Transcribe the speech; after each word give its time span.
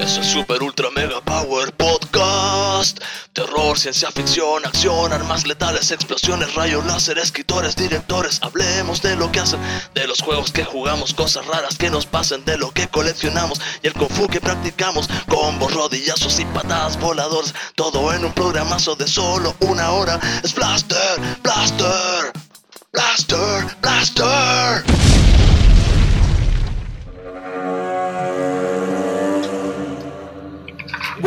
Es 0.00 0.16
el 0.16 0.24
super 0.24 0.62
ultra 0.62 0.88
mega 0.96 1.20
power 1.20 1.70
podcast. 1.74 2.98
Terror, 3.34 3.78
ciencia 3.78 4.10
ficción, 4.10 4.64
acción, 4.64 5.12
armas 5.12 5.46
letales, 5.46 5.90
explosiones, 5.90 6.54
rayos 6.54 6.86
láser, 6.86 7.18
escritores, 7.18 7.76
directores. 7.76 8.38
Hablemos 8.40 9.02
de 9.02 9.16
lo 9.16 9.30
que 9.30 9.40
hacen, 9.40 9.60
de 9.92 10.06
los 10.06 10.22
juegos 10.22 10.50
que 10.50 10.64
jugamos, 10.64 11.12
cosas 11.12 11.46
raras 11.46 11.76
que 11.76 11.90
nos 11.90 12.06
pasen, 12.06 12.42
de 12.46 12.56
lo 12.56 12.70
que 12.70 12.88
coleccionamos 12.88 13.60
y 13.82 13.88
el 13.88 13.92
kung 13.92 14.08
fu 14.08 14.26
que 14.28 14.40
practicamos. 14.40 15.10
Combos, 15.28 15.74
rodillazos 15.74 16.40
y 16.40 16.46
patadas 16.46 16.98
voladoras. 16.98 17.54
Todo 17.74 18.14
en 18.14 18.24
un 18.24 18.32
programazo 18.32 18.96
de 18.96 19.06
solo 19.06 19.54
una 19.60 19.90
hora. 19.90 20.18
Es 20.42 20.54
Blaster, 20.54 21.20
Blaster, 21.42 22.32
Blaster, 22.92 23.76
Blaster. 23.82 25.07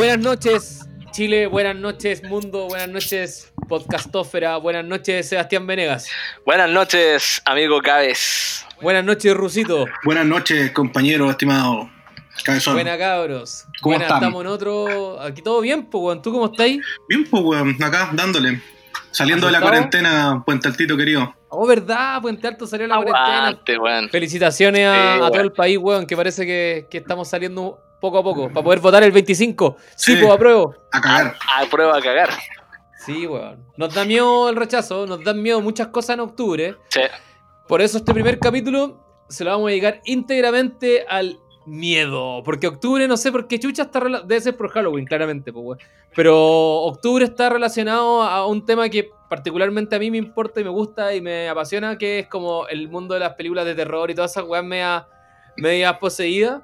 Buenas 0.01 0.17
noches, 0.17 0.79
Chile, 1.11 1.45
buenas 1.45 1.75
noches, 1.75 2.23
mundo, 2.23 2.65
buenas 2.67 2.89
noches, 2.89 3.53
podcastófera, 3.69 4.57
buenas 4.57 4.83
noches, 4.83 5.29
Sebastián 5.29 5.67
Venegas. 5.67 6.09
Buenas 6.43 6.71
noches, 6.71 7.39
amigo 7.45 7.79
Cabez. 7.83 8.65
Buenas 8.81 9.05
noches, 9.05 9.31
Rusito. 9.35 9.85
Buenas 10.03 10.25
noches, 10.25 10.71
compañero 10.71 11.29
estimado 11.29 11.87
Cabezón. 12.43 12.73
Buenas 12.73 12.97
cabros. 12.97 13.65
¿Cómo 13.79 13.93
Buenas, 13.93 14.07
estamos? 14.07 14.23
estamos 14.23 14.41
en 14.41 14.47
otro. 14.47 15.21
Aquí 15.21 15.43
todo 15.43 15.61
bien, 15.61 15.85
pues, 15.85 16.03
weón. 16.03 16.21
¿Tú 16.23 16.31
cómo 16.31 16.47
estáis? 16.47 16.81
Bien, 17.07 17.23
pues, 17.29 17.43
weón, 17.43 17.83
acá 17.83 18.09
dándole. 18.13 18.59
Saliendo 19.11 19.45
de 19.45 19.51
la 19.51 19.61
cuarentena, 19.61 20.41
Puente 20.43 20.67
Altito 20.67 20.97
querido. 20.97 21.31
Oh, 21.49 21.67
verdad, 21.67 22.19
Puente 22.23 22.47
Alto 22.47 22.65
salió 22.65 22.87
la 22.87 22.95
cuarentena. 22.95 23.79
Weón. 23.79 24.09
Felicitaciones 24.09 24.87
a, 24.87 25.17
Sí, 25.17 25.23
a 25.25 25.27
todo 25.29 25.41
el 25.41 25.51
país, 25.51 25.77
weón, 25.77 26.07
que 26.07 26.15
parece 26.15 26.47
que, 26.47 26.87
que 26.89 26.97
estamos 26.97 27.27
saliendo 27.27 27.77
poco 28.01 28.17
a 28.17 28.23
poco. 28.23 28.49
Para 28.49 28.63
poder 28.63 28.79
votar 28.79 29.03
el 29.03 29.11
25. 29.13 29.77
Sí, 29.95 30.15
Sí. 30.15 30.21
pues 30.21 30.33
apruebo. 30.33 30.75
A 30.91 30.99
cagar. 30.99 31.35
A 31.57 31.65
prueba 31.69 31.97
a 31.97 32.01
cagar. 32.01 32.29
Sí, 33.05 33.25
weón. 33.25 33.65
Nos 33.77 33.93
da 33.93 34.03
miedo 34.05 34.49
el 34.49 34.55
rechazo, 34.55 35.05
nos 35.07 35.23
dan 35.23 35.41
miedo 35.41 35.61
muchas 35.61 35.87
cosas 35.87 36.15
en 36.15 36.19
octubre. 36.19 36.75
Sí. 36.89 37.01
Por 37.67 37.81
eso 37.81 37.97
este 37.99 38.13
primer 38.13 38.37
capítulo 38.39 38.99
se 39.29 39.43
lo 39.43 39.51
vamos 39.51 39.67
a 39.67 39.69
dedicar 39.69 40.01
íntegramente 40.05 41.05
al 41.07 41.39
miedo. 41.65 42.41
Porque 42.43 42.67
octubre, 42.67 43.07
no 43.07 43.17
sé 43.17 43.31
por 43.31 43.47
qué 43.47 43.59
chucha 43.59 43.83
está 43.83 43.99
debe 43.99 44.41
ser 44.41 44.57
por 44.57 44.69
Halloween, 44.69 45.05
claramente, 45.05 45.53
pues, 45.53 45.63
weón. 45.65 45.79
Pero 46.15 46.35
octubre 46.81 47.23
está 47.25 47.49
relacionado 47.49 48.21
a 48.23 48.45
un 48.45 48.65
tema 48.65 48.89
que 48.89 49.09
particularmente 49.29 49.95
a 49.95 49.99
mí 49.99 50.11
me 50.11 50.17
importa 50.17 50.59
y 50.59 50.63
me 50.63 50.69
gusta 50.69 51.15
y 51.15 51.21
me 51.21 51.47
apasiona, 51.47 51.97
que 51.97 52.19
es 52.19 52.27
como 52.27 52.67
el 52.67 52.89
mundo 52.89 53.13
de 53.13 53.21
las 53.21 53.35
películas 53.35 53.65
de 53.65 53.75
terror 53.75 54.11
y 54.11 54.15
todas 54.15 54.31
esas 54.31 54.43
weas 54.43 54.63
media, 54.65 55.07
media 55.55 55.97
poseídas. 55.99 56.61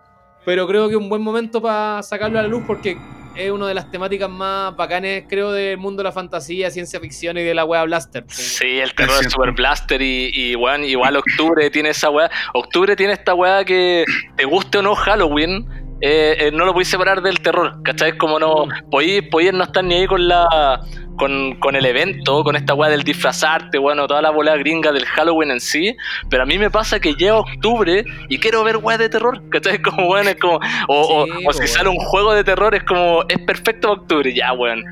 Pero 0.48 0.66
creo 0.66 0.88
que 0.88 0.94
es 0.94 0.98
un 0.98 1.10
buen 1.10 1.22
momento 1.22 1.62
para 1.62 2.02
sacarlo 2.02 2.40
a 2.40 2.42
la 2.42 2.48
luz 2.48 2.64
porque 2.66 2.98
es 3.36 3.52
una 3.52 3.68
de 3.68 3.74
las 3.74 3.92
temáticas 3.92 4.30
más 4.30 4.74
bacanes, 4.78 5.26
creo, 5.28 5.52
del 5.52 5.78
mundo 5.78 6.00
de 6.00 6.06
la 6.06 6.14
fantasía, 6.14 6.72
ciencia 6.72 7.02
ficción 7.02 7.38
y 7.38 7.44
de 7.44 7.54
la 7.54 7.66
wea 7.66 7.84
Blaster. 7.84 8.24
Sí, 8.30 8.80
el 8.80 8.96
terror 8.96 9.18
cierto. 9.18 9.32
Super 9.32 9.52
Blaster 9.52 10.02
y, 10.02 10.32
y 10.34 10.56
weón, 10.56 10.86
igual 10.86 11.18
octubre 11.18 11.70
tiene 11.70 11.90
esa 11.90 12.10
weá. 12.12 12.32
Octubre 12.54 12.96
tiene 12.96 13.12
esta 13.12 13.34
weá 13.34 13.66
que 13.66 14.06
te 14.38 14.46
guste 14.46 14.78
o 14.78 14.82
no 14.82 14.96
Halloween, 14.96 15.68
eh, 16.02 16.36
eh, 16.40 16.52
no 16.54 16.66
lo 16.66 16.74
podéis 16.74 16.90
separar 16.90 17.22
del 17.22 17.40
terror, 17.40 17.82
¿cachai? 17.84 18.10
Es 18.12 18.16
como 18.16 18.40
no, 18.40 18.66
podéis, 18.92 19.24
podéis 19.30 19.54
no 19.54 19.64
estar 19.64 19.84
ni 19.84 19.96
ahí 19.96 20.08
con 20.08 20.28
la 20.28 20.82
con, 21.18 21.56
con 21.56 21.76
el 21.76 21.86
evento, 21.86 22.44
con 22.44 22.56
esta 22.56 22.76
weá 22.76 22.90
del 22.92 23.04
disfrazarte, 23.04 23.80
bueno, 23.80 24.08
toda 24.08 24.22
la 24.22 24.30
bola 24.30 24.56
gringa 24.56 24.92
del 24.92 25.06
Halloween 25.06 25.52
en 25.52 25.60
sí, 25.60 25.96
pero 26.30 26.44
a 26.44 26.46
mí 26.46 26.58
me 26.60 26.70
pasa 26.70 27.00
que 27.00 27.14
llega 27.16 27.38
octubre 27.38 28.06
y 28.30 28.38
quiero 28.38 28.64
ver 28.64 28.78
weá 28.78 28.98
de 29.00 29.10
terror, 29.10 29.42
¿cachai? 29.50 29.76
Es 29.76 29.80
como, 29.82 30.08
weón, 30.10 30.28
es 30.28 30.36
como, 30.36 30.60
o, 30.88 31.24
o- 31.24 31.26
Sí, 31.26 31.44
o 31.48 31.54
si 31.54 31.62
po, 31.62 31.68
sale 31.68 31.90
un 31.90 31.98
juego 31.98 32.34
de 32.34 32.44
terror, 32.44 32.76
es 32.76 32.84
como, 32.84 33.24
es 33.28 33.40
perfecto 33.40 33.88
para 33.90 34.02
octubre, 34.02 34.34
ya, 34.34 34.54
weón. 34.54 34.84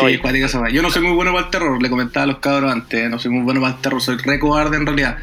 Sí. 0.00 0.20
Yo 0.72 0.82
no 0.82 0.90
soy 0.90 1.02
muy 1.02 1.12
bueno 1.12 1.32
para 1.32 1.44
el 1.44 1.50
terror, 1.50 1.80
le 1.80 1.88
comentaba 1.88 2.24
a 2.24 2.26
los 2.26 2.38
cabros 2.38 2.72
antes, 2.72 3.08
no 3.08 3.18
soy 3.18 3.30
muy 3.30 3.42
bueno 3.44 3.60
para 3.60 3.74
el 3.74 3.80
terror, 3.80 4.02
soy 4.02 4.16
re 4.16 4.38
cobarde 4.40 4.76
en 4.76 4.84
realidad. 4.86 5.16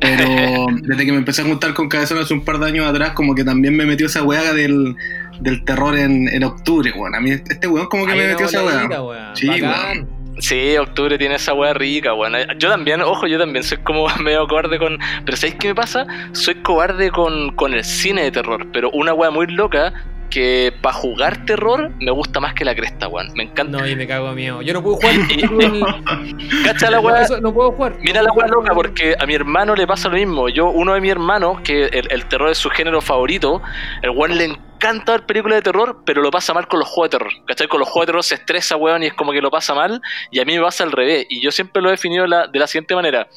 Pero 0.00 0.66
desde 0.82 1.04
que 1.04 1.12
me 1.12 1.18
empecé 1.18 1.42
a 1.42 1.44
juntar 1.44 1.74
con 1.74 1.88
Cabezón 1.88 2.18
hace 2.18 2.34
un 2.34 2.44
par 2.44 2.58
de 2.58 2.66
años 2.66 2.86
atrás, 2.86 3.12
como 3.12 3.34
que 3.34 3.44
también 3.44 3.76
me 3.76 3.84
metió 3.84 4.06
esa 4.06 4.22
weá 4.22 4.52
del, 4.52 4.94
del 5.40 5.64
terror 5.64 5.96
en, 5.96 6.28
en 6.28 6.44
octubre, 6.44 6.92
weón. 6.96 7.14
A 7.14 7.20
mí 7.20 7.30
este 7.30 7.66
weón 7.66 7.86
como 7.86 8.06
que 8.06 8.14
me 8.14 8.26
metió 8.28 8.46
esa 8.46 8.64
weá. 8.64 8.86
weón. 8.86 9.36
Sí, 9.36 9.48
Bacán. 9.48 10.08
Sí, 10.40 10.76
octubre 10.76 11.18
tiene 11.18 11.34
esa 11.34 11.52
weá 11.52 11.74
rica, 11.74 12.14
weón. 12.14 12.34
Yo 12.58 12.70
también, 12.70 13.02
ojo, 13.02 13.26
yo 13.26 13.38
también 13.38 13.64
soy 13.64 13.78
como 13.78 14.06
medio 14.20 14.46
cobarde 14.46 14.78
con. 14.78 14.98
Pero 15.24 15.36
¿sabéis 15.36 15.56
qué 15.56 15.68
me 15.68 15.74
pasa? 15.74 16.06
Soy 16.32 16.54
cobarde 16.56 17.10
con, 17.10 17.54
con 17.56 17.74
el 17.74 17.84
cine 17.84 18.22
de 18.22 18.30
terror, 18.30 18.66
pero 18.72 18.90
una 18.90 19.12
weá 19.14 19.30
muy 19.30 19.46
loca 19.48 19.92
que 20.30 20.72
para 20.82 20.94
jugar 20.94 21.44
terror 21.44 21.90
me 22.00 22.10
gusta 22.10 22.40
más 22.40 22.54
que 22.54 22.64
la 22.64 22.74
cresta, 22.74 23.08
weón. 23.08 23.32
Me 23.34 23.44
encanta. 23.44 23.78
No, 23.78 23.86
y 23.86 23.96
me 23.96 24.06
cago 24.06 24.32
miedo. 24.32 24.62
Yo 24.62 24.72
no 24.72 24.82
puedo 24.82 24.96
jugar. 24.96 25.14
Cacha 26.64 26.90
la 26.90 27.00
weá. 27.00 27.26
No 27.40 27.52
puedo 27.52 27.72
jugar. 27.72 27.96
Mira 28.00 28.22
la 28.22 28.32
weá 28.32 28.48
loca, 28.48 28.74
porque 28.74 29.14
a 29.18 29.26
mi 29.26 29.34
hermano 29.34 29.74
le 29.74 29.86
pasa 29.86 30.08
lo 30.08 30.16
mismo. 30.16 30.48
Yo, 30.48 30.68
uno 30.70 30.94
de 30.94 31.00
mis 31.00 31.10
hermanos, 31.10 31.60
que 31.62 31.86
el, 31.86 32.10
el 32.10 32.26
terror 32.26 32.50
es 32.50 32.58
su 32.58 32.70
género 32.70 33.00
favorito, 33.00 33.62
el 34.02 34.10
weón 34.10 34.36
le 34.36 34.44
encanta 34.44 35.12
ver 35.12 35.26
películas 35.26 35.58
de 35.58 35.62
terror, 35.62 36.02
pero 36.04 36.22
lo 36.22 36.30
pasa 36.30 36.54
mal 36.54 36.68
con 36.68 36.78
los 36.80 36.88
juegos 36.88 37.10
de 37.10 37.18
terror. 37.18 37.32
¿Cachai? 37.46 37.68
Con 37.68 37.80
los 37.80 37.88
juegos 37.88 38.06
de 38.06 38.12
terror 38.12 38.24
se 38.24 38.34
estresa, 38.36 38.76
weón, 38.76 39.02
y 39.02 39.06
es 39.06 39.14
como 39.14 39.32
que 39.32 39.40
lo 39.40 39.50
pasa 39.50 39.74
mal. 39.74 40.00
Y 40.30 40.40
a 40.40 40.44
mí 40.44 40.56
me 40.56 40.62
pasa 40.62 40.84
al 40.84 40.92
revés. 40.92 41.26
Y 41.28 41.40
yo 41.40 41.50
siempre 41.50 41.82
lo 41.82 41.88
he 41.88 41.92
definido 41.92 42.22
de 42.22 42.28
la, 42.28 42.46
de 42.46 42.58
la 42.58 42.66
siguiente 42.66 42.94
manera. 42.94 43.28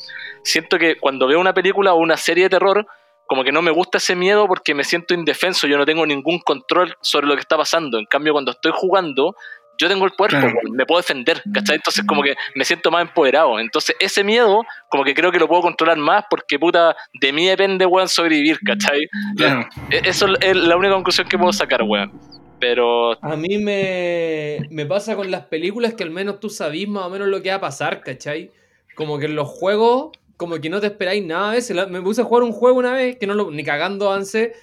Siento 0.44 0.78
que 0.78 0.97
cuando 0.97 1.28
veo 1.28 1.40
una 1.40 1.53
película 1.53 1.94
o 1.94 1.97
una 1.97 2.18
serie 2.18 2.46
de 2.46 2.50
terror, 2.50 2.85
como 3.31 3.45
que 3.45 3.53
no 3.53 3.61
me 3.61 3.71
gusta 3.71 3.97
ese 3.97 4.13
miedo 4.13 4.45
porque 4.45 4.75
me 4.75 4.83
siento 4.83 5.13
indefenso, 5.13 5.65
yo 5.65 5.77
no 5.77 5.85
tengo 5.85 6.05
ningún 6.05 6.39
control 6.39 6.93
sobre 6.99 7.27
lo 7.27 7.35
que 7.35 7.39
está 7.39 7.55
pasando. 7.55 7.97
En 7.97 8.03
cambio, 8.05 8.33
cuando 8.33 8.51
estoy 8.51 8.73
jugando, 8.75 9.37
yo 9.77 9.87
tengo 9.87 10.03
el 10.03 10.11
cuerpo, 10.11 10.37
Claro. 10.37 10.53
me 10.69 10.85
puedo 10.85 10.99
defender, 10.99 11.41
¿cachai? 11.53 11.77
Entonces 11.77 12.03
como 12.05 12.23
que 12.23 12.35
me 12.55 12.65
siento 12.65 12.91
más 12.91 13.03
empoderado. 13.03 13.57
Entonces 13.57 13.95
ese 14.01 14.25
miedo, 14.25 14.63
como 14.89 15.05
que 15.05 15.13
creo 15.13 15.31
que 15.31 15.39
lo 15.39 15.47
puedo 15.47 15.61
controlar 15.61 15.95
más 15.95 16.25
porque 16.29 16.59
puta, 16.59 16.93
de 17.21 17.31
mí 17.31 17.47
depende, 17.47 17.85
weón, 17.85 18.09
sobrevivir, 18.09 18.59
¿cachai? 18.65 19.07
Claro. 19.37 19.65
E- 19.89 20.01
Eso 20.09 20.27
es 20.41 20.57
la 20.57 20.75
única 20.75 20.93
conclusión 20.93 21.25
que 21.29 21.37
puedo 21.37 21.53
sacar, 21.53 21.83
weón. 21.83 22.11
Pero 22.59 23.13
A 23.23 23.37
mí 23.37 23.59
me, 23.59 24.59
me 24.71 24.85
pasa 24.85 25.15
con 25.15 25.31
las 25.31 25.45
películas 25.45 25.93
que 25.93 26.03
al 26.03 26.11
menos 26.11 26.41
tú 26.41 26.49
sabís 26.49 26.89
más 26.89 27.05
o 27.05 27.09
menos 27.09 27.29
lo 27.29 27.41
que 27.41 27.47
va 27.51 27.55
a 27.55 27.61
pasar, 27.61 28.01
¿cachai? 28.01 28.51
Como 28.93 29.17
que 29.19 29.27
en 29.27 29.35
los 29.37 29.47
juegos, 29.47 30.11
como 30.41 30.59
que 30.59 30.72
no 30.72 30.81
te 30.81 30.88
esperáis 30.88 31.24
nada 31.24 31.52
a 31.52 31.53
veces. 31.53 31.78
Me 31.88 32.02
puse 32.02 32.22
a 32.22 32.24
jugar 32.24 32.41
un 32.41 32.52
juego 32.52 32.79
una 32.79 32.94
vez 32.94 33.16
que 33.19 33.28
no 33.28 33.35
lo, 33.35 33.52
ni 33.52 33.63
cagando 33.63 34.09
avance. 34.09 34.53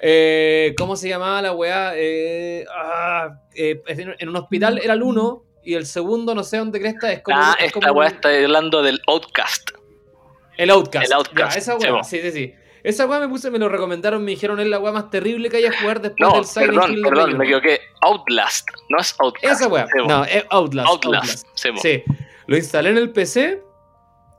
Eh, 0.00 0.74
¿Cómo 0.78 0.96
se 0.96 1.10
llamaba 1.10 1.42
la 1.42 1.52
weá? 1.52 1.92
Eh, 1.94 2.64
ah, 2.74 3.38
eh, 3.54 3.82
en 3.86 4.28
un 4.30 4.36
hospital 4.36 4.80
era 4.82 4.94
el 4.94 5.02
uno 5.02 5.42
y 5.62 5.74
el 5.74 5.84
segundo 5.84 6.34
no 6.34 6.42
sé 6.42 6.56
dónde 6.56 6.80
cresta 6.80 7.12
es 7.12 7.20
como, 7.20 7.36
ah, 7.38 7.54
es 7.58 7.66
esta 7.66 7.80
como 7.80 7.92
weá 7.98 8.08
un- 8.08 8.14
está 8.14 8.30
hablando 8.30 8.82
del 8.82 8.98
Outcast. 9.08 9.72
el 10.56 10.70
Outcast. 10.70 11.04
El 11.06 11.12
Outcast, 11.12 11.54
Ya, 11.54 11.58
esa 11.58 11.76
weá, 11.76 12.02
sí, 12.02 12.20
sí, 12.22 12.30
sí. 12.32 12.54
Esa 12.82 13.06
weá 13.06 13.20
me 13.20 13.28
puse, 13.28 13.50
me 13.50 13.58
lo 13.58 13.68
recomendaron, 13.68 14.24
me 14.24 14.30
dijeron 14.30 14.58
es 14.60 14.68
la 14.68 14.78
weá 14.78 14.92
más 14.92 15.10
terrible 15.10 15.50
que 15.50 15.58
haya 15.58 15.78
jugar 15.78 16.00
después 16.00 16.30
No, 16.30 16.34
del 16.36 16.44
Silent 16.46 16.72
perdón, 16.72 16.90
Hill 16.92 17.02
perdón, 17.02 17.36
me 17.36 17.44
equivoqué. 17.44 17.80
Outlast, 18.00 18.68
no 18.88 18.98
es 19.00 19.14
Outcast. 19.18 19.52
Esa 19.60 19.68
weá. 19.68 19.86
No, 20.08 20.24
es 20.24 20.44
Outlast. 20.48 20.88
Outlast, 20.88 21.46
po. 21.46 21.76
Sí. 21.82 22.02
Lo 22.46 22.56
instalé 22.56 22.90
en 22.90 22.96
el 22.98 23.10
PC. 23.10 23.60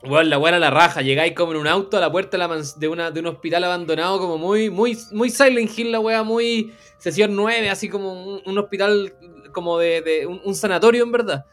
Weón, 0.02 0.30
la 0.30 0.38
weá 0.38 0.58
la 0.58 0.70
raja. 0.70 1.02
Llegáis 1.02 1.32
como 1.34 1.52
en 1.52 1.58
un 1.58 1.66
auto 1.66 1.96
a 1.96 2.00
la 2.00 2.10
puerta 2.10 2.36
de, 2.36 2.38
la 2.38 2.62
de, 2.76 2.88
una, 2.88 3.10
de 3.10 3.20
un 3.20 3.26
hospital 3.26 3.64
abandonado, 3.64 4.18
como 4.18 4.38
muy, 4.38 4.70
muy, 4.70 4.96
muy 5.12 5.30
Silent 5.30 5.76
Hill, 5.76 5.92
la 5.92 6.00
weá, 6.00 6.22
muy 6.22 6.74
sesión 6.98 7.34
9, 7.34 7.68
así 7.70 7.88
como 7.88 8.12
un, 8.12 8.42
un 8.44 8.58
hospital, 8.58 9.12
como 9.52 9.78
de, 9.78 10.02
de 10.02 10.26
un, 10.26 10.40
un 10.44 10.54
sanatorio, 10.54 11.02
en 11.02 11.12
verdad. 11.12 11.46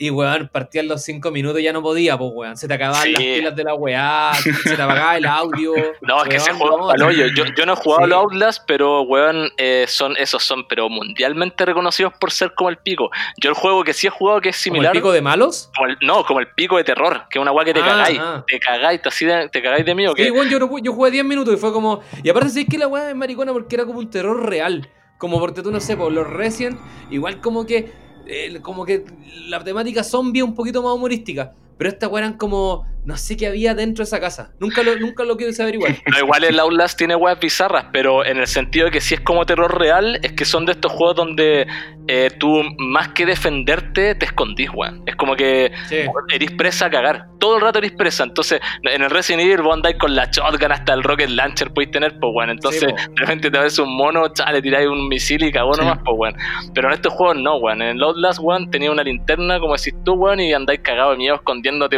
Y 0.00 0.10
weón, 0.10 0.48
partía 0.52 0.80
en 0.80 0.88
los 0.88 1.02
5 1.02 1.30
minutos 1.32 1.60
y 1.60 1.64
ya 1.64 1.72
no 1.72 1.82
podía, 1.82 2.16
pues 2.16 2.30
weón. 2.32 2.56
Se 2.56 2.68
te 2.68 2.74
acababan 2.74 3.02
Sí. 3.02 3.12
las 3.12 3.22
pilas 3.22 3.56
de 3.56 3.64
la 3.64 3.74
weá, 3.74 4.32
se 4.34 4.76
te 4.76 4.82
apagaba 4.82 5.16
el 5.16 5.26
audio. 5.26 5.72
No, 6.02 6.22
es 6.24 6.28
que 6.28 6.36
weón, 6.38 6.58
juego 6.58 6.78
no, 6.78 6.90
al 6.90 7.02
hoyo. 7.02 7.26
Yo, 7.34 7.44
yo 7.56 7.66
no 7.66 7.72
he 7.72 7.76
jugado 7.76 8.04
Sí. 8.04 8.10
los 8.10 8.18
Outlast, 8.24 8.62
pero 8.66 9.02
weón, 9.02 9.50
eh, 9.56 9.84
son, 9.88 10.16
esos 10.16 10.42
son, 10.44 10.66
pero 10.68 10.88
mundialmente 10.88 11.64
reconocidos 11.66 12.12
por 12.20 12.30
ser 12.30 12.54
como 12.54 12.70
el 12.70 12.76
pico. 12.78 13.10
Yo 13.38 13.50
el 13.50 13.56
juego 13.56 13.82
que 13.84 13.92
sí 13.92 14.06
he 14.06 14.10
jugado 14.10 14.40
que 14.40 14.50
es 14.50 14.56
¿Como 14.56 14.76
el 14.76 14.80
similar. 14.80 14.92
pico 14.92 15.12
de 15.12 15.20
malos? 15.22 15.70
como 15.74 15.88
el- 15.88 15.96
no, 16.02 16.24
como 16.24 16.40
el 16.40 16.48
pico 16.54 16.76
de 16.76 16.84
terror, 16.84 17.22
que 17.28 17.38
es 17.38 17.42
una 17.42 17.50
weá 17.52 17.64
que 17.64 17.74
te 17.74 17.80
Ah, 17.80 17.84
cagáis. 17.86 18.18
ah. 18.20 18.44
Te 18.46 18.58
cagáis, 18.60 19.02
te, 19.02 19.08
así 19.08 19.24
de, 19.26 19.48
te 19.48 19.60
cagáis 19.62 19.84
de 19.84 19.94
mí 19.94 20.06
o 20.06 20.10
Sí, 20.10 20.22
qué. 20.24 20.30
bueno, 20.30 20.50
yo, 20.50 20.78
yo 20.82 20.92
jugué 20.92 21.10
10 21.10 21.24
minutos 21.24 21.52
y 21.54 21.56
fue 21.56 21.72
como. 21.72 22.00
Y 22.22 22.28
aparte, 22.30 22.50
sí 22.50 22.64
que 22.66 22.78
la 22.78 22.86
weá 22.86 23.10
es 23.10 23.16
maricona 23.16 23.52
porque 23.52 23.74
era 23.74 23.84
como 23.84 23.98
un 23.98 24.08
terror 24.10 24.48
real. 24.48 24.88
Como 25.18 25.40
porque 25.40 25.62
tú 25.62 25.72
no 25.72 25.80
sé, 25.80 25.96
por 25.96 26.12
los 26.12 26.26
Resident, 26.28 26.78
igual 27.10 27.40
como 27.40 27.66
que. 27.66 27.92
Eh, 28.28 28.60
como 28.60 28.84
que 28.84 29.04
la 29.48 29.62
temática 29.64 30.04
zombie 30.04 30.42
un 30.42 30.54
poquito 30.54 30.82
más 30.82 30.94
humorística. 30.94 31.54
Pero 31.78 31.90
esta 31.90 32.08
weá 32.08 32.24
eran 32.24 32.36
como 32.36 32.86
no 33.04 33.16
sé 33.16 33.38
qué 33.38 33.46
había 33.46 33.74
dentro 33.74 34.02
de 34.04 34.08
esa 34.08 34.20
casa. 34.20 34.50
Nunca 34.60 34.82
lo, 34.82 34.94
nunca 34.98 35.24
lo 35.24 35.38
quise 35.38 35.62
averiguar. 35.62 35.92
No, 36.12 36.18
igual 36.18 36.44
el 36.44 36.60
Outlast 36.60 36.98
tiene 36.98 37.14
weas 37.16 37.40
bizarras, 37.40 37.86
pero 37.90 38.22
en 38.26 38.36
el 38.36 38.46
sentido 38.46 38.84
de 38.86 38.90
que 38.90 39.00
si 39.00 39.14
es 39.14 39.20
como 39.20 39.46
terror 39.46 39.78
real, 39.78 40.18
es 40.22 40.32
que 40.32 40.44
son 40.44 40.66
de 40.66 40.72
estos 40.72 40.92
juegos 40.92 41.16
donde 41.16 41.66
eh, 42.06 42.30
tú 42.38 42.62
más 42.76 43.08
que 43.10 43.24
defenderte, 43.24 44.14
te 44.14 44.26
escondís, 44.26 44.68
weón. 44.74 45.02
Es 45.06 45.16
como 45.16 45.36
que 45.36 45.72
Sí. 45.88 45.96
eres 46.34 46.50
presa 46.52 46.86
a 46.86 46.90
cagar. 46.90 47.26
Todo 47.38 47.56
el 47.56 47.62
rato 47.62 47.78
eres 47.78 47.92
presa. 47.92 48.24
Entonces, 48.24 48.60
en 48.82 49.00
el 49.02 49.08
Resident 49.10 49.42
Evil 49.42 49.62
vos 49.62 49.74
andáis 49.74 49.96
con 49.96 50.14
la 50.14 50.26
shotgun 50.30 50.72
hasta 50.72 50.92
el 50.92 51.02
rocket 51.02 51.30
launcher 51.30 51.72
podéis 51.72 51.92
tener, 51.92 52.18
pues 52.18 52.30
weón. 52.34 52.50
Entonces, 52.50 52.80
Sí, 52.80 52.86
de 52.86 53.20
repente 53.20 53.50
te 53.50 53.58
ves 53.58 53.78
un 53.78 53.96
mono, 53.96 54.28
cha, 54.34 54.50
le 54.52 54.60
tiráis 54.60 54.86
un 54.88 55.08
misil 55.08 55.42
y 55.44 55.52
cagó 55.52 55.72
Sí. 55.74 55.80
nomás, 55.80 55.98
pues 56.04 56.14
weón. 56.18 56.34
Pero 56.74 56.88
en 56.88 56.94
estos 56.94 57.12
juegos 57.14 57.36
no, 57.38 57.56
weón. 57.56 57.80
En 57.80 57.96
el 57.96 58.02
Outlast, 58.02 58.40
weón, 58.42 58.70
tenía 58.70 58.90
una 58.90 59.02
linterna, 59.02 59.58
como 59.60 59.76
decís 59.76 59.94
tú, 60.04 60.12
weón, 60.14 60.40
y 60.40 60.52
andáis 60.52 60.80
cagado 60.80 61.12
de 61.12 61.16
miedo 61.16 61.36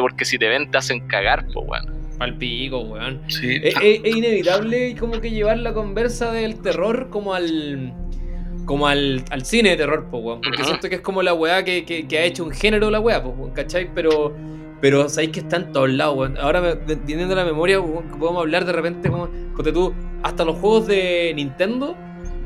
porque 0.00 0.24
si 0.24 0.38
te 0.38 0.48
ven 0.48 0.70
te 0.70 0.78
hacen 0.78 1.06
cagar, 1.06 1.44
pues 1.52 1.66
weón. 1.68 2.00
Pal 2.18 2.36
pico, 2.36 2.80
weón. 2.80 3.20
Sí. 3.28 3.56
Es, 3.62 3.76
Ah, 3.76 3.80
es- 3.82 4.00
es 4.04 4.16
inevitable 4.16 4.94
como 4.96 5.20
que 5.20 5.30
llevar 5.30 5.58
la 5.58 5.72
conversa 5.72 6.32
del 6.32 6.60
terror 6.60 7.08
como 7.10 7.34
al. 7.34 7.92
Como 8.66 8.86
al, 8.86 9.24
al 9.30 9.44
cine 9.44 9.70
de 9.70 9.76
terror, 9.78 10.08
po, 10.10 10.18
weón. 10.18 10.40
Porque 10.42 10.58
Ujú. 10.62 10.68
siento 10.68 10.88
que 10.88 10.96
es 10.96 11.00
como 11.00 11.22
la 11.22 11.34
weá 11.34 11.64
que, 11.64 11.84
que- 11.84 12.06
que 12.06 12.18
ha 12.18 12.24
hecho 12.24 12.44
un 12.44 12.50
género 12.52 12.90
la 12.90 13.00
weá, 13.00 13.22
po, 13.22 13.30
weón, 13.30 13.52
¿cachai? 13.52 13.88
Pero. 13.94 14.36
Pero 14.80 15.08
sabéis 15.10 15.32
que 15.32 15.40
está 15.40 15.56
en 15.56 15.72
todos 15.72 15.90
lados, 15.90 16.16
weón. 16.16 16.38
Ahora 16.38 16.78
teniendo 16.86 17.34
la 17.34 17.44
memoria, 17.44 17.80
weón, 17.80 18.08
podemos 18.18 18.40
hablar 18.42 18.64
de 18.64 18.72
repente 18.72 19.10
como. 19.10 19.28
Tú, 19.74 19.92
hasta 20.22 20.42
los 20.44 20.56
juegos 20.56 20.86
de 20.86 21.32
Nintendo 21.36 21.94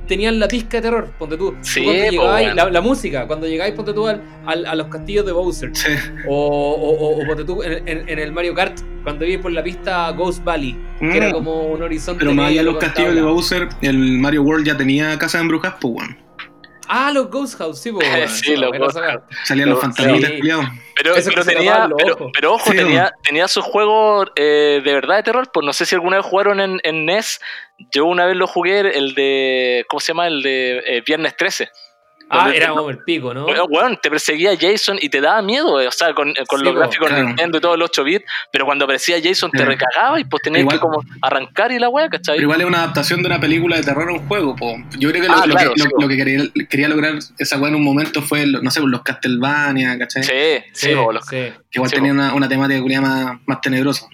tenían 0.06 0.38
la 0.38 0.48
pizca 0.48 0.78
de 0.78 0.82
terror, 0.82 1.10
ponte 1.18 1.36
tú. 1.36 1.50
Tú 1.52 1.56
Sí, 1.62 1.84
cuando 2.16 2.54
la, 2.54 2.70
la 2.70 2.80
música, 2.80 3.26
cuando 3.26 3.46
llegáis, 3.46 3.74
ponte 3.74 3.92
tú 3.92 4.06
al- 4.06 4.22
al- 4.46 4.66
a 4.66 4.74
los 4.74 4.88
castillos 4.88 5.24
de 5.26 5.32
Bowser. 5.32 5.70
sí. 5.74 5.88
O, 6.28 7.18
o, 7.20 7.26
ponte 7.26 7.44
tú 7.44 7.62
en, 7.62 7.86
en- 7.88 8.08
en 8.08 8.18
el 8.18 8.32
Mario 8.32 8.54
Kart, 8.54 8.78
cuando 9.02 9.24
ibas 9.24 9.42
por 9.42 9.52
la 9.52 9.62
pista 9.62 10.10
Ghost 10.12 10.42
Valley, 10.44 10.76
que 11.00 11.16
era 11.16 11.28
Mm. 11.28 11.32
como 11.32 11.62
un 11.66 11.82
horizonte. 11.82 12.20
Pero 12.20 12.34
más 12.34 12.48
allá 12.50 12.60
de 12.60 12.64
los 12.64 12.78
castillos 12.78 13.14
de. 13.14 13.22
Bowser, 13.22 13.68
el 13.82 13.98
Mario 14.18 14.42
World 14.42 14.66
ya 14.66 14.76
tenía 14.76 15.18
casas 15.18 15.40
embrujadas, 15.42 15.76
pues, 15.80 15.94
weón. 15.94 16.23
Ah, 16.88 17.10
los 17.12 17.30
Ghost 17.30 17.56
House, 17.58 17.80
sí, 17.80 17.90
weón. 17.90 18.28
Sí, 18.28 18.56
los 18.56 18.70
Ghost. 18.76 18.98
House. 18.98 19.22
Salían 19.44 19.70
los 19.70 19.78
Sí. 19.80 19.86
fantasmitas. 19.86 20.32
Pero, 20.96 21.16
Eso 21.16 21.30
pero 21.30 21.44
tenía, 21.44 21.88
los 21.88 21.98
pero, 22.32 22.54
ojo, 22.54 22.70
Sí, 22.70 22.76
tenía, 22.76 23.12
tenía 23.22 23.48
sus 23.48 23.64
juegos 23.64 24.28
eh, 24.36 24.80
de 24.84 24.92
verdad 24.94 25.16
de 25.16 25.22
terror. 25.24 25.50
Pues 25.52 25.66
no 25.66 25.72
sé 25.72 25.86
si 25.86 25.94
alguna 25.94 26.18
vez 26.18 26.26
jugaron 26.26 26.60
en, 26.60 26.80
en 26.84 27.04
NES. 27.06 27.40
Yo 27.92 28.04
una 28.04 28.26
vez 28.26 28.36
lo 28.36 28.46
jugué, 28.46 28.80
el 28.80 29.14
de. 29.14 29.84
¿Cómo 29.88 30.00
se 30.00 30.12
llama? 30.12 30.26
El 30.28 30.42
de 30.42 30.78
eh, 30.86 31.02
Viernes 31.06 31.36
13. 31.36 31.68
Ah, 32.40 32.50
era 32.54 32.68
como 32.70 32.90
el 32.90 32.98
pico, 32.98 33.32
¿no? 33.34 33.46
Weón, 33.46 33.98
te 34.02 34.10
perseguía 34.10 34.52
Jason 34.60 34.98
y 35.00 35.08
te 35.08 35.20
daba 35.20 35.40
miedo, 35.42 35.80
eh, 35.80 35.86
o 35.88 35.90
sea, 35.92 36.12
con, 36.14 36.32
con 36.48 36.58
Sí, 36.60 36.64
los 36.64 36.74
gráficos 36.74 37.08
claro. 37.08 37.24
Nintendo 37.26 37.58
y 37.58 37.60
todos 37.60 37.78
los 37.78 37.90
8 37.90 38.04
bits, 38.04 38.24
pero 38.52 38.64
cuando 38.64 38.84
aparecía 38.84 39.16
Jason 39.22 39.50
te 39.50 39.58
Sí. 39.58 39.64
recagaba 39.64 40.18
y 40.20 40.24
pues 40.24 40.42
tenías 40.42 40.60
Igual- 40.62 40.76
que 40.76 40.80
como 40.80 41.02
arrancar 41.22 41.72
y 41.72 41.78
la 41.78 41.88
weá, 41.88 42.08
¿cachai? 42.08 42.36
Pero 42.36 42.42
igual 42.46 42.60
es 42.60 42.66
una 42.66 42.78
adaptación 42.78 43.22
de 43.22 43.26
una 43.28 43.40
película 43.40 43.76
de 43.76 43.82
terror 43.82 44.08
a 44.08 44.12
un 44.12 44.26
juego, 44.28 44.54
po. 44.56 44.74
Yo 44.98 45.10
creo 45.10 45.22
que 45.22 45.28
lo, 45.28 45.34
Ah, 45.34 45.46
lo 45.46 45.54
claro, 45.54 45.72
que, 45.74 45.82
sí, 45.82 45.88
lo- 45.98 46.08
que 46.08 46.16
quería, 46.16 46.42
quería 46.68 46.88
lograr 46.88 47.14
esa 47.38 47.58
weá 47.58 47.68
en 47.68 47.76
un 47.76 47.84
momento 47.84 48.22
fue, 48.22 48.46
no 48.46 48.70
sé, 48.70 48.80
los 48.80 49.02
Castlevania, 49.02 49.98
¿cachai? 49.98 50.22
Sí, 50.22 50.64
sí, 50.72 50.94
po, 50.94 51.12
los- 51.12 51.24
sí. 51.26 51.36
Que 51.70 51.78
igual 51.78 51.90
Sí, 51.90 51.96
tenía 51.96 52.12
una, 52.12 52.34
una 52.34 52.48
temática 52.48 53.00
más, 53.00 53.38
más 53.46 53.60
tenebrosa. 53.60 54.06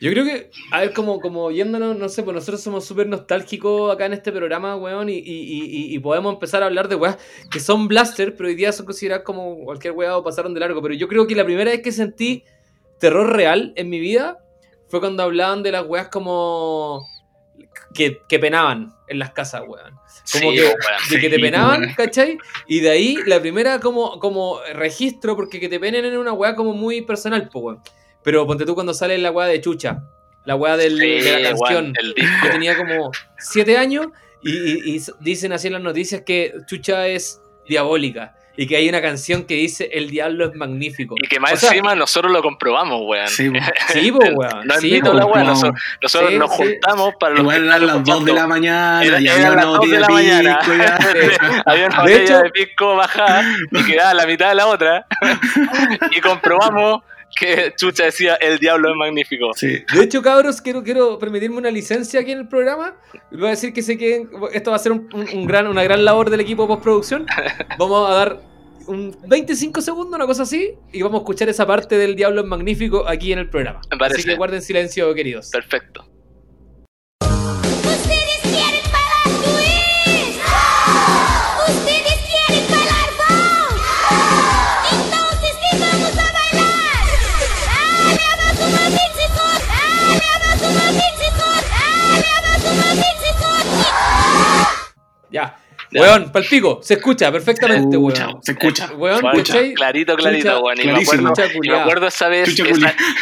Yo 0.00 0.10
creo 0.10 0.24
que, 0.24 0.50
a 0.72 0.80
ver, 0.80 0.94
como, 0.94 1.20
como 1.20 1.50
yéndonos, 1.50 1.94
no 1.94 2.08
sé, 2.08 2.22
pues 2.22 2.34
nosotros 2.34 2.62
somos 2.62 2.86
súper 2.86 3.06
nostálgicos 3.06 3.92
acá 3.92 4.06
en 4.06 4.14
este 4.14 4.32
programa, 4.32 4.74
weón, 4.76 5.10
y, 5.10 5.18
y, 5.18 5.18
y, 5.18 5.94
y 5.94 5.98
podemos 5.98 6.32
empezar 6.32 6.62
a 6.62 6.66
hablar 6.66 6.88
de 6.88 6.94
weas 6.94 7.18
que 7.50 7.60
son 7.60 7.86
blaster, 7.86 8.34
pero 8.34 8.48
hoy 8.48 8.54
día 8.54 8.72
son 8.72 8.86
consideradas 8.86 9.24
como 9.24 9.58
cualquier 9.62 9.92
wea 9.92 10.16
o 10.16 10.24
pasaron 10.24 10.54
de 10.54 10.60
largo. 10.60 10.80
Pero 10.80 10.94
yo 10.94 11.06
creo 11.06 11.26
que 11.26 11.34
la 11.34 11.44
primera 11.44 11.70
vez 11.70 11.82
que 11.82 11.92
sentí 11.92 12.44
terror 12.98 13.30
real 13.30 13.74
en 13.76 13.90
mi 13.90 14.00
vida 14.00 14.38
fue 14.88 15.00
cuando 15.00 15.22
hablaban 15.22 15.62
de 15.62 15.72
las 15.72 15.84
weas 15.86 16.08
como 16.08 17.06
que, 17.92 18.22
que 18.26 18.38
penaban 18.38 18.94
en 19.06 19.18
las 19.18 19.32
casas, 19.32 19.64
weón. 19.66 19.94
Como 20.32 20.50
sí, 20.50 20.56
que-. 20.56 21.14
De 21.14 21.20
que 21.20 21.28
te 21.28 21.38
penaban. 21.38 21.92
¿cachai? 21.94 22.38
Y 22.66 22.80
de 22.80 22.88
ahí 22.88 23.18
la 23.26 23.38
primera 23.38 23.80
como, 23.80 24.18
como 24.18 24.60
registro, 24.72 25.36
porque 25.36 25.60
que 25.60 25.68
te 25.68 25.78
penen 25.78 26.06
en 26.06 26.16
una 26.16 26.32
weá 26.32 26.56
como 26.56 26.72
muy 26.72 27.02
personal, 27.02 27.50
pues 27.52 27.64
weón. 27.64 27.82
Pero 28.22 28.46
ponte 28.46 28.64
tú 28.66 28.74
cuando 28.74 28.92
sale 28.94 29.16
la 29.18 29.30
weá 29.30 29.46
de 29.46 29.60
Chucha, 29.60 30.02
la 30.44 30.56
weá 30.56 30.76
del- 30.76 30.98
Sí, 30.98 31.06
de 31.20 31.40
la 31.40 31.48
canción. 31.50 31.92
weón. 31.96 32.14
Yo 32.44 32.50
tenía 32.50 32.76
como 32.76 33.10
siete 33.38 33.76
años 33.78 34.06
y, 34.42 34.50
y- 34.50 34.96
y 34.96 35.02
dicen 35.20 35.52
así 35.52 35.66
en 35.68 35.74
las 35.74 35.82
noticias 35.82 36.22
que 36.24 36.52
Chucha 36.66 37.06
es 37.06 37.40
diabólica 37.68 38.34
y 38.56 38.66
que 38.66 38.76
hay 38.76 38.88
una 38.88 39.00
canción 39.00 39.44
que 39.44 39.54
dice 39.54 39.88
El 39.92 40.10
diablo 40.10 40.44
es 40.50 40.54
magnífico. 40.54 41.14
Y 41.22 41.28
que 41.28 41.38
más 41.40 41.52
O 41.52 41.56
sea, 41.56 41.70
encima 41.70 41.94
nosotros 41.94 42.30
lo 42.32 42.42
comprobamos, 42.42 43.00
weón. 43.06 43.28
Sí, 43.28 43.48
pues 43.50 43.62
weón. 44.34 44.66
No 44.66 44.74
sí, 44.76 45.00
po, 45.00 45.12
la 45.14 45.24
weá, 45.24 45.44
no. 45.44 45.50
nosotros, 45.50 45.80
nosotros 46.02 46.30
Sí, 46.30 46.38
nos 46.38 46.50
sí. 46.56 46.62
juntamos 46.64 47.14
para 47.18 47.32
los 47.34 47.40
Igual 47.42 47.60
que 47.60 47.66
eran 47.66 47.86
las 47.86 48.04
2 48.04 48.24
de 48.24 48.32
la 48.34 48.46
mañana 48.46 49.04
Era- 49.04 49.20
y 49.20 49.28
había 49.28 49.44
las 49.50 49.52
una 49.52 49.64
dos 49.64 49.72
de 49.72 49.78
botella 49.86 50.00
la 50.00 50.06
de 50.06 50.12
mañana. 50.12 50.58
pisco 50.58 50.74
ya. 50.74 51.62
Había 51.66 51.86
una 51.86 51.96
De 52.04 52.12
botella 52.12 52.22
hecho- 52.24 52.42
de 52.42 52.50
pisco 52.50 52.96
bajada 52.96 53.44
y 53.70 53.84
quedaba 53.84 54.14
la 54.14 54.26
mitad 54.26 54.48
de 54.50 54.54
la 54.56 54.66
otra. 54.66 55.06
y 56.10 56.20
comprobamos 56.20 57.02
que 57.38 57.72
Chucha 57.76 58.04
decía 58.04 58.34
el 58.36 58.58
diablo 58.58 58.90
es 58.90 58.96
magnífico. 58.96 59.50
Sí. 59.54 59.82
De 59.94 60.02
hecho, 60.04 60.22
cabros, 60.22 60.60
quiero, 60.60 60.82
quiero 60.82 61.18
permitirme 61.18 61.56
una 61.58 61.70
licencia 61.70 62.20
aquí 62.20 62.32
en 62.32 62.38
el 62.40 62.48
programa. 62.48 62.96
Voy 63.30 63.46
a 63.46 63.50
decir 63.50 63.72
que 63.72 63.82
sé 63.82 63.96
que 63.98 64.26
esto 64.52 64.70
va 64.70 64.76
a 64.76 64.80
ser 64.80 64.92
un, 64.92 65.08
un- 65.12 65.28
un 65.32 65.46
gran, 65.46 65.66
una 65.66 65.82
gran 65.84 66.04
labor 66.04 66.30
del 66.30 66.40
equipo 66.40 66.62
de 66.62 66.68
postproducción. 66.68 67.26
Vamos 67.78 68.10
a 68.10 68.14
dar 68.14 68.40
un 68.86 69.16
25 69.28 69.80
segundos, 69.82 70.14
una 70.16 70.26
cosa 70.26 70.42
así, 70.42 70.72
y 70.92 71.02
vamos 71.02 71.20
a 71.20 71.22
escuchar 71.22 71.48
esa 71.48 71.64
parte 71.64 71.96
del 71.96 72.16
Diablo 72.16 72.40
es 72.40 72.46
Magnífico 72.48 73.06
aquí 73.06 73.32
en 73.32 73.38
el 73.38 73.48
programa. 73.48 73.80
Así 74.00 74.24
que 74.24 74.34
guarden 74.34 74.62
silencio, 74.62 75.14
queridos. 75.14 75.50
Perfecto. 75.50 76.09
Ya. 95.30 95.56
Ya. 95.92 96.02
Weón, 96.02 96.30
palpico, 96.30 96.78
se 96.84 96.94
escucha 96.94 97.32
perfectamente, 97.32 97.96
Escucha, 97.96 98.28
weón. 98.28 98.42
se 98.44 98.52
escucha. 98.52 98.90
Weón, 98.94 99.20
Bueno, 99.22 99.38
¿cachai? 99.38 99.74
clarito, 99.74 100.14
clarito, 100.14 100.42
Chucha, 100.50 100.58
weón. 100.60 100.80
Y 100.80 100.84
me 100.86 100.92
acuerdo, 101.02 101.28
Chucha 101.30 101.44
y 101.46 101.48
me 101.48 101.54
culiá. 101.56 101.80
acuerdo 101.82 102.06
esa 102.06 102.28
vez, 102.28 102.48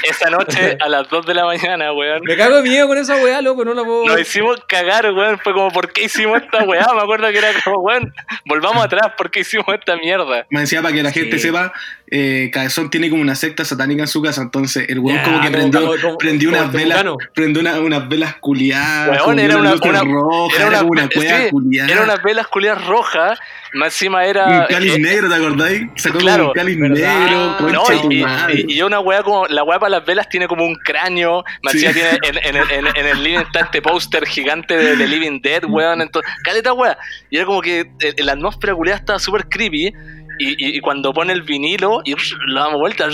esa, 0.02 0.28
noche 0.28 0.76
a 0.78 0.88
las 0.90 1.08
2 1.08 1.24
de 1.24 1.34
la 1.34 1.46
mañana, 1.46 1.92
weón. 1.94 2.20
Me 2.24 2.36
cago 2.36 2.56
de 2.56 2.62
miedo 2.68 2.86
con 2.86 2.98
esa 2.98 3.16
weá, 3.16 3.40
loco, 3.40 3.64
no 3.64 3.72
la 3.72 3.84
puedo. 3.84 4.04
Nos 4.06 4.20
hicimos 4.20 4.60
cagar, 4.68 5.10
weón. 5.12 5.38
Fue 5.38 5.54
como, 5.54 5.70
¿por 5.70 5.90
qué 5.92 6.04
hicimos 6.04 6.42
esta 6.42 6.62
weá? 6.64 6.86
Me 6.94 7.00
acuerdo 7.00 7.30
que 7.30 7.38
era 7.38 7.48
como, 7.64 7.78
weón, 7.78 8.12
volvamos 8.44 8.84
atrás, 8.84 9.12
¿por 9.16 9.30
qué 9.30 9.40
hicimos 9.40 9.66
esta 9.68 9.96
mierda? 9.96 10.46
Me 10.50 10.60
decía 10.60 10.82
para 10.82 10.92
que 10.94 11.02
la 11.02 11.10
Sí. 11.10 11.20
gente 11.20 11.38
sepa, 11.38 11.72
eh, 12.10 12.50
Cabezón 12.52 12.90
tiene 12.90 13.10
como 13.10 13.22
una 13.22 13.34
secta 13.34 13.64
satánica 13.64 14.02
en 14.02 14.08
su 14.08 14.22
casa, 14.22 14.42
entonces 14.42 14.86
el 14.88 14.98
weón 14.98 15.18
Ya, 15.18 15.24
como 15.24 15.40
que 15.40 15.50
prendió, 15.50 15.80
como- 15.80 16.00
como- 16.00 16.18
prendió 16.18 16.50
como 16.50 16.62
unas 16.62 16.74
el 16.74 16.80
velas, 16.80 17.04
prendió 17.34 17.60
una- 17.60 17.80
unas 17.80 18.08
velas 18.08 18.34
culiadas, 18.36 19.20
Weón, 19.26 19.38
era 19.38 19.56
una- 19.58 19.74
una- 19.74 20.02
rojas, 20.02 20.58
era 20.58 20.68
era, 20.68 20.82
una 20.82 21.02
sí, 21.02 21.08
cueva 21.14 21.48
culiada. 21.50 21.92
Era 21.92 22.02
unas 22.04 22.22
velas 22.22 22.46
culiadas 22.48 22.86
rojas, 22.86 23.38
más 23.74 23.88
encima 23.88 24.18
un 24.18 24.24
era... 24.24 24.66
cáliz 24.68 24.94
eh, 24.94 24.98
negro, 24.98 25.28
¿te 25.28 25.34
acordáis? 25.34 25.82
Sacó 25.96 26.18
Claro, 26.18 26.38
como 26.38 26.48
un 26.48 26.54
cáliz 26.54 26.78
negro, 26.78 27.56
No, 27.60 27.82
concha 27.82 28.02
tu 28.02 28.12
y, 28.12 28.24
y- 28.68 28.78
y 28.78 28.82
una 28.82 29.00
weá 29.00 29.22
como, 29.22 29.46
la 29.46 29.62
weá 29.64 29.78
para 29.78 29.90
las 29.90 30.06
velas 30.06 30.28
tiene 30.28 30.48
como 30.48 30.64
un 30.64 30.74
cráneo, 30.76 31.44
más 31.62 31.72
Sí. 31.74 31.80
tiene, 31.80 31.92
en, 32.22 32.38
en, 32.42 32.56
el- 32.56 32.70
en, 32.70 32.86
en 32.96 33.06
el 33.06 33.22
living 33.22 33.38
está 33.40 33.60
este 33.60 33.82
póster 33.82 34.26
gigante 34.26 34.76
de, 34.76 34.96
de 34.96 35.06
Living 35.06 35.40
Dead, 35.42 35.64
weón, 35.66 36.00
entonces, 36.00 36.30
caleta 36.42 36.72
weá, 36.72 36.96
y 37.30 37.36
era 37.36 37.44
como 37.46 37.60
que 37.60 37.80
eh, 38.00 38.14
la 38.18 38.32
atmósfera 38.32 38.74
culiada 38.74 38.98
estaba 39.00 39.18
súper 39.18 39.46
creepy, 39.48 39.92
y, 40.38 40.50
y, 40.52 40.76
y 40.76 40.80
cuando 40.80 41.12
pone 41.12 41.32
el 41.32 41.42
vinilo, 41.42 42.00
y 42.04 42.14
lo 42.46 42.60
damos 42.60 42.80
vuelta, 42.80 43.04
el 43.04 43.12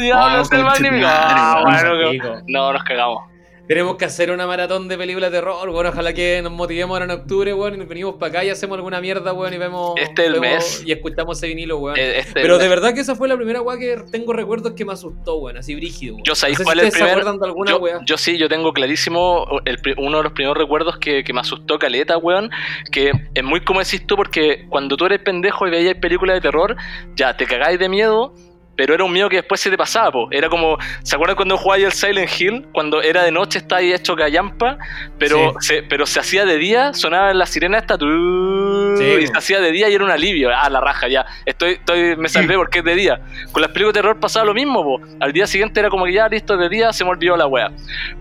diablo 0.00 0.40
es 0.42 0.52
el 0.52 0.64
magnífico, 0.64 1.06
madre, 1.06 1.34
Ah, 1.36 1.62
weón. 1.64 2.18
bueno, 2.18 2.42
no, 2.48 2.72
nos 2.72 2.82
cagamos. 2.84 3.29
Tenemos 3.70 3.94
que 3.94 4.04
hacer 4.04 4.32
una 4.32 4.48
maratón 4.48 4.88
de 4.88 4.98
películas 4.98 5.30
de 5.30 5.38
terror, 5.38 5.68
weón. 5.68 5.86
Ojalá 5.86 6.12
que 6.12 6.40
nos 6.42 6.50
motivemos 6.50 6.92
ahora 6.96 7.04
en 7.04 7.12
octubre, 7.20 7.54
weón. 7.54 7.74
Y 7.74 7.78
nos 7.78 7.86
venimos 7.86 8.16
para 8.16 8.30
acá 8.30 8.44
y 8.44 8.50
hacemos 8.50 8.74
alguna 8.76 9.00
mierda, 9.00 9.32
weón. 9.32 9.54
Y 9.54 9.58
vemos. 9.58 9.94
Este 9.96 10.22
es 10.22 10.26
el 10.26 10.40
vemos 10.40 10.48
mes. 10.56 10.82
Y 10.84 10.90
escuchamos 10.90 11.38
ese 11.38 11.46
vinilo, 11.46 11.78
weón. 11.78 11.96
Eh, 11.96 12.18
este- 12.18 12.40
Pero 12.42 12.58
de 12.58 12.66
verdad 12.66 12.92
que 12.94 12.98
esa 12.98 13.14
fue 13.14 13.28
la 13.28 13.36
primera 13.36 13.62
weá 13.62 13.78
que 13.78 14.02
tengo 14.10 14.32
recuerdos 14.32 14.72
que 14.72 14.84
me 14.84 14.92
asustó, 14.92 15.36
weón. 15.36 15.56
Así 15.56 15.76
brígido, 15.76 16.14
weón. 16.14 16.24
Yo 16.24 16.34
sabéis 16.34 16.58
no 16.58 16.62
sé 16.62 16.64
cuál 16.64 16.80
si 16.80 16.86
es 16.88 16.94
el 16.96 17.00
primer- 17.00 17.24
de 17.24 17.46
alguna 17.46 17.70
yo, 17.70 17.78
weá. 17.78 18.00
yo 18.04 18.18
sí, 18.18 18.36
yo 18.38 18.48
tengo 18.48 18.72
clarísimo 18.72 19.46
el 19.64 19.78
uno 19.98 20.16
de 20.16 20.24
los 20.24 20.32
primeros 20.32 20.58
recuerdos 20.58 20.98
que, 20.98 21.22
que 21.22 21.32
me 21.32 21.38
asustó 21.38 21.78
caleta, 21.78 22.16
weón. 22.18 22.50
Que 22.90 23.12
es 23.34 23.44
muy 23.44 23.60
como 23.60 23.78
decís 23.78 24.04
tú, 24.04 24.16
porque 24.16 24.66
cuando 24.68 24.96
tú 24.96 25.06
eres 25.06 25.20
pendejo 25.20 25.68
y 25.68 25.70
veías 25.70 25.94
películas 25.94 26.34
de 26.34 26.40
terror, 26.40 26.74
ya 27.14 27.36
te 27.36 27.46
cagáis 27.46 27.78
de 27.78 27.88
miedo. 27.88 28.34
Pero 28.76 28.94
era 28.94 29.04
un 29.04 29.12
miedo 29.12 29.28
que 29.28 29.36
después 29.36 29.60
se 29.60 29.70
te 29.70 29.76
pasaba, 29.76 30.10
po. 30.12 30.28
Era 30.30 30.48
como, 30.48 30.78
¿se 31.02 31.14
acuerdan 31.14 31.36
cuando 31.36 31.56
jugabais 31.56 31.84
el 31.84 31.92
Silent 31.92 32.40
Hill? 32.40 32.66
Cuando 32.72 33.02
era 33.02 33.24
de 33.24 33.30
noche 33.30 33.58
estaba 33.58 33.80
ahí 33.80 33.92
hecho 33.92 34.16
callampa, 34.16 34.78
pero, 35.18 35.54
se, 35.60 35.82
pero 35.82 36.06
se 36.06 36.20
hacía 36.20 36.44
de 36.44 36.56
día, 36.56 36.94
sonaba 36.94 37.34
la 37.34 37.46
sirena 37.46 37.78
esta, 37.78 37.98
Sí, 37.98 39.04
y 39.04 39.26
se 39.26 39.36
hacía 39.36 39.60
de 39.60 39.72
día 39.72 39.88
y 39.88 39.94
era 39.94 40.04
un 40.04 40.10
alivio. 40.10 40.50
Ah, 40.54 40.68
la 40.70 40.80
raja, 40.80 41.08
ya. 41.08 41.26
Estoy, 41.44 41.72
estoy, 41.72 42.16
me 42.16 42.28
salvé 42.28 42.56
porque 42.56 42.78
es 42.78 42.84
de 42.84 42.94
día. 42.94 43.20
Con 43.52 43.62
las 43.62 43.70
películas 43.70 43.94
de 43.94 44.00
terror 44.00 44.20
pasaba 44.20 44.46
lo 44.46 44.54
mismo, 44.54 44.82
po. 44.82 45.00
Al 45.20 45.32
día 45.32 45.46
siguiente 45.46 45.80
era 45.80 45.90
como 45.90 46.04
que 46.04 46.12
ya 46.12 46.28
listo 46.28 46.56
de 46.56 46.68
día, 46.68 46.92
se 46.92 47.04
me 47.04 47.10
olvidó 47.10 47.36
la 47.36 47.46
wea. 47.46 47.70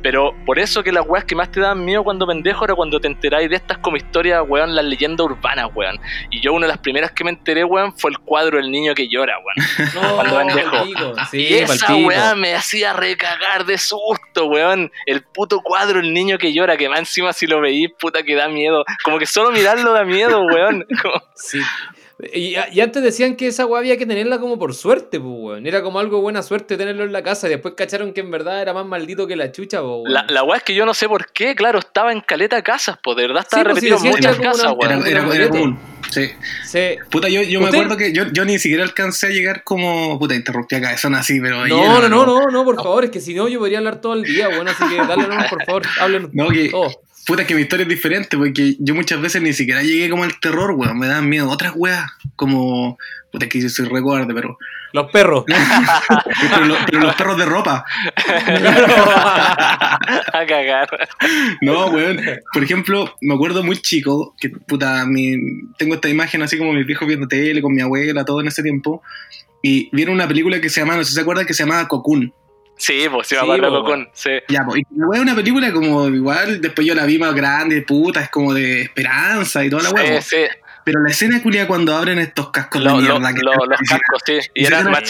Pero 0.01 0.33
por 0.45 0.59
eso 0.59 0.83
que 0.83 0.91
las 0.91 1.05
weas 1.07 1.25
que 1.25 1.35
más 1.35 1.51
te 1.51 1.59
daban 1.59 1.83
miedo 1.83 2.03
cuando 2.03 2.27
pendejo 2.27 2.65
era 2.65 2.75
cuando 2.75 2.99
te 2.99 3.07
enteráis 3.07 3.49
de 3.49 3.55
estas 3.55 3.77
como 3.79 3.97
historias, 3.97 4.43
weón, 4.47 4.75
las 4.75 4.85
leyendas 4.85 5.25
urbanas, 5.25 5.69
weón. 5.73 5.99
Y 6.29 6.41
yo 6.41 6.53
una 6.53 6.67
de 6.67 6.73
las 6.73 6.79
primeras 6.79 7.11
que 7.11 7.23
me 7.23 7.31
enteré, 7.31 7.63
weón, 7.63 7.93
fue 7.97 8.11
el 8.11 8.19
cuadro 8.19 8.57
del 8.57 8.71
niño 8.71 8.93
que 8.93 9.07
llora, 9.07 9.37
weón. 9.37 9.89
No, 9.99 10.15
Cuando 10.15 10.48
pendejo. 10.55 10.71
palpico. 10.71 11.13
Sí, 11.31 11.37
y 11.49 11.53
esa 11.55 11.95
weá 11.95 12.35
me 12.35 12.55
hacía 12.55 12.93
recagar 12.93 13.65
de 13.65 13.77
susto, 13.77 14.45
weón. 14.45 14.91
El 15.05 15.23
puto 15.23 15.59
cuadro, 15.61 15.99
el 15.99 16.13
niño 16.13 16.37
que 16.37 16.53
llora, 16.53 16.77
que 16.77 16.89
más 16.89 16.99
encima 16.99 17.33
si 17.33 17.47
lo 17.47 17.61
veís, 17.61 17.89
puta 17.99 18.23
que 18.23 18.35
da 18.35 18.47
miedo. 18.47 18.83
Como 19.03 19.19
que 19.19 19.25
solo 19.25 19.51
mirarlo 19.51 19.93
da 19.93 20.03
miedo, 20.03 20.41
weón. 20.53 20.85
Como- 21.01 21.23
Sí. 21.35 21.59
Y, 22.33 22.55
y 22.73 22.81
antes 22.81 23.01
decían 23.01 23.37
que 23.37 23.47
esa 23.47 23.65
weá 23.65 23.79
había 23.79 23.95
que 23.95 24.05
tenerla 24.05 24.39
como 24.39 24.59
por 24.59 24.73
suerte, 24.73 25.21
pues, 25.21 25.31
weón. 25.33 25.65
Era 25.65 25.81
como 25.81 25.99
algo 25.99 26.19
buena 26.19 26.43
suerte 26.43 26.75
tenerlo 26.75 27.05
en 27.05 27.13
la 27.13 27.23
casa. 27.23 27.47
Y 27.47 27.51
después 27.51 27.75
cacharon 27.75 28.11
que 28.11 28.19
en 28.19 28.29
verdad 28.29 28.61
era 28.61 28.73
más 28.73 28.85
maldito 28.85 29.25
que 29.25 29.37
la 29.37 29.53
chucha, 29.53 29.79
pues, 29.79 29.89
weón. 30.03 30.11
La, 30.13 30.25
la 30.27 30.43
weá 30.43 30.57
es 30.57 30.63
que 30.63 30.75
yo 30.75 30.85
no 30.85 30.93
sé 30.93 31.07
por 31.07 31.31
qué, 31.31 31.55
claro, 31.55 31.79
estaba 31.79 32.11
en 32.11 32.19
caleta 32.19 32.61
casas, 32.61 32.97
pues 33.01 33.15
de 33.15 33.25
verdad 33.27 33.43
estaba 33.43 33.61
Sí, 33.63 33.69
pues, 33.69 33.75
repetido 33.75 33.97
en 34.03 34.11
muchas 34.17 34.37
casas, 34.37 34.73
weón. 34.77 35.07
Era, 35.07 35.09
era, 35.09 35.23
era 35.33 35.35
Era 35.35 35.49
común. 35.49 35.79
Sí. 36.09 36.31
Sí. 36.65 36.97
Puta, 37.09 37.29
yo, 37.29 37.41
yo 37.43 37.61
me 37.61 37.67
acuerdo 37.67 37.95
que 37.97 38.11
yo, 38.13 38.31
yo 38.31 38.45
ni 38.45 38.57
siquiera 38.59 38.83
alcancé 38.83 39.27
a 39.27 39.29
llegar 39.29 39.63
como. 39.63 40.17
Puta, 40.19 40.35
interrumpí 40.35 40.75
a 40.75 40.81
cabezón 40.81 41.15
así, 41.15 41.39
pero. 41.39 41.67
No, 41.67 42.01
no, 42.01 42.09
no, 42.09 42.25
no, 42.25 42.45
no, 42.47 42.65
por 42.65 42.75
favor, 42.75 43.05
es 43.05 43.11
que 43.11 43.19
si 43.19 43.33
no 43.33 43.47
yo 43.47 43.59
podría 43.59 43.77
hablar 43.77 44.01
todo 44.01 44.13
el 44.13 44.23
día, 44.23 44.49
weón. 44.49 44.67
Así 44.67 44.83
que 44.87 44.95
dale 44.95 45.27
nomás, 45.27 45.49
por 45.49 45.63
favor, 45.65 45.83
hablen 45.99 46.29
No, 46.33 46.49
que. 46.49 46.71
Puta, 47.27 47.45
que 47.45 47.53
mi 47.53 47.61
historia 47.61 47.83
es 47.83 47.89
diferente, 47.89 48.37
porque 48.37 48.75
yo 48.79 48.95
muchas 48.95 49.21
veces 49.21 49.41
ni 49.41 49.53
siquiera 49.53 49.83
llegué 49.83 50.09
como 50.09 50.23
al 50.23 50.39
terror, 50.39 50.71
weón. 50.71 50.97
Me 50.97 51.07
dan 51.07 51.29
miedo 51.29 51.49
otras 51.49 51.73
weas, 51.75 52.09
como. 52.35 52.97
Puta, 53.31 53.47
que 53.47 53.61
yo 53.61 53.69
soy 53.69 53.87
recuerde, 53.87 54.33
pero. 54.33 54.57
Los 54.93 55.11
perros. 55.11 55.43
Pero, 56.51 56.65
lo- 56.65 56.77
pero 56.85 56.99
los 57.01 57.15
perros 57.15 57.37
de 57.37 57.45
ropa. 57.45 57.85
a 60.33 60.45
cagar. 60.47 60.87
No, 61.61 61.87
weón. 61.87 62.19
Por 62.53 62.63
ejemplo, 62.63 63.15
me 63.21 63.33
acuerdo 63.35 63.63
muy 63.63 63.77
chico 63.77 64.33
que, 64.39 64.49
puta, 64.49 65.05
mi, 65.05 65.35
tengo 65.77 65.95
esta 65.95 66.09
imagen 66.09 66.41
así 66.41 66.57
como 66.57 66.73
mis 66.73 66.85
viejos 66.85 67.07
viendo 67.07 67.27
tele 67.27 67.61
con 67.61 67.73
mi 67.73 67.81
abuela, 67.81 68.25
todo 68.25 68.41
en 68.41 68.47
ese 68.47 68.63
tiempo. 68.63 69.01
Y 69.61 69.89
vieron 69.95 70.15
una 70.15 70.27
película 70.27 70.59
que 70.61 70.69
se 70.69 70.79
llamaba, 70.81 70.97
no 70.99 71.03
sé 71.03 71.09
si 71.09 71.15
se 71.15 71.21
acuerdan, 71.21 71.45
que 71.45 71.53
se 71.53 71.63
llamaba 71.63 71.87
Cocoon. 71.87 72.33
Sí, 72.77 73.07
pues 73.11 73.27
sí, 73.27 73.35
me 73.35 73.41
Sí, 73.41 73.45
acuerdo, 73.45 73.69
po, 73.71 73.83
Cocón. 73.83 74.07
Sí. 74.13 74.29
Ya, 74.47 74.63
pues, 74.63 74.79
y 74.79 74.83
la 74.97 75.05
weá 75.07 75.19
es 75.19 75.23
una 75.23 75.35
película 75.35 75.73
como 75.73 76.07
igual, 76.07 76.61
después 76.61 76.87
yo 76.87 76.95
la 76.95 77.05
vi 77.05 77.19
más 77.19 77.35
grande, 77.35 77.81
puta, 77.81 78.21
es 78.21 78.29
como 78.29 78.53
de 78.53 78.83
esperanza 78.83 79.65
y 79.65 79.69
toda 79.69 79.83
la 79.83 79.89
weá. 79.91 80.21
Sí, 80.21 80.37
sí. 80.37 80.43
Pero 80.85 81.01
la 81.01 81.09
escena 81.09 81.41
culia 81.41 81.67
cuando 81.67 81.95
abren 81.95 82.19
estos 82.19 82.49
cascos 82.51 82.81
Lo- 82.83 82.97
de 82.97 83.07
lo- 83.07 83.19
mierda 83.19 83.33
que 83.33 83.41
lo- 83.41 83.53
los 83.53 83.79
diciendo. 83.79 84.03
cascos, 84.09 84.21
sí. 84.25 84.49
Y 84.55 84.63
Y 84.63 84.65
eran, 84.65 84.89
más 84.91 85.01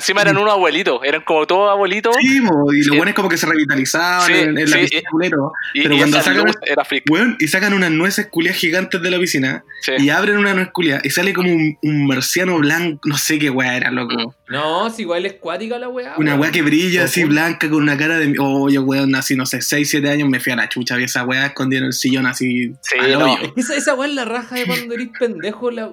encima 0.00 0.22
eran 0.22 0.36
unos 0.38 0.52
abuelitos. 0.52 1.00
Eran 1.04 1.22
como 1.22 1.46
todos 1.46 1.70
abuelitos. 1.70 2.14
Sí, 2.20 2.40
po, 2.40 2.72
y 2.72 2.78
los 2.78 2.86
Sí. 2.86 2.96
buenos 2.96 3.14
como 3.14 3.28
que 3.28 3.36
se 3.36 3.46
revitalizaban 3.46 4.26
Sí, 4.26 4.32
en, 4.32 4.58
en 4.58 4.70
la 4.70 4.76
piscina 4.78 5.00
y- 5.02 5.10
culero. 5.10 5.52
y, 5.74 5.82
Pero 5.82 5.94
y 5.94 5.98
cuando 5.98 6.16
sacan 6.22 6.44
era. 6.66 6.82
Weón, 7.08 7.36
y 7.38 7.48
sacan 7.48 7.72
unas 7.74 7.90
nueces 7.90 8.26
culias 8.26 8.56
gigantes 8.56 9.00
de 9.02 9.10
la 9.10 9.18
piscina 9.18 9.64
Sí. 9.82 9.92
y 9.98 10.10
abren 10.10 10.38
una 10.38 10.54
nuez 10.54 10.68
culia 10.72 11.00
y 11.04 11.10
sale 11.10 11.32
como 11.32 11.50
un, 11.52 11.78
un 11.82 12.06
marciano 12.06 12.58
blanco, 12.58 13.00
no 13.04 13.16
sé 13.16 13.38
qué 13.38 13.50
weá 13.50 13.76
era, 13.76 13.90
loco. 13.90 14.34
No, 14.48 14.90
si 14.90 15.02
igual 15.02 15.26
es 15.26 15.34
cuática 15.34 15.78
la 15.78 15.88
weá. 15.88 16.14
Una 16.18 16.34
weá 16.34 16.50
que 16.50 16.62
brilla 16.62 17.04
así 17.04 17.24
blanca 17.24 17.68
con 17.70 17.82
una 17.82 17.96
cara 17.96 18.18
de. 18.18 18.34
Oye, 18.38 18.78
weón, 18.78 19.14
así, 19.14 19.36
no 19.36 19.46
sé, 19.46 19.60
6, 19.62 19.88
7 19.90 20.10
años 20.10 20.28
me 20.28 20.40
fui 20.40 20.52
a 20.52 20.56
la 20.56 20.68
chucha, 20.68 20.96
vi 20.96 21.04
esa 21.04 21.24
weá 21.24 21.46
escondida 21.46 21.80
en 21.80 21.86
el 21.86 21.92
sillón 21.92 22.26
así. 22.26 22.72
Sí, 22.82 22.98
al 22.98 23.12
no. 23.12 23.32
hoyo. 23.34 23.42
Es 23.44 23.52
que 23.52 23.60
esa, 23.60 23.76
esa 23.76 23.94
weá 23.94 24.08
es 24.08 24.14
la 24.14 24.24
raja 24.24 24.56
de 24.56 24.66
cuando 24.66 24.94
eres 24.94 25.08
pendejo. 25.18 25.70
la- 25.70 25.92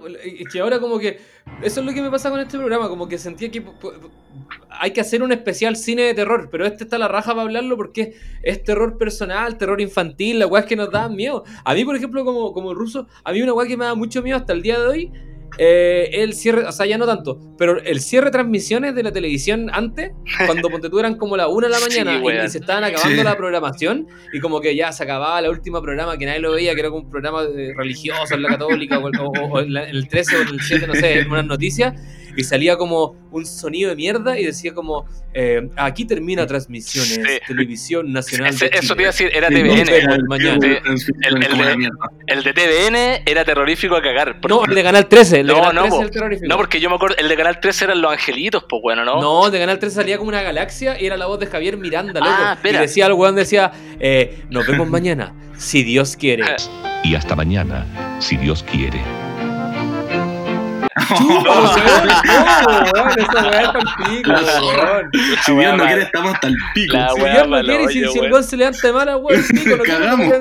que 0.51 0.59
ahora 0.59 0.79
como 0.79 0.99
que... 0.99 1.19
Eso 1.61 1.79
es 1.79 1.85
lo 1.85 1.93
que 1.93 2.01
me 2.01 2.09
pasa 2.11 2.29
con 2.29 2.39
este 2.39 2.57
programa. 2.57 2.89
Como 2.89 3.07
que 3.07 3.17
sentía 3.17 3.49
que... 3.49 3.63
Hay 4.69 4.91
que 4.91 5.01
hacer 5.01 5.23
un 5.23 5.31
especial 5.31 5.75
cine 5.75 6.03
de 6.03 6.13
terror. 6.13 6.49
Pero 6.51 6.65
este 6.65 6.83
está 6.83 6.97
la 6.97 7.07
raja 7.07 7.31
para 7.31 7.43
hablarlo 7.43 7.77
porque 7.77 8.15
es 8.43 8.63
terror 8.63 8.97
personal, 8.97 9.57
terror 9.57 9.81
infantil. 9.81 10.39
La 10.39 10.47
weá 10.47 10.65
que 10.65 10.75
nos 10.75 10.91
dan 10.91 11.15
miedo. 11.15 11.43
A 11.63 11.73
mí, 11.73 11.85
por 11.85 11.95
ejemplo, 11.95 12.23
como, 12.25 12.53
como 12.53 12.73
ruso, 12.73 13.07
a 13.23 13.31
mí 13.31 13.41
una 13.41 13.53
weá 13.53 13.67
que 13.67 13.77
me 13.77 13.85
da 13.85 13.95
mucho 13.95 14.21
miedo 14.21 14.37
hasta 14.37 14.53
el 14.53 14.61
día 14.61 14.79
de 14.79 14.87
hoy... 14.87 15.11
eh, 15.57 16.09
el 16.13 16.33
cierre, 16.33 16.65
o 16.65 16.71
sea, 16.71 16.85
ya 16.85 16.97
no 16.97 17.05
tanto, 17.05 17.39
pero 17.57 17.81
el 17.81 17.99
cierre 17.99 18.25
de 18.25 18.31
transmisiones 18.31 18.93
de 18.95 19.03
la 19.03 19.11
televisión 19.11 19.69
antes, 19.73 20.11
cuando 20.45 20.69
ponte 20.69 20.89
tú 20.89 20.99
eran 20.99 21.15
como 21.17 21.35
la 21.37 21.47
una 21.47 21.67
de 21.67 21.71
la 21.71 21.77
Sí, 21.79 21.99
mañana 22.03 22.45
y- 22.45 22.49
se 22.49 22.59
estaban 22.59 22.83
acabando 22.83 23.17
Sí. 23.17 23.23
la 23.23 23.35
programación 23.37 24.07
y 24.33 24.39
como 24.39 24.61
que 24.61 24.75
ya 24.75 24.91
se 24.91 25.03
acababa 25.03 25.41
la 25.41 25.49
última 25.49 25.81
programa 25.81 26.17
que 26.17 26.25
nadie 26.25 26.39
lo 26.39 26.51
veía, 26.51 26.73
que 26.75 26.81
era 26.81 26.89
como 26.89 27.03
un 27.03 27.09
programa 27.09 27.43
eh, 27.43 27.73
religioso 27.75 28.35
en 28.35 28.43
la 28.43 28.49
católica 28.49 28.99
o, 28.99 29.07
o- 29.07 29.31
o 29.53 29.59
en, 29.59 29.73
la- 29.73 29.89
en 29.89 29.95
el 29.95 30.07
13 30.07 30.35
o 30.37 30.41
en 30.41 30.47
el 30.49 30.61
7, 30.61 30.87
no 30.87 30.93
sé, 30.95 31.19
en 31.19 31.31
unas 31.31 31.45
noticias 31.45 31.93
y 32.37 32.43
salía 32.43 32.77
como 32.77 33.15
un 33.31 33.45
sonido 33.45 33.89
de 33.89 33.95
mierda 33.97 34.39
y 34.39 34.45
decía 34.45 34.73
como 34.73 35.05
eh, 35.33 35.69
aquí 35.75 36.05
termina 36.05 36.47
transmisiones, 36.47 37.13
Sí. 37.15 37.39
televisión 37.47 38.11
nacional. 38.11 38.53
Ese- 38.53 38.69
de 38.69 38.77
eso 38.79 38.95
te 38.95 39.01
iba 39.01 39.09
a 39.09 39.11
decir, 39.11 39.29
era 39.33 39.49
TVN. 39.49 40.23
mañana. 40.27 40.53
El- 40.53 40.59
de-. 40.59 40.81
El 42.27 42.43
de 42.43 42.53
TVN 42.53 43.21
era 43.25 43.43
terrorífico 43.45 43.95
a 43.95 44.01
cagar. 44.01 44.39
porque- 44.41 44.55
No, 44.55 44.65
el 44.65 44.73
de 44.75 44.83
Canal 44.83 45.07
13, 45.07 45.41
el 45.41 45.47
de 45.47 45.53
No, 45.53 45.59
Canal 45.59 45.75
no, 45.75 45.81
13 45.81 45.95
po. 45.95 46.01
es 46.01 46.05
el 46.07 46.11
terrorífico. 46.13 46.47
No, 46.47 46.57
porque 46.57 46.79
yo 46.79 46.89
me 46.89 46.95
acuerdo, 46.95 47.15
el 47.17 47.27
de 47.27 47.35
Canal 47.35 47.59
13 47.59 47.85
eran 47.85 48.01
los 48.01 48.11
angelitos, 48.11 48.63
pues 48.69 48.81
bueno, 48.81 49.03
¿no? 49.05 49.21
No, 49.21 49.45
el 49.47 49.51
de 49.51 49.59
Canal 49.59 49.79
13 49.79 49.95
salía 49.95 50.17
como 50.17 50.29
una 50.29 50.41
galaxia 50.41 50.99
y 50.99 51.05
era 51.05 51.17
la 51.17 51.25
voz 51.27 51.39
de 51.39 51.47
Javier 51.47 51.77
Miranda, 51.77 52.19
loco. 52.19 52.25
Ah, 52.31 52.51
y 52.53 52.55
espera. 52.57 52.81
decía, 52.81 53.05
el 53.07 53.13
weón 53.13 53.35
decía, 53.35 53.71
eh, 53.99 54.43
nos 54.49 54.65
vemos 54.65 54.87
mañana, 54.89 55.33
si 55.57 55.83
Dios 55.83 56.15
quiere. 56.15 56.45
Y 57.03 57.15
hasta 57.15 57.35
mañana, 57.35 57.85
si 58.19 58.37
Dios 58.37 58.63
quiere. 58.63 58.99
Pico, 61.07 61.43
weón. 64.31 65.11
Si 65.45 65.55
Dios 65.55 65.77
no 65.77 65.85
quiere, 65.85 66.01
estamos 66.03 66.33
hasta 66.33 66.47
el 66.47 66.55
pico. 66.73 66.97
La 66.97 67.09
Si 67.09 67.19
Dios 67.21 67.47
no 67.47 67.61
quiere, 67.61 67.87
si, 67.87 67.99
el 67.99 68.31
weón 68.31 68.43
se 68.43 68.57
levanta 68.57 68.87
de 68.87 68.93
mala, 68.93 69.17
weón, 69.17 69.43
pico, 69.47 69.75
no 69.77 69.83
quiero 69.83 69.99
Cagamos. 69.99 70.27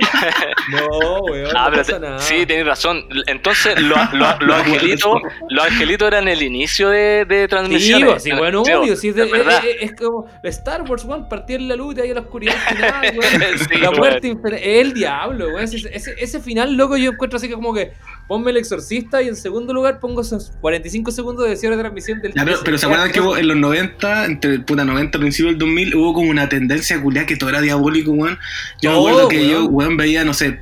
No, 0.68 1.20
weón, 1.30 1.52
Ah, 1.56 1.68
pero 1.70 2.18
sí, 2.18 2.44
tenés 2.46 2.66
razón. 2.66 3.04
Entonces, 3.26 3.80
lo- 3.80 3.96
lo- 4.12 4.36
los 4.40 4.56
angelitos 4.56 5.20
los 5.48 5.64
angelitos 5.64 6.08
eran 6.08 6.28
el 6.28 6.42
inicio 6.42 6.88
de, 6.88 7.24
de 7.24 7.42
Sí, 7.42 7.48
transmisiones. 7.48 8.22
sí, 8.22 8.32
bueno, 8.32 8.64
Sí, 8.64 8.72
obvio, 8.72 8.96
sí, 8.96 9.08
es, 9.08 9.14
de- 9.14 9.24
es 9.24 9.30
verdad. 9.30 9.62
es- 9.64 9.76
es- 9.82 9.90
es 9.92 9.96
como 9.96 10.26
Star 10.42 10.82
Wars, 10.82 11.04
weón, 11.04 11.28
partir 11.28 11.60
la 11.60 11.76
luz 11.76 11.94
de 11.94 12.02
ahí 12.02 12.12
la 12.14 12.20
oscuridad 12.20 12.56
al 12.66 12.76
final, 12.76 13.02
weón. 13.18 13.58
Sí, 13.58 13.78
la 13.78 13.90
muerte 13.92 14.28
infernal, 14.28 14.60
es 14.62 14.82
el 14.86 14.94
diablo, 14.94 15.46
weón. 15.48 15.64
Ese, 15.64 15.76
ese, 15.92 16.14
ese 16.18 16.40
final, 16.40 16.74
loco, 16.76 16.96
yo 16.96 17.12
encuentro 17.12 17.36
así 17.36 17.48
que 17.48 17.54
como 17.54 17.72
que 17.72 17.92
ponme 18.26 18.50
el 18.50 18.56
exorcista 18.56 19.22
y 19.22 19.28
en 19.28 19.36
segundo 19.36 19.72
lugar 19.72 20.00
pongo 20.00 20.20
esos 20.20 20.52
45 20.60 21.10
segundos 21.12 21.48
de 21.48 21.56
cierre 21.56 21.76
de 21.76 21.82
transmisión 21.82 22.20
del 22.20 22.32
Ya, 22.32 22.44
pero, 22.44 22.56
13. 22.58 22.64
pero 22.64 22.78
se 22.78 22.86
acuerdan 22.86 23.12
que 23.12 23.20
hubo 23.20 23.36
en 23.36 23.48
los 23.48 23.56
90, 23.56 24.24
entre 24.24 24.58
puta 24.60 24.84
90 24.84 25.18
principios 25.18 25.52
del 25.52 25.58
2000, 25.58 25.94
hubo 25.94 26.14
como 26.14 26.30
una 26.30 26.48
tendencia 26.48 27.00
culiar 27.00 27.26
que 27.26 27.36
todo 27.36 27.50
era 27.50 27.60
diabólico, 27.60 28.10
weón. 28.12 28.38
Yo 28.82 28.90
me 28.90 28.96
acuerdo 28.96 29.28
que 29.28 29.38
weón. 29.38 29.50
yo, 29.50 29.64
weón, 29.66 29.96
veía, 29.96 30.24
no 30.24 30.34
sé, 30.34 30.60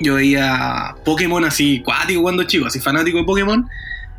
yo 0.00 0.14
veía 0.14 0.94
Pokémon 1.04 1.44
así, 1.44 1.80
cuático 1.82 2.22
cuando 2.22 2.44
chico, 2.44 2.66
así 2.66 2.80
fanático 2.80 3.18
de 3.18 3.24
Pokémon. 3.24 3.68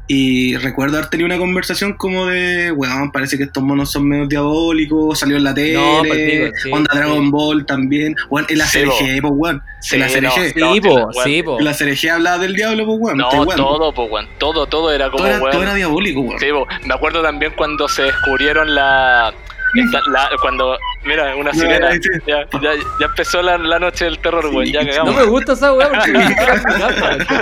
Y 0.10 0.56
recuerdo 0.56 0.98
haber 0.98 1.10
tenido 1.10 1.26
una 1.26 1.38
conversación 1.38 1.94
como 1.94 2.28
de, 2.28 2.72
weón, 2.72 3.12
parece 3.12 3.38
que 3.38 3.44
estos 3.44 3.62
monos 3.62 3.92
son 3.92 4.08
medio 4.08 4.26
diabólicos, 4.26 5.20
salió 5.20 5.36
en 5.36 5.44
la 5.44 5.54
tele, 5.54 5.74
No, 5.74 6.02
pues 6.08 6.18
digo, 6.32 6.48
sí, 6.64 6.72
onda 6.72 6.90
sí. 6.94 6.98
Dragon 6.98 7.30
Ball 7.30 7.66
también, 7.66 8.16
weón, 8.30 8.46
en 8.50 8.58
la 8.58 8.66
Sí, 8.68 8.80
CRG, 8.84 9.22
pues 9.22 9.34
weón, 9.36 9.64
Sí, 9.82 9.96
en 9.96 10.02
la 10.02 10.08
no, 10.08 10.14
CRG, 10.14 10.56
no, 10.56 10.74
Sí, 10.74 10.82
po, 10.82 11.10
sí, 11.26 11.44
po. 11.44 11.60
en 11.60 11.66
la 11.66 11.74
CRG 11.74 12.10
hablaba 12.10 12.38
del 12.38 12.54
diablo, 12.56 12.86
pues 12.86 12.98
weón, 13.02 13.18
No, 13.18 13.30
weón. 13.32 13.58
todo, 13.58 13.92
pues, 13.94 14.10
weón. 14.10 14.28
Todo, 14.38 14.66
todo 14.66 14.92
era 14.94 15.08
como, 15.12 15.18
todo, 15.18 15.28
era, 15.28 15.40
weón. 15.40 15.52
todo 15.52 15.64
era 15.64 15.74
diabólico, 15.76 16.22
weón. 16.22 16.40
Sí, 16.40 16.48
po. 16.52 16.66
me 16.86 16.94
acuerdo 16.94 17.22
también 17.22 17.52
cuando 17.58 17.90
se 17.90 18.04
descubrieron 18.04 18.74
la. 18.74 19.34
Esta- 19.82 20.02
la- 20.10 20.30
cuando. 20.42 20.78
Mira, 21.06 21.36
una 21.36 21.52
No, 21.52 21.60
sirena. 21.60 21.90
Ya, 22.26 22.46
ya, 22.62 22.72
ya 23.00 23.06
empezó 23.06 23.42
la, 23.42 23.58
la 23.58 23.80
noche 23.80 24.06
del 24.06 24.20
terror, 24.20 24.44
Sí, 24.50 24.56
weón. 24.56 24.72
Ya 24.72 24.82
sí. 24.82 24.86
No 24.88 24.92
cagamos. 24.92 25.16
me 25.16 25.24
gusta 25.24 25.54
esa 25.54 25.74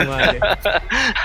madre. 0.05 0.39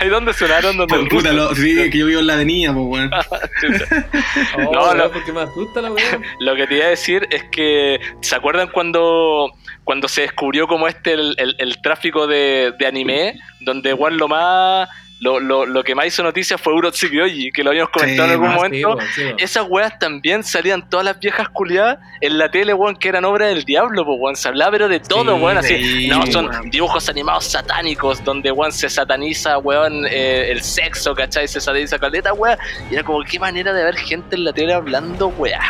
¿Ahí 0.00 0.08
dónde 0.08 0.32
sonaron? 0.32 0.76
¿Dónde 0.76 0.96
el 0.96 1.08
Puta, 1.08 1.32
lo- 1.32 1.54
sí, 1.54 1.90
que 1.90 1.98
yo 1.98 2.06
vivo 2.06 2.20
en 2.20 2.26
la 2.26 2.34
avenida, 2.34 2.72
pues 2.72 2.86
weón. 2.86 3.10
Oh, 4.56 4.72
No, 4.72 4.82
weón, 4.82 4.98
no. 4.98 5.10
porque 5.10 5.32
me 5.32 5.40
asusta 5.42 5.80
la 5.82 5.92
weá. 5.92 6.20
Lo 6.40 6.54
que 6.56 6.66
te 6.66 6.76
iba 6.76 6.86
a 6.86 6.90
decir 6.90 7.26
es 7.30 7.44
que. 7.52 8.00
¿Se 8.20 8.34
acuerdan 8.34 8.68
cuando. 8.68 9.52
Cuando 9.84 10.08
se 10.08 10.22
descubrió 10.22 10.66
como 10.68 10.86
este 10.88 11.12
el, 11.14 11.34
el- 11.38 11.56
el 11.58 11.82
tráfico 11.82 12.26
de, 12.26 12.72
de 12.78 12.86
anime, 12.86 13.34
donde 13.60 13.92
Juan 13.92 14.16
lo 14.18 14.28
más 14.28 14.88
lo, 15.20 15.38
lo, 15.38 15.66
lo 15.66 15.84
que 15.84 15.94
más 15.94 16.06
hizo 16.06 16.22
noticia 16.22 16.58
fue 16.58 16.74
Urotsuki 16.74 17.16
Yoji, 17.16 17.52
que 17.52 17.62
lo 17.62 17.70
habíamos 17.70 17.90
comentado 17.90 18.28
Sí, 18.28 18.34
en 18.34 18.40
algún 18.42 18.50
Sí, 18.72 18.82
momento. 18.84 18.98
Esas 19.38 19.66
weas 19.68 19.98
también 19.98 20.42
salían 20.42 20.88
todas 20.88 21.04
las 21.04 21.20
viejas 21.20 21.48
culiadas 21.50 21.98
en 22.20 22.38
la 22.38 22.50
tele, 22.50 22.72
weón, 22.74 22.96
que 22.96 23.08
eran 23.10 23.24
obra 23.24 23.46
del 23.46 23.64
diablo, 23.64 24.04
pues, 24.04 24.16
weón. 24.18 24.36
Se 24.36 24.48
hablaba, 24.48 24.72
pero 24.72 24.88
de 24.88 24.98
todo, 25.00 25.36
Sí, 25.36 25.42
weón, 25.42 25.58
así. 25.58 25.76
sí, 25.76 26.08
no, 26.08 26.26
son 26.26 26.46
weón. 26.48 26.70
dibujos 26.70 27.08
animados 27.08 27.44
satánicos, 27.44 28.24
donde, 28.24 28.50
weón, 28.50 28.72
se 28.72 28.88
sataniza, 28.88 29.58
weón, 29.58 30.06
eh, 30.10 30.50
el 30.50 30.62
sexo, 30.62 31.14
¿cachai? 31.14 31.46
Se 31.48 31.60
sataniza 31.60 31.98
caleta, 31.98 32.32
weón. 32.32 32.58
Y 32.90 32.94
era 32.94 33.02
como, 33.02 33.22
qué 33.22 33.38
manera 33.38 33.72
de 33.72 33.84
ver 33.84 33.96
gente 33.96 34.36
en 34.36 34.44
la 34.44 34.52
tele 34.52 34.72
hablando, 34.72 35.28
weón. 35.28 35.60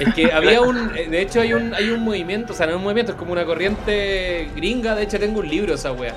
Es 0.00 0.14
que 0.14 0.32
había 0.32 0.60
un. 0.60 0.92
De 0.92 1.20
hecho, 1.20 1.40
hay 1.40 1.52
un, 1.52 1.74
hay 1.74 1.90
un 1.90 2.00
movimiento, 2.04 2.52
o 2.52 2.56
sea, 2.56 2.66
no 2.66 2.72
es 2.72 2.76
un 2.78 2.84
movimiento, 2.84 3.12
es 3.12 3.18
como 3.18 3.32
una 3.32 3.44
corriente 3.44 4.48
gringa. 4.54 4.94
De 4.94 5.02
hecho, 5.02 5.18
tengo 5.18 5.40
un 5.40 5.48
libro 5.48 5.74
esa 5.74 5.90
wea. 5.92 6.14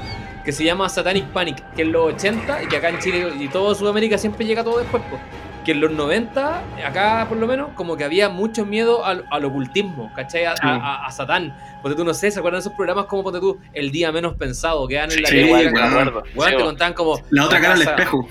Que 0.47 0.53
se 0.53 0.63
llama 0.63 0.87
Satanic 0.87 1.25
Panic, 1.33 1.61
que 1.75 1.81
en 1.81 1.91
los 1.91 2.13
80, 2.13 2.63
y 2.63 2.67
que 2.67 2.77
acá 2.77 2.87
en 2.87 2.99
Chile 2.99 3.33
y 3.37 3.49
todo 3.49 3.75
Sudamérica 3.75 4.17
siempre 4.17 4.45
llega 4.45 4.63
todo 4.63 4.79
después, 4.79 5.03
po. 5.03 5.19
que 5.65 5.73
en 5.73 5.81
los 5.81 5.91
90, 5.91 6.63
acá 6.85 7.25
por 7.27 7.37
lo 7.37 7.45
menos, 7.47 7.71
como 7.75 7.97
que 7.97 8.05
había 8.05 8.29
mucho 8.29 8.65
miedo 8.65 9.03
al, 9.03 9.25
al 9.29 9.43
ocultismo, 9.43 10.09
¿cachai? 10.15 10.45
A, 10.45 10.51
a- 10.61 10.75
a- 10.77 11.05
a 11.05 11.11
Satán. 11.11 11.53
Ponte 11.83 11.97
tú, 11.97 12.05
no 12.05 12.13
sé, 12.13 12.31
¿se 12.31 12.39
acuerdan 12.39 12.59
de 12.59 12.61
esos 12.61 12.73
programas 12.77 13.07
como 13.07 13.23
Ponte 13.25 13.41
tú, 13.41 13.59
El 13.73 13.91
Día 13.91 14.09
Menos 14.13 14.35
Pensado, 14.35 14.87
que 14.87 14.95
dan 14.95 15.11
en 15.11 15.21
la 15.21 15.27
Sí, 15.27 15.37
eran- 15.37 15.77
acuerdo. 15.77 16.23
weón, 16.33 16.51
Sí, 16.51 16.57
te 16.57 16.63
contaban 16.63 16.93
como... 16.93 17.19
La 17.29 17.43
otra 17.45 17.59
cara 17.59 17.73
al 17.73 17.81
espejo. 17.81 18.27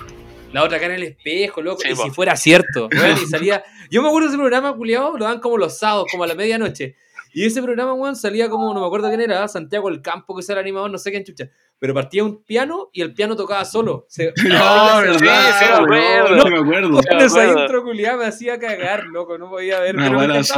La 0.54 0.62
otra 0.64 0.80
cara 0.80 0.94
en 0.94 1.02
el 1.02 1.08
espejo, 1.08 1.60
loco. 1.60 1.80
Sí, 1.82 1.88
y 1.90 1.94
po. 1.94 2.02
si 2.04 2.10
fuera 2.10 2.34
cierto, 2.36 2.88
weón, 2.90 3.18
y 3.22 3.26
salía. 3.30 3.62
Yo 3.90 4.00
me 4.00 4.08
acuerdo 4.08 4.28
de 4.28 4.34
ese 4.34 4.38
programa, 4.40 4.74
culiado, 4.74 5.18
lo 5.18 5.26
dan 5.26 5.40
como 5.40 5.58
los 5.58 5.78
sábados, 5.78 6.06
como 6.10 6.24
a 6.24 6.26
la 6.26 6.34
medianoche. 6.34 6.96
Y 7.34 7.44
ese 7.44 7.62
programa, 7.62 7.92
weón, 7.92 8.16
salía 8.16 8.48
como, 8.48 8.72
no 8.72 8.80
me 8.80 8.86
acuerdo 8.86 9.08
quién 9.08 9.20
era, 9.20 9.46
Santiago 9.46 9.90
el 9.90 10.00
Campo, 10.00 10.34
que 10.34 10.40
es 10.40 10.48
el 10.48 10.56
animador, 10.56 10.90
no 10.90 10.96
sé 10.96 11.10
quién 11.10 11.22
chucha. 11.22 11.50
Pero 11.78 11.92
partía 11.92 12.24
un 12.24 12.42
piano 12.42 12.88
y 12.92 13.02
el 13.02 13.12
piano 13.12 13.36
tocaba 13.36 13.64
solo. 13.64 14.06
Se, 14.08 14.32
No, 14.44 15.00
verdad, 15.00 15.18
sí, 15.18 15.64
sí, 15.64 15.64
me 15.70 15.74
acuerdo. 15.74 16.36
no, 16.36 16.44
me 16.46 16.58
acuerdo. 16.58 16.90
Weón, 16.90 17.16
me 17.18 17.24
esa 17.24 17.46
intro 17.46 17.82
culiada 17.82 18.16
me 18.16 18.26
hacía 18.26 18.58
cagar, 18.58 19.04
loco, 19.04 19.36
no 19.36 19.50
podía 19.50 19.80
ver. 19.80 19.94
Una 19.94 20.06
pero 20.06 20.18
buena. 20.18 20.42
Sí. 20.42 20.54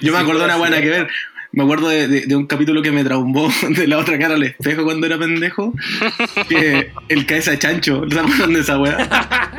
Yo 0.00 0.12
me 0.12 0.18
acuerdo 0.18 0.40
de 0.40 0.44
una 0.46 0.56
buena 0.56 0.76
sí. 0.78 0.82
que 0.82 0.88
ver. 0.90 1.08
Me 1.58 1.64
acuerdo 1.64 1.88
de, 1.88 2.06
de- 2.06 2.20
de 2.26 2.36
un 2.36 2.46
capítulo 2.46 2.82
que 2.82 2.92
me 2.92 3.02
traumó 3.02 3.48
de 3.70 3.88
la 3.88 3.98
otra 3.98 4.16
cara 4.16 4.34
al 4.34 4.44
espejo 4.44 4.84
cuando 4.84 5.06
era 5.08 5.18
pendejo. 5.18 5.72
Que 6.48 6.92
el 7.08 7.26
cabeza 7.26 7.50
de 7.50 7.58
chancho. 7.58 8.04
¿Se 8.08 8.16
acuerdan 8.16 8.52
de 8.52 8.60
esa 8.60 8.78
weá? 8.78 9.48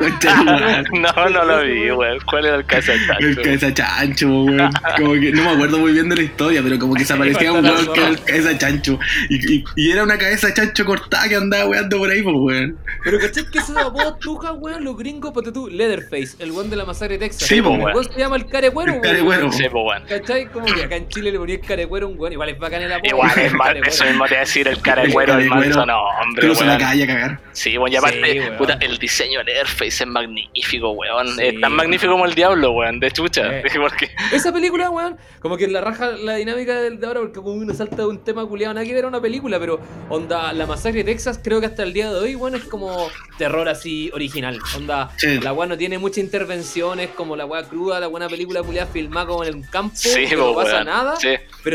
No, 0.92 1.28
no 1.28 1.44
lo 1.44 1.62
vi, 1.62 1.90
weón. 1.90 2.18
¿Cuál 2.24 2.46
era 2.46 2.56
el 2.56 2.64
caso 2.64 2.90
del 2.92 3.00
El 3.02 3.06
chancho? 3.34 3.42
cabeza 3.42 3.66
de 3.66 3.74
chancho, 3.74 4.28
weón. 4.44 4.70
Como 4.96 5.12
que 5.12 5.30
no 5.32 5.42
me 5.44 5.50
acuerdo 5.50 5.78
muy 5.78 5.92
bien 5.92 6.08
de 6.08 6.16
la 6.16 6.22
historia, 6.22 6.62
pero 6.62 6.78
como 6.78 6.94
que 6.94 7.04
se 7.04 7.12
aparecía 7.12 7.52
un 7.52 7.62
weón 7.62 7.92
que 7.92 8.00
era 8.00 8.08
el 8.08 8.20
cabeza 8.22 8.48
de 8.48 8.58
chancho. 8.58 8.98
Y, 9.28 9.56
y- 9.56 9.64
y 9.76 9.90
era 9.90 10.02
una 10.02 10.16
cabeza 10.16 10.46
de 10.46 10.54
chancho 10.54 10.86
cortada 10.86 11.28
que 11.28 11.36
andaba 11.36 11.66
weando 11.66 11.98
por 11.98 12.08
ahí, 12.10 12.22
pues, 12.22 12.34
weón. 12.38 12.78
Pero 13.04 13.18
¿cachai 13.18 13.44
que 13.50 13.58
esos 13.58 13.76
apodos 13.76 14.18
tuja, 14.20 14.52
weón? 14.52 14.84
Los 14.84 14.96
gringos, 14.96 15.32
ponte 15.32 15.52
tú, 15.52 15.68
Leatherface, 15.68 16.36
el 16.38 16.50
weón 16.52 16.70
de 16.70 16.76
la 16.76 16.86
masacre 16.86 17.18
de 17.18 17.26
Texas. 17.28 17.46
Sí, 17.46 17.60
po, 17.60 17.70
weón. 17.72 17.82
weón 17.94 18.04
se 18.10 18.18
llama 18.18 18.36
el 18.36 18.46
carecuero, 18.46 18.94
El 18.94 19.00
carecuero. 19.02 19.52
Sí, 19.52 19.64
weón. 19.70 20.02
¿Cachai? 20.08 20.46
Como 20.46 20.64
que 20.64 20.82
acá 20.82 20.96
en 20.96 21.08
Chile 21.08 21.30
le 21.32 21.38
ponía 21.38 21.56
el 21.56 21.60
carecuero 21.60 21.89
a 22.02 22.06
un 22.06 22.18
weón, 22.18 22.32
igual 22.32 22.48
es 22.48 22.58
bacán 22.58 22.82
el 22.82 22.92
apodo. 22.92 23.08
Igual, 23.08 23.30
es 23.30 23.36
el 23.52 23.54
mal, 23.54 23.76
eso 23.86 24.04
mismo 24.04 24.24
te 24.26 24.34
iba 24.34 24.38
a 24.42 24.44
decir, 24.44 24.68
el 24.68 24.80
cara 24.80 25.02
de 25.02 25.08
El 25.08 25.12
cuero, 25.14 25.34
el 25.34 25.48
carecuero. 25.48 25.76
manso, 25.76 25.86
no, 25.86 26.00
hombre, 26.22 26.46
Cruza 26.46 26.64
la 26.64 26.70
weón. 26.76 26.80
calle 26.80 27.04
a 27.04 27.06
cagar. 27.06 27.40
Sí, 27.52 27.76
bueno, 27.76 27.92
y 27.92 27.96
aparte, 27.96 28.32
Sí, 28.32 28.38
weón. 28.40 28.56
puta, 28.56 28.78
el 28.80 28.98
diseño 28.98 29.42
del 29.44 29.56
Airface 29.56 29.86
es 30.04 30.06
magnífico, 30.06 30.90
weón. 30.90 31.26
Sí, 31.36 31.42
es 31.46 31.52
tan 31.54 31.62
weón. 31.62 31.76
magnífico 31.76 32.12
como 32.12 32.24
el 32.26 32.34
diablo, 32.34 32.72
weón, 32.72 33.00
de 33.00 33.10
chucha. 33.10 33.58
Eh. 33.58 33.62
Porque, 33.80 34.10
Esa 34.32 34.52
película, 34.52 34.90
weón, 34.90 35.16
como 35.40 35.56
que 35.56 35.66
la 35.68 35.80
raja 35.80 36.10
la 36.10 36.34
dinámica 36.36 36.80
del 36.80 37.00
de 37.00 37.06
ahora, 37.06 37.20
porque 37.20 37.34
como 37.40 37.52
uno 37.52 37.72
salta 37.74 37.96
de 37.96 38.06
un 38.06 38.22
tema 38.22 38.46
culiado, 38.46 38.74
nada 38.74 38.86
que 38.86 38.92
ver 38.94 39.04
a 39.04 39.08
una 39.08 39.20
película, 39.20 39.58
pero 39.58 39.80
onda, 40.08 40.52
la 40.52 40.66
masacre 40.66 41.02
de 41.02 41.12
Texas, 41.12 41.40
creo 41.42 41.60
que 41.60 41.66
hasta 41.66 41.82
el 41.82 41.92
día 41.92 42.10
de 42.12 42.18
hoy, 42.18 42.34
weón, 42.34 42.54
es 42.54 42.64
como 42.64 43.08
terror 43.38 43.68
así 43.68 44.10
original. 44.12 44.58
Onda, 44.76 45.10
Sí. 45.16 45.40
la 45.40 45.52
weá 45.52 45.66
no 45.66 45.76
tiene 45.78 45.98
muchas 45.98 46.18
intervenciones, 46.18 47.08
como 47.16 47.36
la 47.36 47.46
weá 47.46 47.62
cruda, 47.64 48.00
la 48.00 48.06
buena 48.06 48.28
película 48.28 48.62
culiada 48.62 48.90
filmada 48.92 49.26
como 49.26 49.44
en 49.44 49.54
el 49.58 49.70
campo, 49.70 49.94
que 50.02 50.36
po, 50.36 50.48
no 50.48 50.54
pasa 50.54 50.72
weón. 50.74 50.86
nada. 50.86 51.16
Sí, 51.16 51.28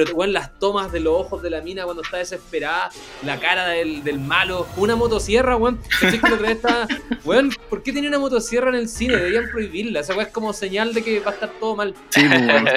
Pero, 0.03 0.15
weón, 0.15 0.33
las 0.33 0.57
tomas 0.59 0.91
de 0.91 0.99
los 0.99 1.13
ojos 1.13 1.41
de 1.41 1.49
la 1.49 1.61
mina 1.61 1.83
cuando 1.83 2.01
está 2.01 2.17
desesperada, 2.17 2.89
la 3.23 3.39
cara 3.39 3.67
del, 3.67 4.03
del 4.03 4.19
malo, 4.19 4.67
una 4.77 4.95
motosierra, 4.95 5.55
weón. 5.55 5.79
¿Cachai 5.99 6.19
que 6.19 6.27
la 6.29 6.35
otra 6.35 6.47
vez 6.47 6.57
estaba, 6.57 6.87
weón, 7.23 7.51
¿por 7.69 7.83
qué 7.83 7.91
tiene 7.91 8.07
una 8.07 8.19
motosierra 8.19 8.69
en 8.69 8.75
el 8.75 8.89
cine? 8.89 9.15
Deberían 9.15 9.49
prohibirla. 9.51 10.01
Esa 10.01 10.13
weá 10.13 10.25
es 10.25 10.31
como 10.31 10.53
señal 10.53 10.93
de 10.93 11.03
que 11.03 11.19
va 11.19 11.31
a 11.31 11.33
estar 11.33 11.49
todo 11.59 11.75
mal. 11.75 11.93
Sí, 12.09 12.25
pues, 12.27 12.41
weón. 12.41 12.67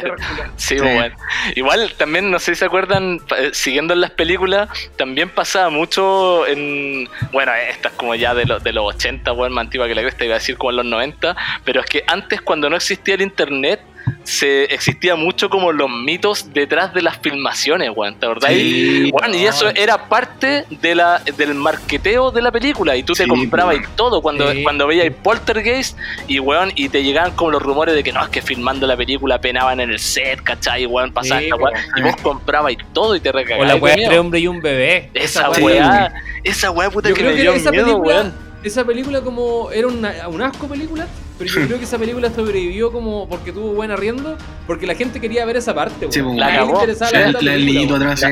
Sí, 0.56 0.76
Sí. 0.76 0.80
weón. 0.80 1.12
Igual 1.56 1.92
también, 1.96 2.30
no 2.30 2.38
sé 2.38 2.54
si 2.54 2.60
se 2.60 2.64
acuerdan, 2.64 3.20
eh, 3.36 3.50
siguiendo 3.52 3.94
en 3.94 4.00
las 4.00 4.10
películas, 4.12 4.68
también 4.96 5.28
pasaba 5.30 5.70
mucho 5.70 6.46
en. 6.46 7.08
Bueno, 7.32 7.52
esta 7.54 7.88
es 7.88 7.94
como 7.94 8.14
ya 8.14 8.34
de, 8.34 8.44
los 8.44 8.62
de 8.62 8.72
los 8.72 8.94
80, 8.94 9.32
weón, 9.32 9.52
más 9.52 9.64
antigua 9.64 9.88
que 9.88 9.94
la 9.94 10.02
cresta, 10.02 10.24
iba 10.24 10.34
a 10.34 10.38
decir 10.38 10.56
como 10.56 10.70
en 10.70 10.76
los 10.76 10.86
90, 10.86 11.36
pero 11.64 11.80
es 11.80 11.86
que 11.86 12.04
antes, 12.06 12.40
cuando 12.40 12.70
no 12.70 12.76
existía 12.76 13.14
el 13.14 13.22
internet, 13.22 13.80
se 14.24 14.64
existía 14.64 15.16
mucho 15.16 15.48
como 15.48 15.72
los 15.72 15.88
mitos 15.88 16.52
detrás 16.52 16.92
de 16.92 17.00
las 17.02 17.16
filmaciones, 17.18 17.90
weón, 17.94 18.14
¿te 18.16 18.26
acordás? 18.26 18.50
Sí, 18.52 19.10
Weón, 19.12 19.34
y 19.34 19.46
eso 19.46 19.70
era 19.74 20.08
parte 20.08 20.66
de 20.68 20.94
la, 20.94 21.22
del 21.36 21.54
marqueteo 21.54 22.30
de 22.30 22.42
la 22.42 22.52
película. 22.52 22.94
Y 22.96 23.02
tú 23.02 23.14
te 23.14 23.26
comprabas 23.26 23.76
weón. 23.78 23.88
todo 23.96 24.20
cuando, 24.20 24.52
Sí. 24.52 24.62
cuando 24.62 24.86
veías 24.86 25.12
Poltergeist 25.22 25.96
y 26.26 26.40
weón, 26.40 26.72
y 26.74 26.90
te 26.90 27.02
llegaban 27.02 27.32
como 27.36 27.52
los 27.52 27.62
rumores 27.62 27.94
de 27.94 28.02
que 28.02 28.12
no, 28.12 28.22
es 28.22 28.28
que 28.28 28.42
filmando 28.42 28.86
la 28.86 28.96
película 28.98 29.40
penaban 29.40 29.80
en 29.80 29.90
el 29.90 29.98
set, 29.98 30.42
¿cachai? 30.42 30.82
Y 30.82 30.86
weón, 30.86 31.10
pasaba 31.12 31.40
Sí, 31.40 31.46
esta 31.46 31.56
weá. 31.56 31.72
weón. 31.72 31.84
Y 31.96 32.02
vos 32.02 32.16
comprabas 32.22 32.74
todo 32.92 33.16
y 33.16 33.20
te 33.20 33.32
recagabas. 33.32 33.64
O 33.64 33.74
la 33.76 33.76
weá 33.76 33.94
entre 33.94 34.18
hombre 34.18 34.40
y 34.40 34.46
un 34.46 34.60
bebé. 34.60 35.10
Esa 35.14 35.48
weá, 35.50 36.12
esa 36.44 36.70
weá 36.70 36.90
puta 36.90 37.08
Yo 37.08 37.14
que 37.14 37.20
creo 37.22 37.30
me 37.32 37.36
que 37.36 37.42
dio 37.42 37.52
esa 37.54 37.70
miedo, 37.70 37.86
película, 37.86 38.14
weón. 38.16 38.34
esa 38.62 38.84
película 38.84 39.20
como 39.22 39.70
era 39.70 39.86
una, 39.86 40.28
un 40.28 40.42
asco 40.42 40.68
película, 40.68 41.06
pero 41.38 41.50
yo 41.50 41.60
creo 41.66 41.78
que 41.78 41.84
esa 41.84 41.98
película 41.98 42.30
sobrevivió 42.30 42.90
como 42.92 43.28
porque 43.28 43.52
tuvo 43.52 43.72
buen 43.72 43.90
arriendo, 43.90 44.36
porque 44.66 44.86
la 44.86 44.94
gente 44.94 45.20
quería 45.20 45.44
ver 45.46 45.56
esa 45.56 45.74
parte. 45.74 46.06
Sí, 46.10 46.20
pues, 46.22 46.34
A 46.42 46.50
nadie 46.50 46.58
la 46.58 47.06
Sí, 47.06 47.14
la 47.44 47.54
El, 47.54 47.92
atrás, 47.94 48.20
sí. 48.20 48.26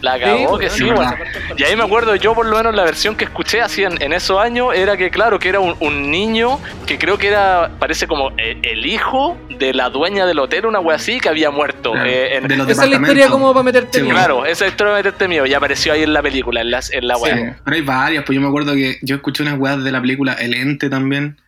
La 0.00 0.14
Sí, 0.16 0.20
cagó 0.20 0.58
que 0.58 0.68
sí, 0.68 0.84
Y 1.56 1.62
ahí 1.64 1.76
me 1.76 1.82
acuerdo 1.84 2.14
yo 2.16 2.34
por 2.34 2.44
lo 2.44 2.56
menos 2.58 2.74
la 2.74 2.84
versión 2.84 3.16
que 3.16 3.24
escuché 3.24 3.62
así 3.62 3.84
en, 3.84 4.00
en 4.02 4.12
esos 4.12 4.38
años 4.38 4.68
era 4.74 4.98
que 4.98 5.10
claro 5.10 5.38
que 5.38 5.48
era 5.48 5.60
un, 5.60 5.74
un 5.80 6.10
niño 6.10 6.58
que 6.86 6.98
creo 6.98 7.16
que 7.16 7.28
era 7.28 7.70
parece 7.78 8.06
como 8.06 8.30
el, 8.36 8.58
el 8.62 8.84
hijo 8.84 9.38
de 9.58 9.72
la 9.72 9.88
dueña 9.88 10.26
del 10.26 10.38
hotel 10.40 10.66
una 10.66 10.78
wea 10.80 10.96
así 10.96 11.20
que 11.20 11.30
había 11.30 11.50
muerto 11.50 11.92
Claro, 11.92 12.06
eh, 12.10 12.36
en- 12.36 12.48
de 12.48 12.56
los 12.56 12.68
Esa 12.68 12.84
es 12.84 12.90
la 12.90 12.96
historia 12.96 13.28
como 13.28 13.52
para 13.54 13.62
meterte 13.64 13.98
Sí, 13.98 14.02
miedo. 14.04 14.14
claro 14.14 14.44
esa 14.46 14.66
historia 14.66 14.92
de 14.92 14.98
meterte 14.98 15.26
miedo 15.26 15.46
y 15.46 15.54
apareció 15.54 15.94
ahí 15.94 16.02
en 16.02 16.12
la 16.12 16.20
película 16.22 16.60
en 16.60 16.70
la, 16.70 16.80
en 16.92 17.08
la 17.08 17.14
Sí, 17.16 17.22
wea 17.22 17.56
pero 17.64 17.74
hay 17.76 17.82
varias, 17.82 18.24
pues 18.24 18.34
yo 18.34 18.42
me 18.42 18.48
acuerdo 18.48 18.74
que 18.74 18.98
yo 19.00 19.16
escuché 19.16 19.42
unas 19.42 19.58
weas 19.58 19.82
de 19.82 19.90
la 19.90 20.00
película 20.02 20.34
El 20.34 20.52
Ente 20.54 20.90
también. 20.90 21.38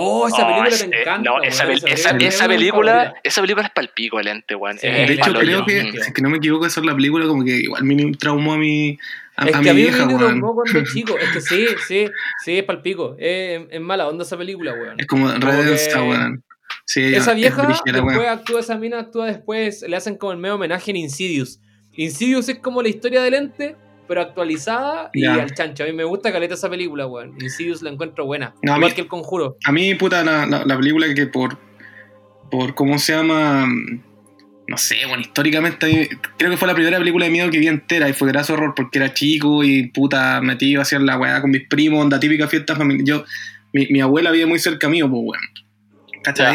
Oh, 0.00 0.28
esa 0.28 0.36
Oh, 0.46 0.62
película 0.64 0.88
me 0.90 1.00
encanta. 1.00 1.30
no, 1.30 1.34
weón, 1.36 1.44
esa, 1.46 1.64
esa- 1.72 1.86
es 1.88 2.00
esa 2.00 2.12
mis 2.14 2.36
película 2.36 3.14
esa 3.24 3.40
película 3.40 3.66
es 3.66 3.72
palpico 3.72 4.20
el 4.20 4.28
ente 4.28 4.54
weón 4.54 4.78
Sí, 4.78 4.86
Es 4.86 5.08
De 5.08 5.14
hecho, 5.14 5.32
creo 5.32 5.42
yo. 5.60 5.66
que, 5.66 5.82
Mm. 5.84 5.92
si 5.92 5.98
es 5.98 6.12
que 6.12 6.22
no 6.22 6.30
me 6.30 6.36
equivoco, 6.38 6.66
esa 6.66 6.80
es 6.80 6.86
la 6.86 6.94
película 6.94 7.26
como 7.26 7.44
que 7.44 7.56
igual 7.56 7.84
me 7.84 8.12
traumó 8.12 8.52
a 8.54 8.58
mi, 8.58 8.98
a, 9.36 9.48
Es 9.48 9.54
a 9.54 9.58
que 9.58 9.64
mi 9.64 9.68
a 9.70 9.74
mí 9.74 9.82
vieja, 9.82 10.06
me 10.06 10.14
weón. 10.14 10.18
traumó 10.18 10.54
cuando 10.54 10.84
chico. 10.92 11.16
Es 11.18 11.28
que 11.30 11.40
sí, 11.40 11.66
sí, 11.86 12.06
sí, 12.44 12.58
es 12.58 12.64
palpico. 12.64 13.16
Es, 13.18 13.62
es 13.70 13.80
mala 13.80 14.08
onda 14.08 14.24
esa 14.24 14.36
película, 14.36 14.72
weón. 14.72 14.98
Es 14.98 15.06
como 15.06 15.28
redensa, 15.32 15.98
que- 16.00 16.08
weón. 16.08 16.44
Sí, 16.84 17.02
Esa 17.14 17.30
es 17.32 17.36
vieja, 17.36 17.62
brígida 17.62 17.82
la 17.86 17.92
después 17.92 18.18
weá. 18.18 18.32
actúa 18.32 18.60
esa 18.60 18.76
mina, 18.76 18.98
actúa 19.00 19.26
después, 19.26 19.82
le 19.86 19.96
hacen 19.96 20.16
como 20.16 20.32
el 20.32 20.38
medio 20.38 20.54
homenaje 20.54 20.90
en 20.90 20.96
Insidious. 20.98 21.60
Insidious 21.94 22.48
es 22.48 22.58
como 22.60 22.82
la 22.82 22.88
historia 22.88 23.22
del 23.22 23.34
ente, 23.34 23.76
pero 24.08 24.22
actualizada 24.22 25.10
y 25.12 25.24
al 25.26 25.54
chancho. 25.54 25.84
A 25.84 25.86
mí 25.86 25.92
me 25.92 26.04
gusta 26.04 26.32
caleta 26.32 26.54
esa 26.54 26.68
película, 26.70 27.06
weón. 27.06 27.34
Insidious 27.40 27.82
la 27.82 27.90
encuentro 27.90 28.24
buena. 28.26 28.54
No, 28.62 28.76
Igual 28.76 28.90
mí- 28.90 28.94
que 28.94 29.02
el 29.02 29.06
conjuro. 29.08 29.56
A 29.64 29.70
mí, 29.72 29.94
puta, 29.94 30.24
la, 30.24 30.46
la, 30.46 30.64
la 30.64 30.76
película 30.76 31.06
que 31.14 31.26
por, 31.26 31.58
por 32.50 32.74
cómo 32.74 32.98
se 32.98 33.12
llama, 33.12 33.68
no 34.66 34.76
sé, 34.76 34.96
bueno, 35.06 35.20
históricamente 35.20 36.08
creo 36.36 36.50
que 36.50 36.56
fue 36.56 36.66
la 36.68 36.74
primera 36.74 36.98
película 36.98 37.26
de 37.26 37.30
miedo 37.30 37.50
que 37.50 37.58
vi 37.58 37.68
entera 37.68 38.08
y 38.08 38.12
fue 38.12 38.28
graso 38.28 38.54
horror 38.54 38.72
porque 38.74 38.98
era 38.98 39.12
chico 39.14 39.62
y 39.64 39.88
puta 39.88 40.40
metido 40.40 40.82
hacia 40.82 40.98
la 40.98 41.18
weá 41.18 41.40
con 41.40 41.50
mis 41.50 41.66
primos, 41.68 42.00
onda 42.02 42.18
típica 42.18 42.48
fiesta 42.48 42.74
familiar. 42.74 43.04
Yo, 43.06 43.24
mi, 43.72 43.86
mi 43.88 44.00
abuela 44.00 44.30
vive 44.30 44.46
muy 44.46 44.58
cerca 44.58 44.88
mío, 44.88 45.08
pues 45.10 45.22
weón. 45.24 45.42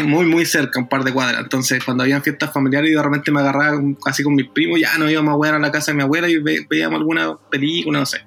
Muy, 0.06 0.26
muy 0.26 0.44
cerca, 0.46 0.78
un 0.78 0.88
par 0.88 1.04
de 1.04 1.12
cuadras. 1.12 1.42
Entonces, 1.42 1.82
cuando 1.84 2.02
habían 2.02 2.22
fiestas 2.22 2.52
familiares 2.52 2.90
y 2.90 2.94
de 2.94 3.02
repente 3.02 3.30
me 3.30 3.40
agarraba 3.40 3.80
así 4.06 4.22
con 4.22 4.34
mis 4.34 4.46
primos, 4.48 4.80
ya 4.80 4.96
nos 4.98 5.10
íbamos 5.10 5.32
a 5.32 5.36
wear 5.36 5.54
a 5.54 5.58
la 5.58 5.70
casa 5.72 5.92
de 5.92 5.96
mi 5.96 6.02
abuela 6.02 6.28
y 6.28 6.36
ve- 6.38 6.66
veíamos 6.68 6.98
alguna 6.98 7.36
película, 7.50 7.98
no 8.00 8.06
sé. 8.06 8.18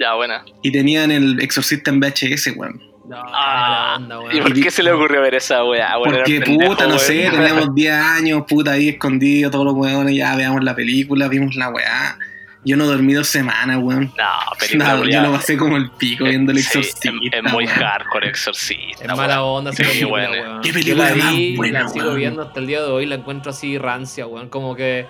ya 0.00 0.14
buena 0.14 0.44
Y 0.62 0.72
tenían 0.72 1.10
el 1.10 1.40
exorcista 1.40 1.90
en 1.90 2.00
VHS, 2.00 2.52
weón. 2.56 2.80
No, 3.06 3.16
Ah, 3.22 3.96
onda, 3.98 4.16
¿y 4.32 4.40
por 4.40 4.54
qué 4.54 4.70
se 4.70 4.82
le 4.82 4.90
ocurrió 4.90 5.20
ver 5.20 5.34
esa 5.34 5.62
wea 5.64 5.98
weón? 5.98 6.14
Porque 6.14 6.40
pendejo, 6.40 6.70
puta, 6.72 6.86
no 6.86 6.98
sé, 6.98 7.28
teníamos 7.30 7.74
10 7.74 7.92
años, 7.92 8.44
puta, 8.48 8.72
ahí 8.72 8.88
escondido, 8.88 9.50
todos 9.50 9.66
los 9.66 9.74
weones, 9.74 10.16
ya 10.16 10.34
veamos 10.36 10.64
la 10.64 10.74
película, 10.74 11.28
vimos 11.28 11.54
la 11.54 11.68
weá. 11.68 12.18
Yo 12.64 12.76
no 12.76 12.86
dormí 12.86 13.12
dos 13.12 13.28
semanas, 13.28 13.78
weón. 13.82 14.12
no 14.16 14.56
película 14.58 14.84
Nada, 14.94 15.04
yo 15.10 15.20
lo 15.20 15.32
pasé 15.32 15.56
como 15.56 15.76
el 15.76 15.90
pico 15.90 16.24
viendo 16.24 16.52
el 16.52 16.58
Sí, 16.58 16.64
exorcista. 16.78 17.08
es, 17.10 17.44
es 17.44 17.52
muy 17.52 17.66
hardcore 17.66 18.28
exorcista 18.28 19.04
Es 19.04 19.16
mala 19.16 19.42
onda 19.42 19.72
Sí, 19.72 19.82
película, 19.82 20.30
weón. 20.30 20.60
Qué 20.62 20.68
Yo 20.68 20.74
película 20.74 21.10
la 21.10 21.16
más 21.16 21.36
vi, 21.36 21.56
buena, 21.56 21.82
la 21.82 21.88
sigo 21.88 22.04
weón. 22.06 22.16
viendo 22.18 22.42
hasta 22.42 22.60
el 22.60 22.66
día 22.66 22.80
de 22.82 22.88
hoy, 22.90 23.06
la 23.06 23.16
encuentro 23.16 23.50
así 23.50 23.76
rancia, 23.78 24.26
weón. 24.26 24.48
Como 24.48 24.74
que. 24.74 25.06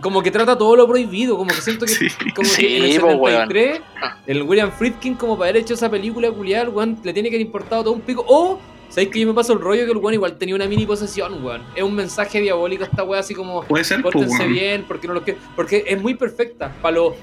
Como 0.00 0.22
que 0.24 0.30
trata 0.32 0.58
todo 0.58 0.74
lo 0.74 0.88
prohibido, 0.88 1.36
como 1.36 1.50
que 1.54 1.60
siento 1.60 1.86
que, 1.86 1.92
Sí. 1.92 2.08
como 2.34 2.48
Sí, 2.48 2.62
que 2.66 2.76
en 2.78 2.84
el 2.94 3.00
po, 3.00 3.06
weón. 3.14 3.46
73, 3.48 3.80
el 4.26 4.42
William 4.42 4.72
Friedkin, 4.72 5.14
como 5.14 5.38
para 5.38 5.50
haber 5.50 5.62
hecho 5.62 5.74
esa 5.74 5.88
película 5.88 6.30
culiar, 6.32 6.68
weón, 6.70 6.98
le 7.04 7.12
tiene 7.12 7.28
que 7.30 7.36
haber 7.36 7.46
importado 7.46 7.84
todo 7.84 7.92
un 7.94 8.00
pico. 8.00 8.24
O, 8.26 8.58
¿sabéis 8.88 9.10
que 9.10 9.20
yo 9.20 9.26
me 9.26 9.34
paso 9.34 9.52
el 9.52 9.60
rollo 9.60 9.84
que 9.84 9.92
el 9.92 9.98
weón 9.98 10.14
igual 10.14 10.36
tenía 10.38 10.54
una 10.54 10.66
mini 10.66 10.86
posesión, 10.86 11.44
weón? 11.44 11.62
Es 11.74 11.82
un 11.82 11.94
mensaje 11.94 12.40
diabólico 12.40 12.84
esta 12.84 13.04
weá, 13.04 13.20
así 13.20 13.34
como, 13.34 13.62
Puede 13.62 13.84
ser, 13.84 14.02
pues, 14.02 14.14
pórtense 14.14 14.46
bien, 14.46 14.84
porque 14.86 15.06
no 15.08 15.14
lo 15.14 15.24
que 15.24 15.36
Porque 15.56 15.84
es 15.86 16.00
muy 16.00 16.14
perfecta, 16.14 16.72
para 16.82 16.96
lo. 16.96 17.14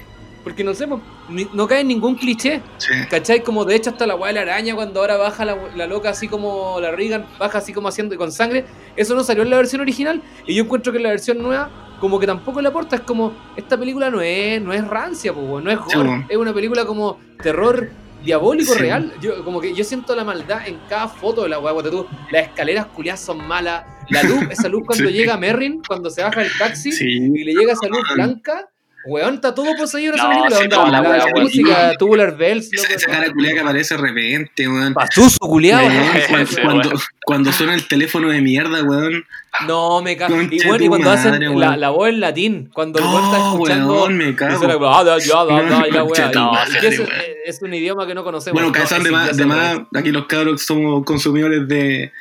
Porque 0.44 0.64
no 0.64 0.74
sé, 0.74 0.88
ni- 1.28 1.46
no 1.52 1.68
cae 1.68 1.82
en 1.82 1.88
ningún 1.88 2.16
cliché. 2.16 2.60
Sí. 2.78 2.92
¿Cachai? 3.08 3.44
Como 3.44 3.64
de 3.64 3.76
hecho 3.76 3.90
hasta 3.90 4.08
la 4.08 4.16
weá 4.16 4.28
de 4.32 4.34
la 4.34 4.40
araña 4.40 4.74
cuando 4.74 4.98
ahora 4.98 5.16
baja 5.16 5.44
la, 5.44 5.56
la 5.76 5.86
loca 5.86 6.10
así 6.10 6.26
como 6.26 6.80
la 6.80 6.90
Regan, 6.90 7.26
baja 7.38 7.58
así 7.58 7.72
como 7.72 7.86
haciendo 7.86 8.16
con 8.16 8.32
sangre. 8.32 8.64
Eso 8.96 9.14
no 9.14 9.22
salió 9.22 9.44
en 9.44 9.50
la 9.50 9.56
versión 9.56 9.80
original. 9.82 10.20
Y 10.44 10.54
yo 10.54 10.64
encuentro 10.64 10.90
que 10.90 10.98
en 10.98 11.04
la 11.04 11.10
versión 11.10 11.38
nueva 11.40 11.70
como 12.00 12.18
que 12.18 12.26
tampoco 12.26 12.60
le 12.60 12.66
aporta. 12.66 12.96
Es 12.96 13.02
como, 13.02 13.32
esta 13.54 13.78
película 13.78 14.10
no 14.10 14.20
es, 14.20 14.60
no 14.60 14.72
es 14.72 14.84
rancia, 14.88 15.32
po, 15.32 15.42
weón, 15.42 15.62
no 15.62 15.70
es 15.70 15.78
Sí, 15.86 15.96
gore. 15.96 16.26
Es 16.28 16.36
una 16.36 16.52
película 16.52 16.84
como 16.86 17.20
terror 17.40 17.90
diabólico 18.24 18.72
Sí. 18.74 18.78
real. 18.80 19.12
Yo, 19.20 19.44
como 19.44 19.60
que 19.60 19.74
yo 19.74 19.84
siento 19.84 20.14
la 20.16 20.24
maldad 20.24 20.66
en 20.66 20.78
cada 20.88 21.08
foto 21.08 21.42
de 21.42 21.48
la 21.50 21.58
weá, 21.58 21.74
tú. 21.90 22.06
Las 22.30 22.48
escaleras 22.48 22.86
culiadas 22.86 23.20
son 23.20 23.46
malas. 23.46 23.84
La 24.10 24.22
luz, 24.22 24.42
esa 24.50 24.68
luz 24.68 24.82
cuando 24.86 25.06
Sí. 25.08 25.12
llega 25.14 25.36
Merrin, 25.36 25.80
cuando 25.86 26.10
se 26.10 26.22
baja 26.22 26.42
el 26.42 26.50
taxi 26.58 26.92
Sí. 26.92 27.04
y 27.06 27.44
le 27.44 27.52
llega 27.54 27.72
esa 27.72 27.86
luz 27.88 28.00
blanca. 28.14 28.68
Weón, 29.04 29.34
está 29.34 29.54
todo 29.54 29.74
poseído 29.76 30.12
en 30.14 30.18
esa 30.18 30.28
No, 30.28 30.30
película. 30.44 30.56
sí, 30.56 30.62
onda, 30.64 30.76
la 30.90 31.00
la, 31.02 31.16
la 31.18 31.24
weón. 31.26 31.42
música, 31.42 31.92
Tubular 31.98 32.36
Bells, 32.36 32.72
Esa, 32.72 32.82
loco, 32.82 32.94
esa 32.96 33.10
cara 33.10 33.32
culiada 33.32 33.54
que 33.54 33.60
aparece 33.60 33.94
de 33.96 34.00
repente, 34.00 34.68
weón. 34.68 34.94
Culiado. 35.40 35.88
Cuando, 37.24 37.52
suena 37.52 37.74
el 37.74 37.86
teléfono 37.86 38.28
de 38.28 38.40
mierda, 38.40 38.82
weón. 38.82 39.24
No, 39.66 40.00
me 40.02 40.16
cago. 40.16 40.40
Y, 40.42 40.66
bueno, 40.66 40.84
y 40.84 40.88
cuando 40.88 41.10
hacen 41.10 41.32
madre, 41.32 41.46
la, 41.46 41.52
weón. 41.54 41.80
la 41.80 41.90
voz 41.90 42.08
en 42.08 42.20
latín, 42.20 42.70
cuando 42.72 42.98
el 42.98 43.04
weón 43.04 43.24
está 43.24 43.38
escuchando. 43.38 43.92
weón, 43.94 44.16
me 44.16 44.34
cago. 44.34 44.88
ah, 44.88 45.04
da, 45.04 45.18
ya, 45.18 45.44
da, 45.44 45.62
da, 45.62 46.64
es, 46.82 47.02
es 47.44 47.62
un 47.62 47.74
idioma 47.74 48.06
que 48.06 48.14
no 48.14 48.24
conocemos. 48.24 48.60
Bueno, 48.62 48.76
es 48.76 49.36
de 49.36 49.46
más, 49.46 49.80
de 49.90 49.98
aquí 50.00 50.10
los 50.10 50.26
cabros 50.26 50.62
somos 50.62 51.04
consumidores 51.04 51.66
de, 51.68 52.12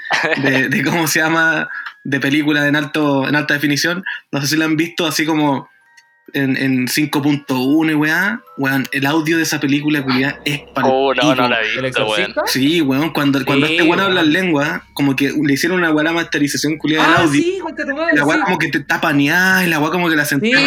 de, 0.43 0.69
de 0.69 0.83
cómo 0.83 1.07
se 1.07 1.19
llama, 1.19 1.69
de 2.03 2.19
películas 2.19 2.65
en 2.67 2.75
alto, 2.75 3.27
en 3.27 3.35
alta 3.35 3.53
definición. 3.53 4.03
No 4.31 4.41
sé 4.41 4.47
si 4.47 4.57
la 4.57 4.65
han 4.65 4.75
visto 4.77 5.05
así 5.05 5.25
como 5.25 5.70
en, 6.33 6.57
en 6.57 6.87
5.1 6.87 7.91
y 7.91 7.93
weá. 7.95 8.41
Weón, 8.57 8.87
el 8.91 9.07
audio 9.07 9.37
de 9.37 9.43
esa 9.43 9.59
película, 9.59 10.03
culiá, 10.03 10.39
es 10.45 10.59
para 10.75 10.87
Oh, 10.87 11.15
no, 11.15 11.33
no 11.33 11.47
la 11.47 11.61
he 11.63 11.73
¿El 11.77 11.81
visto, 11.85 12.05
weón. 12.07 12.35
Sí, 12.45 12.79
weón, 12.81 13.09
cuando, 13.11 13.43
cuando 13.43 13.65
Sí, 13.65 13.73
este 13.73 13.83
weón 13.87 13.99
habla 13.99 14.21
lengua, 14.21 14.83
como 14.93 15.15
que 15.15 15.31
le 15.31 15.53
hicieron 15.53 15.79
una 15.79 15.89
weá 15.91 16.11
masterización 16.11 16.77
culiada 16.77 17.07
del 17.07 17.15
Ah, 17.15 17.21
audio. 17.21 17.41
sí, 17.41 17.59
la 18.13 18.23
weá 18.25 18.41
como 18.43 18.59
que 18.59 18.67
te 18.67 18.77
está 18.79 19.01
paneada 19.01 19.65
y 19.65 19.69
la 19.69 19.79
weá 19.79 19.89
como 19.89 20.09
que 20.09 20.15
la 20.15 20.25
sentís 20.25 20.55
Sí, 20.55 20.63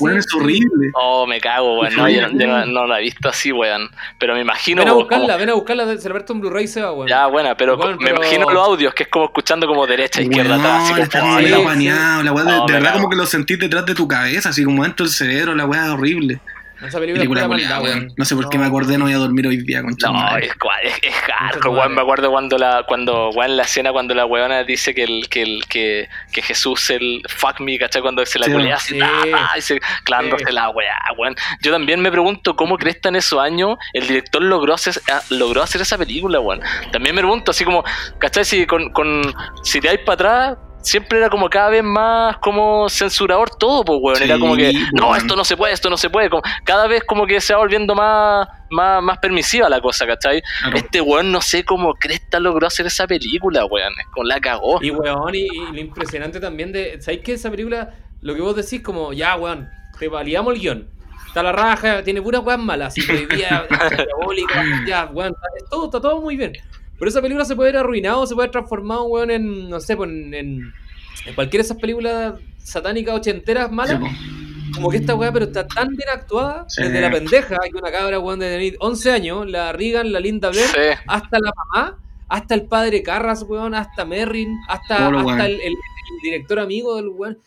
weón, 0.00 0.16
es 0.18 0.32
horrible. 0.34 0.90
Oh, 0.94 1.26
me 1.26 1.40
cago, 1.40 1.80
weón. 1.80 1.94
No, 1.94 2.08
yo, 2.08 2.22
no- 2.28 2.38
yo 2.38 2.46
no, 2.46 2.64
no 2.64 2.86
la 2.86 3.00
he 3.00 3.02
visto 3.02 3.28
así, 3.28 3.52
weón. 3.52 3.90
Pero 4.18 4.34
me 4.34 4.40
imagino. 4.40 4.80
Ven 4.80 4.88
a 4.88 4.92
como- 4.92 5.02
buscarla, 5.04 5.36
ven 5.36 5.50
a 5.50 5.54
buscarla. 5.54 5.96
Se 5.98 6.08
la 6.08 6.14
presta 6.14 6.32
un 6.32 6.40
Blu-ray 6.40 6.68
se 6.68 6.80
va, 6.80 6.92
weón. 6.92 7.08
Ya, 7.08 7.26
buena, 7.26 7.54
pero 7.54 7.76
Weón, 7.76 7.98
me 7.98 8.04
pero- 8.06 8.16
imagino 8.16 8.50
los 8.50 8.66
audios, 8.66 8.94
que 8.94 9.02
es 9.02 9.08
como 9.10 9.26
escuchando 9.26 9.66
como 9.66 9.86
derecha, 9.86 10.22
izquierda, 10.22 10.56
Weón, 10.56 10.66
atrás, 10.66 10.90
así 10.92 11.00
está 11.02 11.20
como. 11.20 11.34
como 11.38 11.64
paneado, 11.64 12.22
la 12.22 12.32
weá 12.32 12.44
de, 12.44 12.50
me 12.66 12.72
verdad 12.72 12.92
como 12.94 13.10
que 13.10 13.16
lo 13.16 13.26
sentís 13.26 13.58
detrás 13.58 13.84
de 13.84 13.94
tu 13.94 14.08
cabeza, 14.08 14.48
así 14.50 14.64
como 14.64 14.79
dentro 14.82 15.06
del 15.06 15.12
cerebro, 15.14 15.54
la 15.54 15.66
weá 15.66 15.84
es 15.86 15.90
horrible. 15.90 16.40
Esa 16.82 16.98
película, 16.98 17.20
Película 17.20 17.46
maldad, 17.46 17.82
weón. 17.82 18.10
No 18.16 18.24
sé 18.24 18.34
por 18.34 18.48
qué 18.48 18.56
me 18.56 18.64
acordé, 18.64 18.96
no 18.96 19.04
voy 19.04 19.12
a 19.12 19.18
dormir 19.18 19.46
hoy 19.46 19.58
día, 19.58 19.82
con 19.82 19.94
No, 20.00 20.36
es, 20.38 20.46
es, 20.82 20.98
es 21.02 21.14
hardcore, 21.14 21.74
weón. 21.76 21.94
Me 21.94 22.00
acuerdo 22.00 22.30
cuando 22.30 22.56
la, 22.56 22.84
cuando, 22.88 23.28
weón, 23.32 23.58
la 23.58 23.64
escena 23.64 23.92
cuando 23.92 24.14
la 24.14 24.24
weona 24.24 24.64
dice 24.64 24.94
que 24.94 25.04
el, 25.04 25.28
que 25.28 25.42
el, 25.42 25.66
que, 25.68 26.08
que 26.32 26.40
Jesús 26.40 26.88
el 26.88 27.20
fuck 27.28 27.60
me, 27.60 27.78
¿cachai? 27.78 28.00
Cuando 28.00 28.24
se 28.24 28.38
la 28.38 28.46
Sí, 28.46 28.52
culea 28.52 28.76
así, 28.76 28.98
sí. 28.98 29.06
y 29.58 29.60
se 29.60 29.78
clavándose 30.04 30.46
Sí. 30.46 30.52
la 30.54 30.70
weá, 30.70 30.96
weón. 31.18 31.36
Yo 31.60 31.70
también 31.70 32.00
me 32.00 32.10
pregunto 32.10 32.56
cómo 32.56 32.78
crees 32.78 32.96
en 33.04 33.16
esos 33.16 33.38
años 33.38 33.76
el 33.92 34.06
director 34.06 34.42
logró 34.42 34.72
hacer, 34.72 34.94
ah, 35.12 35.20
logró 35.28 35.62
hacer 35.62 35.82
esa 35.82 35.98
película, 35.98 36.40
weón. 36.40 36.62
También 36.92 37.14
me 37.14 37.20
pregunto, 37.20 37.50
así 37.50 37.62
como, 37.62 37.84
¿cachai? 38.18 38.46
Si 38.46 38.64
con, 38.64 38.90
con 38.92 39.34
si 39.64 39.82
te 39.82 39.88
vais 39.88 40.00
para 40.00 40.14
atrás, 40.14 40.58
siempre 40.82 41.18
era 41.18 41.28
como 41.28 41.48
cada 41.48 41.70
vez 41.70 41.82
más 41.82 42.38
como 42.38 42.88
censurador 42.88 43.50
todo, 43.50 43.84
pues, 43.84 43.98
weón. 44.00 44.22
Era 44.22 44.34
Sí, 44.34 44.40
como 44.40 44.56
que, 44.56 44.72
no, 44.92 45.08
weón. 45.10 45.16
esto 45.18 45.36
no 45.36 45.44
se 45.44 45.56
puede, 45.56 45.72
esto 45.72 45.90
no 45.90 45.96
se 45.96 46.10
puede. 46.10 46.30
Como, 46.30 46.42
cada 46.64 46.86
vez 46.86 47.04
como 47.04 47.26
que 47.26 47.40
se 47.40 47.52
va 47.52 47.60
volviendo 47.60 47.94
más, 47.94 48.48
más, 48.70 49.02
más 49.02 49.18
permisiva 49.18 49.68
la 49.68 49.80
cosa, 49.80 50.06
¿cachai? 50.06 50.42
Claro. 50.62 50.76
Este 50.76 51.00
weón 51.00 51.32
no 51.32 51.40
sé 51.40 51.64
cómo 51.64 51.94
Cresta 51.94 52.40
logró 52.40 52.66
hacer 52.66 52.86
esa 52.86 53.06
película, 53.06 53.64
weón. 53.66 53.92
Con 54.12 54.26
la 54.28 54.40
cagó. 54.40 54.82
Y 54.82 54.90
weón, 54.90 55.34
y, 55.34 55.46
y 55.46 55.72
lo 55.72 55.80
impresionante 55.80 56.40
también 56.40 56.72
de. 56.72 57.00
¿Sabéis 57.00 57.22
que 57.22 57.32
esa 57.34 57.50
película, 57.50 57.94
lo 58.20 58.34
que 58.34 58.40
vos 58.40 58.56
decís, 58.56 58.82
como, 58.82 59.12
ya, 59.12 59.36
weón, 59.36 59.68
te 59.98 60.08
validamos 60.08 60.54
el 60.54 60.60
guion. 60.60 60.88
Está 61.26 61.44
la 61.44 61.52
raja, 61.52 62.02
tiene 62.02 62.20
puras 62.20 62.42
weas 62.42 62.58
malas, 62.58 62.88
así 62.88 63.02
prohibida, 63.02 63.64
diabólica, 64.18 64.64
ya, 64.84 65.04
weón, 65.12 65.32
está, 65.32 65.70
todo, 65.70 65.84
está 65.84 66.00
todo 66.00 66.20
muy 66.20 66.36
bien. 66.36 66.54
Pero 67.00 67.08
esa 67.08 67.20
película 67.20 67.44
se 67.44 67.56
puede 67.56 67.72
ver 67.72 67.80
arruinado, 67.80 68.24
se 68.26 68.34
puede 68.36 68.44
haber 68.44 68.52
transformado, 68.52 69.04
weón, 69.06 69.32
en, 69.32 69.68
no 69.68 69.80
sé, 69.80 69.96
pues, 69.96 70.08
en, 70.08 70.32
en, 70.34 70.72
en 71.26 71.34
cualquiera 71.34 71.62
de 71.62 71.66
esas 71.66 71.78
películas 71.78 72.34
satánicas 72.58 73.16
ochenteras 73.16 73.72
malas. 73.72 73.98
Sí. 74.00 74.72
Como 74.74 74.88
que 74.88 74.98
esta 74.98 75.16
weá, 75.16 75.32
pero 75.32 75.46
está 75.46 75.66
tan 75.66 75.88
bien 75.88 76.08
actuada, 76.12 76.64
Sí. 76.68 76.82
desde 76.84 77.00
la 77.00 77.10
pendeja, 77.10 77.56
que 77.72 77.76
una 77.76 77.90
cabra, 77.90 78.20
weón, 78.20 78.38
de 78.38 78.50
tener 78.50 78.76
11 78.78 79.10
años, 79.10 79.50
la 79.50 79.72
Regan, 79.72 80.12
la 80.12 80.20
Linda 80.20 80.50
Blair, 80.50 80.66
Sí. 80.68 81.00
hasta 81.08 81.38
la 81.40 81.50
mamá, 81.56 81.98
hasta 82.28 82.54
el 82.54 82.66
padre 82.66 83.02
Carras, 83.02 83.42
weón, 83.42 83.74
hasta 83.74 84.04
Merrin, 84.04 84.56
hasta, 84.68 85.08
hasta 85.08 85.46
el 85.46 85.74
director 86.22 86.58
amigo 86.58 86.96
del 86.96 87.08
weón. 87.08 87.38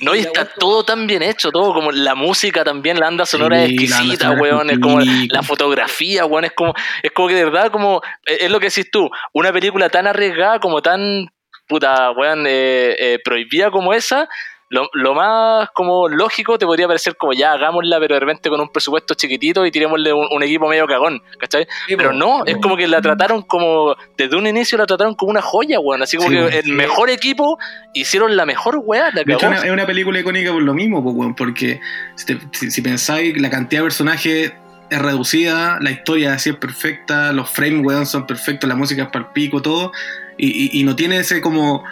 No, 0.00 0.14
y 0.14 0.20
está 0.20 0.44
todo 0.44 0.84
tan 0.84 1.06
bien 1.06 1.22
hecho, 1.22 1.50
todo 1.50 1.74
como 1.74 1.92
la 1.92 2.14
música 2.14 2.64
también, 2.64 2.98
la 2.98 3.06
banda 3.06 3.26
sonora 3.26 3.64
es 3.64 3.70
Sí, 3.70 3.76
banda 3.76 3.96
exquisita, 3.96 4.24
sonora 4.24 4.42
weón, 4.42 4.70
es 4.70 4.76
es 4.76 4.80
como 4.80 5.00
la 5.00 5.42
fotografía, 5.42 6.24
weón, 6.24 6.44
es 6.44 6.52
como, 6.52 6.74
es 7.02 7.10
como 7.12 7.28
que 7.28 7.34
de 7.34 7.44
verdad, 7.44 7.70
como, 7.70 8.02
es 8.24 8.42
es 8.42 8.50
lo 8.50 8.60
que 8.60 8.66
decís 8.66 8.90
tú, 8.90 9.10
una 9.32 9.52
película 9.52 9.88
tan 9.88 10.06
arriesgada, 10.06 10.60
como 10.60 10.82
tan, 10.82 11.28
puta, 11.66 12.10
weón, 12.12 12.46
eh, 12.46 12.96
eh, 12.98 13.18
prohibida 13.24 13.70
como 13.70 13.92
esa, 13.92 14.28
lo, 14.68 14.88
lo 14.94 15.14
más 15.14 15.68
como 15.74 16.08
lógico 16.08 16.58
te 16.58 16.66
podría 16.66 16.88
parecer 16.88 17.16
como 17.16 17.32
ya 17.32 17.52
hagámosla, 17.52 18.00
pero 18.00 18.14
de 18.14 18.20
repente 18.20 18.48
con 18.50 18.60
un 18.60 18.68
presupuesto 18.68 19.14
chiquitito 19.14 19.64
y 19.64 19.70
tirémosle 19.70 20.12
un, 20.12 20.26
un 20.30 20.42
equipo 20.42 20.68
medio 20.68 20.86
cagón, 20.88 21.22
¿cachai? 21.38 21.66
Sí, 21.86 21.96
Pero 21.96 22.12
no, 22.12 22.44
es 22.44 22.56
como 22.56 22.76
que 22.76 22.88
la 22.88 23.00
trataron 23.00 23.42
como, 23.42 23.94
desde 24.16 24.36
un 24.36 24.46
inicio 24.46 24.76
la 24.76 24.86
trataron 24.86 25.14
como 25.14 25.30
una 25.30 25.40
joya, 25.42 25.78
weón, 25.78 26.02
así 26.02 26.16
como 26.16 26.30
Sí, 26.30 26.34
que 26.36 26.58
el 26.58 26.72
mejor 26.72 27.10
equipo 27.10 27.58
hicieron 27.94 28.36
la 28.36 28.44
mejor 28.44 28.80
weá, 28.82 29.10
la 29.12 29.22
De 29.22 29.32
hecho, 29.32 29.50
es 29.52 29.70
una 29.70 29.86
película 29.86 30.18
icónica 30.18 30.50
por 30.52 30.62
lo 30.62 30.74
mismo, 30.74 31.02
po, 31.02 31.10
weón, 31.10 31.34
porque 31.36 31.80
si, 32.16 32.26
te- 32.26 32.38
si- 32.52 32.70
si 32.72 32.82
pensáis, 32.82 33.40
la 33.40 33.50
cantidad 33.50 33.82
de 33.82 33.84
personajes 33.86 34.52
es 34.90 34.98
reducida, 35.02 35.78
la 35.80 35.90
historia 35.92 36.32
así 36.34 36.50
es 36.50 36.56
perfecta, 36.56 37.32
los 37.32 37.50
frames, 37.50 37.84
weón, 37.84 38.06
son 38.06 38.26
perfectos, 38.26 38.68
la 38.68 38.74
música 38.76 39.04
es 39.04 39.08
para 39.10 39.32
pico, 39.32 39.62
todo, 39.62 39.92
y, 40.38 40.48
y- 40.48 40.80
y 40.80 40.84
no 40.84 40.94
tiene 40.96 41.18
ese 41.18 41.40
como, 41.40 41.82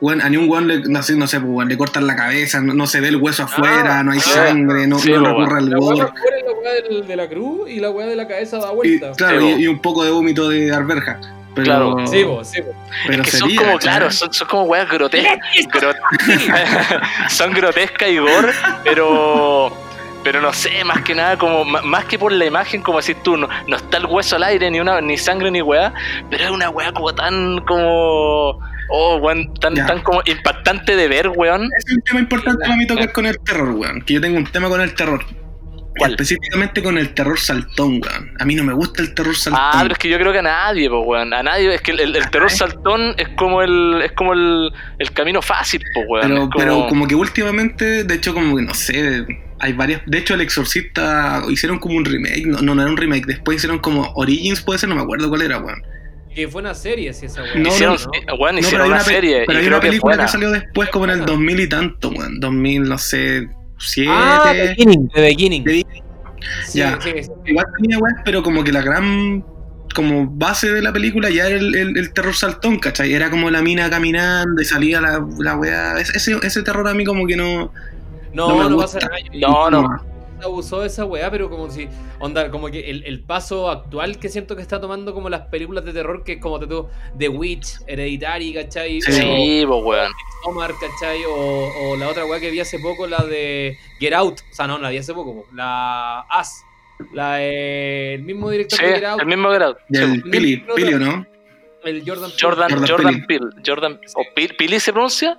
weón, 0.00 0.20
a 0.20 0.28
ni 0.28 0.36
un 0.36 0.48
weón 0.48 0.66
le, 0.68 0.80
no 0.80 1.02
sé, 1.02 1.16
no 1.16 1.26
sé, 1.26 1.40
pues, 1.40 1.68
le 1.68 1.76
cortan 1.76 2.06
la 2.06 2.16
cabeza, 2.16 2.60
no, 2.60 2.74
no 2.74 2.86
se 2.86 3.00
ve 3.00 3.08
el 3.08 3.16
hueso 3.16 3.44
afuera, 3.44 4.02
no 4.02 4.12
hay 4.12 4.18
ah, 4.18 4.22
sangre, 4.22 4.86
no, 4.86 4.98
sí, 4.98 5.12
no 5.12 5.24
recurre 5.24 5.58
al 5.58 5.70
La 5.70 5.78
weá 5.78 5.94
gore. 5.94 6.12
es 6.78 6.90
la 6.90 7.06
de 7.06 7.16
la 7.16 7.28
cruz 7.28 7.68
y 7.70 7.80
la 7.80 7.90
weá 7.90 8.06
de 8.06 8.16
la 8.16 8.26
cabeza 8.26 8.58
da 8.58 8.72
Y, 8.72 8.74
vuelta. 8.74 9.12
claro, 9.12 9.40
Sí, 9.40 9.54
y, 9.58 9.66
un 9.66 9.80
poco 9.80 10.04
de 10.04 10.10
vómito 10.10 10.48
de 10.48 10.72
arberja. 10.74 11.20
Pero, 11.54 11.64
Claro. 11.64 12.06
Sí, 12.06 12.22
po. 12.24 12.42
pero 13.08 13.24
que 13.24 13.30
son 13.32 13.54
como, 13.56 13.78
claro, 13.78 14.10
son, 14.10 14.32
son 14.32 14.46
como 14.46 14.62
weas 14.64 14.88
grotescas. 14.88 15.38
son 17.28 17.52
grotescas 17.52 18.08
y 18.08 18.18
gore, 18.18 18.52
pero. 18.84 19.72
Pero 20.22 20.42
no 20.42 20.52
sé, 20.52 20.84
más 20.84 21.00
que 21.00 21.14
nada, 21.14 21.38
como 21.38 21.64
más 21.64 22.04
que 22.04 22.18
por 22.18 22.30
la 22.30 22.44
imagen, 22.44 22.82
como 22.82 23.00
decís 23.00 23.16
tú, 23.22 23.38
no, 23.38 23.48
no 23.66 23.76
está 23.76 23.96
el 23.96 24.04
hueso 24.04 24.36
al 24.36 24.42
aire, 24.44 24.70
ni 24.70 24.78
una, 24.78 25.00
ni 25.00 25.16
sangre, 25.16 25.50
ni 25.50 25.62
weá, 25.62 25.94
pero 26.28 26.44
es 26.44 26.50
una 26.50 26.68
weá 26.68 26.92
como 26.92 27.14
tan 27.14 27.58
como. 27.66 28.60
Oh, 28.90 29.16
weón, 29.16 29.52
tan, 29.54 29.74
Ya. 29.74 29.86
tan 29.86 30.00
como 30.02 30.20
impactante 30.26 30.96
de 30.96 31.08
ver, 31.08 31.28
weón. 31.28 31.68
Es 31.78 31.92
un 31.94 32.02
tema 32.02 32.20
importante 32.20 32.60
para 32.64 32.76
mí 32.76 32.86
tocar 32.86 33.12
con 33.12 33.26
el 33.26 33.38
terror, 33.44 33.70
weón. 33.70 34.02
Que 34.02 34.14
yo 34.14 34.20
tengo 34.20 34.36
un 34.36 34.44
tema 34.46 34.68
con 34.68 34.80
el 34.80 34.94
terror. 34.94 35.24
¿Cuál? 35.98 36.12
Específicamente 36.12 36.82
con 36.82 36.96
el 36.98 37.12
terror 37.14 37.38
saltón, 37.38 38.00
weón. 38.02 38.30
A 38.38 38.44
mí 38.44 38.54
no 38.54 38.62
me 38.64 38.72
gusta 38.72 39.02
el 39.02 39.12
terror 39.14 39.34
saltón. 39.36 39.60
Ah, 39.62 39.78
pero 39.82 39.92
es 39.92 39.98
que 39.98 40.08
yo 40.08 40.18
creo 40.18 40.32
que 40.32 40.38
a 40.38 40.42
nadie, 40.42 40.88
pues, 40.88 41.02
weón. 41.04 41.34
A 41.34 41.42
nadie, 41.42 41.74
es 41.74 41.80
que 41.82 41.90
el, 41.92 42.12
terror 42.30 42.50
saltón 42.50 43.14
es 43.18 43.28
como 43.30 43.60
el, 43.62 44.00
es 44.04 44.12
como 44.12 44.32
el, 44.32 44.70
el 44.98 45.12
camino 45.12 45.42
fácil, 45.42 45.82
pues, 45.94 46.06
weón. 46.08 46.22
pero, 46.28 46.36
como- 46.40 46.50
pero 46.56 46.86
como 46.88 47.06
que 47.06 47.14
últimamente, 47.16 48.04
de 48.04 48.14
hecho, 48.14 48.32
como 48.34 48.56
que 48.56 48.62
no 48.62 48.72
sé, 48.74 49.26
hay 49.58 49.72
varias. 49.72 50.00
De 50.06 50.18
hecho, 50.18 50.34
El 50.34 50.40
Exorcista 50.40 51.42
hicieron 51.48 51.78
como 51.78 51.96
un 51.96 52.04
remake. 52.04 52.46
No, 52.46 52.58
no, 52.62 52.74
no 52.74 52.82
era 52.82 52.90
un 52.90 52.96
remake. 52.96 53.26
Después 53.26 53.56
hicieron 53.58 53.78
como 53.80 54.10
Origins, 54.14 54.62
puede 54.62 54.78
ser, 54.78 54.88
no 54.88 54.94
me 54.94 55.02
acuerdo 55.02 55.28
cuál 55.28 55.42
era, 55.42 55.58
weón. 55.58 55.82
Que 56.40 56.48
fue 56.48 56.60
una 56.62 56.74
serie, 56.74 57.12
si 57.12 57.26
esa 57.26 57.42
weá. 57.42 57.54
No, 57.54 57.68
hicieron, 57.68 57.96
no, 58.28 58.34
weón, 58.36 58.54
No, 58.54 58.60
hicieron 58.60 58.86
una, 58.88 58.98
pe- 58.98 59.04
serie 59.04 59.44
Pero 59.46 59.58
y 59.58 59.62
hay 59.62 59.66
creo 59.66 59.76
una 59.76 59.80
que 59.82 59.88
película 59.88 60.10
buena. 60.16 60.24
que 60.26 60.32
salió 60.32 60.50
después, 60.50 60.88
como 60.90 61.04
en 61.04 61.10
el 61.10 61.16
Buena. 61.18 61.32
2000 61.32 61.60
y 61.60 61.68
tanto, 61.68 62.08
weón. 62.10 62.40
2000, 62.40 62.82
no 62.84 62.98
sé, 62.98 63.48
7. 63.78 64.10
Ah, 64.12 64.50
The 64.52 64.68
Beginning. 64.68 65.08
The 65.10 65.20
Beginning. 65.20 65.64
The 65.64 65.86
Sí, 66.66 66.78
ya. 66.78 66.98
sí, 67.00 67.12
sí. 67.22 67.30
Igual 67.46 67.66
tenía 67.80 67.98
weón, 67.98 68.16
pero 68.24 68.42
como 68.42 68.64
que 68.64 68.72
la 68.72 68.80
gran 68.82 69.44
como 69.94 70.26
base 70.30 70.70
de 70.72 70.80
la 70.82 70.92
película 70.92 71.28
ya 71.30 71.46
era 71.48 71.56
el, 71.58 71.74
el- 71.74 71.98
el 71.98 72.12
terror 72.12 72.34
saltón, 72.34 72.78
¿cachai? 72.78 73.12
Era 73.12 73.28
como 73.28 73.50
la 73.50 73.60
mina 73.60 73.90
caminando 73.90 74.62
y 74.62 74.64
salía 74.64 75.00
la, 75.00 75.22
la 75.40 75.56
weá. 75.56 75.98
Ese, 75.98 76.38
ese, 76.42 76.62
terror 76.62 76.86
a 76.88 76.94
mí 76.94 77.04
como 77.04 77.26
que 77.26 77.36
no, 77.36 77.72
No, 78.32 78.48
no 78.48 78.68
no, 78.68 78.76
me 78.76 78.82
pasa 78.82 78.98
gusta. 78.98 79.06
nada. 79.08 79.18
Yo- 79.32 79.48
No, 79.48 79.70
no. 79.70 80.06
Abusó 80.42 80.80
de 80.80 80.86
esa 80.88 81.04
weá, 81.04 81.30
pero 81.30 81.48
como 81.50 81.70
si, 81.70 81.88
onda, 82.18 82.50
como 82.50 82.68
que 82.70 82.90
el, 82.90 83.04
el 83.04 83.20
paso 83.22 83.70
actual 83.70 84.18
que 84.18 84.28
siento 84.28 84.56
que 84.56 84.62
está 84.62 84.80
tomando 84.80 85.12
como 85.14 85.28
las 85.28 85.42
películas 85.48 85.84
de 85.84 85.92
terror, 85.92 86.24
que 86.24 86.32
es 86.34 86.40
como 86.40 86.58
te 86.58 86.66
digo, 86.66 86.90
The 87.18 87.28
Witch, 87.28 87.78
Hereditary, 87.86 88.54
¿cachai? 88.54 89.00
Sí. 89.02 89.12
Sí, 89.12 89.64
pues, 89.66 89.82
weón. 89.84 90.12
O 90.46 90.50
Omar, 90.50 90.72
¿cachai? 90.80 91.24
O, 91.24 91.68
o 91.90 91.96
la 91.96 92.08
otra 92.08 92.24
weá 92.24 92.40
que 92.40 92.50
vi 92.50 92.60
hace 92.60 92.78
poco, 92.78 93.06
la 93.06 93.18
de 93.24 93.76
Get 93.98 94.14
Out, 94.14 94.40
o 94.50 94.54
sea, 94.54 94.66
no, 94.66 94.78
la 94.78 94.90
vi 94.90 94.98
hace 94.98 95.12
poco, 95.14 95.34
po, 95.34 95.46
la 95.54 96.20
As, 96.30 96.64
la 97.12 97.34
de- 97.36 98.14
el 98.14 98.22
mismo 98.22 98.50
director 98.50 98.78
Sí, 98.78 98.84
de 98.86 98.92
Get 98.94 99.04
Out, 99.04 99.20
el 99.20 99.26
mismo 99.26 99.50
grado. 99.50 99.76
Del 99.88 100.14
Sí. 100.22 100.30
Pili, 100.30 100.56
Pili, 100.74 100.94
¿o 100.94 100.98
¿no? 100.98 101.26
el 101.84 102.02
Jordan 102.06 102.30
Peele. 102.30 102.40
Jordan, 102.42 102.70
Jordan 102.70 102.88
Jordan 102.88 103.26
Peele. 103.26 103.46
Peele. 103.50 103.62
Jordan, 103.66 104.00
¿O 104.14 104.22
Pil- 104.34 104.56
Pili 104.56 104.80
se 104.80 104.92
pronuncia? 104.92 105.38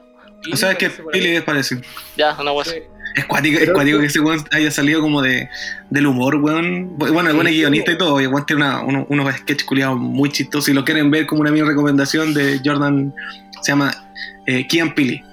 O 0.51 0.55
sea, 0.55 0.71
es 0.71 0.77
que. 0.79 0.89
Pili 0.89 1.39
parece. 1.41 1.79
Ya, 2.17 2.35
una 2.39 2.51
así. 2.59 2.81
Es 3.15 3.25
cuático, 3.25 3.59
es 3.59 3.69
cuático 3.71 3.99
que 3.99 4.05
ese 4.05 4.19
weón 4.19 4.43
haya 4.51 4.71
salido 4.71 5.01
como 5.01 5.21
de, 5.21 5.49
del 5.89 6.07
humor, 6.07 6.35
weón. 6.35 6.97
Bueno, 6.97 7.29
el 7.29 7.35
weón 7.35 7.47
es 7.47 7.53
guionista 7.53 7.91
y 7.91 7.97
todo, 7.97 8.19
y 8.21 8.23
el 8.25 8.29
weón 8.29 8.45
tiene 8.45 8.63
una- 8.63 8.81
uno- 8.81 9.05
unos 9.09 9.35
sketches 9.35 9.65
culiados 9.65 9.97
muy 9.99 10.29
chistosos. 10.29 10.65
Si 10.65 10.73
lo 10.73 10.85
quieren 10.85 11.11
ver 11.11 11.25
como 11.25 11.41
una 11.41 11.51
mini 11.51 11.65
recomendación 11.67 12.33
de 12.33 12.61
Jordan, 12.63 13.13
se 13.61 13.71
llama 13.71 13.93
eh, 14.45 14.65
Kian 14.67 14.93
Pili. 14.95 15.23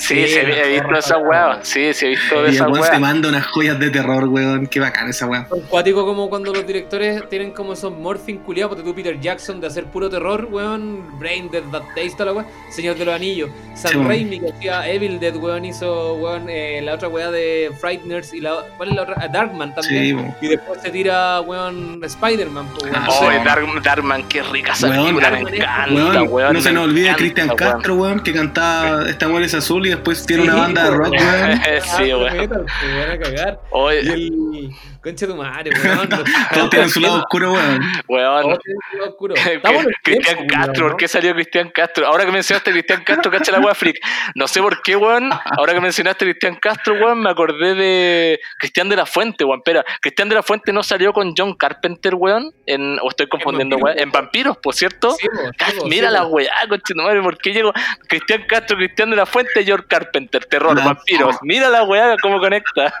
Sí, 0.00 0.26
sí, 0.26 0.34
la 0.42 0.56
he 0.64 0.68
visto 0.72 0.92
esa 0.94 1.08
zorra. 1.14 1.58
Sí, 1.62 1.92
sí, 1.92 2.06
he 2.06 2.08
visto 2.10 2.36
Y 2.36 2.48
el 2.48 2.54
esa 2.54 2.68
weón 2.68 2.84
se 2.84 2.90
wea. 2.92 2.98
manda 3.00 3.28
unas 3.28 3.46
joyas 3.46 3.78
de 3.78 3.90
terror, 3.90 4.24
weón. 4.24 4.66
Qué 4.66 4.80
bacán 4.80 5.08
esa 5.10 5.26
weón. 5.26 5.46
Son 5.48 5.60
cuático 5.62 6.06
como 6.06 6.28
cuando 6.30 6.52
los 6.54 6.66
directores 6.66 7.28
tienen 7.28 7.50
como 7.52 7.74
esos 7.74 7.92
morphing 7.92 8.38
culiados, 8.38 8.70
porque 8.74 8.88
tú 8.88 8.94
Peter 8.94 9.20
Jackson 9.20 9.60
de 9.60 9.66
hacer 9.66 9.84
puro 9.84 10.08
terror, 10.08 10.48
weón, 10.50 11.18
Brain 11.18 11.50
Dead, 11.50 11.62
That 11.70 11.82
Taste, 11.94 12.12
toda 12.12 12.24
la 12.26 12.32
weón, 12.32 12.46
Señor 12.70 12.96
de 12.96 13.04
los 13.04 13.14
Anillos, 13.14 13.50
Sam 13.74 13.90
Sí, 13.92 13.96
weón. 13.98 14.08
Raimi 14.08 14.40
que 14.40 14.48
hacía 14.50 14.88
Evil 14.90 15.20
Dead, 15.20 15.36
weón, 15.36 15.64
hizo 15.66 16.14
weón, 16.14 16.46
eh, 16.48 16.80
la 16.82 16.94
otra 16.94 17.08
weá 17.08 17.30
de 17.30 17.70
Frighteners 17.78 18.32
y 18.32 18.40
la 18.40 18.56
¿cuál 18.78 18.88
es 18.88 18.94
la 18.96 19.02
otra? 19.02 19.16
Ah, 19.18 19.28
Darkman 19.28 19.74
también. 19.74 20.02
Sí, 20.02 20.14
weón. 20.14 20.34
Y 20.40 20.48
después 20.48 20.80
se 20.80 20.90
tira 20.90 21.40
weón 21.42 22.00
Spider-Man, 22.02 22.66
weón. 22.82 22.94
Ah, 22.96 23.06
Oh, 23.10 23.28
Dark, 23.44 23.82
Darkman, 23.82 24.26
qué 24.28 24.42
rica 24.42 24.72
esa 24.72 24.88
Weón, 24.88 25.02
película, 25.16 25.30
me 25.30 25.40
encanta, 25.40 25.92
Weón, 25.92 26.28
weón. 26.32 26.52
no 26.54 26.60
se 26.62 26.72
nos 26.72 26.84
olvide 26.84 27.14
Cristian 27.16 27.48
weón. 27.48 27.56
Castro, 27.58 27.94
weón, 27.96 28.20
que 28.20 28.32
cantaba 28.32 29.08
Esta 29.08 29.28
mujer 29.28 29.44
es 29.44 29.54
azul 29.54 29.86
y 29.86 29.89
después 29.90 30.24
tiene 30.26 30.44
una 30.44 30.52
Sí, 30.54 30.58
banda 30.60 30.84
de 30.84 30.90
rock, 30.90 31.10
weón. 31.12 31.20
weón. 31.22 31.60
Sí, 31.82 32.10
ah, 32.10 32.16
weón. 32.16 32.36
metal, 32.36 32.64
po, 32.64 32.86
weón, 32.86 33.10
a 33.10 33.18
cagar. 33.18 33.60
Oye, 33.70 34.00
Y 34.02 34.10
el 34.12 34.70
concha 35.00 35.26
de 35.26 35.32
tu 35.32 35.38
madre, 35.38 35.70
weón. 35.82 36.08
Todos 36.54 36.70
tienen 36.70 36.90
su 36.90 37.00
lado 37.00 37.18
oscuro, 37.18 37.52
weón. 37.52 37.80
weón. 38.08 38.42
Todos 38.42 38.58
tienen 38.60 38.80
su 38.90 38.96
lado 38.96 39.10
oscuro. 39.10 39.34
Estamos 39.34 39.82
en 39.82 39.88
el 39.88 39.94
Cristian 40.02 40.46
Castro, 40.46 40.84
weón, 40.84 40.90
¿por 40.90 40.96
qué 40.96 41.08
salió 41.08 41.34
Cristian 41.34 41.70
Castro? 41.70 42.06
Ahora 42.06 42.24
que 42.24 42.32
mencionaste 42.32 42.70
a 42.70 42.72
Cristian 42.72 43.04
Castro, 43.04 43.30
cacha 43.30 43.52
la 43.52 43.60
wea 43.60 43.74
freak. 43.74 43.96
No 44.34 44.46
sé 44.46 44.60
por 44.60 44.82
qué, 44.82 44.96
weón. 44.96 45.30
Ahora 45.56 45.74
que 45.74 45.80
mencionaste 45.80 46.24
a 46.24 46.28
Cristian 46.28 46.56
Castro, 46.56 46.94
weón, 46.94 47.20
me 47.22 47.30
acordé 47.30 47.74
de 47.74 48.40
Cristian 48.58 48.88
de 48.88 48.96
la 48.96 49.06
Fuente, 49.06 49.44
weón. 49.44 49.60
Espera, 49.60 49.84
Cristian 50.00 50.28
de 50.28 50.34
la 50.34 50.42
Fuente 50.42 50.72
no 50.72 50.82
salió 50.82 51.12
con 51.12 51.34
John 51.36 51.54
Carpenter, 51.54 52.14
weón. 52.14 52.52
En, 52.66 52.98
o 53.00 53.08
estoy 53.08 53.28
confundiendo, 53.28 53.76
weón. 53.76 53.98
En 53.98 54.10
Vampiros, 54.10 54.56
por 54.58 54.74
cierto. 54.74 55.12
Sí, 55.12 55.26
po, 55.28 55.86
Mira 55.86 56.08
sí, 56.08 56.14
la 56.14 56.26
weá, 56.26 56.50
madre, 56.96 57.22
¿por 57.22 57.38
qué 57.38 57.52
llegó 57.52 57.72
Cristian 58.08 58.44
Castro, 58.46 58.76
Cristian 58.76 59.10
de 59.10 59.16
la 59.16 59.26
Fuente, 59.26 59.64
George 59.64 59.86
Carpenter, 59.88 60.44
terror, 60.44 60.76
vampiros? 60.76 61.36
Mira 61.42 61.68
la 61.68 61.84
weá 61.84 62.16
cómo 62.20 62.38
conecta. 62.40 62.92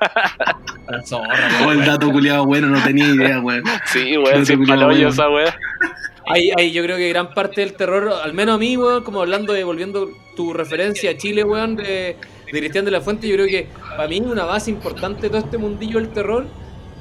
La 0.88 1.02
zorra, 1.02 1.48
el 1.60 1.66
weón. 1.66 1.89
Dato 1.92 2.10
culiado 2.10 2.46
bueno, 2.46 2.68
no 2.68 2.82
tenía 2.82 3.06
idea, 3.06 3.40
weón. 3.40 3.64
Sí, 3.86 4.16
weón, 4.16 4.46
sin 4.46 4.64
palollo 4.64 4.98
weón. 4.98 5.12
esa 5.12 5.28
weá. 5.28 5.56
Ahí, 6.26 6.50
ahí 6.56 6.70
yo 6.72 6.82
creo 6.82 6.96
que 6.96 7.08
gran 7.08 7.34
parte 7.34 7.60
del 7.60 7.72
terror, 7.72 8.12
al 8.22 8.32
menos 8.32 8.54
a 8.54 8.58
mí, 8.58 8.76
weón, 8.76 9.02
como 9.02 9.20
hablando 9.20 9.52
de, 9.52 9.64
volviendo 9.64 10.10
tu 10.36 10.52
referencia 10.52 11.10
a 11.10 11.16
Chile, 11.16 11.42
weón, 11.44 11.76
de, 11.76 12.16
de 12.52 12.58
Cristian 12.58 12.84
de 12.84 12.90
la 12.90 13.00
Fuente, 13.00 13.26
yo 13.26 13.34
creo 13.34 13.46
que 13.46 13.66
para 13.96 14.08
mí 14.08 14.20
una 14.20 14.44
base 14.44 14.70
importante 14.70 15.22
de 15.22 15.28
todo 15.30 15.38
este 15.38 15.58
mundillo 15.58 15.98
del 15.98 16.10
terror 16.10 16.46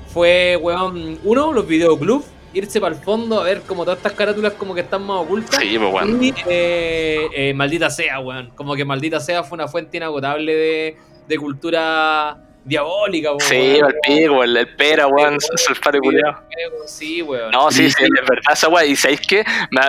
fue, 0.08 0.58
weón, 0.62 1.20
uno, 1.24 1.54
los 1.54 1.68
videoclubs, 1.68 2.26
irse 2.54 2.82
para 2.82 2.96
el 2.96 3.02
fondo 3.02 3.40
a 3.40 3.44
ver 3.44 3.62
como 3.62 3.84
todas 3.84 3.98
estas 3.98 4.14
carátulas 4.14 4.54
como 4.54 4.74
que 4.74 4.82
están 4.82 5.06
más 5.06 5.18
ocultas. 5.18 5.60
Sí, 5.62 5.78
pues 5.78 5.94
weón. 5.94 6.24
Y 6.24 6.34
eh, 6.48 7.28
eh, 7.36 7.54
maldita 7.54 7.90
sea, 7.90 8.20
weón. 8.20 8.50
Como 8.56 8.76
que 8.76 8.86
maldita 8.86 9.20
sea 9.20 9.44
fue 9.44 9.58
una 9.58 9.68
fuente 9.68 9.98
inagotable 9.98 10.56
de, 10.56 10.98
de 11.28 11.38
cultura 11.38 12.49
diabólica, 12.66 13.30
weón. 13.30 13.40
Sí, 13.42 13.56
el 13.56 13.96
pico, 14.04 14.44
el, 14.44 14.56
el 14.58 14.68
pera, 14.76 15.08
weón, 15.08 15.38
sulfato 15.40 16.00
culiao. 16.00 16.40
Sí, 16.86 17.22
weón. 17.22 17.52
No, 17.52 17.72
sí, 17.72 17.90
sí, 17.90 18.04
es 18.04 18.10
verdad 18.28 18.54
esa 18.54 18.68
weá. 18.68 18.86
Y 18.86 18.96
sabéis 18.96 19.22
que 19.22 19.44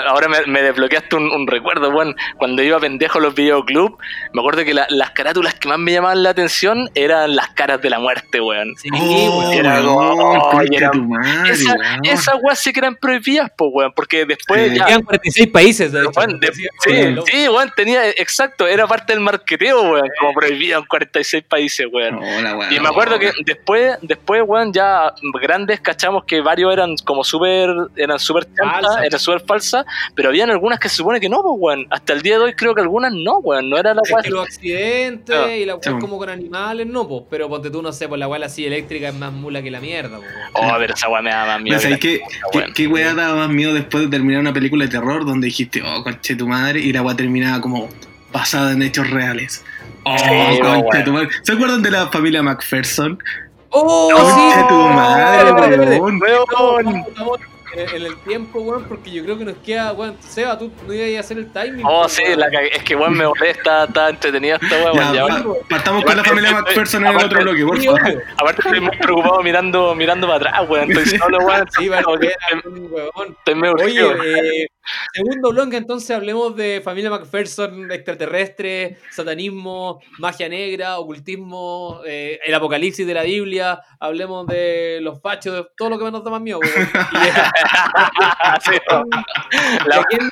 ahora 0.06 0.28
me, 0.28 0.40
me 0.46 0.62
desbloqueaste 0.62 1.16
un, 1.16 1.30
un 1.32 1.46
recuerdo, 1.46 1.90
weón. 1.90 2.14
Cuando 2.36 2.62
iba 2.62 2.78
pendejo 2.78 3.18
a 3.18 3.22
los 3.22 3.34
videoclubs, 3.34 3.96
me 4.32 4.40
acuerdo 4.40 4.64
que 4.64 4.72
la- 4.74 4.86
las 4.90 5.10
carátulas 5.10 5.54
que 5.54 5.68
más 5.68 5.78
me 5.78 5.92
llamaban 5.92 6.22
la 6.22 6.30
atención 6.30 6.88
eran 6.94 7.34
las 7.36 7.48
caras 7.50 7.82
de 7.82 7.90
la 7.90 7.98
muerte, 7.98 8.40
weón. 8.40 8.74
Sí, 8.76 8.88
Oh, 8.92 9.40
weón. 9.40 9.52
era 9.54 9.80
weón, 9.82 10.16
oh, 10.20 10.50
concha 10.50 10.76
era- 10.76 10.90
tu 10.92 11.02
madre, 11.04 11.52
Esa, 11.52 11.72
weón. 11.74 12.00
esas 12.04 12.34
weas 12.42 12.58
sí 12.58 12.72
que 12.72 12.80
eran 12.80 12.96
prohibidas, 12.96 13.50
pues, 13.56 13.70
weón. 13.74 13.92
Porque 13.94 14.24
después 14.24 14.70
Sí. 14.70 14.76
ya. 14.78 14.84
Quedan 14.86 15.02
46 15.02 15.48
países, 15.48 15.92
de 15.92 16.00
hecho. 16.00 16.10
Weón, 16.16 16.40
de- 16.40 16.52
Sí, 16.52 16.66
sí, 16.84 16.90
weón. 16.90 17.22
sí, 17.26 17.48
weón, 17.48 17.72
tenía, 17.76 18.08
exacto, 18.10 18.66
era 18.66 18.86
parte 18.86 19.12
del 19.12 19.20
marqueteo, 19.20 19.82
weón, 19.82 20.08
como 20.18 20.32
prohibida 20.34 20.76
en 20.78 20.84
46 20.86 21.42
países, 21.44 21.86
weón. 21.92 22.20
No, 22.20 22.42
la 22.42 22.54
Y 22.70 22.80
me 22.80 22.88
acuerdo 22.88 23.18
que 23.18 23.32
después, 23.44 23.96
después, 24.02 24.42
weón, 24.46 24.72
ya 24.72 25.12
grandes 25.40 25.80
cachamos 25.80 26.24
que 26.24 26.40
varios 26.40 26.72
eran 26.72 26.96
como 27.04 27.24
súper, 27.24 27.70
eran 27.96 28.18
súper 28.18 28.46
chantas, 28.54 29.02
eran 29.04 29.20
súper 29.20 29.40
falsas, 29.46 29.84
pero 30.14 30.28
habían 30.28 30.50
algunas 30.50 30.78
que 30.78 30.88
se 30.88 30.96
supone 30.96 31.20
que 31.20 31.28
no, 31.28 31.42
pues, 31.42 31.54
weón. 31.58 31.86
Hasta 31.90 32.12
el 32.12 32.22
día 32.22 32.38
de 32.38 32.44
hoy 32.44 32.52
creo 32.54 32.74
que 32.74 32.80
algunas 32.80 33.12
no, 33.12 33.38
weón, 33.38 33.70
no 33.70 33.78
era 33.78 33.94
la 33.94 34.02
que 34.22 34.30
los 34.30 34.44
accidentes 34.46 35.36
Ah, 35.36 35.54
y 35.54 35.64
la 35.64 35.78
sí. 35.80 35.90
weá 35.90 35.98
como 35.98 36.18
con 36.18 36.28
animales, 36.28 36.86
no, 36.86 37.06
pues. 37.08 37.22
Pero 37.30 37.48
ponte 37.48 37.70
tú, 37.70 37.82
no 37.82 37.92
sé, 37.92 38.08
pues 38.08 38.18
la 38.18 38.28
weá 38.28 38.44
así 38.44 38.66
eléctrica 38.66 39.08
es 39.08 39.14
más 39.14 39.32
mula 39.32 39.62
que 39.62 39.70
la 39.70 39.80
mierda, 39.80 40.16
pues. 40.16 40.28
Oh, 40.54 40.72
pero 40.78 40.94
esa 40.94 41.08
weá 41.08 41.22
me 41.22 41.30
da 41.30 41.46
más 41.46 41.62
miedo. 41.62 41.78
Pero 41.78 41.82
¿sabes 41.82 41.98
que 41.98 42.20
qué, 42.74 42.86
weón. 42.86 43.16
daba 43.16 43.34
más 43.34 43.48
miedo 43.48 43.74
después 43.74 44.04
de 44.04 44.10
terminar 44.10 44.40
una 44.40 44.52
película 44.52 44.84
de 44.84 44.90
terror 44.90 45.24
donde 45.24 45.46
dijiste, 45.46 45.82
oh, 45.82 46.02
conche 46.02 46.36
tu 46.36 46.46
madre, 46.46 46.80
y 46.80 46.92
la 46.92 47.02
weá 47.02 47.16
terminaba 47.16 47.60
como 47.60 47.88
basada 48.32 48.72
en 48.72 48.82
hechos 48.82 49.10
reales? 49.10 49.64
Oh, 50.04 50.16
Sí, 50.18 50.24
conche 50.60 50.62
weón. 50.62 51.04
tu 51.04 51.12
madre. 51.12 51.28
¿Se 51.42 51.52
acuerdan 51.52 51.82
de 51.82 51.90
la 51.90 52.08
familia 52.08 52.42
McPherson? 52.42 53.22
¡Oh, 53.70 54.10
Conche 54.12 54.32
sí! 54.32 54.66
tu 54.68 54.74
madre, 54.74 55.52
weón. 55.52 56.20
En 57.76 58.02
el 58.02 58.16
tiempo, 58.18 58.60
weón, 58.60 58.84
porque 58.84 59.10
yo 59.10 59.22
creo 59.22 59.38
que 59.38 59.44
nos 59.44 59.56
queda, 59.58 59.92
weón. 59.92 60.16
Seba, 60.20 60.58
tú 60.58 60.70
no 60.86 60.92
ibas 60.92 61.16
a 61.16 61.20
hacer 61.20 61.38
el 61.38 61.52
timing. 61.52 61.84
Oh, 61.84 62.02
pues, 62.02 62.12
sí, 62.12 62.22
la 62.36 62.46
es 62.46 62.82
que 62.82 62.96
weón 62.96 63.16
me 63.16 63.26
volé, 63.26 63.50
está, 63.50 63.84
está 63.84 64.10
entretenida 64.10 64.58
esta 64.60 64.76
weón. 64.76 64.96
Ya, 64.96 65.28
Ya, 65.28 65.44
partamos 65.68 66.04
con 66.04 66.16
la 66.16 66.24
familia 66.24 66.52
McPherson 66.52 67.06
en 67.06 67.12
el 67.12 67.24
otro 67.24 67.42
bloque, 67.42 67.64
por 67.64 67.82
favor. 67.82 68.22
Aparte 68.38 68.62
estoy 68.64 68.80
muy 68.80 68.96
preocupado 68.96 69.42
mirando, 69.42 69.94
mirando 69.94 70.26
para 70.26 70.50
atrás, 70.50 70.68
weón. 70.68 70.90
Estoy 70.90 71.18
solo, 71.18 71.38
weón. 71.38 71.66
Sí, 71.78 71.88
vale, 71.88 72.02
Como 72.02 72.18
que 72.18 72.26
era 72.26 72.62
un 72.64 72.88
weón. 72.92 73.36
Estoy 73.38 73.54
medio 73.54 73.74
Oye, 73.74 74.00
eh, 74.02 74.66
segundo 75.12 75.50
bloque, 75.50 75.76
entonces 75.76 76.10
hablemos 76.10 76.56
de 76.56 76.80
familia 76.82 77.10
McPherson, 77.10 77.90
extraterrestre, 77.92 78.98
satanismo, 79.10 80.00
magia 80.18 80.48
negra, 80.48 80.98
ocultismo, 80.98 82.00
eh, 82.06 82.38
el 82.44 82.54
apocalipsis 82.54 83.06
de 83.06 83.14
la 83.14 83.22
Biblia, 83.22 83.80
hablemos 83.98 84.46
de 84.46 84.98
los 85.00 85.20
fachos, 85.20 85.54
de 85.54 85.66
todo 85.76 85.90
lo 85.90 85.98
que 85.98 86.10
nos 86.10 86.24
da 86.24 86.30
más 86.30 86.40
miedo. 86.40 86.58
weón. 86.58 86.88
Y, 87.12 87.26
eh, 87.26 87.32
Sí, 88.62 88.72
¿y 89.84 89.88
la- 89.88 89.96
a 89.96 90.04
quién, 90.04 90.30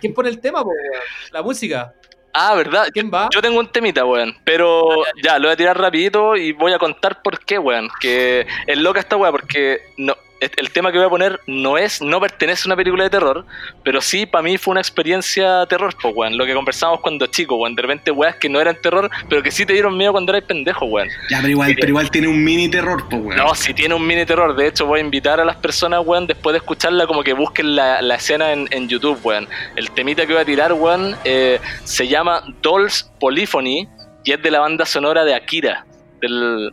quién 0.00 0.14
pone 0.14 0.28
el 0.28 0.40
tema, 0.40 0.62
po, 0.62 0.68
weón? 0.70 1.02
La 1.32 1.42
música. 1.42 1.92
Ah, 2.38 2.54
¿verdad? 2.54 2.88
¿Quién 2.92 3.10
va? 3.12 3.28
Yo 3.32 3.40
tengo 3.40 3.58
un 3.58 3.70
temita, 3.72 4.04
weón. 4.04 4.36
Pero 4.44 5.04
ya, 5.22 5.38
lo 5.38 5.48
voy 5.48 5.54
a 5.54 5.56
tirar 5.56 5.80
rapidito 5.80 6.36
y 6.36 6.52
voy 6.52 6.72
a 6.74 6.78
contar 6.78 7.22
por 7.22 7.38
qué, 7.40 7.58
weón. 7.58 7.88
Que 8.00 8.46
es 8.66 8.78
loca 8.78 9.00
esta 9.00 9.16
weá, 9.16 9.30
porque 9.30 9.80
no, 9.96 10.14
el 10.40 10.70
tema 10.70 10.92
que 10.92 10.98
voy 10.98 11.06
a 11.06 11.10
poner 11.10 11.40
no 11.46 11.78
es, 11.78 12.02
no 12.02 12.20
pertenece 12.20 12.62
a 12.64 12.68
una 12.68 12.76
película 12.76 13.04
de 13.04 13.10
terror, 13.10 13.44
pero 13.82 14.00
sí 14.00 14.26
para 14.26 14.42
mí 14.42 14.58
fue 14.58 14.72
una 14.72 14.80
experiencia 14.80 15.64
terror, 15.66 15.94
pues, 16.00 16.14
weón. 16.14 16.36
Lo 16.36 16.44
que 16.44 16.54
conversamos 16.54 17.00
cuando 17.00 17.26
chico, 17.26 17.56
weón. 17.56 17.74
De 17.74 17.82
repente, 17.82 18.10
weas 18.10 18.36
que 18.36 18.48
no 18.48 18.60
eran 18.60 18.76
terror, 18.80 19.10
pero 19.28 19.42
que 19.42 19.50
sí 19.50 19.64
te 19.64 19.72
dieron 19.72 19.96
miedo 19.96 20.12
cuando 20.12 20.32
eras 20.32 20.46
pendejo, 20.46 20.86
weón. 20.86 21.08
Ya, 21.30 21.38
pero 21.38 21.50
igual, 21.50 21.74
pero 21.74 21.88
igual 21.88 22.10
tiene 22.10 22.28
un 22.28 22.42
mini 22.42 22.68
terror, 22.68 23.04
pues, 23.08 23.22
weón. 23.22 23.36
No, 23.36 23.54
si 23.54 23.74
tiene 23.74 23.94
un 23.94 24.06
mini 24.06 24.24
terror. 24.24 24.54
De 24.54 24.66
hecho, 24.68 24.86
voy 24.86 25.00
a 25.00 25.02
invitar 25.02 25.40
a 25.40 25.44
las 25.44 25.56
personas, 25.56 26.02
weón, 26.04 26.26
después 26.26 26.52
de 26.54 26.58
escucharla, 26.58 27.06
como 27.06 27.22
que 27.22 27.32
busquen 27.32 27.76
la, 27.76 28.02
la 28.02 28.16
escena 28.16 28.52
en, 28.52 28.68
en 28.70 28.88
YouTube, 28.88 29.18
weón. 29.24 29.48
El 29.76 29.90
temita 29.90 30.26
que 30.26 30.32
voy 30.32 30.42
a 30.42 30.44
tirar, 30.44 30.72
weón, 30.72 31.16
eh, 31.24 31.60
se 31.84 32.06
llama 32.08 32.42
Dolls 32.62 33.10
Polyphony 33.20 33.88
y 34.24 34.32
es 34.32 34.42
de 34.42 34.50
la 34.50 34.60
banda 34.60 34.84
sonora 34.84 35.24
de 35.24 35.34
Akira, 35.34 35.86
del, 36.20 36.72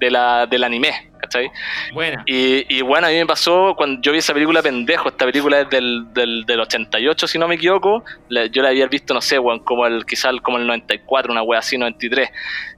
de 0.00 0.10
la, 0.10 0.46
del 0.46 0.64
anime, 0.64 1.10
¿cachai? 1.20 1.50
Buena. 1.92 2.22
Y, 2.26 2.66
y 2.76 2.82
bueno, 2.82 3.06
a 3.06 3.10
mí 3.10 3.16
me 3.16 3.26
pasó 3.26 3.74
cuando 3.76 4.00
yo 4.02 4.12
vi 4.12 4.18
esa 4.18 4.34
película 4.34 4.60
pendejo, 4.62 5.08
esta 5.08 5.24
película 5.24 5.60
es 5.60 5.70
del, 5.70 6.12
del, 6.12 6.44
del 6.44 6.60
88, 6.60 7.26
si 7.28 7.38
no 7.38 7.48
me 7.48 7.54
equivoco, 7.54 8.04
la- 8.28 8.46
yo 8.46 8.62
la 8.62 8.68
había 8.70 8.86
visto, 8.86 9.14
no 9.14 9.20
sé, 9.20 9.38
weón, 9.38 9.60
como 9.60 9.86
el, 9.86 10.04
quizá 10.04 10.30
el- 10.30 10.42
como 10.42 10.58
el 10.58 10.66
94, 10.66 11.32
una 11.32 11.42
wea 11.42 11.60
así, 11.60 11.78
93. 11.78 12.28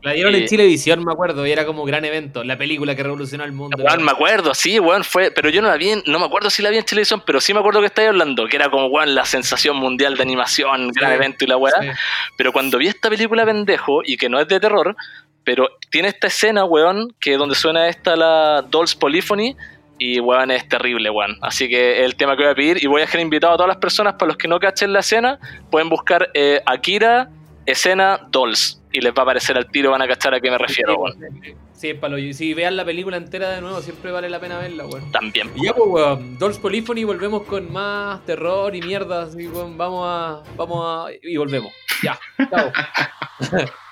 La 0.02 0.12
dieron 0.12 0.34
Eh, 0.34 0.38
en 0.38 0.46
Chilevisión, 0.46 1.04
me 1.04 1.12
acuerdo, 1.12 1.44
y 1.46 1.50
era 1.50 1.64
como 1.66 1.84
gran 1.84 2.04
evento, 2.04 2.44
la 2.44 2.56
película 2.56 2.94
que 2.94 3.02
revolucionó 3.02 3.44
el 3.44 3.52
mundo. 3.52 3.76
Weón, 3.82 4.04
me 4.04 4.12
acuerdo, 4.12 4.54
sí, 4.54 4.78
weón, 4.78 5.02
fue, 5.04 5.30
pero 5.30 5.48
yo 5.48 5.62
no 5.62 5.68
la 5.68 5.76
vi, 5.76 5.90
en- 5.90 6.02
no 6.06 6.18
me 6.18 6.26
acuerdo 6.26 6.50
si 6.50 6.62
la 6.62 6.70
vi 6.70 6.76
en 6.78 6.84
televisión, 6.84 7.22
pero 7.26 7.40
sí 7.40 7.52
me 7.54 7.60
acuerdo 7.60 7.80
que 7.80 7.86
estáis 7.86 8.08
hablando, 8.08 8.46
que 8.46 8.56
era 8.56 8.70
como, 8.70 8.86
weón, 8.86 9.14
la 9.14 9.24
sensación 9.24 9.76
mundial 9.76 10.16
de 10.16 10.22
animación, 10.22 10.90
gran 10.92 11.10
Sí, 11.10 11.16
evento 11.16 11.44
y 11.44 11.48
la 11.48 11.56
weá. 11.56 11.72
Sí. 11.80 11.88
Pero 12.36 12.52
cuando 12.52 12.78
vi 12.78 12.86
esta 12.88 13.08
película 13.10 13.44
pendejo, 13.44 14.02
y 14.04 14.16
que 14.16 14.28
no 14.28 14.38
es 14.38 14.46
de 14.46 14.60
terror, 14.60 14.94
pero 15.46 15.68
tiene 15.92 16.08
esta 16.08 16.26
escena, 16.26 16.64
weón, 16.64 17.14
que 17.20 17.36
donde 17.36 17.54
suena 17.54 17.88
esta 17.88 18.16
la 18.16 18.62
Dolls 18.68 18.96
Polyphony, 18.96 19.56
y 19.96 20.18
weón, 20.18 20.50
es 20.50 20.68
terrible, 20.68 21.08
weón. 21.08 21.38
Así 21.40 21.68
que 21.68 22.00
es 22.00 22.04
el 22.04 22.16
tema 22.16 22.36
que 22.36 22.42
voy 22.42 22.52
a 22.52 22.54
pedir, 22.56 22.82
y 22.82 22.88
voy 22.88 23.00
a 23.00 23.04
dejar 23.04 23.20
invitado 23.20 23.54
a 23.54 23.56
todas 23.56 23.68
las 23.68 23.76
personas, 23.76 24.14
para 24.14 24.26
los 24.26 24.36
que 24.36 24.48
no 24.48 24.58
cachen 24.58 24.92
la 24.92 25.00
escena, 25.00 25.38
pueden 25.70 25.88
buscar 25.88 26.30
eh, 26.34 26.60
Akira, 26.66 27.30
escena 27.64 28.26
Dolls, 28.28 28.82
y 28.92 29.00
les 29.00 29.12
va 29.12 29.18
a 29.18 29.22
aparecer 29.22 29.56
al 29.56 29.70
tiro, 29.70 29.92
van 29.92 30.02
a 30.02 30.08
cachar 30.08 30.34
a 30.34 30.40
qué 30.40 30.50
me 30.50 30.58
refiero, 30.58 30.96
weón. 30.96 31.16
sí, 31.72 31.94
palo. 31.94 32.18
Y 32.18 32.34
Si 32.34 32.52
vean 32.52 32.76
la 32.76 32.84
película 32.84 33.16
entera 33.16 33.50
de 33.50 33.60
nuevo, 33.60 33.80
siempre 33.82 34.10
vale 34.10 34.28
la 34.28 34.40
pena 34.40 34.58
verla, 34.58 34.84
weón. 34.86 35.12
También. 35.12 35.52
Y 35.54 35.66
ya, 35.66 35.74
pues, 35.74 35.88
weón, 35.88 36.38
Dolls 36.40 36.58
Polyphony, 36.58 37.04
volvemos 37.04 37.44
con 37.44 37.72
más 37.72 38.24
terror 38.26 38.74
y 38.74 38.82
mierda. 38.82 39.22
Así, 39.22 39.46
weón, 39.46 39.78
vamos 39.78 40.04
a. 40.08 40.42
Vamos 40.56 40.84
a. 40.84 41.12
Y 41.22 41.36
volvemos. 41.36 41.72
Ya, 42.02 42.18
chao. 42.50 42.72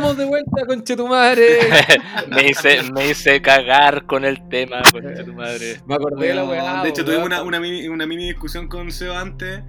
estamos 0.00 0.16
de 0.16 0.24
vuelta, 0.24 0.66
conche 0.66 0.96
tu 0.96 1.06
madre. 1.08 1.58
me, 2.30 2.48
hice, 2.48 2.82
me 2.92 3.10
hice 3.10 3.40
cagar 3.42 4.06
con 4.06 4.24
el 4.24 4.48
tema, 4.48 4.82
concha 4.90 5.24
tu 5.24 5.32
madre. 5.34 5.80
Me 5.86 5.94
acordé 5.94 6.28
de 6.28 6.34
la 6.34 6.44
Weón, 6.44 6.64
weá. 6.64 6.82
de 6.82 6.88
hecho, 6.88 7.02
weón. 7.02 7.06
tuvimos 7.06 7.26
una, 7.26 7.42
una, 7.42 7.60
mini, 7.60 7.88
una 7.88 8.06
mini 8.06 8.26
discusión 8.28 8.68
con 8.68 8.90
Seba 8.90 9.20
antes. 9.20 9.60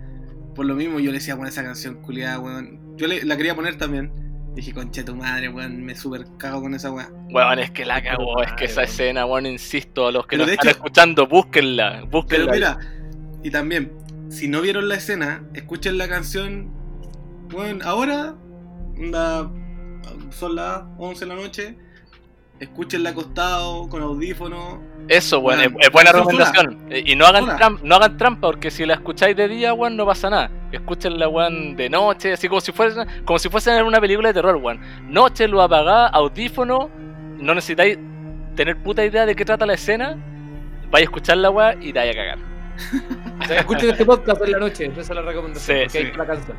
Por 0.56 0.66
lo 0.66 0.76
mismo, 0.76 1.00
yo 1.00 1.12
le 1.12 1.18
decía, 1.20 1.36
bueno, 1.36 1.50
esa 1.50 1.64
canción 1.64 2.02
culiada, 2.02 2.40
weón. 2.40 2.96
Yo 2.98 3.08
le- 3.08 3.24
la 3.24 3.38
quería 3.38 3.56
poner 3.56 3.78
también. 3.78 4.12
Dije, 4.54 4.74
conche 4.74 5.04
tu 5.06 5.16
madre, 5.16 5.48
weón, 5.48 5.82
me 5.84 5.96
super 5.96 6.26
cago 6.38 6.62
con 6.62 6.74
esa 6.74 6.92
weá. 6.92 7.10
Weón, 7.32 7.60
es 7.60 7.72
que 7.72 7.86
la 7.86 8.02
cagó, 8.04 8.44
es 8.44 8.52
que 8.54 8.66
esa 8.66 8.84
escena, 8.84 9.26
weón, 9.26 9.46
insisto, 9.46 10.08
a 10.08 10.12
los 10.12 10.26
que 10.28 10.36
Pero 10.36 10.44
nos 10.46 10.52
están 10.52 10.68
hecho- 10.70 10.78
escuchando, 10.78 11.28
búsquenla, 11.28 11.92
Pero 12.00 12.08
búsquenla. 12.08 12.52
mira, 12.52 12.78
y 13.44 13.50
también, 13.50 13.94
si 14.30 14.50
no 14.50 14.60
vieron 14.62 14.90
la 14.90 14.96
escena, 14.96 15.44
escuchen 15.54 15.98
la 15.98 16.10
canción. 16.10 16.70
Bueno, 17.50 17.80
ahora, 17.86 18.36
onda, 19.00 19.50
son 20.32 20.56
las 20.56 20.82
11 20.98 21.26
de 21.26 21.36
la 21.36 21.42
noche. 21.42 21.78
Escúchenla 22.60 23.10
acostado, 23.10 23.90
con 23.90 24.04
audífonos. 24.04 24.80
Eso, 25.08 25.40
weón, 25.40 25.62
es, 25.62 25.68
Weón, 25.70 25.82
es 25.82 25.92
buena 25.92 26.12
recomendación. 26.12 26.86
Eh, 26.92 27.04
Y 27.08 27.16
no 27.16 27.26
hagan, 27.26 27.46
Sola. 27.46 27.58
tram- 27.58 27.80
no 27.82 27.96
hagan 27.96 28.18
trampa, 28.18 28.48
porque 28.50 28.70
si 28.70 28.86
la 28.86 28.94
escucháis 28.94 29.36
de 29.36 29.48
día, 29.48 29.74
weón, 29.74 29.98
no 29.98 30.06
pasa 30.06 30.30
nada. 30.30 30.52
Escúchenla, 30.72 31.28
weón, 31.28 31.76
de 31.76 31.90
noche, 31.90 32.34
así 32.34 32.48
como 32.48 32.62
si 32.62 32.72
fuese, 32.72 33.04
como 33.26 33.40
si 33.40 33.50
fuesen 33.50 33.78
en 33.78 33.86
una 33.86 34.00
película 34.00 34.28
de 34.30 34.36
terror, 34.36 34.58
weón. 34.58 34.80
Noche, 35.08 35.48
lo 35.48 35.60
apagás, 35.62 36.12
audífono, 36.14 36.90
no 37.40 37.56
necesitáis 37.56 37.98
tener 38.56 38.78
puta 38.84 39.04
idea 39.04 39.26
de 39.26 39.36
qué 39.36 39.44
trata 39.44 39.66
la 39.66 39.74
escena. 39.74 40.16
Vais 40.92 41.02
a 41.02 41.06
escuchar 41.06 41.38
la 41.38 41.50
weá 41.50 41.74
y 41.82 41.92
te 41.92 41.98
vais 42.00 42.12
a 42.12 42.16
cagar. 42.16 42.38
O 43.42 43.46
sea, 43.48 43.60
escuchen 43.60 43.90
este 43.90 44.06
podcast 44.06 44.42
en 44.44 44.52
la 44.52 44.60
noche, 44.60 44.86
esa 44.86 45.02
es 45.02 45.10
la 45.10 45.22
recomendación. 45.22 45.78
Sí, 45.78 45.84
porque 45.84 45.98
ahí 45.98 46.04
sí. 46.06 46.10
está 46.12 46.18
la 46.18 46.28
canción. 46.28 46.58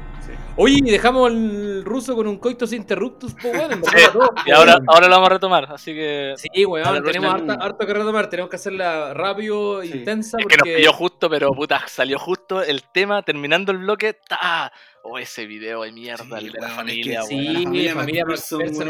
Oye, 0.57 0.81
y 0.85 0.91
dejamos 0.91 1.31
al 1.31 1.83
ruso 1.85 2.15
con 2.15 2.27
un 2.27 2.37
coitus 2.39 2.73
interruptus, 2.75 3.33
po, 3.35 3.49
weón. 3.49 3.83
Sí, 3.85 3.97
todo, 4.13 4.29
Y 4.45 4.51
ahora, 4.51 4.73
weón. 4.75 4.85
ahora 4.89 5.07
lo 5.09 5.15
vamos 5.15 5.27
a 5.31 5.33
retomar, 5.33 5.67
así 5.73 5.95
que. 5.95 6.35
Sí, 6.37 6.65
weón, 6.67 7.03
tenemos 7.05 7.35
harta- 7.35 7.55
harto 7.55 7.87
que 7.87 7.95
retomar, 7.95 8.29
tenemos 8.29 8.51
que 8.51 8.57
hacerla 8.57 9.15
rápido, 9.15 9.83
Sí. 9.83 9.93
intensa, 9.99 10.37
Es 10.39 10.47
que 10.47 10.57
nos 10.57 10.59
porque... 10.59 10.77
pilló 10.77 10.93
justo, 10.93 11.31
pero 11.31 11.49
puta, 11.51 11.83
salió 11.87 12.19
justo 12.19 12.63
el 12.63 12.83
tema, 12.93 13.23
terminando 13.23 13.73
el 13.73 13.79
bloque. 13.79 14.15
¡ta! 14.29 14.71
Oh, 15.05 15.19
ese 15.19 15.47
video 15.47 15.83
de 15.83 15.93
mierda, 15.93 16.25
Sí, 16.39 16.47
el 16.47 16.53
de 16.53 16.59
la 16.61 16.67
weón, 16.67 16.77
familia, 16.77 17.23
Sí, 17.23 17.35
weón. 17.35 17.47
La 17.47 17.53
familia 17.63 17.95
familia, 17.95 18.23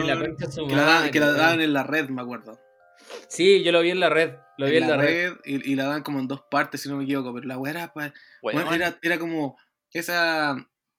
y 0.05 0.07
la 0.09 0.15
weón, 0.17 0.27
concha 0.37 0.51
su 0.51 0.67
Que 0.67 0.75
la, 0.77 0.83
dan- 0.83 0.95
madre, 0.95 1.11
que 1.11 1.21
la 1.21 1.27
weón. 1.27 1.39
daban 1.39 1.61
en 1.61 1.73
la 1.73 1.83
red, 1.85 2.09
me 2.09 2.23
acuerdo. 2.23 2.59
Sí, 3.29 3.63
yo 3.63 3.73
lo 3.73 3.81
vi 3.81 3.91
en 3.91 4.01
la 4.01 4.09
red, 4.09 4.35
lo 4.59 4.67
vi 4.67 4.77
en 4.77 4.89
la 4.89 4.97
red. 4.97 5.35
y, 5.45 5.73
y 5.73 5.75
la 5.75 5.85
dan 5.87 6.03
como 6.03 6.19
en 6.19 6.29
dos 6.29 6.43
partes, 6.51 6.81
si 6.83 6.89
no 6.89 6.97
me 6.97 7.05
equivoco. 7.05 7.33
Pero 7.35 7.47
la 7.47 7.59
weá 7.59 7.71
era, 7.73 7.93
pa- 7.93 8.13
era, 8.75 8.99
era 9.03 9.19
como 9.19 9.57
esa. 9.93 10.57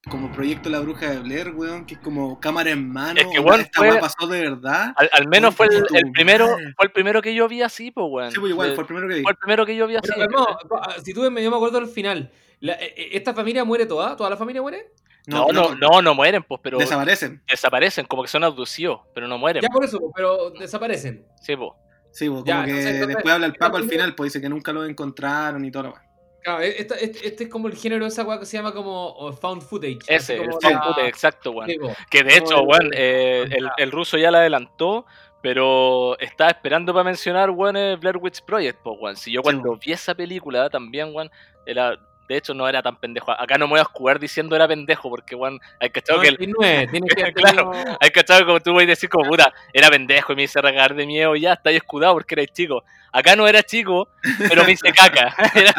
Como 0.10 0.34
proyecto 0.34 0.70
La 0.70 0.82
Bruja 0.82 1.10
de 1.12 1.20
Blair, 1.20 1.54
weón, 1.56 1.86
que 1.86 1.94
es 1.94 2.00
como 2.02 2.38
cámara 2.42 2.72
en 2.72 2.90
mano. 2.92 3.22
Es 3.22 3.26
que, 3.28 3.40
weón, 3.40 3.62
esta 3.62 3.80
fue- 3.80 4.00
pasó 4.02 4.28
de 4.28 4.42
verdad. 4.42 4.94
Al, 4.98 5.10
al 5.14 5.28
menos 5.30 5.56
fue 5.56 5.68
el, 5.68 6.12
primero, 6.12 6.46
fue 6.76 6.88
el 6.88 6.92
primero 6.92 7.22
que 7.22 7.34
yo 7.34 7.48
vi 7.48 7.62
así, 7.62 7.90
pues, 7.90 8.06
weón. 8.10 8.30
Sí, 8.32 8.38
pues 8.38 8.50
igual, 8.52 8.76
Fue- 8.76 8.76
fue 8.76 8.82
el 8.84 8.88
primero 8.88 9.08
que 9.08 9.16
vi. 9.16 9.22
fue 9.22 9.32
el 9.32 9.38
primero 9.38 9.66
que 9.66 9.76
yo 9.78 9.88
vi 9.88 9.96
así. 9.96 10.10
Pero, 10.14 10.28
no, 10.30 10.46
pa- 10.68 10.96
si 11.02 11.14
tú 11.14 11.22
ves, 11.22 11.32
yo 11.42 11.50
me 11.50 11.56
acuerdo 11.56 11.78
al 11.78 11.88
final. 11.88 12.30
La- 12.60 12.74
eh, 12.74 12.94
eh, 12.98 13.10
¿Esta 13.14 13.34
familia 13.34 13.64
muere 13.64 13.86
toda? 13.86 14.18
¿Toda 14.18 14.30
la 14.30 14.36
familia 14.36 14.62
muere? 14.62 14.92
No, 15.26 15.48
no, 15.54 15.74
no, 15.76 16.02
no 16.02 16.14
mueren, 16.14 16.44
pues, 16.44 16.60
pero 16.62 16.80
Desaparecen. 16.80 17.42
desaparecen, 17.48 18.06
como 18.06 18.24
que 18.24 18.28
son 18.28 18.44
abducidos, 18.44 19.00
pero 19.16 19.30
no 19.30 19.38
mueren. 19.38 19.62
Ya 19.62 19.70
por 19.70 19.86
eso, 19.86 20.02
pero 20.14 20.50
desaparecen. 20.50 21.26
Sí, 21.42 21.56
pues. 21.56 21.72
Sí, 22.14 22.30
pues, 22.30 22.44
como 22.44 22.46
Ya, 22.46 22.64
que 22.64 22.72
entonces, 22.72 23.08
después 23.08 23.34
habla 23.34 23.48
el 23.48 23.56
Paco 23.56 23.76
al 23.78 23.90
final, 23.90 24.16
pues 24.16 24.32
dice 24.32 24.42
que 24.42 24.48
nunca 24.48 24.72
lo 24.72 24.86
encontraron 24.86 25.66
y 25.66 25.72
todo 25.72 25.84
lo 25.84 25.90
weá. 25.90 26.04
Claro, 26.44 26.62
eh, 26.62 26.76
esta- 26.78 26.96
este, 26.96 27.28
este 27.28 27.44
es 27.46 27.50
como 27.50 27.68
el 27.68 27.76
género 27.76 28.06
de 28.06 28.10
esa 28.10 28.24
weá 28.24 28.40
que 28.40 28.46
se 28.46 28.56
llama 28.56 28.74
como 28.74 29.34
found 29.34 29.62
footage. 29.64 30.00
Ese, 30.08 30.36
el 30.36 30.50
found 30.52 30.64
la- 30.64 30.82
footage, 30.84 31.08
exacto, 31.08 31.52
weón. 31.52 31.70
Sí, 31.70 31.78
po. 31.80 31.92
Que 32.12 32.24
de 32.24 32.38
hecho, 32.38 32.62
weón, 32.62 32.92
eh, 32.94 33.46
el, 33.50 33.70
el 33.78 33.92
ruso 33.92 34.18
ya 34.18 34.32
la 34.32 34.38
adelantó, 34.40 35.06
Pero 35.42 36.18
estaba 36.20 36.52
esperando 36.52 36.94
para 36.94 37.04
mencionar, 37.04 37.50
weón, 37.50 37.76
el 37.76 37.98
Blair 37.98 38.16
Witch 38.16 38.42
Project, 38.46 38.80
pues, 38.82 38.98
weón. 39.02 39.18
Si 39.18 39.30
yo 39.30 39.42
cuando 39.42 39.72
weón. 39.72 39.80
vi 39.86 39.92
esa 39.92 40.16
película 40.16 40.70
también, 40.70 41.14
weón, 41.14 41.30
era... 41.66 41.98
De 42.28 42.38
hecho, 42.38 42.54
no 42.54 42.68
era 42.68 42.82
tan 42.82 42.96
pendejo. 42.98 43.32
Acá 43.32 43.58
no 43.58 43.68
me 43.68 43.72
voy 43.72 43.80
a 43.82 43.84
jugar 43.86 44.20
diciendo 44.20 44.56
era 44.56 44.68
pendejo, 44.68 45.10
porque, 45.10 45.36
weón, 45.36 45.60
hay 45.80 45.90
que 45.90 46.02
que 46.02 46.14
el, 46.30 46.38
99, 46.52 46.88
tiene 46.88 47.08
que 47.08 47.16
Claro. 47.34 47.72
tenido- 47.72 47.98
hay 48.00 48.10
cachado 48.12 48.46
como 48.46 48.60
tú 48.62 48.72
voy 48.74 48.84
a 48.86 48.88
decir 48.88 49.10
como 49.10 49.30
puta, 49.30 49.54
era 49.74 49.90
pendejo 49.90 50.34
y 50.34 50.36
me 50.38 50.44
hice 50.44 50.62
regar 50.62 50.96
de 50.96 51.06
miedo 51.06 51.36
y 51.36 51.42
ya, 51.42 51.54
está 51.54 51.70
ahí 51.70 51.76
escudado 51.76 52.14
porque 52.14 52.36
era 52.36 52.46
chico. 52.46 52.84
Acá 53.12 53.36
no 53.36 53.48
era 53.48 53.62
chico, 53.62 54.08
pero 54.50 54.64
me 54.64 54.72
hice 54.72 54.92
caca. 54.92 55.36
Era, 55.56 55.74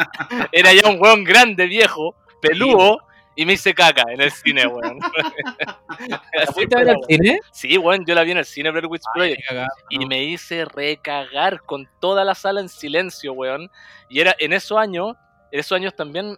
era 0.53 0.73
ya 0.73 0.87
un 0.89 1.01
weón 1.01 1.23
grande, 1.25 1.65
viejo, 1.65 2.15
peludo, 2.41 2.99
y 3.35 3.45
me 3.45 3.53
hice 3.53 3.73
caca 3.73 4.03
en 4.09 4.21
el 4.21 4.31
cine, 4.31 4.65
weón. 4.67 4.99
¿Fuiste 6.53 6.75
a 6.75 6.79
ver 6.79 6.89
al 6.91 6.97
cine? 7.07 7.39
Sí, 7.51 7.77
weón, 7.77 8.05
yo 8.05 8.15
la 8.15 8.23
vi 8.23 8.31
en 8.31 8.37
el 8.37 8.45
cine 8.45 8.71
Blair 8.71 8.85
Witch 8.87 9.03
Project. 9.13 9.39
Ay, 9.41 9.43
cagada, 9.47 9.67
Y 9.89 9.99
no. 9.99 10.07
me 10.07 10.23
hice 10.23 10.65
recagar 10.65 11.61
con 11.63 11.87
toda 11.99 12.23
la 12.23 12.35
sala 12.35 12.61
en 12.61 12.69
silencio, 12.69 13.33
weón. 13.33 13.69
Y 14.09 14.19
era 14.21 14.35
en 14.39 14.53
esos 14.53 14.77
años, 14.77 15.15
en 15.55 15.59
esos 15.61 15.71
años 15.75 15.95
también, 15.95 16.37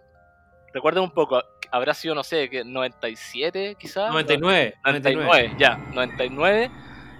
recuerden 0.72 1.02
un 1.02 1.10
poco, 1.10 1.42
habrá 1.72 1.92
sido, 1.92 2.14
no 2.14 2.22
sé, 2.22 2.48
que 2.48 2.64
97 2.64 3.76
quizás. 3.78 4.10
99, 4.12 4.74
99. 4.84 5.26
99, 5.26 5.56
ya, 5.58 5.76
99. 5.92 6.70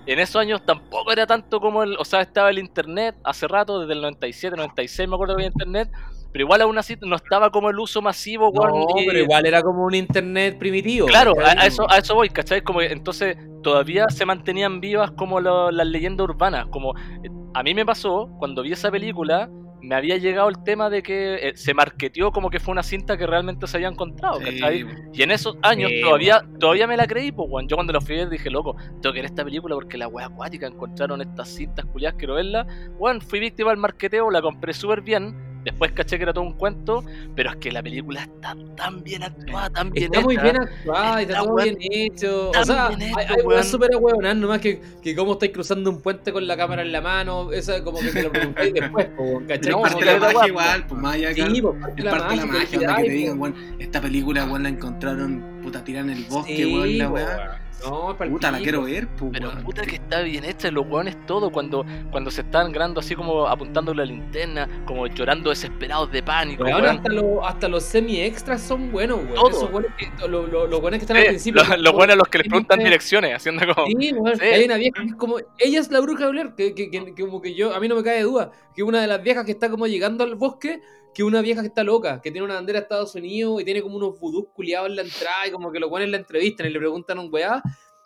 En 0.06 0.18
esos 0.20 0.36
años 0.36 0.64
tampoco 0.64 1.10
era 1.12 1.26
tanto 1.26 1.60
como 1.60 1.82
el, 1.82 1.96
o 1.98 2.04
sea, 2.04 2.20
estaba 2.22 2.50
el 2.50 2.58
internet 2.60 3.16
hace 3.24 3.48
rato, 3.48 3.80
desde 3.80 3.94
el 3.94 4.00
97, 4.00 4.56
96 4.56 5.08
me 5.08 5.16
acuerdo 5.16 5.34
que 5.34 5.42
había 5.42 5.48
internet, 5.52 5.90
pero 6.32 6.44
igual 6.44 6.62
aún 6.62 6.78
así 6.78 6.94
no 7.02 7.16
estaba 7.16 7.50
como 7.50 7.68
el 7.68 7.78
uso 7.80 8.00
masivo, 8.00 8.50
No, 8.54 9.00
y- 9.00 9.06
pero 9.06 9.18
igual 9.18 9.44
era 9.44 9.60
como 9.60 9.84
un 9.84 9.94
internet 9.94 10.56
primitivo. 10.56 11.08
Claro, 11.08 11.32
a 11.44 11.66
eso, 11.66 11.90
a 11.90 11.98
eso 11.98 12.14
voy, 12.14 12.28
¿cachai? 12.30 12.62
Como 12.62 12.78
que 12.78 12.86
entonces 12.92 13.36
todavía 13.64 14.06
se 14.08 14.24
mantenían 14.24 14.80
vivas 14.80 15.10
como 15.10 15.40
lo- 15.40 15.70
las 15.72 15.86
leyendas 15.88 16.24
urbanas. 16.24 16.66
Como 16.68 16.96
eh, 16.96 17.28
a 17.54 17.62
mí 17.64 17.74
me 17.74 17.84
pasó 17.84 18.30
cuando 18.38 18.62
vi 18.62 18.72
esa 18.72 18.90
película, 18.90 19.50
me 19.82 19.94
había 19.94 20.16
llegado 20.16 20.48
el 20.48 20.62
tema 20.62 20.90
de 20.90 21.02
que 21.02 21.48
eh, 21.48 21.56
se 21.56 21.74
marketeó 21.74 22.32
como 22.32 22.50
que 22.50 22.60
fue 22.60 22.72
una 22.72 22.82
cinta 22.82 23.16
que 23.16 23.26
realmente 23.26 23.66
se 23.66 23.76
había 23.76 23.88
encontrado, 23.88 24.38
¿cachai? 24.40 24.86
Y 25.12 25.22
en 25.22 25.30
esos 25.30 25.56
años 25.62 25.90
Sí, 25.90 26.00
todavía, 26.02 26.42
todavía 26.58 26.86
me 26.86 26.96
la 26.96 27.06
creí, 27.06 27.32
pues, 27.32 27.48
weón. 27.50 27.68
Yo 27.68 27.76
cuando 27.76 27.92
la 27.92 28.00
fui 28.00 28.16
a 28.16 28.18
ver 28.18 28.30
dije, 28.30 28.50
loco, 28.50 28.76
tengo 29.00 29.12
que 29.12 29.20
ver 29.20 29.26
esta 29.26 29.44
película 29.44 29.74
porque 29.74 29.96
la 29.96 30.08
wea 30.08 30.26
acuática 30.26 30.66
encontraron 30.66 31.20
estas 31.20 31.48
cintas 31.48 31.84
culiadas, 31.86 32.18
quiero 32.18 32.34
verla. 32.34 32.66
Bueno, 32.98 33.20
fui 33.20 33.40
víctima 33.40 33.70
del 33.70 33.78
marketeo, 33.78 34.30
la 34.30 34.42
compré 34.42 34.72
súper 34.72 35.00
bien. 35.02 35.47
Después 35.64 35.92
caché 35.92 36.16
que 36.16 36.22
era 36.22 36.32
todo 36.32 36.44
un 36.44 36.52
cuento, 36.52 37.04
pero 37.34 37.50
es 37.50 37.56
que 37.56 37.72
la 37.72 37.82
película 37.82 38.22
está 38.22 38.56
tan 38.76 39.02
bien 39.02 39.22
actuada, 39.22 39.70
tan 39.70 39.90
bien 39.90 40.06
Está 40.06 40.20
muy 40.20 40.34
hecha. 40.34 40.42
bien 40.42 40.56
actuada 40.56 41.20
y 41.20 41.22
está 41.24 41.34
Está 41.34 41.44
todo 41.44 41.56
bien 41.56 41.76
hecho. 41.80 42.50
O 42.50 42.64
sea, 42.64 42.86
hay, 42.88 42.96
hay 43.02 43.42
weón. 43.44 43.64
súper 43.64 43.90
nomás 44.36 44.60
que, 44.60 44.80
que 45.02 45.14
cómo 45.14 45.32
estáis 45.32 45.52
cruzando 45.52 45.90
un 45.90 46.00
puente 46.00 46.32
con 46.32 46.46
la 46.46 46.56
cámara 46.56 46.82
en 46.82 46.92
la 46.92 47.00
mano. 47.00 47.52
Eso 47.52 47.82
como 47.84 47.98
que 47.98 48.10
te 48.10 48.22
lo 48.22 48.30
preguntáis 48.32 48.72
después, 48.72 49.06
po, 49.16 49.42
¿cachai? 49.48 49.70
Es 49.70 49.76
No, 49.76 49.82
parte 49.82 50.04
la 50.04 50.18
magia 50.18 50.46
igual, 50.48 50.86
pues 50.86 51.00
más 51.00 51.14
allá 51.14 51.34
Sí, 51.34 51.62
pues 51.62 51.80
parte 51.80 52.02
la 52.02 52.10
parte 52.10 52.28
de 52.30 52.36
la 52.36 52.46
magia, 52.46 52.78
onda, 52.78 52.96
que 52.96 53.02
te 53.04 53.10
digan, 53.10 53.40
weón, 53.40 53.54
esta 53.78 54.00
película, 54.00 54.44
weón, 54.46 54.62
la 54.62 54.68
encontraron, 54.68 55.60
puta, 55.62 55.84
tirada 55.84 56.10
en 56.10 56.18
el 56.18 56.24
bosque, 56.24 56.66
weón, 56.66 56.98
la 56.98 57.08
po, 57.08 57.14
weá. 57.14 57.67
No, 57.84 58.16
pa'l 58.16 58.30
Puta, 58.30 58.50
la 58.50 58.58
quiero 58.58 58.82
ver, 58.82 59.06
pues, 59.16 59.30
Pero 59.32 59.52
puta 59.64 59.82
que 59.82 59.96
está 59.96 60.20
bien 60.22 60.44
hecha, 60.44 60.70
los 60.70 60.86
weones 60.88 61.16
todo, 61.26 61.50
cuando, 61.50 61.84
cuando 62.10 62.30
se 62.30 62.40
están 62.40 62.72
grabando 62.72 63.00
así 63.00 63.14
como 63.14 63.46
apuntando 63.46 63.94
la 63.94 64.04
linterna, 64.04 64.68
como 64.84 65.06
llorando 65.06 65.50
desesperados 65.50 66.10
de 66.10 66.22
pánico, 66.22 66.64
Weón, 66.64 66.82
weón. 66.82 66.96
hasta, 66.96 67.08
los 67.12 67.24
hasta 67.44 67.68
los 67.68 67.84
semi-extras 67.84 68.60
son 68.62 68.90
buenos, 68.90 69.18
weón. 69.18 69.50
Esos 69.52 69.70
weones 69.72 69.90
que, 69.96 70.06
los, 70.28 70.48
que 70.90 70.96
están 70.96 71.16
Sí, 71.16 71.22
al 71.22 71.28
principio. 71.28 71.62
los, 71.64 71.78
los 71.78 71.92
buenos 71.92 72.16
los 72.16 72.28
que 72.28 72.38
les 72.38 72.48
preguntan 72.48 72.78
direcciones, 72.80 73.34
haciendo 73.34 73.62
como... 73.74 73.86
Sí, 73.86 74.12
weón, 74.12 74.38
Sí. 74.38 74.44
hay 74.44 74.64
una 74.64 74.76
vieja 74.76 75.00
que 75.00 75.08
es 75.08 75.14
como. 75.14 75.36
Ella 75.58 75.80
es 75.80 75.90
la 75.90 76.00
bruja 76.00 76.24
de 76.26 76.30
Blair, 76.32 76.54
que, 76.56 76.74
que, 76.74 76.90
que- 76.90 77.14
que 77.14 77.22
como 77.24 77.40
que 77.40 77.54
yo. 77.54 77.74
A 77.74 77.80
mí 77.80 77.88
no 77.88 77.94
me 77.96 78.02
cae 78.02 78.16
de 78.16 78.22
duda. 78.22 78.50
Que 78.74 78.82
una 78.82 79.00
de 79.00 79.06
las 79.06 79.22
viejas 79.22 79.44
que 79.44 79.52
está 79.52 79.68
como 79.70 79.86
llegando 79.86 80.24
al 80.24 80.34
bosque. 80.34 80.80
Que 81.14 81.22
una 81.24 81.40
vieja 81.40 81.62
que 81.62 81.68
está 81.68 81.82
loca, 81.82 82.20
que 82.22 82.30
tiene 82.30 82.44
una 82.44 82.54
bandera 82.54 82.78
de 82.78 82.82
Estados 82.84 83.14
Unidos 83.14 83.60
y 83.60 83.64
tiene 83.64 83.82
como 83.82 83.96
unos 83.96 84.18
vudús 84.20 84.46
culiados 84.54 84.88
en 84.88 84.96
la 84.96 85.02
entrada 85.02 85.46
y 85.46 85.50
como 85.50 85.72
que 85.72 85.80
los 85.80 85.90
weones 85.90 86.10
la 86.10 86.16
entrevistan 86.18 86.66
y 86.66 86.70
le 86.70 86.78
preguntan 86.78 87.18
un 87.18 87.32
weá. 87.32 87.60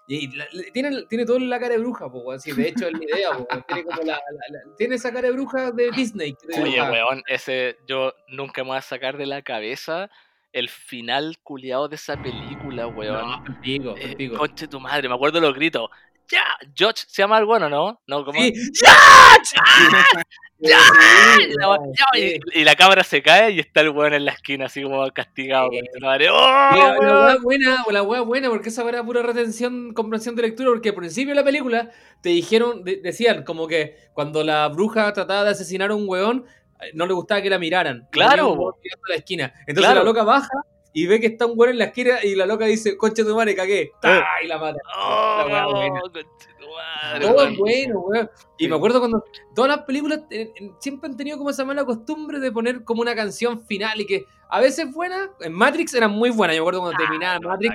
Y 0.08 0.34
la- 0.36 0.46
tiene, 0.72 1.04
tiene 1.08 1.24
todo 1.24 1.38
la 1.38 1.58
cara 1.60 1.74
de 1.74 1.78
bruja, 1.80 2.10
po, 2.10 2.18
weón. 2.20 2.40
Sí, 2.40 2.52
de 2.52 2.68
hecho 2.68 2.86
es 2.86 2.92
la 2.92 3.04
idea, 3.04 3.30
po, 3.32 3.46
weón. 3.50 3.64
Tiene 3.66 3.84
como 3.84 4.02
la, 4.02 4.14
la- 4.14 4.76
Tiene 4.76 4.94
esa 4.96 5.12
cara 5.12 5.28
de 5.28 5.32
bruja 5.34 5.70
de 5.72 5.90
Disney. 5.90 6.34
que 6.34 6.60
Oye, 6.60 6.72
dibuja. 6.72 6.90
weón, 6.90 7.22
ese 7.26 7.76
yo 7.86 8.12
nunca 8.28 8.62
me 8.62 8.68
voy 8.70 8.78
a 8.78 8.82
sacar 8.82 9.16
de 9.16 9.26
la 9.26 9.42
cabeza 9.42 10.10
el 10.52 10.68
final 10.68 11.38
culiado 11.42 11.88
de 11.88 11.96
esa 11.96 12.20
película, 12.20 12.86
weón. 12.86 13.44
No, 13.44 13.60
pico, 13.62 13.94
pa'l 13.94 14.16
Eh, 14.18 14.30
conche 14.36 14.68
tu 14.68 14.80
madre, 14.80 15.08
me 15.08 15.14
acuerdo 15.14 15.40
los 15.40 15.54
gritos. 15.54 15.88
¡Ya! 16.30 16.44
George 16.74 17.02
se 17.06 17.22
llama 17.22 17.38
el 17.38 17.44
bueno, 17.44 17.68
¿no? 17.68 18.00
No, 18.06 18.24
como. 18.24 18.40
Sí, 18.40 18.52
¡Ya! 18.82 18.96
la, 20.58 20.78
ya, 21.92 22.04
sí. 22.14 22.38
y, 22.54 22.62
la 22.64 22.76
cámara 22.76 23.02
se 23.02 23.20
cae 23.20 23.50
y 23.50 23.58
está 23.58 23.80
el 23.80 23.88
weón 23.90 24.14
en 24.14 24.24
la 24.24 24.30
esquina, 24.32 24.66
así 24.66 24.82
como 24.82 25.04
castigado. 25.12 25.70
Sí. 25.72 25.80
¡Oh, 26.00 26.00
La, 26.00 26.96
la 27.00 27.26
wea 27.26 27.36
buena, 27.42 27.84
la 27.90 28.02
wea 28.02 28.20
buena, 28.20 28.48
porque 28.48 28.68
esa 28.68 28.88
era 28.88 29.02
pura 29.04 29.22
retención, 29.22 29.92
comprensión 29.92 30.36
de 30.36 30.42
lectura, 30.42 30.70
porque 30.70 30.90
al 30.90 30.94
principio 30.94 31.30
de 31.30 31.40
la 31.40 31.44
película 31.44 31.90
te 32.20 32.28
dijeron, 32.28 32.84
de- 32.84 33.00
decían 33.02 33.42
como 33.42 33.66
que 33.66 33.96
cuando 34.12 34.44
la 34.44 34.68
bruja 34.68 35.12
trataba 35.12 35.42
de 35.44 35.50
asesinar 35.50 35.90
a 35.90 35.94
un 35.96 36.08
weón, 36.08 36.44
eh, 36.80 36.90
no 36.94 37.06
le 37.06 37.12
gustaba 37.14 37.42
que 37.42 37.50
la 37.50 37.58
miraran. 37.58 38.06
Claro, 38.12 38.30
venía 38.30 38.44
un 38.52 38.56
po. 38.58 38.62
weón 38.66 38.74
mirando 38.84 39.04
a 39.06 39.10
la 39.10 39.16
esquina. 39.16 39.52
Entonces 39.66 39.84
Claro. 39.90 40.00
la 40.00 40.04
loca 40.04 40.22
baja 40.22 40.48
y 40.92 41.06
ve 41.06 41.20
que 41.20 41.26
está 41.28 41.46
un 41.46 41.54
weón 41.56 41.72
en 41.72 41.78
la 41.78 41.84
esquina 41.86 42.22
y 42.22 42.34
la 42.34 42.46
loca 42.46 42.66
dice, 42.66 42.96
concha 42.96 43.24
tu 43.24 43.34
madre, 43.34 43.54
cagué. 43.54 43.92
Eh. 44.02 44.20
Y 44.44 44.46
la 44.46 44.58
mata. 44.58 44.78
¡Oh, 44.98 45.46
La 45.48 45.66
buena. 45.66 46.00
madre, 46.02 46.26
Todo 47.20 47.46
es 47.48 47.56
bueno, 47.58 48.00
weón. 48.00 48.30
Y 48.58 48.64
Sí. 48.64 48.70
me 48.70 48.76
acuerdo 48.76 48.98
cuando 49.00 49.24
todas 49.54 49.70
las 49.76 49.84
películas 49.86 50.20
eh, 50.30 50.52
siempre 50.78 51.10
han 51.10 51.16
tenido 51.16 51.38
como 51.38 51.50
esa 51.50 51.64
mala 51.64 51.84
costumbre 51.84 52.38
de 52.40 52.52
poner 52.52 52.84
como 52.84 53.02
una 53.02 53.14
canción 53.14 53.64
final 53.66 54.00
y 54.00 54.06
que 54.06 54.24
a 54.48 54.60
veces 54.60 54.92
buena, 54.92 55.30
en 55.40 55.52
Matrix 55.54 55.94
eran 55.94 56.10
muy 56.10 56.28
buenas. 56.30 56.54
Yo 56.56 56.62
me 56.62 56.64
acuerdo 56.68 56.80
cuando 56.82 56.98
terminaba 56.98 57.38
No, 57.38 57.48
Matrix, 57.48 57.74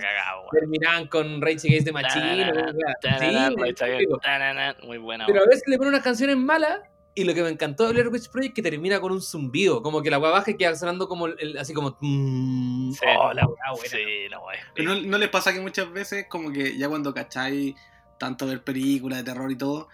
terminaban 0.52 1.08
con 1.08 1.42
Rage 1.42 1.68
Against 1.68 1.86
the 1.88 1.92
Machine. 1.92 2.54
Muy 4.84 4.98
buena. 5.00 5.26
pero 5.26 5.42
a 5.42 5.46
veces 5.48 5.64
le 5.68 5.78
ponen 5.78 5.94
unas 5.94 6.04
canciones 6.04 6.38
malas 6.38 6.80
y 7.18 7.24
lo 7.26 7.34
que 7.34 7.42
me 7.44 7.50
encantó 7.50 7.86
de 7.86 7.94
Blair 7.94 8.08
Witch 8.10 8.30
Project 8.30 8.52
es 8.52 8.56
que 8.56 8.62
termina 8.70 9.00
con 9.02 9.12
un 9.12 9.22
zumbido, 9.22 9.82
como 9.82 10.02
que 10.02 10.10
la 10.12 10.20
weá 10.20 10.32
baja 10.32 10.52
y 10.52 10.56
queda 10.56 10.76
sonando 10.76 11.08
como 11.08 11.26
el- 11.28 11.58
así 11.58 11.74
como 11.74 11.98
mm, 12.00 12.92
Sí. 12.94 13.00
oh, 13.18 13.34
la 13.34 13.46
weá 13.48 13.72
buena. 13.72 13.90
Sí, 13.90 14.30
la. 14.30 14.40
Pero 14.76 14.94
no, 14.94 15.02
¿no 15.02 15.18
les 15.18 15.30
pasa 15.30 15.52
que 15.54 15.60
muchas 15.60 15.92
veces, 15.92 16.28
como 16.30 16.52
que 16.52 16.78
ya 16.78 16.88
cuando 16.90 17.14
cacháis 17.14 17.76
tanto 18.18 18.46
ver 18.48 18.64
películas 18.64 19.20
de 19.20 19.32
terror 19.32 19.52
y 19.52 19.56
todo, 19.56 19.90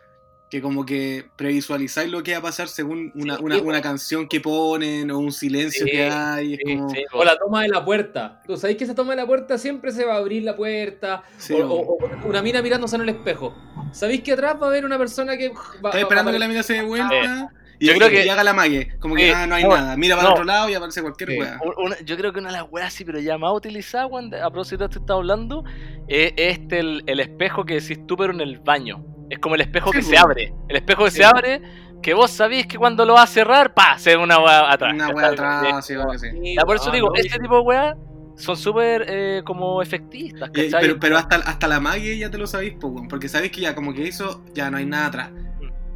que 0.53 0.61
como 0.61 0.85
que 0.85 1.25
previsualizáis 1.35 2.11
lo 2.11 2.21
que 2.21 2.33
va 2.33 2.37
a 2.37 2.41
pasar 2.43 2.67
según 2.67 3.11
una, 3.15 3.37
Sí, 3.37 3.43
una, 3.43 3.57
una 3.57 3.81
canción 3.81 4.27
que 4.27 4.39
ponen 4.39 5.09
o 5.09 5.17
un 5.17 5.31
silencio 5.31 5.83
Sí, 5.83 5.91
que 5.91 6.03
hay? 6.11 6.53
Es 6.53 6.59
Sí, 6.63 6.75
como. 6.77 6.89
sí. 6.91 7.03
O 7.11 7.23
la 7.23 7.35
toma 7.39 7.63
de 7.63 7.69
la 7.69 7.83
puerta. 7.83 8.39
Tú 8.45 8.55
sabéis 8.55 8.77
que 8.77 8.83
esa 8.83 8.93
toma 8.93 9.13
de 9.13 9.21
la 9.21 9.25
puerta 9.25 9.57
siempre 9.57 9.91
se 9.91 10.05
va 10.05 10.13
a 10.13 10.17
abrir 10.17 10.43
la 10.43 10.55
puerta. 10.55 11.23
Sí, 11.39 11.53
o, 11.55 11.67
po. 11.67 11.73
o- 11.73 11.97
o 12.23 12.27
una 12.29 12.43
mina 12.43 12.61
mirándose 12.61 12.95
en 12.97 13.01
el 13.01 13.09
espejo. 13.09 13.55
¿Sabéis 13.93 14.21
que 14.21 14.33
atrás 14.33 14.55
va 14.61 14.67
a 14.67 14.69
haber 14.69 14.85
una 14.85 14.99
persona 14.99 15.35
que. 15.37 15.49
Va, 15.49 15.89
Estás 15.89 15.95
esperando 16.01 16.29
va- 16.29 16.33
que 16.33 16.39
la 16.39 16.47
mina 16.47 16.61
se 16.61 16.73
dé 16.73 16.83
vuelta. 16.83 17.49
Y, 17.79 17.87
Yo 17.87 17.95
creo 17.95 18.09
y 18.09 18.11
que- 18.11 18.29
haga 18.29 18.43
la 18.43 18.53
mague. 18.53 18.95
Como 18.99 19.15
que 19.15 19.25
Sí, 19.29 19.33
ah, 19.35 19.47
no 19.47 19.55
hay 19.55 19.63
no, 19.63 19.69
nada. 19.75 19.97
Mira 19.97 20.15
para 20.15 20.29
no. 20.29 20.35
el 20.35 20.39
otro 20.41 20.45
lado 20.45 20.69
y 20.69 20.75
aparece 20.75 21.01
cualquier 21.01 21.31
Sí. 21.31 21.37
una- 21.77 21.99
yo 22.05 22.15
creo 22.15 22.31
que 22.31 22.39
una 22.39 22.49
de 22.51 22.57
las 22.59 22.67
weas 22.71 22.87
así, 22.93 23.03
pero 23.03 23.19
ya 23.19 23.39
más 23.39 23.51
utilizada, 23.53 24.07
de- 24.29 24.39
a 24.39 24.51
propósito 24.51 24.77
de 24.83 24.85
esto 24.85 24.99
que 24.99 25.03
estaba 25.03 25.17
hablando, 25.19 25.63
es 26.07 26.31
este 26.37 26.79
el, 26.79 27.03
el 27.07 27.19
espejo 27.19 27.65
que 27.65 27.81
decís 27.81 28.05
tú, 28.05 28.15
pero 28.15 28.31
en 28.31 28.41
el 28.41 28.59
baño. 28.59 29.03
Es 29.33 29.39
como 29.39 29.55
el 29.55 29.61
espejo 29.61 29.91
Sí, 29.91 29.97
que 29.97 30.03
se 30.03 30.17
abre. 30.17 30.53
El 30.67 30.75
espejo 30.75 31.05
que 31.05 31.11
Sí. 31.11 31.17
se 31.17 31.25
abre, 31.25 31.61
que 32.03 32.13
vos 32.13 32.29
sabís 32.29 32.67
que 32.67 32.77
cuando 32.77 33.03
lo 33.03 33.13
vas 33.13 33.29
a 33.31 33.33
cerrar, 33.33 33.73
pa, 33.73 33.97
se 33.97 34.11
ve 34.15 34.17
una 34.23 34.37
wea 34.39 34.71
atrás. 34.71 34.93
Una 34.93 35.07
Eh, 35.09 35.25
atrás, 35.25 35.85
sí, 35.85 35.93
algo 35.93 36.11
así. 36.11 36.29
Sí, 36.29 36.55
Ya, 36.55 36.61
por 36.63 36.75
eso 36.75 36.87
no, 36.87 36.91
digo, 36.93 37.07
no, 37.09 37.15
este 37.15 37.39
tipo 37.39 37.55
de 37.55 37.61
weas 37.61 37.97
son 38.35 38.55
súper 38.57 39.05
eh, 39.07 39.41
como 39.43 39.81
efectistas, 39.81 40.51
pero, 40.53 40.99
pero 40.99 41.17
hasta, 41.17 41.37
hasta 41.37 41.67
la 41.67 41.79
mague 41.79 42.15
ya 42.17 42.29
te 42.29 42.37
lo 42.37 42.45
sabéis, 42.45 42.73
po, 42.79 42.93
porque 43.09 43.27
sabéis 43.27 43.51
que 43.51 43.61
ya 43.61 43.73
como 43.73 43.91
que 43.93 44.01
hizo, 44.07 44.43
ya 44.53 44.69
no 44.69 44.77
hay 44.77 44.85
nada 44.85 45.07
atrás. 45.07 45.31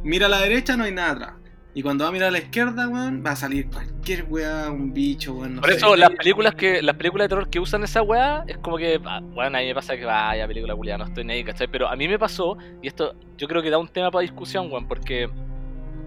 Mira 0.02 0.26
a 0.26 0.28
la 0.28 0.40
derecha, 0.40 0.76
no 0.76 0.82
hay 0.84 0.92
nada 0.92 1.10
atrás. 1.12 1.32
Y 1.78 1.82
cuando 1.84 2.02
va 2.02 2.08
a 2.08 2.12
mirar 2.12 2.30
a 2.30 2.32
la 2.32 2.38
izquierda, 2.38 2.88
weón, 2.88 3.22
va 3.24 3.30
a 3.30 3.36
salir 3.36 3.70
cualquier 3.70 4.26
wea, 4.28 4.68
un 4.68 4.92
bicho, 4.92 5.34
weón, 5.34 5.54
no 5.54 5.60
Por 5.60 5.70
sé. 5.70 5.76
eso 5.76 5.94
las 5.94 6.10
películas 6.10 6.56
que 6.56 6.82
las 6.82 6.96
películas 6.96 7.26
de 7.26 7.28
terror 7.28 7.48
que 7.48 7.60
usan 7.60 7.84
esa 7.84 8.02
weá 8.02 8.42
es 8.48 8.58
como 8.58 8.78
que, 8.78 9.00
ah, 9.04 9.20
bueno, 9.22 9.56
a 9.56 9.60
mí 9.60 9.68
me 9.68 9.74
pasa 9.76 9.96
que 9.96 10.04
vaya 10.04 10.44
película 10.48 10.74
culiada, 10.74 10.98
no 10.98 11.04
estoy 11.04 11.22
ni 11.22 11.34
ahí, 11.34 11.44
¿cachai? 11.44 11.68
Pero 11.68 11.86
a 11.86 11.94
mí 11.94 12.08
me 12.08 12.18
pasó, 12.18 12.58
y 12.82 12.88
esto 12.88 13.14
yo 13.36 13.46
creo 13.46 13.62
que 13.62 13.70
da 13.70 13.78
un 13.78 13.86
tema 13.86 14.10
para 14.10 14.22
discusión, 14.22 14.72
weón, 14.72 14.88
porque 14.88 15.30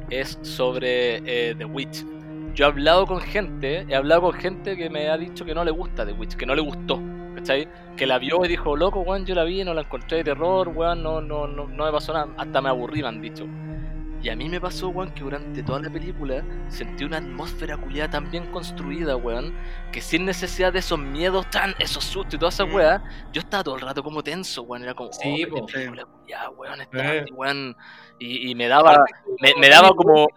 es 0.10 0.38
sobre 0.42 1.22
eh, 1.26 1.56
The 1.58 1.64
Witch. 1.64 2.04
Yo 2.54 2.66
he 2.66 2.68
hablado 2.68 3.08
con 3.08 3.22
gente, 3.22 3.86
he 3.88 3.96
hablado 3.96 4.24
con 4.24 4.34
gente 4.34 4.76
que 4.76 4.90
me 4.90 5.08
ha 5.08 5.18
dicho 5.18 5.46
que 5.46 5.56
no 5.56 5.64
le 5.64 5.72
gusta 5.72 6.06
The 6.06 6.12
Witch, 6.12 6.36
que 6.36 6.46
no 6.46 6.54
le 6.54 6.64
gustó, 6.64 7.00
¿cachai? 7.36 7.70
Que 7.96 8.06
la 8.06 8.18
vio 8.18 8.44
y 8.44 8.50
dijo, 8.50 8.76
loco, 8.76 9.00
weón, 9.00 9.26
yo 9.26 9.36
la 9.36 9.46
vi, 9.46 9.64
no 9.64 9.74
la 9.74 9.84
encontré 9.84 10.18
de 10.18 10.26
terror, 10.26 10.68
weón, 10.68 11.02
no, 11.02 11.22
no, 11.22 11.48
no, 11.48 11.66
no 11.66 11.86
me 11.86 11.92
pasó 11.94 12.12
nada, 12.12 12.28
hasta 12.36 12.62
me 12.62 12.68
aburrí, 12.68 13.02
me 13.02 13.08
han 13.08 13.22
dicho. 13.22 13.48
Y 14.22 14.30
a 14.30 14.36
mí 14.36 14.48
me 14.50 14.62
pasó, 14.62 14.90
weón, 14.90 15.12
que 15.14 15.24
durante 15.24 15.64
toda 15.64 15.80
la 15.80 15.90
película 15.90 16.44
sentí 16.68 17.04
una 17.04 17.18
atmósfera 17.18 17.76
culiada 17.78 18.12
tan 18.12 18.30
bien 18.30 18.52
construida, 18.52 19.16
weón, 19.16 19.56
que 19.92 20.00
sin 20.00 20.26
necesidad 20.26 20.72
de 20.72 20.80
esos 20.80 21.00
miedos 21.00 21.50
tan, 21.50 21.74
esos 21.80 22.04
sustos 22.04 22.36
y 22.36 22.38
toda 22.38 22.50
esa 22.50 22.64
weá, 22.66 23.04
yo 23.34 23.42
estaba 23.42 23.64
todo 23.64 23.76
el 23.76 23.82
rato 23.82 24.04
como 24.04 24.22
tenso, 24.24 24.62
weón. 24.64 24.84
Era 24.84 24.94
como, 24.94 25.12
Sí, 25.12 25.46
oh, 25.52 25.66
película 25.66 26.06
culiada, 26.06 26.50
weón, 26.52 26.82
esta 26.82 27.16
Eh. 27.16 27.26
weón. 27.34 27.76
Y, 28.20 28.52
y 28.52 28.56
me 28.56 28.68
daba, 28.68 29.04
me, 29.40 29.54
me 29.60 29.70
daba 29.70 29.90
como, 29.96 30.28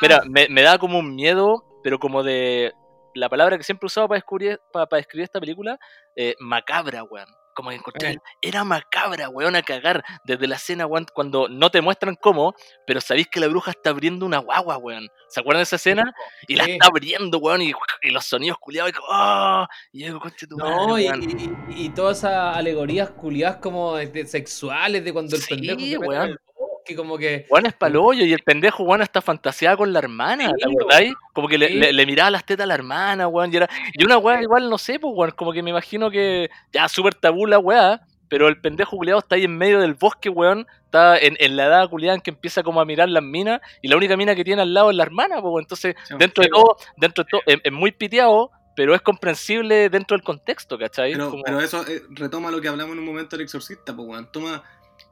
mira, 0.00 0.22
me, 0.26 0.48
me 0.48 0.62
daba 0.62 0.78
como 0.78 0.98
un 0.98 1.14
miedo, 1.14 1.62
pero 1.82 1.98
como 1.98 2.22
de, 2.22 2.72
la 3.14 3.28
palabra 3.28 3.56
que 3.56 3.62
siempre 3.62 3.86
he 3.86 3.88
usado 3.88 4.08
para 4.08 4.16
descubrir, 4.18 4.60
para, 4.72 4.86
para 4.86 4.98
describir 4.98 5.24
esta 5.24 5.40
película, 5.40 5.78
eh, 6.16 6.34
macabra, 6.40 7.04
weón. 7.04 7.28
Como 7.54 7.70
que 7.70 7.76
encontré, 7.76 8.10
Eh. 8.10 8.18
era 8.42 8.64
macabra, 8.64 9.28
weón, 9.28 9.54
a 9.56 9.62
cagar. 9.62 10.04
Desde 10.24 10.46
la 10.48 10.56
escena, 10.56 10.86
weón, 10.86 11.06
cuando 11.14 11.48
no 11.48 11.70
te 11.70 11.80
muestran 11.80 12.16
cómo, 12.16 12.54
pero 12.86 13.00
sabéis 13.00 13.28
que 13.28 13.38
la 13.40 13.46
bruja 13.46 13.70
está 13.70 13.90
abriendo 13.90 14.26
una 14.26 14.38
guagua, 14.38 14.76
weón. 14.76 15.08
¿Se 15.28 15.40
acuerdan 15.40 15.60
de 15.60 15.64
esa 15.64 15.76
escena? 15.76 16.12
Y 16.48 16.56
la 16.56 16.64
Sí. 16.64 16.72
está 16.72 16.86
abriendo, 16.88 17.38
weón, 17.38 17.62
y, 17.62 17.72
y 18.02 18.10
los 18.10 18.24
sonidos 18.26 18.58
culiados, 18.58 18.90
y 18.92 18.94
¡ah! 19.10 19.68
Y 19.92 20.04
yo 20.04 20.18
tu 20.48 20.56
No, 20.56 20.88
madre, 20.88 21.04
y, 21.04 21.84
y- 21.84 21.88
todas 21.90 22.18
esas 22.18 22.56
alegorías 22.56 23.10
culiadas 23.10 23.56
como 23.58 23.96
de- 23.96 24.06
de 24.08 24.26
sexuales 24.26 25.04
de 25.04 25.12
cuando 25.12 25.36
el 25.36 25.42
Sí, 25.42 25.54
pendejo 25.54 26.00
weón. 26.00 26.38
Bosque, 26.84 26.96
como 26.96 27.16
que 27.18 27.46
Juan 27.48 27.66
es 27.66 27.72
palollo 27.72 28.24
y 28.24 28.32
el 28.32 28.42
pendejo, 28.42 28.84
Juan, 28.84 29.00
está 29.02 29.20
fantaseada 29.22 29.76
con 29.76 29.92
la 29.92 29.98
hermana, 30.00 30.52
¿te 30.56 30.64
acordáis? 30.70 31.14
Como 31.32 31.48
que 31.48 31.58
le, 31.58 31.68
sí. 31.68 31.74
le- 31.74 31.92
le 31.92 32.06
miraba 32.06 32.30
las 32.30 32.44
tetas 32.44 32.64
a 32.64 32.66
la 32.66 32.74
hermana, 32.74 33.26
weón. 33.28 33.52
Y, 33.52 33.56
era, 33.56 33.68
y 33.94 34.04
una 34.04 34.18
weá 34.18 34.42
igual, 34.42 34.68
no 34.68 34.78
sé, 34.78 34.98
pues, 35.00 35.12
weón, 35.16 35.30
como 35.32 35.52
que 35.52 35.62
me 35.62 35.70
imagino 35.70 36.10
que 36.10 36.50
ya 36.72 36.88
súper 36.88 37.14
tabú 37.14 37.46
la 37.46 37.58
weá, 37.58 38.02
pero 38.28 38.48
el 38.48 38.60
pendejo 38.60 38.96
culiado 38.96 39.20
está 39.20 39.36
ahí 39.36 39.44
en 39.44 39.56
medio 39.56 39.80
del 39.80 39.94
bosque, 39.94 40.28
weón. 40.28 40.66
Está 40.84 41.18
en, 41.18 41.36
en 41.40 41.56
la 41.56 41.66
edad 41.66 41.88
culiada 41.88 42.14
en 42.16 42.20
que 42.20 42.30
empieza 42.30 42.62
como 42.62 42.80
a 42.80 42.84
mirar 42.84 43.08
las 43.08 43.22
minas 43.22 43.60
y 43.82 43.88
la 43.88 43.96
única 43.96 44.16
mina 44.16 44.34
que 44.34 44.44
tiene 44.44 44.62
al 44.62 44.72
lado 44.74 44.90
es 44.90 44.96
la 44.96 45.02
hermana, 45.04 45.36
pues, 45.40 45.44
weón. 45.52 45.62
Entonces, 45.62 45.94
Sí, 46.04 46.14
dentro 46.18 46.42
de 46.42 46.48
todo, 46.50 46.76
dentro 46.96 47.24
de 47.24 47.30
todo, 47.30 47.40
es, 47.46 47.58
es 47.64 47.72
muy 47.72 47.92
piteado, 47.92 48.50
pero 48.76 48.94
es 48.94 49.00
comprensible 49.02 49.88
dentro 49.88 50.16
del 50.16 50.24
contexto, 50.24 50.76
¿cachai? 50.78 51.12
Pero, 51.12 51.30
Como- 51.30 51.42
pero 51.44 51.60
eso 51.60 51.86
eh, 51.86 52.02
retoma 52.10 52.50
lo 52.50 52.60
que 52.60 52.68
hablamos 52.68 52.92
en 52.94 52.98
un 53.00 53.04
momento 53.06 53.36
del 53.36 53.44
exorcista, 53.44 53.94
pues, 53.94 54.08
weón. 54.08 54.30
Toma 54.32 54.62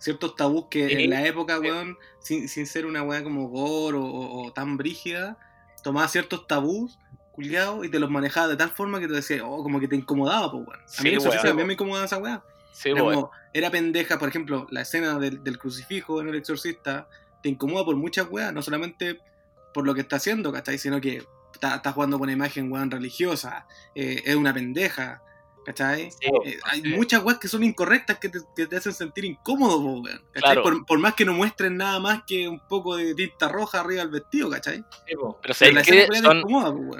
ciertos 0.03 0.35
tabús 0.37 0.67
que 0.69 1.05
en 1.05 1.11
la 1.11 1.25
época, 1.27 1.61
weón, 1.61 1.97
sin, 2.21 2.49
sin 2.49 2.67
ser 2.67 2.87
una 2.87 3.03
weá 3.03 3.23
como 3.23 3.49
gore 3.49 3.97
o, 4.01 4.53
tan 4.55 4.77
brígida, 4.77 5.39
tomaba 5.83 6.09
ciertos 6.09 6.47
tabús, 6.47 6.99
culiados, 7.31 7.85
y 7.87 7.89
te 7.89 7.99
los 7.99 8.11
manejaba 8.11 8.49
de 8.49 8.57
tal 8.57 8.71
forma 8.71 8.99
que 9.01 9.07
te 9.09 9.15
decía, 9.15 9.45
oh, 9.47 9.63
como 9.63 9.79
que 9.81 9.89
te 9.89 9.97
incomodaba, 9.97 10.51
pues, 10.51 10.67
weón. 10.67 10.81
A 10.81 10.89
Sí, 10.89 11.03
mí 11.05 11.17
weón. 11.17 11.39
también 11.43 11.67
me 11.67 11.75
incomodaba 11.75 12.05
esa 12.07 12.19
weá. 12.19 12.43
sí, 12.73 12.91
Era, 12.91 13.01
como- 13.01 13.31
era 13.55 13.71
pendeja, 13.71 14.19
por 14.19 14.29
ejemplo, 14.29 14.67
la 14.71 14.81
escena 14.83 15.19
del, 15.19 15.43
del 15.45 15.59
crucifijo 15.59 16.21
en 16.21 16.29
el 16.29 16.35
exorcista 16.35 17.09
te 17.43 17.49
incomoda 17.49 17.85
por 17.85 17.97
muchas 17.97 18.29
weas, 18.31 18.53
no 18.53 18.61
solamente 18.63 19.21
por 19.75 19.87
lo 19.87 19.95
que 19.95 20.01
está 20.03 20.17
haciendo, 20.17 20.53
¿cachai? 20.53 20.79
Sino 20.79 21.01
que 21.01 21.23
está, 21.55 21.77
está 21.77 21.93
jugando 21.93 22.19
con 22.19 22.25
una 22.25 22.33
imagen 22.33 22.71
weón 22.73 22.91
religiosa, 22.91 23.67
eh, 23.95 24.23
es 24.25 24.35
una 24.37 24.53
pendeja, 24.53 25.23
¿cachai? 25.65 26.11
Sí, 26.11 26.27
Eh, 26.45 26.59
hay 26.65 26.81
sí. 26.83 26.89
muchas 26.89 27.23
weas 27.25 27.39
que 27.39 27.49
son 27.49 27.63
incorrectas 27.63 28.19
que 28.19 28.29
te, 28.29 28.39
que 28.57 28.67
te 28.67 28.77
hacen 28.77 28.93
sentir 28.93 29.25
incómodo, 29.25 29.79
weón, 29.81 30.03
¿cachai? 30.33 30.41
Claro. 30.55 30.63
Por, 30.63 30.87
por 30.87 30.99
más 30.99 31.15
que 31.15 31.25
no 31.25 31.33
muestren 31.35 31.77
nada 31.77 31.99
más 32.01 32.23
que 32.27 32.49
un 32.49 32.59
poco 32.61 32.97
de 32.97 33.15
tinta 33.15 33.49
roja 33.49 33.81
arriba 33.81 34.03
del 34.03 34.11
vestido, 34.11 34.51
¿cachai? 34.51 34.85
sí. 35.85 35.93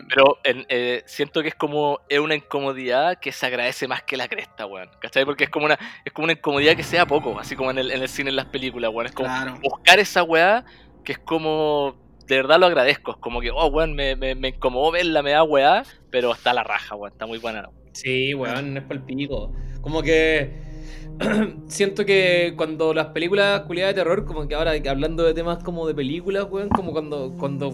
Pero 0.09 0.39
eh, 0.45 1.03
siento 1.07 1.43
que 1.43 1.49
es 1.49 1.55
como 1.55 2.01
es 2.09 2.19
una 2.21 2.35
incomodidad 2.35 3.19
que 3.19 3.33
se 3.33 3.47
agradece 3.47 3.89
más 3.89 4.03
que 4.03 4.17
la 4.17 4.29
cresta, 4.29 4.67
weón. 4.67 4.89
¿Cachai? 5.01 5.25
Porque 5.25 5.45
es 5.45 5.51
como 5.51 5.67
una, 5.67 5.79
es 6.05 6.13
como 6.13 6.25
una 6.25 6.33
incomodidad 6.35 6.77
que 6.77 6.83
sea 6.85 7.07
poco, 7.07 7.39
así 7.39 7.57
como 7.57 7.71
en 7.71 7.79
el, 7.79 7.91
en 7.91 8.03
el 8.03 8.09
cine, 8.09 8.31
en 8.31 8.37
las 8.37 8.47
películas, 8.47 8.91
weón. 8.93 9.07
Es 9.07 9.13
como 9.13 9.29
Claro. 9.29 9.59
buscar 9.63 9.99
esa 9.99 10.23
weá 10.23 10.65
que 11.05 11.13
es 11.13 11.19
como. 11.19 11.97
De 12.27 12.37
verdad 12.37 12.59
lo 12.59 12.66
agradezco. 12.66 13.18
Como 13.20 13.41
que, 13.41 13.51
oh, 13.51 13.66
weón, 13.66 13.95
me, 13.95 14.16
me, 14.16 14.35
me 14.35 14.49
incomodó 14.49 14.93
verla, 14.93 15.23
me 15.23 15.33
da 15.33 15.43
weá, 15.43 15.85
pero 16.11 16.33
está 16.33 16.53
la 16.55 16.64
raja, 16.64 16.95
weón. 16.95 17.12
Está 17.12 17.27
muy 17.27 17.39
buena. 17.39 17.68
Sí, 17.93 18.35
weón, 18.35 18.77
es 18.77 18.85
pa'l 18.85 19.05
pico. 19.05 19.53
Como 19.81 20.03
que 20.03 20.53
siento 21.66 22.05
que 22.07 22.55
cuando 22.57 22.95
las 22.95 23.07
películas 23.09 23.62
culiadas 23.62 23.95
de 23.95 24.01
terror, 24.01 24.25
como 24.25 24.49
que 24.49 24.55
ahora 24.55 24.73
hablando 24.89 25.25
de 25.25 25.35
temas 25.35 25.62
como 25.62 25.87
de 25.87 25.95
películas, 25.95 26.47
weón, 26.51 26.68
como 26.68 26.93
cuando, 26.93 27.35
cuando 27.39 27.68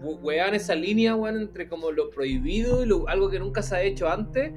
we- 0.00 0.14
wean 0.22 0.54
esa 0.54 0.74
línea, 0.74 1.14
weón, 1.14 1.40
entre 1.40 1.68
como 1.68 1.90
lo 1.90 2.10
prohibido 2.10 2.84
y 2.84 3.10
algo 3.10 3.30
que 3.30 3.38
nunca 3.38 3.62
se 3.62 3.76
ha 3.76 3.82
hecho 3.82 4.08
antes. 4.08 4.52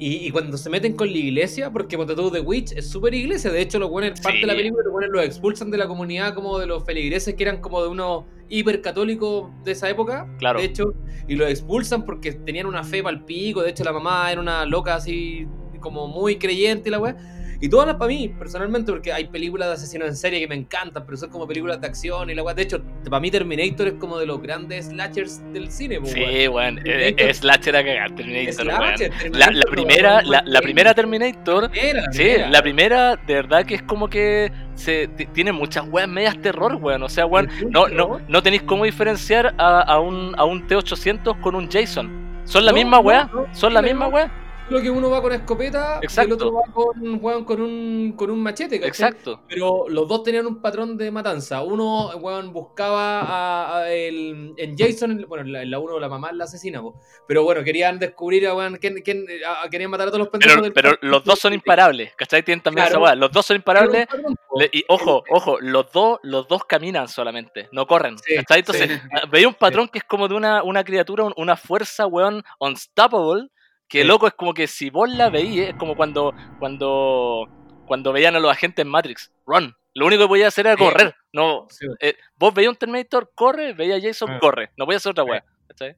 Y, 0.00 0.26
y 0.26 0.30
cuando 0.30 0.56
se 0.56 0.70
meten 0.70 0.94
con 0.94 1.10
la 1.10 1.18
iglesia, 1.18 1.72
porque 1.72 1.96
tú 1.96 2.30
The 2.30 2.40
Witch 2.40 2.72
es 2.72 2.88
súper 2.88 3.14
iglesia, 3.14 3.50
de 3.50 3.60
hecho 3.60 3.80
los 3.80 3.90
buenos, 3.90 4.20
parte 4.20 4.38
de 4.38 4.46
la 4.46 4.54
película, 4.54 4.82
los 4.84 4.92
buenos 4.92 5.10
los 5.10 5.24
expulsan 5.24 5.70
de 5.72 5.78
la 5.78 5.88
comunidad 5.88 6.34
como 6.34 6.58
de 6.58 6.66
los 6.66 6.84
feligreses 6.84 7.34
que 7.34 7.42
eran 7.42 7.60
como 7.60 7.82
de 7.82 7.88
unos 7.88 8.24
hipercatólicos 8.48 9.50
de 9.64 9.72
esa 9.72 9.90
época, 9.90 10.28
Claro. 10.38 10.60
de 10.60 10.66
hecho, 10.66 10.94
y 11.26 11.34
los 11.34 11.50
expulsan 11.50 12.04
porque 12.04 12.32
tenían 12.32 12.66
una 12.66 12.84
fe 12.84 13.02
pal 13.02 13.24
pico, 13.24 13.62
de 13.62 13.70
hecho 13.70 13.82
la 13.82 13.92
mamá 13.92 14.30
era 14.30 14.40
una 14.40 14.64
loca 14.64 14.94
así 14.94 15.46
como 15.80 16.06
muy 16.06 16.36
creyente 16.38 16.88
y 16.88 16.92
la 16.92 16.98
weá. 17.00 17.16
Y 17.60 17.68
todas 17.68 17.88
las 17.88 17.96
para 17.96 18.08
mí, 18.08 18.28
personalmente, 18.28 18.92
porque 18.92 19.12
hay 19.12 19.24
películas 19.26 19.66
de 19.68 19.74
asesinos 19.74 20.06
en 20.08 20.14
serie 20.14 20.38
que 20.38 20.46
me 20.46 20.54
encantan, 20.54 21.04
pero 21.04 21.16
son 21.16 21.28
como 21.28 21.44
películas 21.48 21.80
de 21.80 21.88
acción 21.88 22.30
y 22.30 22.34
la 22.34 22.44
weá. 22.44 22.54
De 22.54 22.62
hecho, 22.62 22.80
para 23.10 23.18
mí 23.18 23.32
Terminator 23.32 23.88
es 23.88 23.94
como 23.94 24.16
de 24.18 24.26
los 24.26 24.40
grandes 24.40 24.86
slashers 24.86 25.42
del 25.52 25.68
cine, 25.72 25.98
Sí, 26.04 26.20
weón. 26.46 26.54
weón. 26.54 26.78
Es, 26.78 26.84
Terminator- 26.84 27.20
es 27.30 27.36
Slasher 27.38 27.76
a 27.76 27.84
cagar, 27.84 28.14
Terminator, 28.14 28.52
Slasher. 28.54 29.10
Terminator, 29.10 29.54
La, 29.54 29.64
primera, 29.70 30.22
la, 30.22 30.42
la 30.46 30.60
primera 30.60 30.94
Terminator. 30.94 31.70
Era 31.74 32.02
Sí, 32.12 32.18
primera. 32.18 32.48
la 32.50 32.62
primera, 32.62 33.16
de 33.16 33.34
verdad 33.34 33.66
que 33.66 33.74
es 33.74 33.82
como 33.82 34.08
que 34.08 34.52
se 34.74 35.08
tiene 35.08 35.50
muchas 35.50 35.84
weas 35.88 36.06
medias 36.08 36.40
terror, 36.40 36.76
weón. 36.76 37.02
O 37.02 37.08
sea, 37.08 37.26
weón, 37.26 37.48
no, 37.70 37.88
no, 37.88 38.20
no 38.28 38.42
tenéis 38.42 38.62
cómo 38.62 38.84
diferenciar 38.84 39.54
a, 39.58 39.80
a 39.80 39.98
un, 39.98 40.32
a 40.38 40.44
un 40.44 40.66
T800 40.68 41.40
con 41.40 41.56
un 41.56 41.68
Jason. 41.68 42.08
Son 42.44 42.64
la 42.64 42.70
No, 42.70 42.76
misma 42.76 43.02
no, 43.02 43.02
no, 43.42 43.46
son 43.54 43.74
la 43.74 43.82
misma 43.82 44.06
no. 44.06 44.47
Wea. 44.68 44.78
Lo 44.78 44.82
que 44.82 44.90
uno 44.90 45.10
va 45.10 45.22
con 45.22 45.32
escopeta 45.32 45.98
y 46.02 46.04
Exacto. 46.06 46.26
el 46.28 46.32
otro 46.34 46.52
va 46.54 46.62
con, 46.72 47.18
weón, 47.24 47.44
con, 47.44 47.60
un, 47.60 48.12
con 48.16 48.30
un 48.30 48.42
machete, 48.42 48.78
¿cachai? 48.80 49.08
Exacto. 49.08 49.42
Pero 49.48 49.86
los 49.88 50.06
dos 50.08 50.22
tenían 50.22 50.46
un 50.46 50.60
patrón 50.60 50.96
de 50.96 51.10
matanza. 51.10 51.62
Uno, 51.62 52.08
weón, 52.16 52.52
buscaba 52.52 53.20
a, 53.20 53.78
a 53.78 53.90
el, 53.92 54.54
en 54.56 54.76
Jason, 54.76 55.24
bueno, 55.28 55.44
en 55.44 55.52
la, 55.52 55.62
en 55.62 55.70
la 55.70 55.78
uno 55.78 55.98
la 55.98 56.08
mamá 56.08 56.32
la 56.32 56.44
asesina, 56.44 56.80
po. 56.80 57.00
pero 57.26 57.42
bueno, 57.44 57.62
querían 57.64 57.98
descubrir 57.98 58.46
a, 58.46 58.54
weón, 58.54 58.76
quién, 58.76 59.00
quién- 59.02 59.26
a- 59.46 59.68
querían 59.68 59.90
matar 59.90 60.08
a 60.08 60.10
todos 60.10 60.20
los 60.20 60.28
pendejos 60.28 60.60
Pero, 60.60 60.72
pero 60.74 60.98
los 61.02 61.24
dos 61.24 61.38
son 61.38 61.52
imparables, 61.54 62.14
¿cachai? 62.16 62.42
Tienen 62.42 62.62
también 62.62 62.86
Claro. 62.88 63.04
esa. 63.06 63.14
Los 63.14 63.30
dos 63.32 63.46
son 63.46 63.56
imparables. 63.56 64.06
Patrón, 64.06 64.34
le- 64.56 64.70
y 64.72 64.84
ojo, 64.88 65.24
ojo, 65.30 65.58
los 65.60 65.90
dos, 65.92 66.18
los 66.22 66.46
dos 66.48 66.64
caminan 66.64 67.08
solamente, 67.08 67.68
no 67.72 67.86
corren. 67.86 68.16
Sí, 68.18 68.36
¿cachai? 68.36 68.60
Entonces, 68.60 68.90
sí. 68.90 69.08
ah, 69.14 69.22
veía 69.30 69.48
un 69.48 69.54
patrón 69.54 69.88
que 69.88 69.98
es 69.98 70.04
como 70.04 70.28
de 70.28 70.34
una, 70.34 70.62
una 70.62 70.84
criatura, 70.84 71.24
un- 71.24 71.34
una 71.36 71.56
fuerza, 71.56 72.06
weón, 72.06 72.42
unstoppable. 72.58 73.48
Que 73.88 74.02
Sí. 74.02 74.06
loco 74.06 74.26
es 74.26 74.34
como 74.34 74.52
que 74.54 74.66
si 74.66 74.90
vos 74.90 75.08
la 75.10 75.30
veías, 75.30 75.68
es 75.70 75.74
como 75.76 75.96
cuando, 75.96 76.34
cuando, 76.58 77.48
cuando 77.86 78.12
veían 78.12 78.36
a 78.36 78.40
los 78.40 78.50
agentes 78.50 78.84
en 78.84 78.90
Matrix, 78.90 79.32
run. 79.46 79.74
Lo 79.94 80.06
único 80.06 80.22
que 80.24 80.28
podía 80.28 80.48
hacer 80.48 80.66
era 80.66 80.76
Sí. 80.76 80.84
correr. 80.84 81.14
No, 81.32 81.66
Sí. 81.70 81.86
eh, 82.00 82.14
vos 82.36 82.52
veías 82.54 82.70
un 82.70 82.76
Terminator, 82.76 83.32
corre, 83.34 83.72
veía 83.72 83.96
a 83.96 84.00
Jason, 84.00 84.30
Ah. 84.32 84.38
corre. 84.40 84.70
No 84.76 84.84
podía 84.84 84.98
hacer 84.98 85.10
otra 85.12 85.24
Sí. 85.24 85.30
weá. 85.30 85.44
¿cachai? 85.68 85.96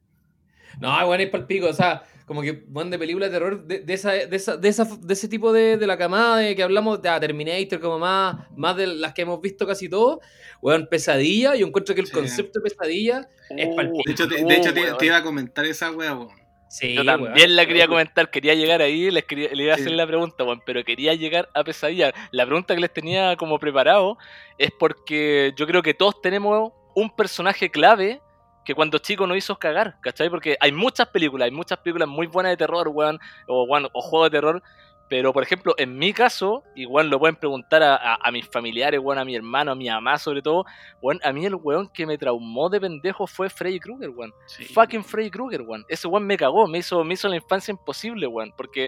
No, 0.79 1.05
bueno, 1.05 1.23
es 1.23 1.29
para 1.29 1.41
el 1.41 1.47
pico, 1.47 1.67
o 1.67 1.73
sea, 1.73 2.03
como 2.25 2.41
que 2.41 2.63
van 2.67 2.89
de 2.89 2.97
películas 2.97 3.29
de 3.29 3.35
terror 3.37 3.65
de, 3.65 3.79
de 3.81 3.93
esa, 3.93 4.11
de, 4.13 4.35
esa, 4.35 4.55
de, 4.55 4.69
esa, 4.69 4.85
de 4.85 5.13
ese 5.13 5.27
tipo 5.27 5.51
de, 5.51 5.75
de 5.77 5.85
la 5.87 5.97
camada 5.97 6.37
de 6.37 6.55
que 6.55 6.63
hablamos 6.63 7.01
de 7.01 7.09
ah, 7.09 7.19
Terminator, 7.19 7.79
como 7.81 7.99
más, 7.99 8.37
más 8.55 8.77
de 8.77 8.87
las 8.87 9.13
que 9.13 9.23
hemos 9.23 9.41
visto 9.41 9.67
casi 9.67 9.89
todos. 9.89 10.19
Weón, 10.61 10.87
pesadilla, 10.89 11.55
yo 11.55 11.67
encuentro 11.67 11.93
que 11.93 12.01
el 12.01 12.07
Sí. 12.07 12.13
concepto 12.13 12.59
de 12.59 12.69
pesadilla 12.69 13.27
es 13.49 13.75
pa'l 13.75 13.87
Uh, 13.89 13.97
pico. 13.97 14.03
De 14.05 14.11
hecho, 14.13 14.27
te, 14.29 14.43
uh, 14.43 14.47
de 14.47 14.55
hecho 14.55 14.73
te, 14.73 14.81
weón. 14.81 14.97
te 14.97 15.05
iba 15.07 15.17
a 15.17 15.23
comentar 15.23 15.65
esa 15.65 15.91
wea, 15.91 16.13
weón. 16.15 16.40
Sí, 16.71 16.93
Yo 16.95 17.03
también 17.03 17.33
weón. 17.33 17.55
la 17.57 17.65
quería 17.65 17.85
comentar, 17.85 18.31
quería 18.31 18.53
llegar 18.55 18.81
ahí, 18.81 19.11
les 19.11 19.25
quería, 19.25 19.49
le 19.51 19.63
iba 19.63 19.73
a 19.73 19.75
hacer 19.75 19.89
Sí. 19.89 19.93
la 19.95 20.07
pregunta, 20.07 20.45
weón, 20.45 20.61
pero 20.65 20.85
quería 20.85 21.13
llegar 21.15 21.49
a 21.53 21.65
pesadilla. 21.65 22.13
La 22.31 22.45
pregunta 22.45 22.73
que 22.73 22.79
les 22.79 22.93
tenía 22.93 23.35
como 23.35 23.59
preparado 23.59 24.17
es 24.57 24.71
porque 24.79 25.51
yo 25.57 25.67
creo 25.67 25.81
que 25.83 25.93
todos 25.93 26.21
tenemos 26.21 26.71
un 26.95 27.13
personaje 27.13 27.69
clave 27.69 28.21
que 28.63 28.73
cuando 28.73 28.99
chico 28.99 29.27
nos 29.27 29.35
hizo 29.35 29.59
cagar, 29.59 29.97
¿cachai? 30.01 30.29
Porque 30.29 30.55
hay 30.61 30.71
muchas 30.71 31.07
películas, 31.09 31.47
hay 31.47 31.51
muchas 31.51 31.77
películas 31.79 32.07
muy 32.07 32.27
buenas 32.27 32.53
de 32.53 32.57
terror, 32.57 32.87
weón, 32.87 33.19
o, 33.47 33.63
weón, 33.63 33.89
o 33.91 34.01
juegos 34.01 34.31
de 34.31 34.37
terror, 34.37 34.63
pero 35.11 35.33
por 35.33 35.43
ejemplo, 35.43 35.75
en 35.77 35.97
mi 35.97 36.13
caso, 36.13 36.63
igual 36.73 37.09
lo 37.09 37.19
pueden 37.19 37.35
preguntar 37.35 37.83
a, 37.83 37.95
a- 37.97 38.17
a 38.23 38.31
mis 38.31 38.47
familiares, 38.47 38.97
weón, 39.03 39.19
a 39.19 39.25
mi 39.25 39.35
hermano, 39.35 39.73
a 39.73 39.75
mi 39.75 39.89
mamá 39.89 40.17
sobre 40.17 40.41
todo, 40.41 40.63
weón, 41.01 41.19
a 41.21 41.33
mí 41.33 41.45
el 41.45 41.55
weón 41.55 41.89
que 41.89 42.05
me 42.05 42.17
traumó 42.17 42.69
de 42.69 42.79
pendejo 42.79 43.27
fue 43.27 43.49
Freddy 43.49 43.77
Krueger, 43.81 44.09
weón. 44.11 44.33
Sí. 44.45 44.63
Fucking 44.63 45.03
Freddy 45.03 45.29
Krueger, 45.29 45.63
weón. 45.63 45.83
Ese 45.89 46.07
weón 46.07 46.25
me 46.25 46.37
cagó, 46.37 46.65
me 46.65 46.77
hizo, 46.77 47.03
me 47.03 47.15
hizo 47.15 47.27
la 47.27 47.35
infancia 47.35 47.73
imposible, 47.73 48.25
weón. 48.25 48.53
Porque, 48.55 48.87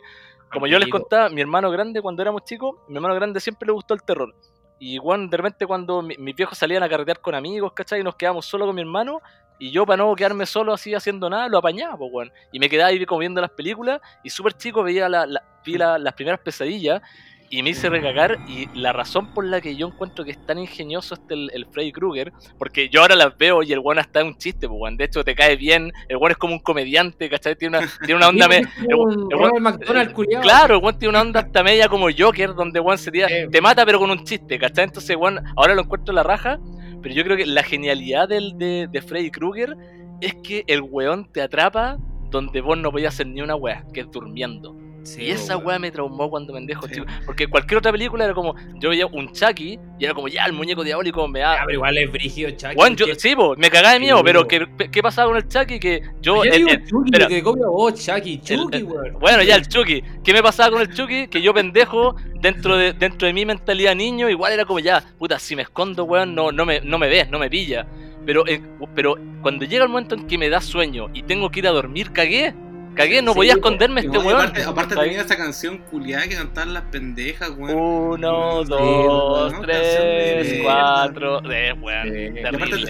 como 0.49 0.65
yo 0.65 0.79
les 0.79 0.87
contaba, 0.87 1.27
mi 1.27 1.41
hermano 1.41 1.69
grande, 1.69 2.01
cuando 2.01 2.21
éramos 2.21 2.45
chicos, 2.45 2.77
mi 2.87 2.95
hermano 2.95 3.15
grande 3.15 3.41
siempre 3.41 3.65
le 3.67 3.73
gustó 3.73 3.93
el 3.93 4.01
terror. 4.03 4.33
Y, 4.79 4.99
weón, 4.99 5.29
de 5.29 5.35
repente 5.37 5.67
cuando 5.67 6.01
mi- 6.01 6.15
mis 6.17 6.35
viejos 6.37 6.57
salían 6.57 6.83
a 6.83 6.89
carretear 6.89 7.19
con 7.19 7.35
amigos, 7.35 7.73
¿cachai? 7.73 7.99
Y 7.99 8.03
nos 8.03 8.15
quedábamos 8.15 8.45
solo 8.45 8.65
con 8.65 8.75
mi 8.75 8.81
hermano. 8.81 9.19
Y 9.59 9.71
yo, 9.71 9.85
para 9.85 9.97
no 10.03 10.15
quedarme 10.15 10.45
solo 10.45 10.73
así 10.73 10.93
haciendo 10.93 11.29
nada, 11.29 11.47
lo 11.47 11.57
apañaba, 11.59 11.97
pues. 11.97 12.29
Y 12.51 12.59
me 12.59 12.69
quedaba 12.69 12.89
ahí 12.89 13.05
como 13.05 13.19
viendo 13.19 13.39
las 13.41 13.51
películas. 13.51 14.01
Y 14.23 14.29
súper 14.29 14.53
chico 14.53 14.83
veía 14.83 15.07
la- 15.07 15.25
la- 15.25 15.43
vi 15.65 15.77
la- 15.77 15.97
las 15.97 16.13
primeras 16.13 16.39
pesadillas. 16.39 17.01
y 17.49 17.61
me 17.61 17.69
hice 17.69 17.87
recagar. 17.87 18.39
Y 18.47 18.67
la 18.73 18.93
razón 18.93 19.31
por 19.31 19.45
la 19.45 19.61
que 19.61 19.75
yo 19.75 19.85
encuentro 19.85 20.25
que 20.25 20.31
es 20.31 20.43
tan 20.43 20.57
ingenioso 20.57 21.13
este 21.13 21.35
el, 21.35 21.51
el 21.53 21.67
Freddy 21.67 21.91
Krueger, 21.91 22.33
porque 22.57 22.89
yo 22.89 23.01
ahora 23.01 23.15
las 23.15 23.37
veo 23.37 23.61
y 23.61 23.71
el 23.71 23.77
weón 23.77 23.99
está 23.99 24.21
en 24.21 24.27
un 24.27 24.37
chiste, 24.39 24.67
pues. 24.67 24.97
De 24.97 25.03
hecho, 25.03 25.23
te 25.23 25.35
cae 25.35 25.55
bien. 25.55 25.91
El 26.07 26.17
weón 26.17 26.31
es 26.31 26.37
como 26.37 26.53
un 26.53 26.59
comediante, 26.61 27.29
¿cachai? 27.29 27.55
Tiene 27.55 27.77
una, 27.77 27.87
tiene 27.99 28.15
una 28.15 28.29
onda. 28.29 28.47
me- 28.47 28.57
el 28.57 28.65
el 28.89 28.97
weón- 28.97 30.13
culiao. 30.13 30.41
Claro, 30.41 30.77
el 30.77 30.81
weón 30.83 30.97
tiene 30.97 31.09
una 31.11 31.21
onda 31.21 31.41
hasta 31.41 31.61
media 31.61 31.87
como 31.87 32.07
Joker, 32.17 32.55
donde 32.55 32.79
weón 32.79 32.97
se 32.97 33.11
tira- 33.11 33.27
te 33.51 33.61
mata 33.61 33.85
pero 33.85 33.99
con 33.99 34.09
un 34.09 34.23
chiste, 34.23 34.57
¿cachai? 34.57 34.85
Entonces, 34.85 35.15
weón, 35.15 35.39
ahora 35.55 35.75
lo 35.75 35.81
encuentro 35.83 36.11
en 36.11 36.15
la 36.15 36.23
raja, 36.23 36.57
pero 37.03 37.13
yo 37.13 37.23
creo 37.25 37.37
que 37.37 37.45
la 37.45 37.63
genialidad 37.63 38.29
del, 38.29 38.57
de, 38.57 39.03
Freddy 39.05 39.29
Krueger 39.29 39.75
es 40.21 40.33
que 40.35 40.63
el 40.67 40.81
weón 40.81 41.29
te 41.31 41.41
atrapa 41.41 41.99
donde 42.31 42.61
vos 42.61 42.77
no 42.77 42.91
podías 42.91 43.13
hacer 43.13 43.27
ni 43.27 43.41
una 43.41 43.55
weá, 43.55 43.85
que 43.93 43.99
es 43.99 44.09
durmiendo. 44.09 44.75
Sí, 45.03 45.23
y 45.23 45.31
esa 45.31 45.57
weá 45.57 45.77
me 45.79 45.91
traumó 45.91 46.29
cuando 46.29 46.53
pendejo, 46.53 46.87
Sí. 46.87 46.95
chico. 46.95 47.05
Porque 47.25 47.47
cualquier 47.47 47.77
otra 47.79 47.91
película 47.91 48.23
era 48.23 48.33
como, 48.33 48.55
yo 48.79 48.89
veía 48.89 49.05
un 49.05 49.31
Chucky 49.33 49.77
y 49.99 50.05
era 50.05 50.13
como, 50.13 50.29
ya, 50.29 50.45
el 50.45 50.53
muñeco 50.53 50.83
diabólico 50.83 51.27
me 51.27 51.39
da... 51.39 51.53
Ah, 51.53 51.63
pero 51.65 51.73
igual 51.75 51.97
es 51.97 52.11
brígido, 52.11 52.49
Chucky. 52.51 52.75
Weón, 52.75 52.95
yo, 52.95 53.05
sí, 53.17 53.35
po, 53.35 53.53
me 53.57 53.69
cagaba 53.69 53.93
de 53.95 53.99
miedo, 53.99 54.17
Sí, 54.17 54.23
pero. 54.23 54.47
¿qué, 54.47 54.65
¿qué 54.91 55.03
pasaba 55.03 55.27
con 55.27 55.37
el 55.37 55.47
Chucky? 55.47 55.79
Que 55.79 56.01
yo... 56.21 56.43
El- 56.45 56.51
digo 56.51 56.69
el- 56.69 56.85
Chucky, 56.85 57.09
espera. 57.11 57.27
que 57.27 57.43
copia 57.43 57.67
vos, 57.67 57.93
Chucky. 58.05 58.33
El- 58.33 58.41
Chucky, 58.59 58.77
el- 58.77 58.83
weón. 58.85 59.19
Bueno, 59.19 59.43
ya 59.43 59.55
el 59.55 59.67
Chucky. 59.67 60.01
¿Qué 60.23 60.31
me 60.33 60.41
pasaba 60.41 60.71
con 60.71 60.81
el 60.81 60.93
Chucky? 60.93 61.27
Que 61.27 61.41
yo 61.41 61.53
pendejo, 61.53 62.15
dentro 62.39 62.77
de, 62.77 62.93
dentro 62.93 63.27
de 63.27 63.33
mi 63.33 63.45
mentalidad 63.45 63.95
niño, 63.95 64.29
igual 64.29 64.53
era 64.53 64.63
como 64.65 64.79
ya, 64.79 65.03
puta, 65.19 65.37
si 65.37 65.55
me 65.55 65.63
escondo, 65.63 66.05
weón, 66.05 66.33
no, 66.33 66.51
no, 66.53 66.65
me, 66.65 66.79
no 66.79 66.97
me 66.97 67.09
ves, 67.09 67.29
no 67.29 67.39
me 67.39 67.49
pilla. 67.49 67.85
Pero, 68.25 68.47
eh, 68.47 68.61
pero 68.95 69.17
cuando 69.41 69.65
llega 69.65 69.83
el 69.83 69.89
momento 69.89 70.15
en 70.15 70.27
que 70.27 70.37
me 70.37 70.47
da 70.49 70.61
sueño 70.61 71.09
y 71.13 71.23
tengo 71.23 71.49
que 71.51 71.59
ir 71.59 71.67
a 71.67 71.71
dormir, 71.71 72.13
cagué. 72.13 72.53
Cagué, 72.95 73.21
no 73.21 73.31
Sí, 73.33 73.35
podía 73.37 73.53
po. 73.53 73.57
esconderme 73.59 74.01
este 74.01 74.17
weón. 74.17 74.41
aparte, 74.67 74.95
tenía 74.95 75.21
esa 75.21 75.35
canción 75.37 75.77
culiada 75.89 76.27
que 76.27 76.35
cantaban 76.35 76.73
las 76.73 76.83
pendejas, 76.83 77.51
weón. 77.57 77.75
Uno, 77.77 78.63
dos, 78.63 79.53
tres, 79.61 80.49
de 80.51 80.61
cuatro, 80.63 81.41
eh, 81.51 81.73
weón. 81.73 82.15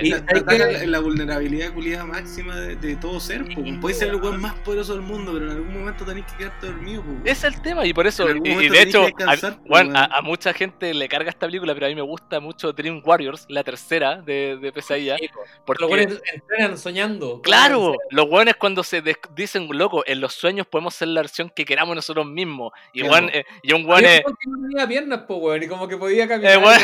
Y 0.06 0.14
aparte 0.14 0.88
la- 0.88 1.00
vulnerabilidad 1.00 1.74
culiada 1.74 2.06
máxima 2.06 2.56
de, 2.56 2.76
de 2.76 2.96
todo 2.96 3.20
ser. 3.20 3.44
po. 3.46 3.62
Sí, 3.64 3.72
Puede 3.82 3.96
ser 3.96 4.10
el 4.10 4.16
weón. 4.16 4.40
más 4.42 4.54
poderoso 4.60 4.94
del 4.94 5.02
mundo, 5.02 5.32
pero 5.34 5.46
en 5.46 5.52
algún 5.58 5.74
momento 5.80 6.06
tenés 6.06 6.26
que 6.26 6.38
quedarte 6.38 6.68
dormido. 6.68 7.04
es 7.26 7.44
el 7.44 7.62
tema, 7.62 7.86
y 7.86 7.94
por 7.94 8.08
eso, 8.08 8.26
y, 8.30 8.70
de 8.70 8.82
hecho, 8.82 9.06
a, 9.06 9.10
pues, 9.36 9.44
weón, 9.66 9.96
a- 9.96 10.02
weón. 10.02 10.14
a 10.14 10.22
mucha 10.22 10.54
gente 10.54 10.94
le 10.94 11.08
carga 11.10 11.30
esta 11.30 11.46
película, 11.48 11.74
pero 11.74 11.88
a 11.88 11.90
mí 11.90 11.96
me 11.96 12.02
gusta 12.02 12.40
mucho 12.40 12.72
Dream 12.74 13.02
Warriors, 13.04 13.46
la 13.50 13.64
tercera 13.64 14.22
de, 14.22 14.58
de 14.62 14.72
Pesadilla. 14.72 15.18
Porque, 15.66 15.82
Los 15.84 15.90
buenos 15.90 16.22
entrenan 16.34 16.78
soñando. 16.78 17.42
claro, 17.42 17.96
los 18.10 18.26
weones 18.30 18.56
cuando 18.56 18.84
se 18.84 19.02
dicen, 19.36 19.68
loco, 19.72 19.93
en 20.06 20.20
los 20.22 20.34
sueños 20.34 20.66
podemos 20.68 20.96
ser 20.96 21.10
la 21.10 21.22
versión 21.22 21.50
que 21.50 21.66
queramos 21.66 21.96
nosotros 21.96 22.26
mismos. 22.26 22.72
Y, 22.94 23.04
weón, 23.04 23.30
eh, 23.34 23.46
y 23.62 23.74
un 23.74 23.86
weón, 23.86 24.04
eh, 24.06 24.24
no 24.26 24.36
tenía 24.70 24.88
piernas, 24.88 25.20
po, 25.28 25.36
weón, 25.36 25.62
y 25.64 25.68
como 25.68 25.88
que 25.88 25.98
podía 25.98 26.28
caminar. 26.28 26.54
eh, 26.54 26.58
weón, 26.58 26.80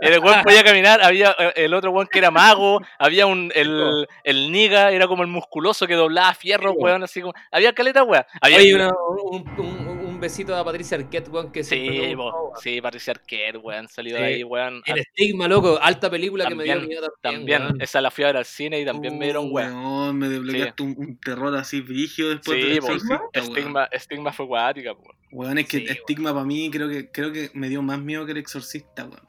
el 0.00 0.18
weón 0.18 0.42
podía 0.42 0.62
caminar, 0.64 1.02
había 1.02 1.34
eh, 1.38 1.52
el 1.56 1.74
otro 1.74 1.90
weón 1.90 2.08
que 2.10 2.18
era 2.18 2.30
mago, 2.30 2.80
había 2.98 3.26
un, 3.26 3.50
el, 3.54 4.06
el 4.24 4.52
niga, 4.52 4.90
era 4.90 5.06
como 5.06 5.22
el 5.22 5.28
musculoso 5.28 5.86
que 5.86 5.94
doblaba 5.94 6.34
fierro, 6.34 6.72
weón, 6.72 7.02
así 7.02 7.20
como, 7.20 7.32
había 7.50 7.72
caleta, 7.72 8.02
weón. 8.02 8.24
Había, 8.40 8.58
Oye, 8.58 8.74
una- 8.74 8.90
un, 9.30 9.48
un, 9.58 9.88
un 9.88 10.01
besito 10.22 10.56
a 10.56 10.64
Patricia 10.64 10.96
Arquette, 10.96 11.28
weón, 11.28 11.52
que 11.52 11.62
sí, 11.62 11.86
gustó, 11.86 12.22
weón. 12.22 12.34
sí, 12.62 12.80
Patricia 12.80 13.10
Arquette, 13.12 13.56
weón, 13.62 13.88
salido 13.88 14.16
Sí. 14.16 14.22
de 14.22 14.28
ahí, 14.28 14.42
weón. 14.44 14.82
El 14.86 14.98
estigma, 15.00 15.48
loco, 15.48 15.78
alta 15.82 16.08
película 16.08 16.46
que 16.48 16.54
me 16.54 16.64
dio 16.64 16.72
También, 16.72 16.88
miedo 16.88 17.12
también. 17.20 17.40
También, 17.40 17.62
weón. 17.62 17.82
esa 17.82 18.00
la 18.00 18.10
fui 18.10 18.24
a 18.24 18.28
ver 18.28 18.36
al 18.38 18.44
cine 18.46 18.80
y 18.80 18.84
también 18.86 19.18
me 19.18 19.26
dieron 19.26 19.48
Uh, 19.48 19.52
weón. 19.52 19.74
weón, 19.76 20.16
me 20.18 20.28
desbloqueaste 20.30 20.82
un, 20.82 20.94
un 20.96 21.18
terror 21.20 21.54
así 21.56 21.82
brígido 21.82 22.30
después 22.30 22.58
Sí, 22.64 22.72
exorcista, 22.72 23.16
weón. 23.16 23.30
estigma, 23.34 23.84
estigma 23.92 24.32
fue 24.32 24.46
guática, 24.46 24.94
po. 24.94 25.12
Weón, 25.32 25.58
es 25.58 25.66
que 25.68 25.78
Sí, 25.78 25.84
weón. 25.84 25.96
estigma 25.98 26.32
para 26.32 26.46
mí 26.46 26.70
creo 26.70 26.88
que 26.88 27.10
creo 27.10 27.30
que 27.32 27.50
me 27.52 27.68
dio 27.68 27.82
más 27.82 28.00
miedo 28.00 28.24
que 28.24 28.32
el 28.32 28.38
exorcista, 28.38 29.04
weón. 29.04 29.28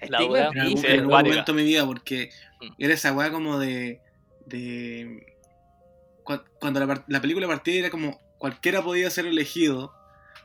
La 0.00 0.06
En 0.06 0.14
algún, 0.14 0.78
Sí, 0.78 0.86
en 0.86 1.00
algún 1.00 1.12
momento 1.12 1.52
de 1.52 1.62
mi 1.62 1.68
vida, 1.68 1.84
porque 1.86 2.30
Mm. 2.60 2.72
era 2.78 2.94
esa 2.94 3.12
weá 3.12 3.30
como 3.30 3.58
de. 3.58 4.00
de 4.46 5.26
cua- 6.24 6.42
cuando 6.58 6.80
la 7.06 7.20
película 7.20 7.46
partía 7.46 7.74
era 7.80 7.90
como 7.90 8.18
cualquiera 8.38 8.82
podía 8.82 9.10
ser 9.10 9.26
elegido. 9.26 9.92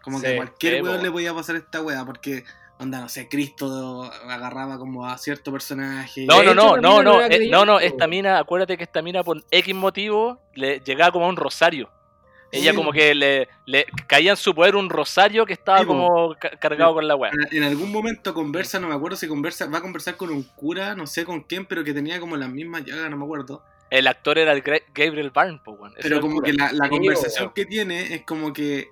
Como 0.06 0.22
que 0.22 0.28
a 0.28 0.36
cualquier 0.38 0.78
sí, 0.78 0.82
weón 0.82 0.98
po. 1.00 1.04
le 1.04 1.12
podía 1.12 1.34
pasar 1.34 1.58
esta 1.58 1.82
weá, 1.82 2.06
porque, 2.06 2.46
onda, 2.80 3.02
no 3.02 3.10
sé, 3.10 3.28
Cristo 3.28 4.04
agarraba 4.04 4.78
como 4.78 5.06
a 5.06 5.18
cierto 5.18 5.52
personaje. 5.52 6.26
No, 6.26 6.36
no, 6.38 6.42
hecho, 6.44 6.54
no, 6.54 6.78
no, 6.78 7.04
no 7.04 7.04
no, 7.04 7.22
eh, 7.24 7.50
no, 7.50 7.66
no, 7.66 7.80
esta 7.80 8.08
mina, 8.08 8.40
acuérdate 8.40 8.78
que 8.78 8.84
esta 8.84 9.02
mina 9.02 9.24
por 9.24 9.44
X 9.52 9.76
motivo 9.76 10.40
le 10.54 10.80
llegaba 10.80 11.12
como 11.12 11.26
a 11.26 11.30
un 11.30 11.36
rosario. 11.36 11.90
Ella 12.52 12.72
Sí. 12.72 12.78
como 12.78 12.92
que 12.94 13.14
le, 13.16 13.50
le 13.66 13.86
caía 14.08 14.32
en 14.32 14.38
su 14.38 14.54
poder 14.56 14.76
un 14.76 14.90
rosario 14.90 15.46
que 15.46 15.54
estaba 15.54 15.80
Sí, 15.80 15.86
como 15.86 16.36
ca- 16.40 16.52
cargado 16.52 16.94
con 16.94 17.08
la 17.08 17.16
weá. 17.16 17.32
En, 17.52 17.64
algún 17.64 17.92
momento 17.92 18.34
conversa, 18.34 18.80
no 18.80 18.88
me 18.88 18.94
acuerdo 18.96 19.18
si 19.18 19.28
conversa, 19.28 19.66
va 19.66 19.80
a 19.80 19.82
conversar 19.82 20.16
con 20.16 20.30
un 20.30 20.44
cura, 20.44 20.96
no 20.96 21.06
sé 21.08 21.26
con 21.26 21.42
quién, 21.42 21.66
pero 21.66 21.84
que 21.84 21.94
tenía 21.94 22.20
como 22.20 22.38
las 22.38 22.50
mismas 22.50 22.86
llagas, 22.86 23.10
no 23.10 23.18
me 23.18 23.26
acuerdo. 23.26 23.64
El 23.90 24.08
actor 24.08 24.38
era 24.38 24.52
el 24.52 24.62
Gabriel 24.62 25.32
Byrne. 25.32 25.60
Ese 25.98 26.10
Pero 26.10 26.22
como 26.22 26.42
que 26.42 26.54
la, 26.54 26.72
conversación 26.90 27.52
que 27.54 27.66
tiene 27.66 28.14
es 28.16 28.22
como 28.24 28.54
que 28.54 28.88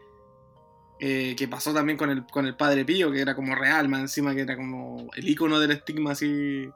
eh, 1.06 1.36
que 1.38 1.48
pasó 1.50 1.74
también 1.74 1.98
con 1.98 2.10
el, 2.10 2.24
con 2.28 2.46
el 2.46 2.56
padre 2.56 2.86
Pío, 2.86 3.12
que 3.12 3.20
era 3.20 3.36
como 3.36 3.56
real, 3.56 3.90
más 3.90 4.00
encima 4.02 4.34
que 4.34 4.42
era 4.42 4.56
como 4.56 5.10
el 5.16 5.28
icono 5.28 5.60
del 5.60 5.72
estigma 5.72 6.12
así 6.12 6.70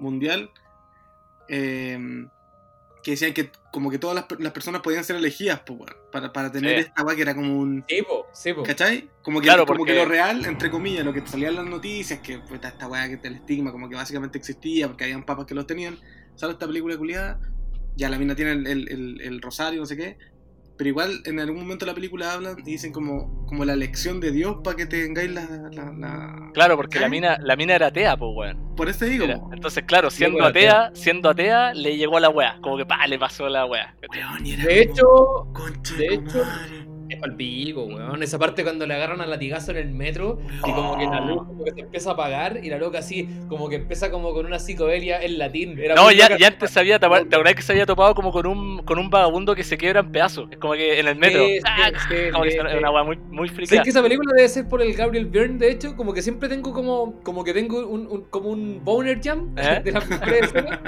mundial. 0.00 0.50
eh, 1.48 2.26
que 3.02 3.10
decían 3.12 3.32
que 3.34 3.50
como 3.72 3.90
que 3.90 3.98
todas 3.98 4.14
las, 4.14 4.24
per- 4.26 4.40
las 4.40 4.52
personas 4.52 4.80
podían 4.80 5.02
ser 5.02 5.16
elegidas 5.16 5.58
po, 5.60 5.84
para, 6.12 6.32
para 6.32 6.52
tener 6.52 6.76
Sí. 6.78 6.84
esta 6.86 7.02
weá 7.02 7.16
que 7.16 7.22
era 7.22 7.34
como 7.34 7.58
un... 7.58 7.84
Sí, 7.88 8.00
po, 8.02 8.26
sí, 8.32 8.52
po. 8.52 8.62
¿Cachai? 8.62 9.08
Como 9.22 9.40
que, 9.40 9.46
Claro, 9.48 9.66
como 9.66 9.78
porque- 9.78 9.92
que 9.94 9.98
lo 9.98 10.04
real, 10.04 10.44
entre 10.46 10.70
comillas, 10.70 11.04
lo 11.04 11.12
que 11.12 11.26
salía 11.26 11.48
en 11.48 11.56
las 11.56 11.66
noticias, 11.66 12.20
que 12.20 12.38
fue 12.46 12.56
esta, 12.56 12.68
esta 12.68 12.86
weá 12.86 13.08
que 13.08 13.26
el 13.26 13.34
estigma, 13.34 13.72
como 13.72 13.88
que 13.88 13.96
básicamente 13.96 14.38
existía, 14.38 14.86
porque 14.86 15.02
habían 15.04 15.24
papas 15.24 15.46
que 15.46 15.54
los 15.54 15.66
tenían. 15.66 15.98
Sale 16.36 16.52
esta 16.52 16.66
película 16.68 16.96
culiada, 16.96 17.40
ya 17.96 18.08
la 18.08 18.18
mina 18.18 18.36
tiene 18.36 18.52
el, 18.52 18.66
el- 18.68 18.88
el- 18.88 19.20
el 19.20 19.42
rosario, 19.42 19.80
no 19.80 19.86
sé 19.86 19.96
qué. 19.96 20.16
Pero 20.76 20.88
igual 20.88 21.20
en 21.26 21.38
algún 21.38 21.60
momento 21.60 21.84
de 21.84 21.92
la 21.92 21.94
película 21.94 22.32
hablan 22.32 22.56
y 22.58 22.62
dicen 22.62 22.92
como, 22.92 23.44
como 23.46 23.64
la 23.64 23.76
lección 23.76 24.20
de 24.20 24.32
Dios 24.32 24.56
para 24.64 24.76
que 24.76 24.86
tengáis 24.86 25.30
la, 25.30 25.44
la, 25.72 25.92
la- 25.92 26.50
Claro, 26.54 26.76
porque 26.76 26.96
la 26.98 27.02
¿Cachai? 27.06 27.10
mina, 27.10 27.38
la 27.40 27.56
mina 27.56 27.74
era 27.74 27.86
atea, 27.88 28.16
po, 28.16 28.30
weón. 28.30 28.74
Por 28.76 28.88
eso 28.88 29.04
digo, 29.04 29.24
Era- 29.24 29.40
Entonces, 29.52 29.84
claro, 29.86 30.10
siendo 30.10 30.44
atea, 30.44 30.90
siendo 30.94 31.28
atea, 31.30 31.74
le 31.74 31.96
llegó 31.96 32.16
a 32.16 32.20
la 32.20 32.30
weá. 32.30 32.58
Como 32.62 32.76
que 32.78 32.86
pa, 32.86 33.06
le 33.06 33.18
pasó 33.18 33.48
la 33.48 33.66
weá. 33.66 33.94
weón, 34.10 34.46
y 34.46 34.52
era 34.54 34.64
De 34.64 34.86
como, 34.88 34.92
hecho, 34.92 35.52
concha 35.52 35.94
de 35.96 36.06
hecho, 36.06 36.38
madre, 36.44 36.86
es 37.14 37.20
palpico, 37.20 37.84
weón. 37.84 38.22
Esa 38.22 38.38
parte 38.38 38.62
cuando 38.62 38.86
le 38.86 38.94
agarran 38.94 39.20
al 39.20 39.30
latigazo 39.30 39.70
en 39.72 39.76
el 39.78 39.90
metro 39.92 40.38
y 40.66 40.72
como 40.72 40.96
que 40.98 41.04
la 41.04 41.20
luz 41.20 41.46
como 41.46 41.64
que 41.64 41.72
se 41.72 41.80
empieza 41.80 42.10
a 42.10 42.12
apagar 42.14 42.60
y 42.62 42.70
la 42.70 42.78
loca 42.78 42.98
así 42.98 43.28
como 43.48 43.68
que 43.68 43.76
empieza 43.76 44.10
como 44.10 44.32
con 44.32 44.46
una 44.46 44.58
psicodelia 44.58 45.20
en 45.22 45.38
latín. 45.38 45.78
Era 45.78 45.94
No, 45.94 46.10
ya, 46.10 46.36
ya 46.36 46.48
antes 46.48 46.70
sabía, 46.70 46.98
¿te 46.98 47.06
acordás 47.06 47.54
que 47.54 47.62
se 47.62 47.72
había 47.72 47.86
topado 47.86 48.14
como 48.14 48.32
con 48.32 48.46
un, 48.46 48.82
con 48.82 48.98
un 48.98 49.10
vagabundo 49.10 49.54
que 49.54 49.64
se 49.64 49.76
quiebra 49.76 50.00
en 50.00 50.12
pedazos? 50.12 50.48
Es 50.50 50.58
como 50.58 50.74
que 50.74 50.98
en 51.00 51.06
el 51.08 51.16
metro. 51.16 51.44
Sí, 51.46 51.56
sí, 51.56 51.62
¡ah! 51.66 51.90
sí, 52.08 52.14
como 52.32 52.44
que 52.44 52.50
es 52.50 52.58
una 52.78 52.90
weá 52.90 53.04
muy, 53.04 53.16
muy 53.30 53.48
¿Sabes 53.48 53.56
fricada. 53.68 53.82
que 53.84 53.90
esa 53.90 54.02
película 54.02 54.32
debe 54.36 54.48
ser 54.48 54.68
por 54.68 54.82
el 54.82 54.92
Gabriel 54.94 55.26
Byrne? 55.26 55.58
De 55.58 55.70
hecho, 55.70 55.96
como 55.96 56.12
que 56.12 56.22
siempre 56.22 56.48
tengo 56.48 56.72
como, 56.72 57.20
como 57.22 57.44
que 57.44 57.52
tengo 57.52 57.86
un, 57.86 58.06
un- 58.06 58.22
como 58.30 58.48
un 58.50 58.80
boner 58.84 59.20
jam 59.22 59.54
¿Eh? 59.56 59.80
de 59.84 59.92
mejores 59.92 60.42
escenas, 60.44 60.78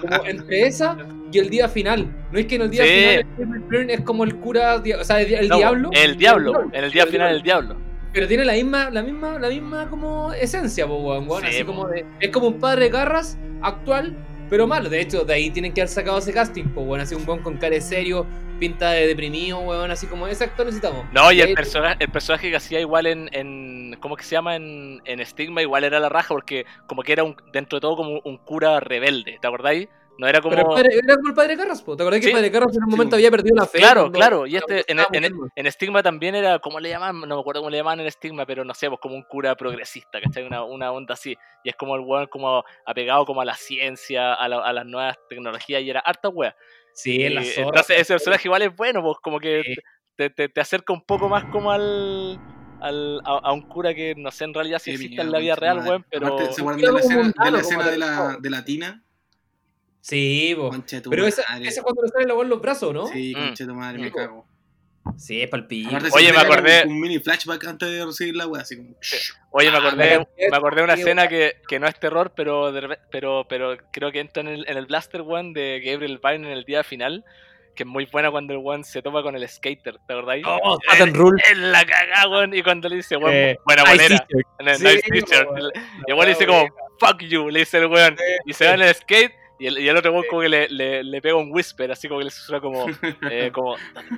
como 0.00 0.24
entre 0.26 0.66
esa 0.66 0.96
y 1.32 1.38
el 1.38 1.48
día 1.50 1.68
final. 1.68 2.06
No 2.30 2.38
es 2.38 2.46
que 2.46 2.56
en 2.56 2.62
el 2.62 2.70
día 2.70 2.84
final 2.84 3.14
el 3.14 3.26
Gabriel 3.38 3.64
Byrne 3.68 3.94
es 3.94 4.00
como 4.02 4.24
el 4.24 4.36
cura, 4.36 4.82
o 5.00 5.04
sea, 5.04 5.20
el, 5.20 5.32
el 5.34 5.48
No, 5.48 5.56
diablo. 5.56 5.71
El 5.92 6.16
diablo. 6.16 6.64
En 6.72 6.84
el 6.84 6.90
día 6.90 7.06
final, 7.06 7.34
el 7.36 7.42
diablo. 7.42 7.76
Pero 8.12 8.28
tiene 8.28 8.44
la 8.44 8.52
misma, 8.52 8.90
la 8.90 9.02
misma, 9.02 9.38
la 9.38 9.48
misma 9.48 9.88
como 9.88 10.32
esencia, 10.34 10.86
po, 10.86 10.96
weón, 10.96 11.26
weón, 11.28 11.42
Sí, 11.44 11.48
así 11.48 11.64
po. 11.64 11.72
como 11.72 11.88
de, 11.88 12.04
es 12.20 12.30
como 12.30 12.48
un 12.48 12.60
padre 12.60 12.88
Garras 12.90 13.38
actual, 13.62 14.14
pero 14.50 14.66
malo. 14.66 14.90
De 14.90 15.00
hecho, 15.00 15.24
de 15.24 15.32
ahí 15.32 15.50
tienen 15.50 15.72
que 15.72 15.80
haber 15.80 15.88
sacado 15.88 16.18
ese 16.18 16.32
casting, 16.32 16.64
weón, 16.74 17.00
así 17.00 17.14
un 17.14 17.26
weón 17.26 17.42
con 17.42 17.56
cara 17.56 17.74
de 17.74 17.80
serio, 17.80 18.26
pinta 18.60 18.90
de 18.90 19.06
deprimido, 19.06 19.60
weón, 19.60 19.90
así 19.90 20.06
como 20.06 20.26
ese 20.26 20.44
actor 20.44 20.66
necesitamos. 20.66 21.06
No, 21.10 21.32
y 21.32 21.40
el, 21.40 21.54
persona- 21.54 21.96
el 21.98 22.08
personaje 22.10 22.50
que 22.50 22.56
hacía 22.56 22.80
igual 22.80 23.06
en, 23.06 23.30
en. 23.32 23.96
¿Cómo 24.00 24.14
que 24.16 24.24
se 24.24 24.32
llama? 24.34 24.56
En, 24.56 25.00
en 25.06 25.24
Stigma, 25.24 25.62
igual 25.62 25.84
era 25.84 25.98
la 25.98 26.08
raja, 26.10 26.28
porque 26.34 26.66
como 26.86 27.02
que 27.02 27.12
era 27.12 27.24
un, 27.24 27.34
dentro 27.52 27.78
de 27.78 27.80
todo 27.80 27.96
como 27.96 28.20
un 28.24 28.36
cura 28.36 28.78
rebelde, 28.80 29.38
¿te 29.40 29.46
acordáis? 29.46 29.88
No 30.18 30.28
era 30.28 30.40
como. 30.40 30.54
Pero 30.54 30.68
el 30.70 30.74
padre- 30.82 30.98
era 31.02 31.16
como 31.16 31.28
el 31.28 31.34
padre 31.34 31.56
Carras, 31.56 31.82
po. 31.82 31.96
¿te 31.96 32.02
acordás 32.02 32.20
que 32.20 32.24
Sí. 32.26 32.30
el 32.30 32.36
padre 32.36 32.52
Carras 32.52 32.76
en 32.76 32.82
un 32.82 32.90
Sí, 32.90 32.90
momento 32.90 33.10
po. 33.10 33.16
había 33.16 33.30
perdido 33.30 33.56
la 33.56 33.66
fe? 33.66 33.78
Claro, 33.78 34.00
cuando- 34.02 34.18
claro, 34.18 34.46
y 34.46 34.56
este 34.56 34.84
en, 34.92 34.98
en- 35.12 35.34
en 35.56 35.72
Stigma 35.72 36.02
también 36.02 36.34
era, 36.34 36.58
¿cómo 36.58 36.78
le 36.80 36.90
llamaban? 36.90 37.20
No 37.20 37.34
me 37.36 37.40
acuerdo 37.40 37.60
cómo 37.62 37.70
le 37.70 37.78
llamaban 37.78 38.00
en 38.00 38.10
Stigma, 38.10 38.44
pero 38.46 38.64
no 38.64 38.74
sé, 38.74 38.88
pues 38.88 39.00
como 39.00 39.14
un 39.14 39.22
cura 39.22 39.54
progresista, 39.56 40.20
¿cachai? 40.20 40.44
Una, 40.46 40.64
una 40.64 40.92
onda 40.92 41.14
así. 41.14 41.34
Y 41.64 41.70
es 41.70 41.76
como 41.76 41.96
el 41.96 42.02
weón 42.02 42.26
como 42.26 42.62
apegado 42.86 43.24
como 43.24 43.40
a 43.40 43.44
la 43.44 43.54
ciencia, 43.56 44.34
a, 44.34 44.48
la- 44.48 44.62
a 44.64 44.72
las 44.72 44.84
nuevas 44.86 45.16
tecnologías, 45.28 45.82
y 45.82 45.90
era 45.90 46.00
harta 46.00 46.28
wea. 46.28 46.54
Sí, 46.92 47.24
en 47.24 47.34
la 47.36 47.42
Y 47.42 47.46
zorra. 47.46 47.68
entonces 47.68 48.00
ese 48.00 48.12
personaje 48.14 48.48
igual 48.48 48.62
es 48.62 48.76
bueno, 48.76 49.02
pues 49.02 49.16
como 49.22 49.40
que 49.40 49.62
Sí. 49.64 49.74
te, 50.14 50.28
te- 50.28 50.48
te 50.50 50.60
acerca 50.60 50.92
un 50.92 51.02
poco 51.04 51.28
más 51.28 51.44
como 51.46 51.72
al... 51.72 52.38
al- 52.82 53.20
a, 53.24 53.38
a 53.44 53.52
un 53.52 53.62
cura 53.62 53.94
que 53.94 54.14
no 54.16 54.30
sé 54.30 54.44
en 54.44 54.52
realidad 54.54 54.78
si 54.78 54.90
Qué 54.90 54.94
existe 54.96 55.14
miedo, 55.14 55.22
en 55.24 55.32
la 55.32 55.38
vida 55.38 55.54
real, 55.56 55.78
weón, 55.78 56.04
pero... 56.10 56.26
Aparte, 56.26 56.52
¿se 56.52 56.60
acuerdan 56.60 56.80
de 56.82 56.92
la 56.92 57.58
escena, 57.60 57.90
de 57.90 57.96
la, 57.98 58.36
de 58.40 58.50
la 58.50 58.64
tina? 58.64 59.02
Sí, 60.02 60.54
tu 61.02 61.10
Pero 61.10 61.26
esa, 61.26 61.42
madre. 61.48 61.68
esa 61.68 61.80
es 61.80 61.84
cuando 61.84 62.02
le 62.02 62.08
sale 62.08 62.26
la 62.26 62.34
weá 62.34 62.42
en 62.42 62.50
los 62.50 62.60
brazos, 62.60 62.92
¿no? 62.92 63.06
Sí, 63.06 63.32
Mm. 63.36 63.40
concha 63.46 63.64
de 63.64 63.68
tu 63.70 63.74
madre, 63.76 63.98
me 63.98 64.04
Sí, 64.06 64.10
po. 64.10 64.16
cago. 64.18 64.46
Sí, 65.16 65.40
es 65.42 65.48
palpillo. 65.48 65.96
Oye, 66.12 66.32
me 66.32 66.38
acordé- 66.38 66.84
Un 66.86 67.00
mini 67.00 67.18
flashback 67.18 67.64
antes 67.66 67.88
de 67.90 68.04
recibir 68.04 68.36
la 68.36 68.46
wea, 68.46 68.62
así 68.62 68.76
como. 68.76 68.90
Oye, 69.50 69.70
me 69.70 69.76
Ah, 69.76 69.80
acordé, 69.80 70.26
me 70.50 70.56
acordé 70.56 70.76
de 70.76 70.84
una 70.84 70.94
escena 70.94 71.28
que, 71.28 71.56
que 71.68 71.78
no 71.80 71.86
es 71.86 71.98
terror, 71.98 72.32
pero, 72.36 72.70
de 72.72 72.98
pero, 73.10 73.46
pero 73.48 73.76
creo 73.92 74.12
que 74.12 74.20
entra 74.20 74.42
en 74.42 74.48
el, 74.48 74.68
en 74.68 74.76
el 74.76 74.86
Blaster 74.86 75.20
One 75.22 75.52
de 75.54 75.80
Gabriel 75.84 76.18
Byrne 76.22 76.46
en 76.46 76.52
el 76.52 76.64
día 76.64 76.82
final, 76.84 77.24
que 77.74 77.82
es 77.84 77.86
muy 77.88 78.06
buena 78.06 78.30
cuando 78.30 78.52
el 78.54 78.60
one 78.62 78.84
se 78.84 79.02
topa 79.02 79.22
con 79.22 79.34
el 79.34 79.48
skater, 79.48 79.96
¿te 80.06 80.12
acordáis? 80.12 80.44
Oh, 80.46 80.78
Satan 80.88 81.14
Rule. 81.14 81.40
Es 81.50 81.58
la 81.58 81.84
cagada, 81.84 82.28
weón, 82.28 82.54
y 82.54 82.62
cuando 82.62 82.88
le 82.88 82.96
dice, 82.96 83.16
weón, 83.16 83.34
Eh, 83.34 83.58
buena 83.64 83.82
bolera, 83.84 84.18
Teacher. 84.18 84.46
en 84.60 84.76
Sí, 84.76 84.84
Nice 84.84 85.02
Teacher, 85.10 85.46
weón. 85.46 85.58
el- 85.58 85.72
y 86.06 86.10
el 86.10 86.14
weón 86.14 86.26
le 86.26 86.34
dice 86.34 86.46
como, 86.46 86.66
fuck 87.00 87.20
you, 87.22 87.50
le 87.50 87.60
dice 87.60 87.78
el 87.78 87.86
weón, 87.86 88.16
y 88.46 88.52
se 88.52 88.66
va 88.66 88.74
en 88.74 88.82
el 88.82 88.94
skate, 88.94 89.32
y 89.62 89.66
el, 89.68 89.78
y 89.78 89.88
el 89.88 89.96
otro 89.96 90.12
como 90.28 90.40
que 90.42 90.48
le, 90.48 90.68
le, 90.68 91.04
le 91.04 91.22
pega 91.22 91.36
un 91.36 91.50
whisper, 91.52 91.92
así 91.92 92.08
como 92.08 92.18
que 92.20 92.24
le 92.24 92.30
susurra 92.30 92.60
como, 92.60 92.86
eh, 93.30 93.50
como, 93.52 93.76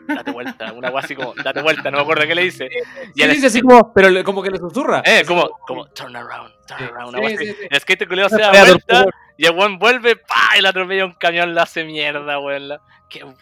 date, 0.08 0.30
vuelta, 0.30 0.72
una 0.72 0.90
weá 0.90 1.02
así 1.04 1.14
como, 1.14 1.34
date 1.34 1.60
vuelta, 1.62 1.90
no 1.90 1.98
me 1.98 2.02
acuerdo 2.02 2.26
qué 2.26 2.34
le 2.34 2.42
dice, 2.44 2.68
y 3.14 3.20
Sí, 3.20 3.22
el, 3.22 3.32
dice 3.32 3.46
así 3.48 3.60
como, 3.60 3.92
pero 3.92 4.08
le- 4.10 4.24
como 4.24 4.42
que 4.42 4.50
le 4.50 4.58
susurra. 4.58 5.02
eh, 5.04 5.22
como, 5.26 5.48
como, 5.66 5.86
turn 5.88 6.16
around, 6.16 6.52
turn 6.66 6.78
Sí, 6.78 6.84
around, 6.84 7.16
una 7.16 7.28
sí, 7.28 7.36
sí, 7.36 7.46
sí. 7.46 7.66
El 7.70 7.80
skater 7.80 8.08
culiao 8.08 8.28
se 8.28 8.38
da 8.40 8.50
vuelta 8.50 9.06
y 9.36 9.46
el 9.46 9.52
weón 9.56 9.78
vuelve, 9.78 10.16
pa, 10.16 10.56
y 10.58 10.62
le 10.62 10.68
atropella 10.68 11.04
un 11.06 11.12
camión, 11.14 11.54
la 11.54 11.62
hace 11.62 11.84
mierda, 11.84 12.38
weón. 12.38 12.68
la- 12.68 12.80
Qué 13.08 13.22
weón. 13.22 13.36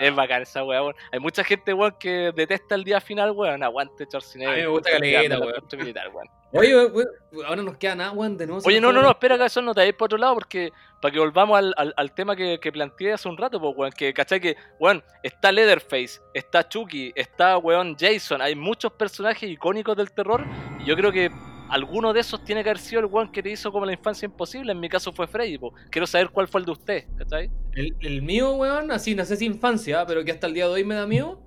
Es 0.00 0.14
bacán 0.14 0.42
esa 0.42 0.64
weá, 0.64 0.82
weón. 0.82 0.94
Hay 1.12 1.20
mucha 1.20 1.44
gente, 1.44 1.72
weón, 1.74 1.94
que 1.98 2.32
detesta 2.34 2.74
el 2.74 2.82
día 2.84 3.00
final, 3.00 3.30
weón. 3.32 3.62
Aguante 3.62 4.04
Schwarzenegger. 4.06 4.52
A 4.52 4.56
mí 4.56 4.62
me 4.62 4.68
gusta 4.68 4.90
caleta, 4.90 5.38
weón. 5.38 5.54
militar, 5.78 6.08
weón. 6.12 6.28
Oye, 6.52 6.86
weón, 6.86 7.06
ahora 7.46 7.62
nos 7.62 7.76
queda 7.76 7.94
nada, 7.94 8.12
weón, 8.12 8.36
de 8.36 8.46
nuevo. 8.46 8.62
Oye, 8.64 8.80
no, 8.80 8.92
no, 8.92 9.02
no, 9.02 9.10
espera, 9.10 9.36
que 9.36 9.44
eso 9.44 9.60
no 9.62 9.74
te 9.74 9.80
vayas 9.80 9.94
por 9.94 10.06
otro 10.06 10.18
lado, 10.18 10.34
porque 10.34 10.72
para 11.02 11.12
que 11.12 11.18
volvamos 11.20 11.58
al, 11.58 11.74
al, 11.76 11.92
al 11.96 12.14
tema 12.14 12.34
que, 12.34 12.58
que 12.58 12.72
planteé 12.72 13.12
hace 13.12 13.28
un 13.28 13.36
rato, 13.36 13.60
pues, 13.60 13.74
weón, 13.76 13.92
que, 13.92 14.14
¿cachai? 14.14 14.40
Que, 14.40 14.56
weón, 14.80 15.04
está 15.22 15.52
Leatherface, 15.52 16.20
está 16.32 16.66
Chucky, 16.66 17.12
está, 17.14 17.58
weón, 17.58 17.94
Jason, 17.98 18.40
hay 18.40 18.54
muchos 18.54 18.92
personajes 18.92 19.48
icónicos 19.50 19.96
del 19.96 20.10
terror, 20.12 20.44
y 20.80 20.84
yo 20.84 20.96
creo 20.96 21.12
que 21.12 21.30
alguno 21.70 22.12
de 22.12 22.20
esos 22.20 22.42
tiene 22.44 22.62
que 22.62 22.70
haber 22.70 22.78
sido 22.80 23.00
el 23.00 23.06
weón 23.06 23.30
que 23.30 23.42
te 23.42 23.50
hizo 23.50 23.70
como 23.72 23.84
la 23.86 23.92
infancia 23.92 24.26
imposible, 24.26 24.72
en 24.72 24.80
mi 24.80 24.88
caso 24.88 25.12
fue 25.12 25.26
Freddy. 25.26 25.58
Quiero 25.90 26.06
saber 26.06 26.30
cuál 26.30 26.48
fue 26.48 26.60
el 26.60 26.66
de 26.66 26.72
usted, 26.72 27.04
¿cachai? 27.16 27.50
El, 27.74 27.94
el 28.00 28.22
mío, 28.22 28.52
weón, 28.54 28.90
así, 28.90 29.14
no 29.14 29.24
sé 29.24 29.36
si 29.36 29.46
infancia, 29.46 30.04
pero 30.06 30.24
que 30.24 30.32
hasta 30.32 30.46
el 30.46 30.54
día 30.54 30.66
de 30.66 30.72
hoy 30.72 30.84
me 30.84 30.94
da 30.94 31.06
miedo. 31.06 31.40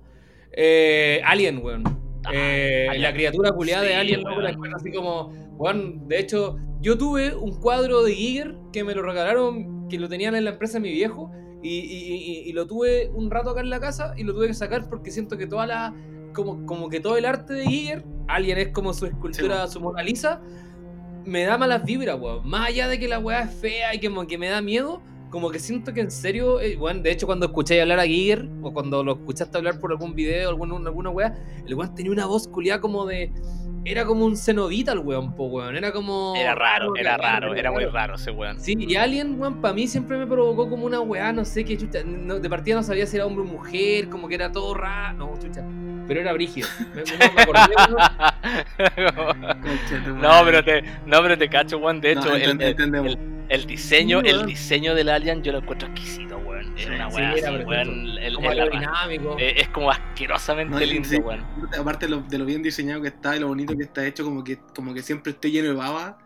Eh, 0.52 1.20
Alien, 1.24 1.58
weón. 1.64 1.84
Ah, 2.24 2.30
Eh, 2.34 2.86
Alien. 2.88 3.02
la 3.02 3.12
criatura 3.12 3.52
culiada 3.52 3.82
de 3.84 3.94
Alien, 3.94 4.24
weón. 4.26 4.46
encuentro 4.46 4.76
así 4.76 4.92
como, 4.92 5.28
weón, 5.56 6.06
de 6.08 6.18
hecho, 6.18 6.56
yo 6.80 6.96
tuve 6.98 7.34
un 7.34 7.58
cuadro 7.60 8.02
de 8.02 8.14
Giger 8.14 8.54
que 8.72 8.84
me 8.84 8.94
lo 8.94 9.02
regalaron, 9.02 9.88
que 9.88 9.98
lo 9.98 10.08
tenían 10.08 10.34
en 10.34 10.44
la 10.44 10.50
empresa 10.50 10.74
de 10.74 10.80
mi 10.80 10.92
viejo, 10.92 11.30
y, 11.62 11.78
y- 11.78 12.14
y- 12.14 12.48
y 12.48 12.52
lo 12.54 12.66
tuve 12.66 13.08
un 13.12 13.30
rato 13.30 13.50
acá 13.50 13.60
en 13.60 13.68
la 13.68 13.80
casa 13.80 14.14
y 14.16 14.24
lo 14.24 14.32
tuve 14.32 14.46
que 14.46 14.54
sacar 14.54 14.88
porque 14.88 15.10
siento 15.10 15.36
que 15.36 15.46
toda 15.46 15.66
la, 15.66 15.94
como, 16.32 16.66
como 16.66 16.88
que 16.88 17.00
todo 17.00 17.16
el 17.16 17.24
arte 17.24 17.54
de 17.54 17.66
Giger, 17.66 18.04
Alien 18.28 18.58
es 18.58 18.68
como 18.68 18.92
su 18.94 19.06
escultura, 19.06 19.66
su 19.68 19.80
Mona 19.80 20.02
Lisa, 20.02 20.40
me 21.24 21.44
da 21.44 21.58
malas 21.58 21.84
vibras, 21.84 22.18
weón. 22.20 22.48
Más 22.48 22.68
allá 22.68 22.88
de 22.88 22.98
que 22.98 23.08
la 23.08 23.18
weá 23.18 23.42
es 23.42 23.54
fea 23.54 23.94
y 23.94 24.00
como 24.00 24.26
que 24.26 24.38
me 24.38 24.48
da 24.48 24.60
miedo, 24.60 25.02
como 25.30 25.50
que 25.50 25.58
siento 25.58 25.92
que 25.92 26.00
en 26.00 26.10
serio, 26.10 26.60
eh, 26.60 26.76
weón, 26.76 27.02
de 27.02 27.12
hecho 27.12 27.26
cuando 27.26 27.46
escucháis 27.46 27.82
hablar 27.82 28.00
a 28.00 28.04
Giger, 28.04 28.48
o 28.62 28.72
cuando 28.72 29.02
lo 29.04 29.12
escuchaste 29.12 29.56
hablar 29.56 29.78
por 29.78 29.92
algún 29.92 30.14
video, 30.14 30.48
algún, 30.48 30.86
alguna 30.86 31.10
weá, 31.10 31.34
el 31.66 31.74
weón 31.74 31.94
tenía 31.94 32.12
una 32.12 32.26
voz 32.26 32.48
culiada 32.48 32.80
como 32.80 33.06
de... 33.06 33.32
Era 33.84 34.04
como 34.04 34.26
un 34.26 34.36
cenobita 34.36 34.92
el 34.92 34.98
weón, 34.98 35.34
po, 35.34 35.46
weón. 35.46 35.74
Era 35.74 35.90
como... 35.90 36.34
Era 36.36 36.54
raro, 36.54 36.92
era 36.96 37.16
raro, 37.16 37.54
era 37.54 37.72
muy 37.72 37.86
raro 37.86 38.16
ese 38.16 38.30
weón. 38.30 38.60
Sí, 38.60 38.76
y 38.78 38.94
Alien, 38.96 39.40
weón, 39.40 39.60
para 39.62 39.72
mí 39.72 39.88
siempre 39.88 40.18
me 40.18 40.26
provocó 40.26 40.68
como 40.68 40.84
una 40.84 41.00
weá, 41.00 41.32
no 41.32 41.44
sé 41.46 41.64
qué 41.64 41.78
chucha. 41.78 42.00
no- 42.04 42.38
de 42.38 42.50
partida 42.50 42.76
no 42.76 42.82
sabía 42.82 43.06
si 43.06 43.16
era 43.16 43.24
hombre 43.26 43.42
o 43.42 43.46
mujer, 43.46 44.08
como 44.10 44.28
que 44.28 44.34
era 44.34 44.52
todo 44.52 44.74
raro. 44.74 45.16
No, 45.18 45.32
chucha. 45.40 45.64
Pero 46.06 46.20
era 46.20 46.32
brígido. 46.34 46.68
Me, 46.94 47.02
me- 47.04 47.34
me 47.34 47.42
acordé, 47.42 47.74
weón. 49.08 50.20
no, 50.20 50.30
pero 50.44 50.64
te, 50.64 50.82
no, 51.06 51.22
pero 51.22 51.38
te 51.38 51.48
cacho, 51.48 51.78
weón. 51.78 52.00
De 52.00 52.12
hecho, 52.12 52.28
No, 52.28 52.36
el, 52.36 52.42
el- 52.42 52.62
entendemos. 52.62 53.12
el- 53.12 53.18
el 53.48 53.66
diseño, 53.66 54.20
Sí, 54.20 54.28
el 54.28 54.46
diseño 54.46 54.94
del 54.94 55.08
Alien 55.08 55.42
yo 55.42 55.50
lo 55.52 55.58
encuentro 55.58 55.88
exquisito, 55.88 56.39
Es 56.76 56.86
una 56.86 57.10
Sí, 57.10 57.16
weá 57.16 57.32
era 57.32 57.48
así, 57.48 57.56
precioso. 57.64 57.68
weón. 57.68 58.18
el- 58.18 58.34
como 58.34 59.38
eh, 59.38 59.54
es 59.56 59.68
como 59.68 59.90
asquerosamente 59.90 60.72
No, 60.72 60.80
lindo, 60.80 61.08
sí, 61.08 61.16
weón. 61.16 61.44
Aparte 61.78 62.06
de 62.06 62.10
lo, 62.12 62.20
de 62.22 62.38
lo 62.38 62.44
bien 62.44 62.62
diseñado 62.62 63.02
que 63.02 63.08
está 63.08 63.36
y 63.36 63.40
lo 63.40 63.48
bonito 63.48 63.76
que 63.76 63.82
está 63.84 64.06
hecho, 64.06 64.24
como 64.24 64.42
que, 64.44 64.58
como 64.74 64.94
que 64.94 65.02
siempre 65.02 65.32
esté 65.32 65.50
lleno 65.50 65.68
de 65.68 65.74
baba. 65.74 66.18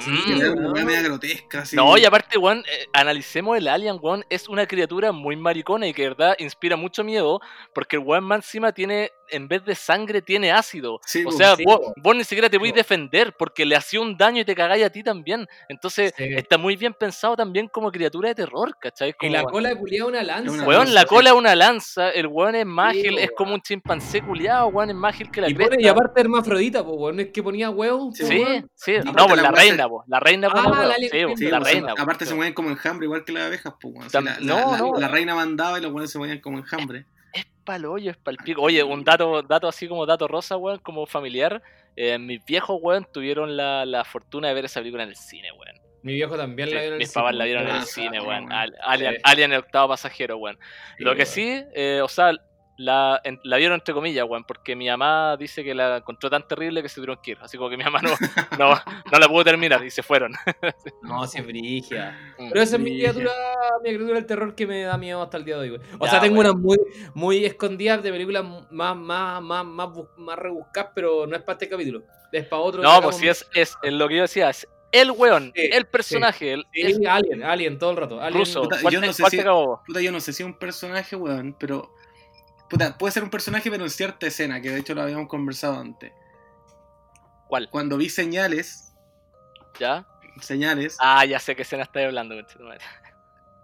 Sí, 0.00 0.10
que 0.26 0.34
Mm. 0.34 0.40
era 0.40 0.50
una 0.50 0.84
media 0.84 1.02
grotesca, 1.02 1.60
así. 1.60 1.76
No, 1.76 1.96
y 1.96 2.04
aparte, 2.04 2.36
weón, 2.38 2.58
eh, 2.60 2.86
analicemos 2.92 3.56
el 3.56 3.68
Alien, 3.68 3.98
weón, 4.00 4.24
es 4.30 4.48
una 4.48 4.66
criatura 4.66 5.12
muy 5.12 5.36
maricona 5.36 5.86
y 5.86 5.92
que 5.94 6.02
de 6.02 6.08
verdad 6.08 6.34
inspira 6.40 6.76
mucho 6.76 7.04
miedo, 7.04 7.40
porque 7.72 7.96
el 7.96 8.02
weón 8.02 8.24
más 8.24 8.38
encima 8.38 8.72
tiene, 8.72 9.12
en 9.30 9.48
vez 9.48 9.64
de 9.64 9.74
sangre, 9.74 10.22
tiene 10.22 10.50
ácido. 10.52 11.00
Sí, 11.06 11.20
O 11.22 11.24
pues, 11.24 11.36
sea, 11.36 11.56
sí, 11.56 11.64
vos, 11.64 11.78
po. 11.80 11.94
vos 11.96 12.16
ni 12.16 12.24
siquiera 12.24 12.48
te 12.48 12.58
podés 12.58 12.72
po. 12.72 12.76
defender 12.78 13.34
porque 13.38 13.64
le 13.66 13.76
hacía 13.76 14.00
un 14.00 14.16
daño 14.16 14.40
y 14.42 14.44
te 14.44 14.54
cagáis 14.54 14.84
a 14.84 14.90
ti 14.90 15.02
también. 15.02 15.46
Entonces, 15.68 16.12
Sí. 16.16 16.24
está 16.24 16.58
muy 16.58 16.76
bien 16.76 16.94
pensado 16.94 17.36
también 17.36 17.68
como 17.68 17.90
criatura 17.92 18.28
de 18.30 18.34
terror, 18.34 18.76
¿cachai? 18.80 19.14
Y 19.20 19.28
la 19.28 19.42
cola 19.44 19.74
culiada 19.76 20.06
una 20.08 20.22
lanza. 20.22 20.52
una 20.52 20.64
Weón, 20.64 20.78
lanza, 20.86 20.94
la 20.94 21.04
cola 21.06 21.30
es 21.30 21.36
una 21.36 21.54
lanza, 21.54 22.10
el 22.10 22.26
weón 22.26 22.54
es 22.54 22.66
más 22.66 22.92
Sí, 22.92 23.00
ágil, 23.00 23.14
po, 23.14 23.18
es 23.20 23.30
como 23.36 23.54
un 23.54 23.60
chimpancé 23.60 24.22
culiado, 24.22 24.66
weón, 24.68 24.90
es 24.90 24.96
más 24.96 25.14
ágil 25.14 25.30
que 25.30 25.40
la 25.40 25.48
Y, 25.50 25.56
y 25.78 25.88
aparte 25.88 26.20
hermafrodita, 26.20 26.84
pues, 26.84 26.96
weón. 26.98 27.20
Es 27.20 27.28
que 27.32 27.42
ponía 27.42 27.70
huevos. 27.70 28.16
Sí, 28.16 28.22
po, 28.24 28.68
Sí, 28.74 28.92
no, 29.04 29.12
pues 29.12 29.36
la 29.36 29.42
la 29.42 29.50
se- 29.50 29.54
reina, 29.56 29.88
po, 29.88 30.04
la 30.06 30.20
reina 30.20 30.48
Ah, 30.50 30.62
la 30.64 30.86
la 30.88 31.58
pues, 31.60 31.72
reina. 31.72 31.94
aparte 31.96 32.26
se 32.26 32.34
mueven 32.34 32.54
como 32.54 32.70
enjambre, 32.70 33.06
igual 33.06 33.24
que 33.24 33.32
las 33.32 33.44
abejas, 33.44 33.74
pues, 33.80 33.94
weón. 33.94 34.08
La, 34.24 34.38
no, 34.40 34.72
la- 34.72 34.78
no. 34.78 34.92
la 34.98 35.08
reina 35.08 35.34
mandaba 35.34 35.78
y 35.78 35.82
los 35.82 35.92
buenos 35.92 36.10
se 36.10 36.18
movían 36.18 36.40
como 36.40 36.58
enjambre. 36.58 37.06
Pa'l 37.68 37.84
hoyo, 37.84 38.10
es 38.10 38.16
pa'l 38.16 38.36
pico. 38.38 38.62
Oye, 38.62 38.82
un 38.82 39.04
dato, 39.04 39.42
dato 39.42 39.68
así 39.68 39.86
como 39.86 40.06
dato 40.06 40.26
rosa, 40.26 40.56
weón, 40.56 40.78
como 40.78 41.06
familiar. 41.06 41.62
eh, 41.96 42.16
mis 42.18 42.42
viejos, 42.44 42.78
weón, 42.80 43.06
tuvieron 43.12 43.56
la, 43.56 43.84
la 43.84 44.04
fortuna 44.04 44.48
de 44.48 44.54
ver 44.54 44.64
esa 44.64 44.80
película 44.80 45.02
en 45.02 45.10
el 45.10 45.16
cine, 45.16 45.50
weón. 45.52 45.76
Mi 46.02 46.14
viejo 46.14 46.36
también 46.36 46.68
Sí, 46.68 46.74
la 46.76 46.80
vio 46.80 46.88
en 46.88 46.92
el 46.94 46.98
mis 47.00 47.12
papás 47.12 47.30
cine, 47.32 47.38
la 47.38 47.44
vieron 47.44 47.68
en 47.68 47.76
el 47.76 47.82
cine, 47.82 48.20
weón. 48.20 48.44
weón. 48.46 48.52
Al- 48.52 49.18
Alien, 49.24 49.52
el 49.52 49.58
octavo 49.58 49.88
pasajero, 49.88 50.36
weón. 50.38 50.58
Lo 50.98 51.14
que 51.16 51.26
sí, 51.26 51.62
eh, 51.74 52.00
o 52.02 52.08
sea, 52.08 52.32
la, 52.78 53.20
en- 53.24 53.40
la 53.42 53.56
vieron 53.56 53.74
entre 53.74 53.92
comillas, 53.92 54.24
weón, 54.26 54.44
porque 54.44 54.74
mi 54.76 54.88
mamá 54.88 55.36
dice 55.36 55.62
que 55.64 55.74
la 55.74 55.96
encontró 55.98 56.30
tan 56.30 56.46
terrible 56.46 56.80
que 56.80 56.88
se 56.88 56.94
tuvieron 56.94 57.18
que 57.22 57.32
ir. 57.32 57.38
Así 57.42 57.58
como 57.58 57.68
que 57.68 57.76
mi 57.76 57.82
mamá 57.84 58.00
no, 58.00 58.10
no, 58.58 58.70
no 59.12 59.18
la 59.18 59.28
pudo 59.28 59.44
terminar 59.44 59.84
y 59.84 59.90
se 59.90 60.02
fueron. 60.02 60.32
No, 61.02 61.26
sí, 61.26 61.38
es 61.38 61.46
brigia. 61.46 62.16
Mm. 62.38 62.48
Pero 62.50 62.62
esa 62.62 62.76
es 62.76 62.82
mi 62.82 62.90
criatura, 62.96 63.32
mi 63.82 63.90
criatura 63.90 64.14
del 64.14 64.26
terror 64.26 64.54
que 64.54 64.66
me 64.66 64.82
da 64.82 64.96
miedo 64.96 65.20
hasta 65.22 65.36
el 65.38 65.44
día 65.44 65.56
de 65.56 65.60
hoy, 65.62 65.68
güey. 65.70 65.80
O 65.98 66.04
Ya, 66.04 66.12
sea, 66.12 66.20
tengo 66.20 66.38
unas 66.40 66.54
muy, 66.54 66.78
muy 67.14 67.44
escondidas 67.44 68.02
de 68.02 68.10
películas 68.12 68.44
más, 68.70 68.96
más, 68.96 69.42
más, 69.42 69.64
más, 69.64 69.88
más 70.16 70.38
rebuscadas, 70.38 70.92
pero 70.94 71.26
no 71.26 71.34
es 71.36 71.42
para 71.42 71.54
este 71.54 71.68
capítulo. 71.68 72.02
Es 72.30 72.46
para 72.46 72.62
otro. 72.62 72.82
No, 72.82 73.00
pues 73.02 73.16
sí, 73.16 73.26
es, 73.28 73.44
es, 73.54 73.74
es 73.82 73.92
lo 73.92 74.06
que 74.08 74.16
yo 74.16 74.22
decía, 74.22 74.50
es 74.50 74.68
el 74.92 75.10
weón, 75.10 75.52
Sí, 75.54 75.68
el 75.72 75.86
personaje, 75.86 76.52
el, 76.52 76.66
Sí, 76.72 76.80
es 76.82 77.00
Alien, 77.06 77.42
Alien, 77.42 77.78
todo 77.78 77.90
el 77.90 77.96
rato. 77.96 78.20
Alien, 78.20 78.40
ruso. 78.40 78.62
Puta, 78.62 78.78
¿Cuál, 78.80 78.94
yo 78.94 79.00
no 79.00 79.12
sé 79.12 79.24
si-? 79.30 79.42
Puta, 79.86 80.00
yo 80.00 80.12
no 80.12 80.20
sé 80.20 80.32
si 80.32 80.42
es 80.42 80.46
un 80.46 80.54
personaje, 80.58 81.16
weón, 81.16 81.56
pero. 81.58 81.92
Puta, 82.68 82.98
puede 82.98 83.12
ser 83.12 83.22
un 83.24 83.30
personaje, 83.30 83.70
pero 83.70 83.84
en 83.84 83.90
cierta 83.90 84.26
escena, 84.26 84.60
que 84.60 84.70
de 84.70 84.80
hecho 84.80 84.94
lo 84.94 85.02
habíamos 85.02 85.28
conversado 85.28 85.78
antes. 85.80 86.12
¿Cuál? 87.48 87.68
Cuando 87.70 87.96
vi 87.96 88.10
señales, 88.10 88.92
¿Ya? 89.80 90.06
señales, 90.40 90.96
Ah, 91.00 91.24
ya 91.24 91.38
sé 91.38 91.56
qué 91.56 91.62
escena 91.62 91.84
estáis 91.84 92.06
hablando, 92.06 92.34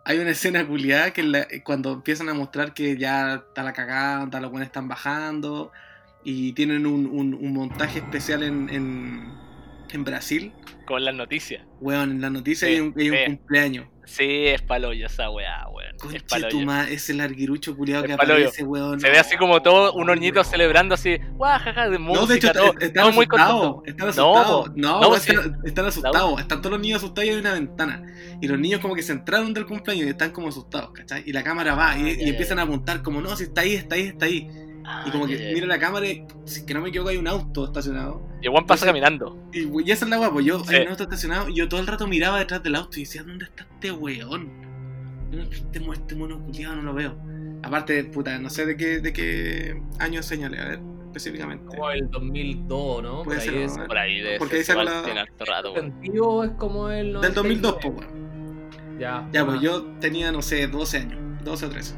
hay 0.07 0.19
una 0.19 0.31
escena 0.31 0.67
culiada 0.67 1.13
que 1.13 1.23
la- 1.23 1.47
cuando 1.65 1.93
empiezan 1.93 2.29
a 2.29 2.35
mostrar 2.35 2.75
que 2.75 2.97
ya 2.99 3.37
está 3.37 3.63
la 3.63 3.73
cagada, 3.73 4.25
está 4.25 4.41
los 4.41 4.51
buenos 4.51 4.67
están 4.67 4.87
bajando, 4.89 5.73
y 6.23 6.53
tienen 6.53 6.87
un, 6.87 7.07
un- 7.07 7.35
un 7.35 7.53
montaje 7.53 8.01
especial 8.01 8.43
en, 8.43 8.69
en, 8.71 9.33
en 9.91 10.05
Brasil. 10.05 10.53
Con 10.87 11.05
las 11.05 11.15
noticias. 11.15 11.65
Weón, 11.81 12.11
en 12.11 12.21
la 12.21 12.31
noticia 12.31 12.69
Sí, 12.69 12.75
hay 12.75 12.81
un, 12.81 12.95
hay 12.99 13.11
un 13.11 13.17
sí. 13.17 13.25
cumpleaños. 13.27 13.87
Sí, 14.07 14.47
es 14.47 14.61
paloyo 14.63 15.07
esa 15.07 15.31
weá, 15.31 15.67
weón. 15.69 15.95
Es 15.97 16.03
Conche 16.03 16.21
tu 16.21 16.27
paloyo. 16.27 16.61
ma- 16.67 16.89
ese 16.89 17.15
larguirucho 17.15 17.77
culiado 17.77 18.05
que 18.05 18.17
paloyo. 18.17 18.45
aparece, 18.49 18.63
weón. 18.65 19.01
Se 19.01 19.09
ve 19.11 19.19
así 19.19 19.37
como 19.37 19.63
todos 19.63 19.95
unos 19.95 20.17
niños 20.21 20.35
weón. 20.37 20.45
celebrando 20.47 20.95
así, 20.95 21.19
guajaja, 21.33 21.89
de 21.89 21.99
música, 21.99 22.21
No, 22.21 22.27
de 22.27 22.37
hecho, 22.37 22.53
todo, 22.53 22.65
est- 22.73 22.83
están 22.83 23.03
todo 23.05 23.13
muy. 23.13 23.25
Están 23.25 24.09
asustados. 24.09 24.71
No, 24.77 25.01
No, 25.01 25.09
weón, 25.09 25.21
sí. 25.21 25.31
están, 25.33 25.59
están 25.65 25.87
asustados. 25.87 26.41
Están 26.41 26.59
todos 26.61 26.73
los 26.73 26.81
niños 26.81 26.99
asustados 26.99 27.27
y 27.29 27.33
hay 27.33 27.39
una 27.39 27.53
ventana. 27.55 28.03
Y 28.41 28.49
los 28.49 28.59
niños 28.59 28.81
como 28.81 28.95
que 28.95 29.03
se 29.03 29.13
entraron 29.13 29.55
del 29.55 29.67
cumpleaños 29.67 30.07
y 30.07 30.11
están 30.11 30.31
como 30.33 30.49
asustados, 30.49 30.91
¿cachai? 30.93 31.23
Y 31.27 31.33
la 31.33 31.43
cámara 31.43 31.75
va 31.75 31.97
y, 31.99 32.29
empiezan 32.29 32.59
a 32.59 32.63
apuntar 32.63 33.03
como, 33.03 33.21
no, 33.21 33.35
si 33.37 33.45
está 33.45 33.63
ahí, 33.63 33.75
está 33.75 33.95
ahí, 33.95 34.03
está 34.09 34.27
ahí. 34.27 34.49
Ah, 34.87 35.05
Y 35.07 35.11
como 35.11 35.27
que 35.27 35.39
ya, 35.39 35.49
ya. 35.49 35.55
mira 35.55 35.67
la 35.67 35.79
cámara 35.79 36.07
y, 36.07 36.27
si 36.45 36.67
que 36.67 36.75
no 36.75 36.83
me 36.83 36.91
equivoco, 36.91 37.09
hay 37.11 37.17
un 37.17 37.27
auto 37.27 37.65
estacionado. 37.65 38.21
Y 38.43 38.49
weón 38.49 38.67
pasa 38.67 38.85
caminando. 38.85 39.39
Y, 39.53 39.61
y 39.83 39.91
esa 39.91 40.05
es 40.05 40.11
la 40.11 40.19
guapo. 40.19 40.41
Yo, 40.41 40.63
Sí. 40.65 40.75
hay 40.75 40.83
un 40.83 40.89
auto 40.91 41.05
estacionado 41.05 41.49
y 41.49 41.55
yo 41.55 41.69
todo 41.69 41.81
el 41.81 41.87
rato 41.87 42.07
miraba 42.07 42.39
detrás 42.39 42.63
del 42.63 42.75
auto 42.75 42.99
y 42.99 43.05
decía, 43.05 43.23
¿dónde 43.23 43.47
está 43.47 43.63
este 43.65 43.93
weón? 43.93 44.51
Este, 45.33 45.79
este 45.93 46.15
mono 46.15 46.39
culiado 46.45 46.77
no 46.77 46.83
lo 46.83 46.95
veo. 46.95 47.17
Aparte, 47.63 48.05
puta, 48.05 48.39
no 48.39 48.51
sé 48.51 48.67
de 48.67 48.77
qué, 48.77 49.01
de 49.01 49.13
qué 49.15 49.81
año 49.99 50.23
señalé, 50.23 50.61
a 50.61 50.69
ver, 50.69 50.81
específicamente. 51.07 51.65
Como 51.65 51.91
el 51.91 52.11
2002, 52.11 53.03
¿no? 53.03 53.17
Por 53.17 53.25
Puede 53.25 53.41
ahí 53.41 53.47
ser, 53.47 53.55
es. 53.57 53.79
Por 53.79 53.97
ahí 53.99 54.21
de 54.21 54.39
Porque 54.39 54.61
ese 54.61 54.73
ahí 54.73 54.85
la- 54.85 55.03
tiene 55.03 55.21
harto 55.21 55.45
rato, 55.47 55.73
weón. 55.73 55.93
Sentido 55.93 56.45
es 56.45 56.51
como 56.53 56.91
el. 56.91 57.15
Del 57.23 57.33
2002, 57.33 57.73
99. 57.73 57.79
pues, 57.83 58.13
weón. 58.13 59.01
Ya. 59.01 59.29
Ya, 59.33 59.45
pues 59.47 59.57
ah. 59.59 59.63
yo 59.63 59.83
tenía, 59.99 60.31
no 60.31 60.43
sé, 60.43 60.67
12 60.69 60.99
años, 60.99 61.19
12 61.43 61.67
o 61.67 61.69
13. 61.71 61.95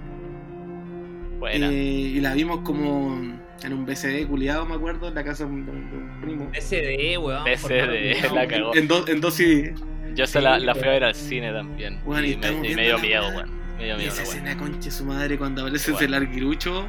Buena. 1.38 1.68
Eh, 1.70 1.74
y 1.74 2.20
la 2.20 2.34
vimos 2.34 2.60
como 2.60 3.14
en 3.62 3.72
un 3.72 3.86
BCD 3.86 4.26
culiado, 4.26 4.66
me 4.66 4.74
acuerdo, 4.74 5.08
en 5.08 5.14
la 5.14 5.24
casa 5.24 5.44
de 5.44 5.50
un, 5.50 5.66
de 5.66 5.72
un 5.72 6.20
primo. 6.20 6.50
SD, 6.58 7.18
weón. 7.18 7.44
favor. 7.58 8.34
la 8.34 8.46
cagó. 8.48 8.74
En, 8.74 8.88
dos 8.88 9.08
en 9.08 9.20
dos 9.20 9.34
CD. 9.34 9.74
Yo 10.14 10.24
esa 10.24 10.40
la, 10.40 10.58
la 10.58 10.74
fui 10.74 10.84
a 10.88 10.92
ver 10.92 11.04
al 11.04 11.14
cine 11.14 11.52
también. 11.52 12.00
Bueno, 12.04 12.26
y 12.26 12.32
y, 12.32 12.36
me, 12.36 12.46
estamos 12.46 12.66
y 12.66 12.74
me 12.74 12.82
viendo 12.82 12.82
dio 12.82 12.96
la 12.96 13.02
miedo, 13.02 13.28
weón. 13.36 13.50
Me 13.76 13.84
dio 13.84 14.00
Y 14.00 14.04
esa 14.04 14.22
escena 14.22 14.56
conche 14.56 14.90
su 14.90 15.04
madre 15.04 15.36
cuando 15.36 15.62
aparece 15.62 15.90
Igual. 15.90 16.04
ese 16.04 16.10
larguirucho, 16.10 16.88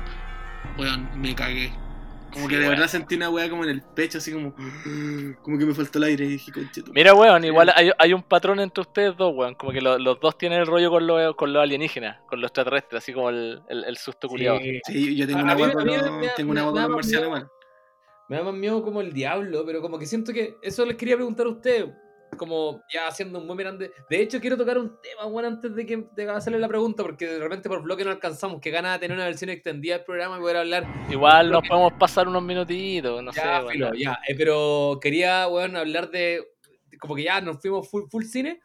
weón, 0.78 1.10
me 1.16 1.36
cagué. 1.36 1.72
Como 2.34 2.46
Sí, 2.46 2.50
que 2.50 2.56
de 2.56 2.62
weón. 2.62 2.72
verdad 2.76 2.88
sentí 2.88 3.16
una 3.16 3.30
weá 3.30 3.50
como 3.50 3.64
en 3.64 3.70
el 3.70 3.82
pecho, 3.82 4.18
así 4.18 4.32
como. 4.32 4.54
Como 5.42 5.58
que 5.58 5.66
me 5.66 5.74
faltó 5.74 5.98
el 6.00 6.04
aire 6.06 6.26
y 6.26 6.30
dije, 6.30 6.52
conche 6.52 6.82
tu 6.84 6.92
Mira, 6.94 7.14
weón, 7.14 7.44
igual 7.46 7.72
hay, 7.76 7.90
hay 7.98 8.14
un 8.14 8.22
patrón 8.24 8.60
entre 8.60 8.82
ustedes 8.82 9.16
dos, 9.18 9.34
weón. 9.36 9.56
Como 9.56 9.72
que 9.72 9.82
lo- 9.82 9.98
los 9.98 10.20
dos 10.20 10.38
tienen 10.38 10.60
el 10.60 10.68
rollo 10.68 10.90
con 10.90 11.08
los 11.08 11.36
con 11.36 11.54
los 11.54 11.62
alienígenas, 11.64 12.20
con 12.28 12.42
los 12.42 12.50
extraterrestres, 12.50 13.04
así 13.04 13.14
como 13.14 13.30
el, 13.30 13.62
el, 13.70 13.84
el 13.86 13.98
susto 13.98 14.28
culiado. 14.28 14.60
Sí. 14.60 14.80
Sí, 14.86 15.16
yo 15.16 15.26
tengo 15.26 15.40
A- 15.40 15.44
una 15.44 15.56
weá 15.56 15.72
con 15.74 15.86
los- 15.88 16.36
tengo 16.36 16.52
una 16.52 16.64
con 16.66 16.92
marcianos 16.92 17.28
igual. 17.28 17.48
Me 18.30 18.36
da 18.38 18.44
más 18.44 18.54
miedo 18.56 18.84
como 18.84 19.00
el 19.02 19.14
diablo, 19.14 19.64
pero 19.66 19.82
como 19.82 19.98
que 19.98 20.06
siento 20.06 20.34
que 20.34 20.58
eso 20.62 20.86
les 20.86 20.98
quería 20.98 21.16
preguntar 21.16 21.46
a 21.46 21.50
ustedes. 21.50 21.86
Como 22.36 22.84
ya 22.92 23.08
haciendo 23.08 23.40
un 23.40 23.48
buen 23.48 23.58
grande. 23.58 23.92
De 24.10 24.22
hecho, 24.22 24.40
quiero 24.40 24.58
tocar 24.58 24.78
un 24.78 25.00
tema, 25.02 25.26
bueno, 25.26 25.48
antes 25.48 25.74
de 25.74 25.86
que 25.86 26.08
de 26.16 26.30
hacerle 26.30 26.60
la 26.60 26.68
pregunta, 26.68 27.04
porque 27.04 27.26
de 27.26 27.40
repente 27.40 27.70
por 27.70 27.82
bloque 27.82 28.04
no 28.04 28.12
alcanzamos. 28.12 28.60
Que 28.62 28.70
gana 28.70 28.94
de 28.94 29.00
tener 29.00 29.16
una 29.16 29.26
versión 29.26 29.50
extendida 29.50 29.96
del 29.96 30.06
programa 30.06 30.38
y 30.38 30.42
poder 30.42 30.58
hablar. 30.58 30.86
Igual 31.10 31.50
nos 31.50 31.68
podemos 31.68 31.94
pasar 31.94 32.28
unos 32.28 32.44
minutitos, 32.44 33.24
no 33.24 33.32
ya, 33.32 33.62
sé, 33.62 33.68
filo, 33.72 33.94
ya. 33.94 34.20
Eh, 34.28 34.36
pero 34.36 35.00
quería, 35.02 35.48
bueno, 35.48 35.80
hablar 35.80 36.12
de. 36.12 36.44
Como 37.00 37.16
que 37.16 37.24
ya 37.24 37.42
nos 37.42 37.62
fuimos 37.62 37.90
full, 37.90 38.04
full 38.10 38.24
cine. 38.24 38.60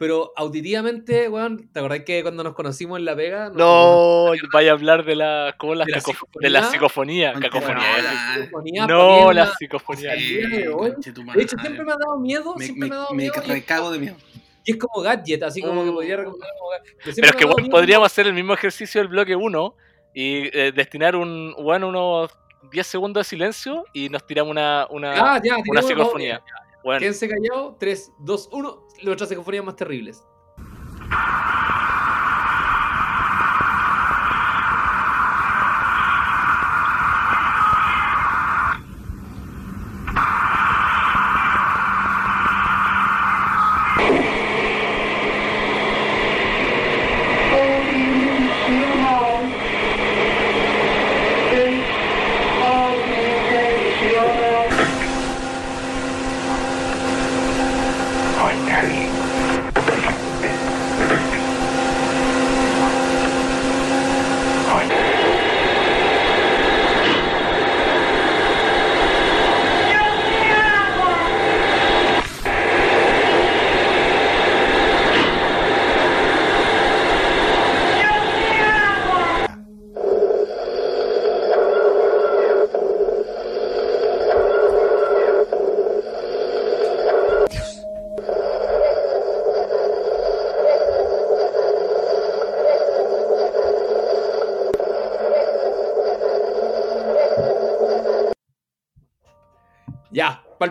Pero 0.00 0.32
auditivamente, 0.34 1.28
weón, 1.28 1.68
¿te 1.74 1.78
acordás 1.78 2.00
que 2.06 2.22
cuando 2.22 2.42
nos 2.42 2.54
conocimos 2.54 2.98
en 2.98 3.04
La 3.04 3.12
Vega? 3.12 3.48
nos- 3.50 3.56
No, 3.58 4.32
vaya 4.50 4.70
a 4.70 4.74
hablar 4.74 5.04
de 5.04 5.14
la, 5.14 5.54
¿cómo 5.58 5.74
las 5.74 5.86
¿De 5.86 5.92
la 5.92 5.98
de 6.40 6.50
la 6.50 6.62
psicofonía? 6.70 7.34
cacofonía. 7.34 8.34
Psicofonía 8.34 8.86
No, 8.86 9.30
la 9.30 9.52
psicofonía. 9.58 10.14
día 10.14 10.48
de 10.48 11.42
hecho, 11.42 11.56
siempre 11.58 11.84
me 11.84 11.92
ha 11.92 11.96
dado 11.96 12.18
miedo. 12.18 12.54
Me, 12.56 12.64
siempre 12.64 12.88
me, 12.88 12.94
me, 12.94 12.96
ha 12.96 12.98
dado 13.00 13.10
me 13.10 13.16
miedo. 13.24 13.34
es 13.42 13.46
recago 13.46 13.90
de 13.90 13.98
miedo. 13.98 14.16
Y 14.64 14.72
es 14.72 14.78
como 14.78 15.02
gadget, 15.02 15.42
así 15.42 15.60
como 15.60 15.84
que 15.84 15.90
podría 15.92 16.16
recomendar 16.16 16.48
como 16.58 16.70
gadget. 16.70 16.96
Pero, 17.04 17.10
es 17.10 17.18
me 17.34 17.38
que 17.38 17.46
miedo. 17.46 17.70
podríamos 17.70 18.06
hacer 18.06 18.26
el 18.26 18.32
mismo 18.32 18.54
ejercicio 18.54 19.02
del 19.02 19.08
bloque 19.08 19.36
1 19.36 19.74
y 20.14 20.44
eh, 20.58 20.72
destinar 20.74 21.14
un, 21.14 21.54
bueno, 21.62 21.88
unos 21.88 22.30
10 22.72 22.86
segundos 22.86 23.20
de 23.26 23.28
silencio 23.28 23.84
y 23.92 24.08
nos 24.08 24.26
tiramos 24.26 24.50
una, 24.50 24.86
una, 24.88 25.34
Ah, 25.34 25.40
ya, 25.44 25.56
una 25.68 25.82
psicofonía. 25.82 26.42
Bueno, 26.82 27.00
Quédense 27.00 27.28
callados. 27.28 27.76
3, 27.78 28.12
2, 28.20 28.48
1. 28.52 28.86
Nuestras 29.02 29.28
psicofonías 29.28 29.64
más 29.64 29.76
terribles. 29.76 30.24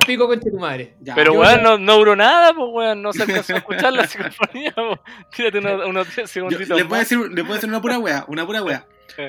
Palpico 0.09 0.27
con 0.27 0.39
tu 0.39 0.57
madre. 0.59 0.95
Ya, 1.01 1.13
pero 1.13 1.33
weón, 1.33 1.61
no, 1.61 1.77
no 1.77 1.95
duró 1.97 2.15
nada, 2.15 2.53
pues 2.53 2.67
weón, 2.71 3.01
no 3.01 3.13
se 3.13 3.23
alcanzó 3.23 3.53
a 3.53 3.57
escuchar 3.57 3.93
la 3.93 4.07
psicofonía, 4.07 4.73
po. 4.73 4.99
Tírate 5.35 5.59
unos, 5.59 5.85
unos 5.85 6.07
10 6.07 6.17
yo- 6.17 6.27
segunditos 6.27 6.77
le 6.77 6.85
puedo 6.85 6.99
decir, 6.99 7.19
le 7.19 7.43
puedo 7.43 7.53
decir 7.53 7.69
una 7.69 7.81
pura 7.81 7.99
wea, 7.99 8.25
una 8.27 8.45
pura 8.45 8.63
wea. 8.63 8.85
Sí. 9.15 9.23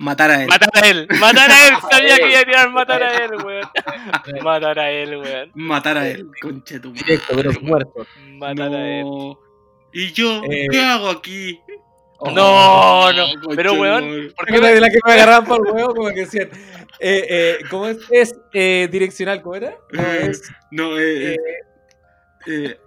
Matar 0.00 0.30
a 0.30 0.42
él. 0.42 0.48
Matar 0.48 0.70
a 0.74 0.88
él, 0.88 1.08
matar 1.18 1.50
a 1.50 1.68
él, 1.68 1.74
sabía 1.90 2.16
que 2.18 2.30
iba 2.30 2.40
a 2.40 2.44
tirar 2.44 2.70
matar 2.70 3.02
a 3.02 3.24
él, 3.24 3.30
weón. 3.44 3.68
Matar 4.44 4.78
a 4.78 4.90
él, 4.90 5.16
weón. 5.16 5.50
Matar 5.54 5.96
a 5.98 6.08
él, 6.08 6.28
conche 6.42 6.78
tu 6.78 6.90
madre. 6.90 7.02
Directo, 7.04 7.34
pero 7.34 7.52
muerto. 7.62 8.06
Matar 8.34 8.74
a 8.74 8.88
él. 9.00 9.06
¿Y 9.94 10.12
yo? 10.12 10.42
Eh, 10.44 10.66
¿Qué 10.70 10.80
hago 10.82 11.08
aquí? 11.08 11.58
No, 12.20 13.12
no, 13.12 13.24
conche 13.40 13.56
pero 13.56 13.72
weón. 13.74 14.32
¿por 14.36 14.46
qué 14.46 14.60
de 14.60 14.80
la 14.80 14.88
que 14.88 14.98
me 15.06 15.12
agarraban 15.12 15.44
por 15.46 15.66
el 15.66 15.72
huevo, 15.72 15.94
como 15.94 16.08
que 16.10 16.20
decían. 16.20 16.50
Eh, 17.00 17.26
eh, 17.28 17.58
¿Cómo 17.70 17.86
es? 17.86 17.98
Es 18.10 18.34
eh, 18.52 18.88
direccional, 18.90 19.40
¿cómo 19.42 19.54
era? 19.56 19.76
No, 19.92 20.02
es. 20.12 20.42
No, 20.70 20.98
eh, 20.98 21.34
eh, 21.34 21.36
eh, 22.46 22.80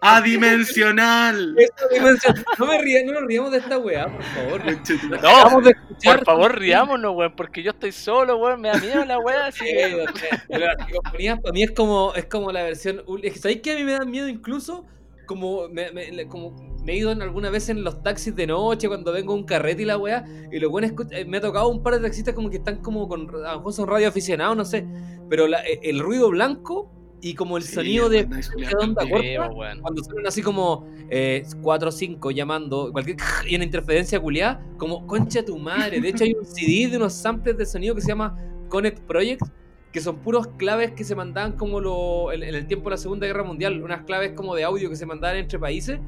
adimensional. 0.00 1.56
No 2.58 2.66
me 2.66 2.80
ría, 2.82 3.04
no 3.04 3.12
nos 3.12 3.22
riamos 3.24 3.52
de 3.52 3.58
esta 3.58 3.78
weá, 3.78 4.06
por 4.06 4.22
favor. 4.22 4.62
No, 5.22 5.60
de 5.60 5.74
por 6.04 6.24
favor, 6.24 6.58
riámonos, 6.58 7.14
weón, 7.16 7.34
porque 7.36 7.62
yo 7.62 7.70
estoy 7.72 7.92
solo, 7.92 8.36
weón, 8.36 8.60
me 8.60 8.68
da 8.68 8.78
miedo 8.78 9.04
la 9.04 9.18
weá, 9.18 9.46
así 9.46 9.64
que... 9.64 10.04
Eh, 10.48 11.36
para 11.42 11.52
mí 11.52 11.62
es 11.62 11.70
como, 11.72 12.14
es 12.14 12.26
como 12.26 12.52
la 12.52 12.62
versión. 12.64 13.02
Es 13.22 13.32
que, 13.34 13.38
¿Sabéis 13.38 13.62
que 13.62 13.72
a 13.72 13.76
mí 13.76 13.84
me 13.84 13.92
da 13.92 14.04
miedo 14.04 14.28
incluso? 14.28 14.86
Como 15.26 15.68
me, 15.68 15.90
me- 15.92 16.12
le- 16.12 16.28
como 16.28 16.73
me 16.84 16.92
he 16.92 16.96
ido 16.96 17.10
en 17.12 17.22
alguna 17.22 17.50
vez 17.50 17.68
en 17.68 17.82
los 17.82 18.02
taxis 18.02 18.34
de 18.36 18.46
noche 18.46 18.88
cuando 18.88 19.10
vengo 19.12 19.32
a 19.32 19.36
un 19.36 19.44
carrete 19.44 19.82
y 19.82 19.84
la 19.86 19.96
weá. 19.96 20.24
Y 20.52 20.58
lo 20.60 20.70
bueno 20.70 20.86
es 20.86 21.26
me 21.26 21.38
ha 21.38 21.40
tocado 21.40 21.68
un 21.68 21.82
par 21.82 21.94
de 21.94 22.00
taxistas 22.00 22.34
como 22.34 22.50
que 22.50 22.58
están 22.58 22.76
como 22.78 23.08
con. 23.08 23.22
A 23.44 23.52
lo 23.52 23.58
mejor 23.58 23.72
son 23.72 23.88
radio 23.88 24.08
aficionados, 24.08 24.56
no 24.56 24.64
sé. 24.64 24.86
Pero 25.30 25.46
la- 25.46 25.62
e, 25.66 25.80
el 25.82 26.00
ruido 26.00 26.28
blanco 26.30 26.90
y 27.22 27.34
como 27.34 27.56
el 27.56 27.62
Sí, 27.62 27.74
sonido 27.74 28.08
de. 28.10 28.24
de 28.26 28.42
onda 28.78 29.08
corta. 29.08 29.50
Weón. 29.50 29.80
Cuando 29.80 30.04
suenan 30.04 30.26
así 30.26 30.42
como 30.42 30.86
4 31.62 31.88
o 31.88 31.92
5 31.92 32.30
llamando, 32.30 32.92
cualquier 32.92 33.16
y 33.48 33.56
una 33.56 33.64
interferencia 33.64 34.20
culiada, 34.20 34.62
como 34.76 35.06
concha 35.06 35.42
tu 35.44 35.56
madre. 35.58 36.00
De 36.00 36.08
hecho, 36.10 36.24
hay 36.24 36.34
un 36.38 36.44
CD 36.44 36.88
de 36.90 36.98
unos 36.98 37.14
samples 37.14 37.56
de 37.56 37.64
sonido 37.64 37.94
que 37.94 38.02
se 38.02 38.08
llama 38.08 38.36
Connect 38.68 39.00
Project, 39.06 39.40
que 39.90 40.00
son 40.00 40.16
puros 40.18 40.48
claves 40.58 40.90
que 40.92 41.04
se 41.04 41.14
mandaban 41.14 41.52
como 41.52 41.80
lo, 41.80 42.30
en, 42.32 42.42
en 42.42 42.54
el 42.54 42.66
tiempo 42.66 42.90
de 42.90 42.96
la 42.96 42.98
Segunda 42.98 43.26
Guerra 43.26 43.44
Mundial, 43.44 43.82
unas 43.82 44.02
claves 44.04 44.32
como 44.32 44.54
de 44.54 44.64
audio 44.64 44.90
que 44.90 44.96
se 44.96 45.06
mandaban 45.06 45.38
entre 45.38 45.58
países. 45.58 45.98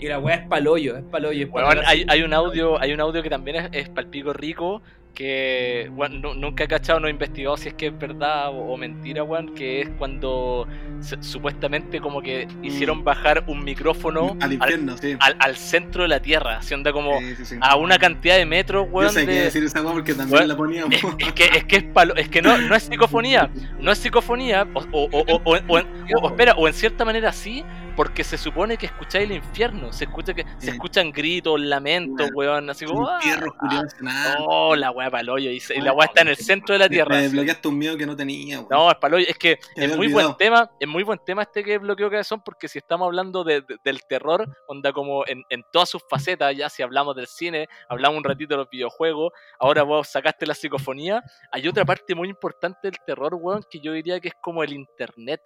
Y 0.00 0.06
la 0.06 0.18
weá 0.18 0.36
es 0.36 0.46
paloyo, 0.46 0.96
es 0.96 1.04
paloyo. 1.04 1.46
Es 1.46 1.50
Weón, 1.52 1.68
paloyo. 1.68 1.86
hay, 1.88 2.04
hay 2.08 2.22
un 2.22 2.32
audio, 2.32 2.80
hay 2.80 2.92
un 2.92 3.00
audio 3.00 3.22
que 3.22 3.30
también 3.30 3.56
es, 3.56 3.68
es 3.72 3.88
palpico 3.88 4.32
rico, 4.32 4.80
que 5.14 5.90
weón, 5.96 6.20
nu- 6.22 6.34
nunca 6.34 6.62
he 6.62 6.68
cachado, 6.68 7.00
no 7.00 7.08
he 7.08 7.10
investigado 7.10 7.56
si 7.56 7.68
es 7.70 7.74
que 7.74 7.88
es 7.88 7.98
verdad 7.98 8.50
o, 8.50 8.72
o 8.72 8.76
mentira, 8.76 9.24
weón, 9.24 9.52
que 9.56 9.80
es 9.80 9.88
cuando 9.98 10.68
se- 11.00 11.20
supuestamente 11.20 12.00
como 12.00 12.22
que 12.22 12.46
hicieron 12.62 13.02
bajar 13.02 13.42
un 13.48 13.64
micrófono 13.64 14.36
Al 14.40 14.52
infierno, 14.52 14.96
sí. 14.96 15.16
al, 15.18 15.34
al 15.40 15.56
centro 15.56 16.02
de 16.02 16.08
la 16.08 16.20
Tierra, 16.20 16.58
así 16.58 16.74
onda 16.74 16.92
como 16.92 17.18
Sí, 17.18 17.34
sí, 17.34 17.44
sí. 17.44 17.56
a 17.60 17.74
una 17.76 17.98
cantidad 17.98 18.36
de 18.36 18.46
metros, 18.46 18.86
Yo 18.86 18.92
weón, 18.92 19.10
sé 19.12 19.26
que 19.26 19.32
de- 19.32 19.40
decir 19.46 19.64
esa 19.64 19.82
weá 19.82 19.92
porque 19.94 20.14
también 20.14 20.36
Weón, 20.36 20.48
la 20.48 20.56
poníamos. 20.56 20.94
es, 20.94 21.02
es 21.26 21.32
que, 21.32 21.44
es 21.46 21.64
que 21.64 21.76
es 21.78 21.84
palo- 21.92 22.14
es 22.14 22.28
que 22.28 22.40
no, 22.40 22.56
no 22.56 22.76
es 22.76 22.84
psicofonía, 22.84 23.50
no 23.80 23.90
es 23.90 23.98
psicofonía, 23.98 24.68
o, 24.72 24.80
o- 24.92 25.08
o- 25.10 25.24
o- 25.26 25.40
o- 25.44 25.58
o 25.66 25.78
en- 25.80 25.86
o- 26.14 26.20
o 26.20 26.28
espera, 26.30 26.52
o 26.56 26.68
en 26.68 26.74
cierta 26.74 27.04
manera 27.04 27.32
sí, 27.32 27.64
porque 27.98 28.22
se 28.22 28.38
supone 28.38 28.76
que 28.76 28.86
escucháis 28.86 29.28
el 29.28 29.32
infierno, 29.38 29.92
se 29.92 30.04
escucha 30.04 30.32
que 30.32 30.44
se 30.58 30.70
escuchan 30.70 31.10
gritos, 31.10 31.60
lamentos, 31.60 32.30
weón, 32.32 32.70
así 32.70 32.84
como 32.86 33.08
"Ah, 33.08 33.18
culiado 33.58 33.86
nada. 34.00 34.36
Oh, 34.46 34.76
la 34.76 34.92
weá 34.92 35.10
paloyo, 35.10 35.50
y, 35.50 35.58
se- 35.58 35.74
y 35.76 35.80
la 35.80 35.92
weá 35.92 36.06
está 36.06 36.20
en 36.22 36.28
el 36.28 36.36
centro 36.36 36.74
de 36.74 36.78
la 36.78 36.88
tierra. 36.88 37.10
Me 37.10 37.16
así. 37.16 37.24
desbloqueaste 37.24 37.66
un 37.66 37.76
miedo 37.76 37.96
que 37.96 38.06
no 38.06 38.14
tenía, 38.14 38.58
weón. 38.60 38.68
No, 38.70 38.88
es 38.88 38.96
paloyo, 38.98 39.26
es 39.28 39.36
que 39.36 39.56
Te 39.74 39.86
es 39.86 39.96
muy 39.96 40.06
olvidado. 40.06 40.28
buen 40.28 40.36
tema, 40.36 40.70
es 40.78 40.86
muy 40.86 41.02
buen 41.02 41.18
tema 41.26 41.42
este 41.42 41.64
que 41.64 41.76
bloqueó 41.78 42.08
Cabezón, 42.08 42.40
porque 42.44 42.68
si 42.68 42.78
estamos 42.78 43.04
hablando 43.06 43.42
de- 43.42 43.62
de- 43.62 43.78
del 43.84 44.00
terror, 44.08 44.46
onda 44.68 44.92
como 44.92 45.26
en, 45.26 45.42
en 45.50 45.64
todas 45.72 45.88
sus 45.88 46.02
facetas, 46.08 46.56
ya 46.56 46.68
si 46.68 46.84
hablamos 46.84 47.16
del 47.16 47.26
cine, 47.26 47.66
hablamos 47.88 48.18
un 48.18 48.22
ratito 48.24 48.54
de 48.54 48.58
los 48.58 48.70
videojuegos, 48.70 49.32
ahora 49.58 49.82
vos 49.82 50.06
sacaste 50.06 50.46
la 50.46 50.54
psicofonía, 50.54 51.20
hay 51.50 51.66
otra 51.66 51.84
parte 51.84 52.14
muy 52.14 52.28
importante 52.28 52.78
del 52.82 52.96
terror, 53.04 53.34
weón, 53.34 53.64
que 53.68 53.80
yo 53.80 53.92
diría 53.92 54.20
que 54.20 54.28
es 54.28 54.34
como 54.40 54.62
el 54.62 54.72
internet. 54.72 55.40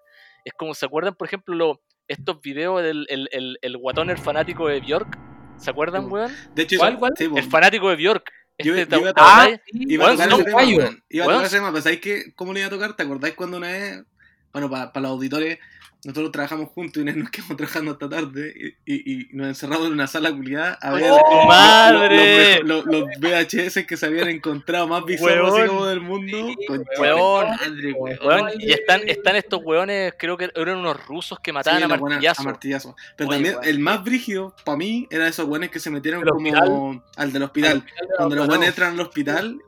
Es 0.44 0.52
como, 0.54 0.74
¿se 0.74 0.84
acuerdan, 0.84 1.14
por 1.14 1.26
ejemplo, 1.28 1.54
lo- 1.54 1.80
estos 2.08 2.40
videos 2.40 2.82
del 2.82 3.06
el, 3.08 3.28
el, 3.32 3.58
el 3.62 3.76
guatón, 3.76 4.10
el 4.10 4.18
fanático 4.18 4.68
de 4.68 4.80
Bjork? 4.80 5.18
¿Se 5.58 5.70
acuerdan, 5.70 6.10
weón? 6.10 6.32
De 6.54 6.62
hecho, 6.62 6.78
¿Cuál, 6.78 6.98
cuál? 6.98 7.12
sí. 7.16 7.28
El 7.34 7.44
fanático 7.44 7.88
de 7.90 7.96
Bjork. 7.96 8.30
Este 8.58 8.68
yo 8.68 8.74
iba 8.76 8.82
a 8.82 9.12
tocar- 9.12 9.14
¿cachai? 9.14 9.60
Iba 9.72 10.08
a 10.08 10.10
tocar 10.12 10.30
son 10.30 10.40
ese 10.40 10.50
tema. 10.50 10.62
Iba 11.08 11.24
a 11.24 11.28
tocar 11.28 11.44
ese 11.46 11.56
tema, 11.56 11.70
pero 11.70 11.82
¿sabéis 11.82 12.00
qué? 12.00 12.32
¿Cómo 12.34 12.52
lo 12.52 12.58
iba 12.58 12.66
a 12.68 12.70
tocar? 12.70 12.94
¿Te 12.96 13.02
acordáis 13.02 13.34
cuando 13.34 13.56
una 13.56 13.68
vez, 13.68 14.04
bueno, 14.52 14.70
para 14.70 14.90
los 15.00 15.10
auditores, 15.12 15.58
nosotros 16.04 16.32
trabajamos 16.32 16.70
juntos 16.70 17.00
y 17.02 17.04
nos 17.04 17.30
quedamos 17.30 17.56
trabajando 17.56 17.92
hasta 17.92 18.08
tarde 18.08 18.74
y, 18.84 18.92
y- 18.94 19.12
y 19.12 19.28
nos 19.32 19.46
encerramos 19.48 19.86
en 19.86 19.92
una 19.92 20.06
sala 20.06 20.32
culiada 20.32 20.74
a 20.80 20.92
ver 20.94 21.10
¡Oh, 21.10 21.46
madre! 21.46 22.60
Los, 22.64 22.84
los- 22.84 22.86
los 22.86 23.08
VHS 23.20 23.86
que 23.86 23.96
se 23.96 24.06
habían 24.06 24.28
encontrado 24.28 24.86
más 24.88 25.04
bizarros 25.04 25.88
del 25.88 26.00
mundo. 26.00 26.48
Con 26.66 26.84
Weón. 26.98 27.46
madre, 27.48 27.92
weón. 27.92 28.18
Weón, 28.24 28.50
y 28.58 28.72
están, 28.72 29.00
están 29.08 29.36
estos 29.36 29.60
weones, 29.62 30.14
creo 30.18 30.36
que 30.36 30.50
eran 30.54 30.78
unos 30.78 31.06
rusos 31.06 31.38
que 31.40 31.52
mataban 31.52 31.78
Sí, 31.78 31.84
a 31.84 31.88
martillazo. 31.88 32.42
a 32.42 32.44
martillazo. 32.44 32.96
Pero 33.16 33.28
Oye, 33.30 33.36
también 33.36 33.54
weón. 33.56 33.68
el 33.68 33.78
más 33.78 34.04
brígido 34.04 34.54
para 34.64 34.76
mí 34.76 35.06
era 35.10 35.28
esos 35.28 35.46
buenos 35.46 35.70
que 35.70 35.78
se 35.80 35.90
metieron 35.90 36.20
¿Del 36.24 36.30
como 36.32 36.48
hospital? 36.48 37.02
al 37.16 37.32
del 37.32 37.42
hospital. 37.44 37.84
Cuando 38.16 38.36
los 38.36 38.46
buenos 38.48 38.66
entran 38.66 38.94
al 38.94 39.00
hospital 39.00 39.60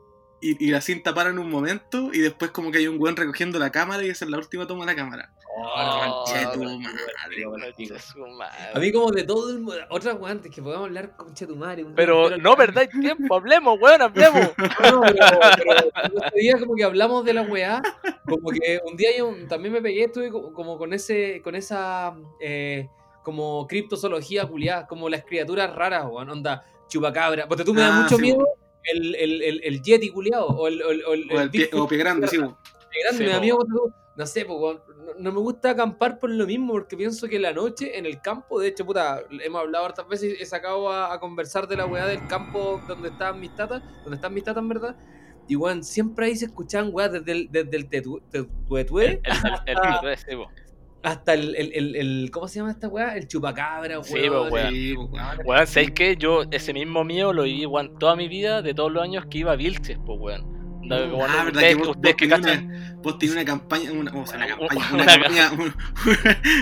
y, 0.51 0.65
y 0.65 0.69
la 0.71 0.81
cinta 0.81 1.13
para 1.13 1.29
en 1.29 1.39
un 1.39 1.49
momento 1.49 2.09
y 2.13 2.19
después 2.19 2.51
como 2.51 2.71
que 2.71 2.77
hay 2.79 2.87
un 2.87 2.97
buen 2.97 3.15
recogiendo 3.15 3.57
la 3.59 3.71
cámara 3.71 4.03
y 4.03 4.09
esa 4.09 4.25
es 4.25 4.31
la 4.31 4.37
última 4.37 4.67
toma 4.67 4.85
de 4.85 4.91
la 4.91 4.95
cámara. 4.95 5.31
Oh, 5.57 6.25
Conche 6.25 6.45
tu 6.53 6.63
madre, 6.63 7.99
su 7.99 8.19
madre. 8.27 8.57
A 8.73 8.79
mí 8.79 8.91
como 8.91 9.11
de 9.11 9.23
todo 9.23 9.49
el 9.51 9.59
mundo, 9.59 9.75
otras 9.89 10.17
guantes 10.17 10.53
que 10.53 10.61
podamos 10.61 10.87
hablar 10.87 11.15
con 11.15 11.27
un 11.29 11.33
día 11.35 11.85
Pero 11.95 12.23
entero. 12.25 12.43
no 12.43 12.55
perdáis 12.57 12.89
tiempo, 12.89 13.35
hablemos, 13.35 13.79
weón, 13.79 14.01
hablemos. 14.01 14.49
No, 14.91 15.01
pero, 15.01 15.25
pero 15.57 16.27
ese 16.27 16.37
día 16.39 16.59
como 16.59 16.75
que 16.75 16.83
hablamos 16.83 17.23
de 17.25 17.33
la 17.33 17.41
weá, 17.43 17.81
como 18.25 18.49
que 18.51 18.79
un 18.85 18.95
día 18.97 19.09
yo 19.17 19.33
también 19.47 19.73
me 19.73 19.81
pegué, 19.81 20.03
estuve 20.03 20.29
co- 20.29 20.51
como 20.53 20.77
con 20.77 20.93
ese, 20.93 21.41
con 21.41 21.55
esa 21.55 22.15
eh, 22.41 22.89
como 23.23 23.65
criptozoología 23.67 24.45
culiada, 24.47 24.85
como 24.87 25.09
las 25.09 25.23
criaturas 25.23 25.73
raras, 25.73 26.05
weón, 26.09 26.29
onda, 26.29 26.63
chupacabra. 26.87 27.47
Porque 27.47 27.63
tú 27.63 27.73
me 27.73 27.81
das 27.81 27.91
Ah, 27.93 28.01
mucho 28.03 28.15
sí, 28.17 28.21
miedo 28.21 28.45
el, 28.93 29.15
el, 29.15 29.41
el, 29.41 29.61
el 29.63 29.81
Yeti 29.81 30.09
culiado, 30.09 30.47
o 30.47 30.67
el, 30.67 30.81
o 30.81 30.91
el, 30.91 31.03
o 31.05 31.13
el- 31.13 31.31
O 31.31 31.35
el 31.35 31.41
el 31.43 31.49
pie, 31.49 31.61
Bigfoot 31.65 31.81
o 31.81 31.87
pie 31.87 31.97
grande, 31.97 32.27
sí. 32.27 32.37
pie 32.37 33.01
grande, 33.03 33.17
Sí, 33.17 33.23
me 33.23 33.29
da 33.29 33.35
po. 33.37 33.41
miedo 33.41 33.59
no 34.17 34.25
sé, 34.25 34.45
weón, 34.45 34.79
no, 35.05 35.11
no 35.19 35.31
me 35.33 35.39
gusta 35.39 35.71
acampar 35.71 36.19
por 36.19 36.29
lo 36.29 36.45
mismo, 36.47 36.71
porque 36.71 36.95
pienso 36.95 37.27
que 37.27 37.37
la 37.37 37.51
noche 37.51 37.97
en 37.97 38.05
el 38.05 38.21
campo, 38.21 38.61
de 38.61 38.69
hecho, 38.69 38.85
puta, 38.85 39.21
hemos 39.43 39.59
hablado 39.59 39.83
hartas 39.85 40.07
veces, 40.07 40.37
he 40.39 40.45
sacado 40.45 40.89
a, 40.89 41.13
a 41.13 41.19
conversar 41.19 41.67
de 41.67 41.75
la 41.75 41.85
weá 41.85 42.07
del 42.07 42.25
campo 42.27 42.81
donde 42.87 43.09
estaban 43.09 43.41
mis 43.41 43.53
tatas, 43.57 43.83
donde 44.03 44.15
están 44.15 44.33
mis 44.33 44.45
tatas 44.45 44.61
en 44.61 44.69
verdad, 44.69 44.95
y 45.49 45.57
weón, 45.57 45.83
siempre 45.83 46.27
ahí 46.27 46.35
se 46.37 46.45
escuchaban 46.45 46.91
weá 46.93 47.09
desde 47.09 47.29
el, 47.33 47.51
desde 47.51 47.75
el 47.75 47.89
tetu- 47.89 48.21
te- 48.31 48.47
tuetué 48.67 49.19
El, 49.21 49.33
el, 49.65 49.77
el, 49.77 50.09
el- 50.11 50.17
sí, 50.17 50.35
po. 50.37 50.49
Hasta 51.05 51.33
el, 51.35 51.55
el, 51.55 51.71
el, 51.73 51.95
el- 51.95 52.31
¿cómo 52.31 52.47
se 52.47 52.59
llama 52.59 52.71
esta 52.71 52.87
weá? 52.87 53.15
El 53.15 53.27
chupacabra, 53.27 53.99
weón. 53.99 54.03
Sí, 54.03 54.29
weón. 54.29 54.69
Sí, 54.73 54.93
pues, 54.95 55.09
weón. 55.11 55.37
Weón, 55.45 55.67
¿sabéis 55.67 55.91
qué? 55.91 56.15
Yo 56.17 56.43
ese 56.51 56.73
mismo 56.73 57.03
mío 57.03 57.31
lo 57.31 57.43
viví, 57.43 57.65
weón, 57.65 57.97
toda 57.99 58.15
mi 58.15 58.27
vida, 58.27 58.61
de 58.61 58.73
todos 58.73 58.91
los 58.91 59.03
años 59.03 59.25
que 59.29 59.37
iba 59.39 59.51
a 59.51 59.55
Vilches, 59.55 59.97
pues, 60.05 60.19
weón. 60.19 60.54
Da- 60.87 60.97
Ah, 60.97 60.99
verdad 61.45 61.45
ustedes, 61.47 61.75
que 61.75 61.75
vos- 61.79 61.87
ustedes 61.89 62.13
vos 62.13 62.15
que 62.15 62.29
cachan. 62.29 62.95
Vos 63.01 63.19
tenés 63.19 63.35
una 63.35 63.45
campaña, 63.45 63.91
una, 63.91 64.11
o 64.13 64.25
sea, 64.25 64.37
una 64.37 64.47
campaña, 64.47 64.81
una, 64.91 65.03
Una- 65.03 65.05
campaña, 65.05 65.51
una, 65.57 65.75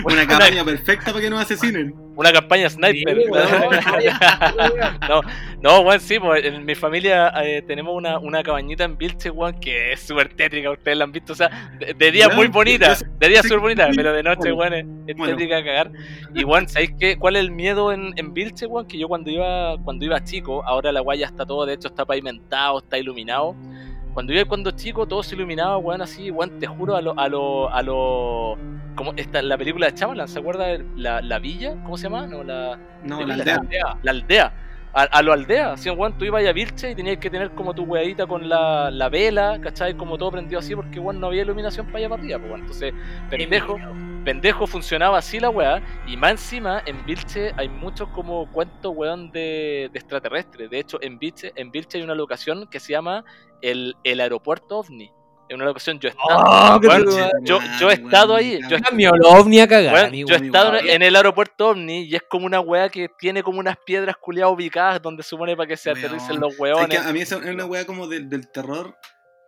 una 0.05 0.27
campaña 0.27 0.65
perfecta 0.65 1.05
para 1.11 1.21
que 1.21 1.29
nos 1.29 1.41
asesinen. 1.41 1.95
Una 2.15 2.31
campaña 2.31 2.69
sniper. 2.69 3.17
Sí, 3.17 3.29
no, 5.09 5.21
no, 5.61 5.79
weón, 5.81 5.99
sí, 5.99 6.19
pues 6.19 6.43
en 6.45 6.63
mi 6.65 6.75
familia 6.75 7.33
eh, 7.43 7.63
tenemos 7.65 7.95
una, 7.95 8.19
una 8.19 8.43
cabañita 8.43 8.83
en 8.83 8.97
Vilche, 8.97 9.29
weón, 9.31 9.59
que 9.59 9.93
es 9.93 10.01
súper 10.01 10.33
tétrica, 10.33 10.69
ustedes 10.69 10.97
la 10.97 11.05
han 11.05 11.11
visto, 11.11 11.33
o 11.33 11.35
sea, 11.35 11.71
de, 11.79 11.93
de 11.93 12.11
día 12.11 12.29
muy 12.29 12.47
bonita, 12.47 12.95
de 13.19 13.29
día 13.29 13.41
súper 13.41 13.59
bonita, 13.59 13.89
pero 13.95 14.13
de 14.13 14.21
noche, 14.23 14.51
Bueno, 14.51 14.75
weón, 14.75 15.01
es, 15.05 15.09
es 15.11 15.17
bueno. 15.17 15.33
tétrica 15.35 15.57
a 15.57 15.63
cagar. 15.63 15.91
Y, 16.35 16.43
weón, 16.43 16.67
¿sabéis 16.67 16.91
qué? 16.99 17.17
¿Cuál 17.17 17.35
es 17.37 17.41
el 17.41 17.51
miedo 17.51 17.91
en, 17.91 18.13
en 18.17 18.33
Vilche, 18.33 18.65
weón? 18.67 18.85
Que 18.87 18.97
yo 18.99 19.07
cuando 19.07 19.31
iba, 19.31 19.77
cuando 19.83 20.05
iba 20.05 20.23
chico, 20.23 20.63
ahora 20.65 20.91
la 20.91 20.99
guaya 20.99 21.25
está 21.25 21.45
todo, 21.45 21.65
de 21.65 21.73
hecho 21.73 21.87
está 21.87 22.05
pavimentado, 22.05 22.79
está 22.79 22.97
iluminado. 22.97 23.55
Cuando 24.13 24.31
iba 24.33 24.45
cuando 24.45 24.71
chico, 24.71 25.07
todo 25.07 25.23
se 25.23 25.35
iluminaba, 25.35 25.77
weón, 25.77 26.01
así, 26.01 26.29
weón, 26.29 26.59
te 26.59 26.67
juro, 26.67 26.95
a 26.95 27.01
lo, 27.01 27.19
a 27.19 27.27
lo, 27.27 27.69
a 27.69 27.81
lo, 27.81 28.57
como 28.95 29.13
esta, 29.15 29.41
la 29.41 29.57
película 29.57 29.87
de 29.87 29.93
Chamalan, 29.95 30.27
¿se 30.27 30.39
acuerda? 30.39 30.67
de 30.67 30.85
La, 30.95 31.21
la 31.21 31.39
villa, 31.39 31.75
¿cómo 31.83 31.97
se 31.97 32.03
llama? 32.03 32.27
No, 32.27 32.43
la, 32.43 32.77
No, 33.03 33.21
la 33.25 33.33
aldea. 33.33 33.97
la 34.03 34.11
aldea. 34.11 34.53
A, 34.95 35.01
a 35.05 35.21
lo 35.23 35.33
aldea, 35.33 35.75
si 35.75 35.89
weón, 35.89 36.15
tú 36.19 36.25
ibas 36.25 36.45
a 36.45 36.51
Vilche 36.51 36.91
y 36.91 36.95
tenías 36.95 37.17
que 37.17 37.31
tener 37.31 37.49
como 37.51 37.73
tu 37.73 37.81
weadita 37.83 38.27
con 38.27 38.47
la, 38.47 38.91
la 38.91 39.09
vela, 39.09 39.59
¿cachai? 39.59 39.95
Como 39.95 40.19
todo 40.19 40.29
prendido 40.29 40.59
así, 40.59 40.75
porque 40.75 40.99
weón 40.99 41.19
no 41.19 41.27
había 41.27 41.41
iluminación 41.41 41.87
para 41.87 41.97
allá 41.97 42.09
para 42.09 42.21
arriba, 42.21 42.37
pues, 42.37 42.49
weón. 42.51 42.61
Entonces, 42.61 42.93
pendejo, 43.31 43.79
pendejo 44.23 44.67
funcionaba 44.67 45.17
así 45.17 45.39
la 45.39 45.49
weá. 45.49 45.81
Y 46.07 46.17
más 46.17 46.31
encima, 46.31 46.81
en 46.85 47.05
Vilche 47.05 47.51
hay 47.57 47.69
muchos 47.69 48.09
como 48.09 48.51
cuentos, 48.51 48.91
weón, 48.95 49.31
de, 49.31 49.89
de 49.91 49.99
extraterrestres. 49.99 50.69
De 50.69 50.79
hecho, 50.79 50.97
en 51.01 51.19
Vilche, 51.19 51.51
en 51.55 51.71
Vilche 51.71 51.97
hay 51.97 52.03
una 52.03 52.15
locación 52.15 52.67
que 52.69 52.79
se 52.79 52.93
llama 52.93 53.23
el, 53.61 53.95
el 54.03 54.19
aeropuerto 54.21 54.79
OVNI. 54.79 55.11
En 55.49 55.57
una 55.57 55.65
locación 55.65 55.99
yo 55.99 56.07
he 56.07 56.11
estado. 56.11 56.39
Oh, 56.41 56.79
yo, 57.43 57.59
yo 57.79 57.89
he 57.89 57.93
estado 57.93 58.33
ahí, 58.35 58.59
yo 58.69 58.77
he. 58.77 58.95
Mi 58.95 59.05
ovni 59.05 59.59
a 59.59 59.67
cagar, 59.67 59.93
Weón, 59.93 60.07
amigo. 60.07 60.29
yo 60.29 60.35
he 60.35 60.37
amigo, 60.37 60.55
estado 60.57 60.77
en, 60.79 61.01
el 61.01 61.15
aeropuerto 61.15 61.69
OVNI 61.69 62.03
y 62.03 62.15
es 62.15 62.23
como 62.29 62.45
una 62.45 62.61
weá 62.61 62.87
que 62.89 63.09
tiene 63.19 63.43
como 63.43 63.59
unas 63.59 63.75
piedras 63.85 64.15
culiadas 64.15 64.53
ubicadas 64.53 65.01
donde 65.01 65.21
supone 65.21 65.55
para 65.57 65.67
que 65.67 65.75
se 65.77 65.91
aterricen 65.91 66.39
los 66.39 66.51
Es 66.53 66.55
que 66.57 66.63
weones. 66.63 67.05
a 67.05 67.11
mí 67.13 67.19
es 67.21 67.31
una 67.33 67.65
weá 67.65 67.85
como 67.85 68.07
del 68.07 68.49
terror 68.51 68.95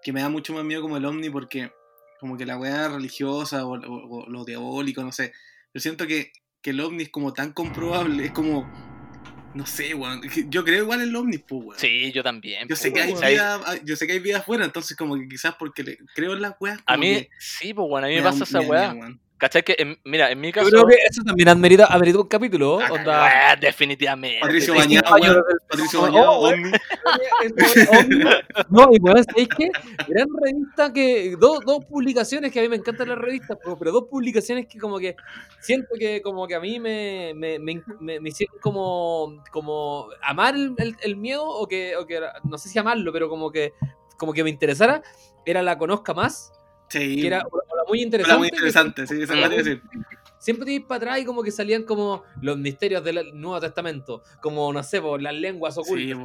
que 0.03 0.11
me 0.11 0.21
da 0.21 0.27
mucho 0.29 0.53
más 0.53 0.63
miedo 0.65 0.81
como 0.81 0.97
el 0.97 1.05
ovni 1.05 1.29
porque 1.29 1.71
como 2.19 2.37
que 2.37 2.45
la 2.45 2.57
weá 2.57 2.87
religiosa 2.87 3.65
o, 3.65 3.73
o- 3.79 4.23
o 4.25 4.29
lo 4.29 4.45
diabólico, 4.45 5.03
no 5.03 5.11
sé. 5.11 5.33
Yo 5.73 5.81
siento 5.81 6.07
que, 6.07 6.31
que 6.61 6.69
el 6.71 6.79
ovni 6.79 7.03
es 7.03 7.09
como 7.09 7.33
tan 7.33 7.51
comprobable, 7.53 8.25
es 8.25 8.31
como, 8.31 8.67
no 9.53 9.65
sé, 9.65 9.93
weón. 9.93 10.21
Yo 10.49 10.63
creo 10.63 10.83
igual 10.83 11.01
en 11.01 11.09
el 11.09 11.15
ovni, 11.15 11.37
pues, 11.37 11.61
weón. 11.65 11.79
Sí, 11.79 12.11
yo 12.11 12.23
también. 12.23 12.67
Yo 12.67 12.75
sé, 12.75 12.89
po, 12.89 12.95
que 12.95 13.01
hay 13.01 13.13
weón. 13.13 13.27
vida, 13.27 13.61
yo 13.83 13.95
sé 13.95 14.07
que 14.07 14.13
hay 14.13 14.19
vida 14.19 14.37
afuera, 14.39 14.65
entonces 14.65 14.95
como 14.97 15.15
que 15.15 15.27
quizás 15.27 15.55
porque 15.59 15.83
le- 15.83 15.97
creo 16.15 16.33
en 16.33 16.41
las 16.41 16.53
weas. 16.59 16.79
A 16.85 16.97
mí, 16.97 17.07
que 17.07 17.29
sí, 17.39 17.73
pues 17.73 17.87
bueno, 17.87 18.07
a 18.07 18.09
mí 18.09 18.15
me 18.15 18.21
pasa 18.23 18.43
esa 18.45 18.59
weá. 18.69 18.93
weón. 18.93 19.19
¿Cachai? 19.37 19.63
Que, 19.63 19.75
en- 19.77 19.99
mira, 20.05 20.31
en 20.31 20.39
mi 20.39 20.47
Yo 20.47 20.53
caso. 20.53 20.69
creo 20.69 20.87
que 20.87 20.95
eso 21.09 21.21
también 21.25 21.49
amerita, 21.49 21.87
amerita 21.87 22.19
un 22.19 22.27
capítulo. 22.27 22.79
Ah, 22.79 22.87
onda, 22.93 23.23
Weá, 23.23 23.55
definitivamente. 23.57 24.39
Patricio. 24.39 24.73
Bañado, 24.73 25.15
del- 25.19 25.43
Patricio 25.67 26.01
Bañado, 26.01 26.31
oh, 26.31 26.47
ovni. 26.49 26.71
No, 28.69 28.87
y 28.91 28.99
weón, 28.99 29.23
¿sabéis 29.25 29.49
qué? 29.57 29.69
Gran 30.07 30.27
revista 30.41 30.93
que. 30.93 31.35
Dos, 31.37 31.59
dos 31.65 31.83
publicaciones 31.85 32.51
que 32.51 32.59
a 32.59 32.63
mí 32.63 32.69
me 32.69 32.77
encantan 32.77 33.09
las 33.09 33.17
revistas, 33.17 33.57
pero, 33.61 33.77
pero 33.77 33.91
dos 33.91 34.05
publicaciones 34.09 34.67
que 34.67 34.77
como 34.79 34.99
que 34.99 35.15
siento 35.59 35.89
que 35.99 36.21
como 36.21 36.47
que 36.47 36.55
a 36.55 36.59
mí 36.59 36.79
me, 36.79 37.33
me, 37.35 37.59
me, 37.59 37.81
me- 37.99 38.19
me 38.19 38.29
hicieron 38.29 38.57
como, 38.61 39.43
como 39.51 40.07
amar 40.21 40.55
el, 40.55 40.73
el- 40.77 40.95
el 41.01 41.15
miedo, 41.17 41.45
o 41.45 41.67
que, 41.67 41.95
o 41.97 42.05
que 42.05 42.21
no 42.43 42.57
sé 42.57 42.69
si 42.69 42.79
amarlo, 42.79 43.11
pero 43.11 43.29
como 43.29 43.51
que 43.51 43.73
como 44.17 44.31
que 44.31 44.45
me 44.45 44.49
interesara, 44.49 45.01
era 45.45 45.61
la 45.61 45.77
conozca 45.77 46.13
más, 46.13 46.53
Sí. 46.89 47.21
que 47.21 47.27
era 47.27 47.43
muy 47.87 47.99
Era 47.99 48.03
interesante. 48.05 48.37
muy 48.37 48.47
interesante, 48.47 49.07
sí, 49.07 49.15
iba 49.21 49.45
a 49.45 49.49
decir. 49.49 49.81
Siempre 50.37 50.65
te 50.65 50.73
ibas 50.73 50.87
para 50.87 50.97
atrás 50.97 51.19
y 51.21 51.25
como 51.25 51.41
que 51.41 51.49
salían 51.51 51.83
como 51.83 52.23
los 52.41 52.57
misterios 52.57 53.03
del 53.03 53.31
Nuevo 53.39 53.59
Testamento, 53.59 54.21
como 54.41 54.71
no 54.71 54.83
sé, 54.83 55.01
por 55.01 55.19
las 55.21 55.33
lenguas 55.33 55.77
ocultas. 55.77 56.17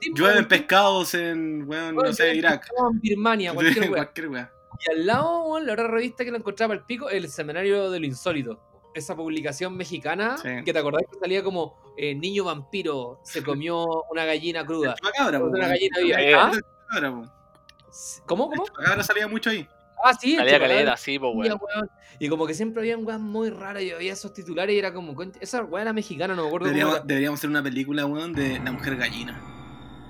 Sí, 0.00 0.12
Llueven 0.14 0.46
pescados 0.46 1.14
en, 1.14 1.64
weón, 1.68 1.96
no 1.96 2.12
sé, 2.12 2.34
Irak. 2.36 2.68
en 2.92 3.00
Birmania, 3.00 3.52
cualquier 3.52 3.90
wea. 3.90 4.04
Cualquier 4.04 4.28
wea. 4.28 4.52
Y 4.86 4.90
al 4.92 5.06
lado, 5.06 5.58
la 5.58 5.72
otra 5.72 5.88
revista 5.88 6.24
que 6.24 6.30
la 6.30 6.38
encontraba 6.38 6.74
al 6.74 6.84
pico, 6.84 7.08
el 7.10 7.28
Seminario 7.28 7.90
de 7.90 7.98
lo 7.98 8.06
Insólito. 8.06 8.60
Esa 8.94 9.16
publicación 9.16 9.76
mexicana, 9.76 10.36
Sí. 10.38 10.48
que 10.64 10.72
te 10.72 10.78
acordás 10.78 11.02
que 11.10 11.18
salía 11.18 11.42
como 11.42 11.76
eh, 11.98 12.14
niño 12.14 12.44
vampiro 12.44 13.20
se 13.24 13.42
comió 13.42 13.84
una 14.10 14.24
gallina 14.26 14.64
cruda. 14.64 14.94
Una 15.42 15.68
gallina 15.68 15.98
viva. 16.00 16.42
¿Ah? 16.44 16.52
¿Cómo? 18.26 18.50
¿Cómo? 18.50 18.64
Chupacabra 18.66 19.02
salía 19.02 19.26
mucho 19.28 19.50
ahí. 19.50 19.66
Ah, 20.04 20.14
sí. 20.14 20.36
Salía 20.36 20.58
caleta, 20.58 20.96
sí, 20.96 21.18
pues 21.18 21.32
weón. 21.34 21.58
weón. 21.60 21.90
Y 22.18 22.28
como 22.28 22.46
que 22.46 22.54
siempre 22.54 22.80
habían 22.82 23.04
weas 23.06 23.20
muy 23.20 23.50
raras. 23.50 23.82
Yo 23.82 23.96
veía 23.98 24.12
esos 24.12 24.32
titulares 24.32 24.74
y 24.74 24.78
era 24.78 24.92
como. 24.92 25.14
"Concha, 25.14 25.38
Esa 25.42 25.62
wea 25.64 25.82
era 25.82 25.92
mexicana, 25.92 26.34
no 26.34 26.42
me 26.42 26.48
acuerdo 26.48 26.64
cómo 26.66 26.68
Deberíamos, 26.74 26.96
era. 26.96 27.04
deberíamos 27.06 27.40
hacer 27.40 27.50
una 27.50 27.62
película, 27.62 28.06
weón, 28.06 28.32
de 28.32 28.58
la 28.60 28.72
mujer 28.72 28.96
gallina. 28.96 29.40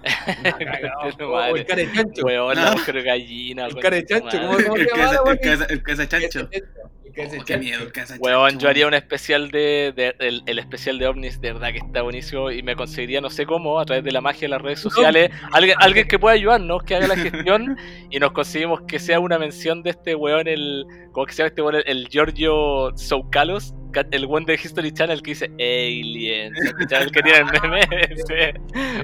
El 1.56 1.66
cara 1.66 1.82
de 1.82 1.92
chancho. 1.92 2.22
Weón, 2.24 2.54
la 2.56 2.68
Ah. 2.68 2.72
mujer 2.72 3.02
gallina. 3.02 3.66
El 3.66 3.72
concha 3.72 3.82
cara 3.82 3.96
de 3.96 4.02
su 4.02 4.06
chancho, 4.08 4.38
madre. 4.42 4.64
¿cómo- 4.64 4.76
se 4.76 4.84
la 5.14 5.22
wea? 5.22 5.32
el 5.32 5.40
cabeza- 5.40 5.66
el 5.68 5.82
cabeza 5.82 6.08
chancho. 6.08 6.40
El 6.40 6.62
cabeza 6.62 7.36
Oh, 7.40 7.44
qué 7.46 7.56
miedo, 7.56 7.80
Weón, 8.18 8.58
yo 8.58 8.68
haría 8.68 8.86
un 8.86 8.92
especial 8.92 9.50
de, 9.50 9.94
de- 9.96 10.14
el, 10.18 10.42
el 10.44 10.58
especial 10.58 10.98
de 10.98 11.06
ovnis, 11.06 11.40
de 11.40 11.54
verdad 11.54 11.68
que 11.72 11.78
está 11.78 12.02
buenísimo 12.02 12.50
y 12.50 12.62
me 12.62 12.76
conseguiría 12.76 13.22
no 13.22 13.30
sé 13.30 13.46
cómo, 13.46 13.80
a 13.80 13.86
través 13.86 14.04
de 14.04 14.12
la 14.12 14.20
magia 14.20 14.42
de 14.42 14.48
las 14.48 14.60
redes 14.60 14.80
sociales, 14.80 15.30
alguien, 15.50 15.76
alguien 15.80 16.08
que 16.08 16.18
pueda 16.18 16.34
ayudarnos, 16.34 16.82
que 16.82 16.94
haga 16.94 17.06
la 17.06 17.16
gestión 17.16 17.78
y 18.10 18.18
nos 18.18 18.32
conseguimos 18.32 18.82
que 18.86 18.98
sea 18.98 19.18
una 19.18 19.38
mención 19.38 19.82
de 19.82 19.90
este 19.90 20.14
weón, 20.14 20.46
el, 20.46 20.84
¿cómo 21.12 21.24
que 21.24 21.32
se 21.32 21.38
llama 21.38 21.48
este 21.48 21.62
weón? 21.62 21.76
El, 21.76 21.84
el 21.86 22.08
Giorgio 22.08 22.92
Soukalos, 22.96 23.72
el 24.10 24.26
weón 24.26 24.44
de 24.44 24.54
History 24.54 24.92
Channel 24.92 25.22
que 25.22 25.30
dice 25.32 25.46
Aliens, 25.58 26.58
el 26.90 27.10
que 27.10 27.22
tiene 27.22 27.38
el 27.38 27.44
meme 27.46 27.80
ese. 28.10 28.54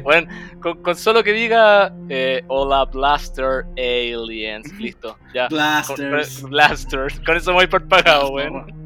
Bueno, 0.02 0.28
con, 0.60 0.82
con 0.82 0.96
solo 0.96 1.22
que 1.22 1.32
diga 1.32 1.92
eh, 2.08 2.42
Hola 2.48 2.84
Blaster 2.86 3.64
Aliens, 3.76 4.72
listo, 4.78 5.16
ya. 5.34 5.48
Blasters. 5.48 6.40
con- 6.40 6.50
Blasters, 6.50 7.20
con 7.20 7.36
eso 7.36 7.52
voy 7.52 7.66
por 7.66 7.86
pagado, 7.88 8.30
weón. 8.30 8.80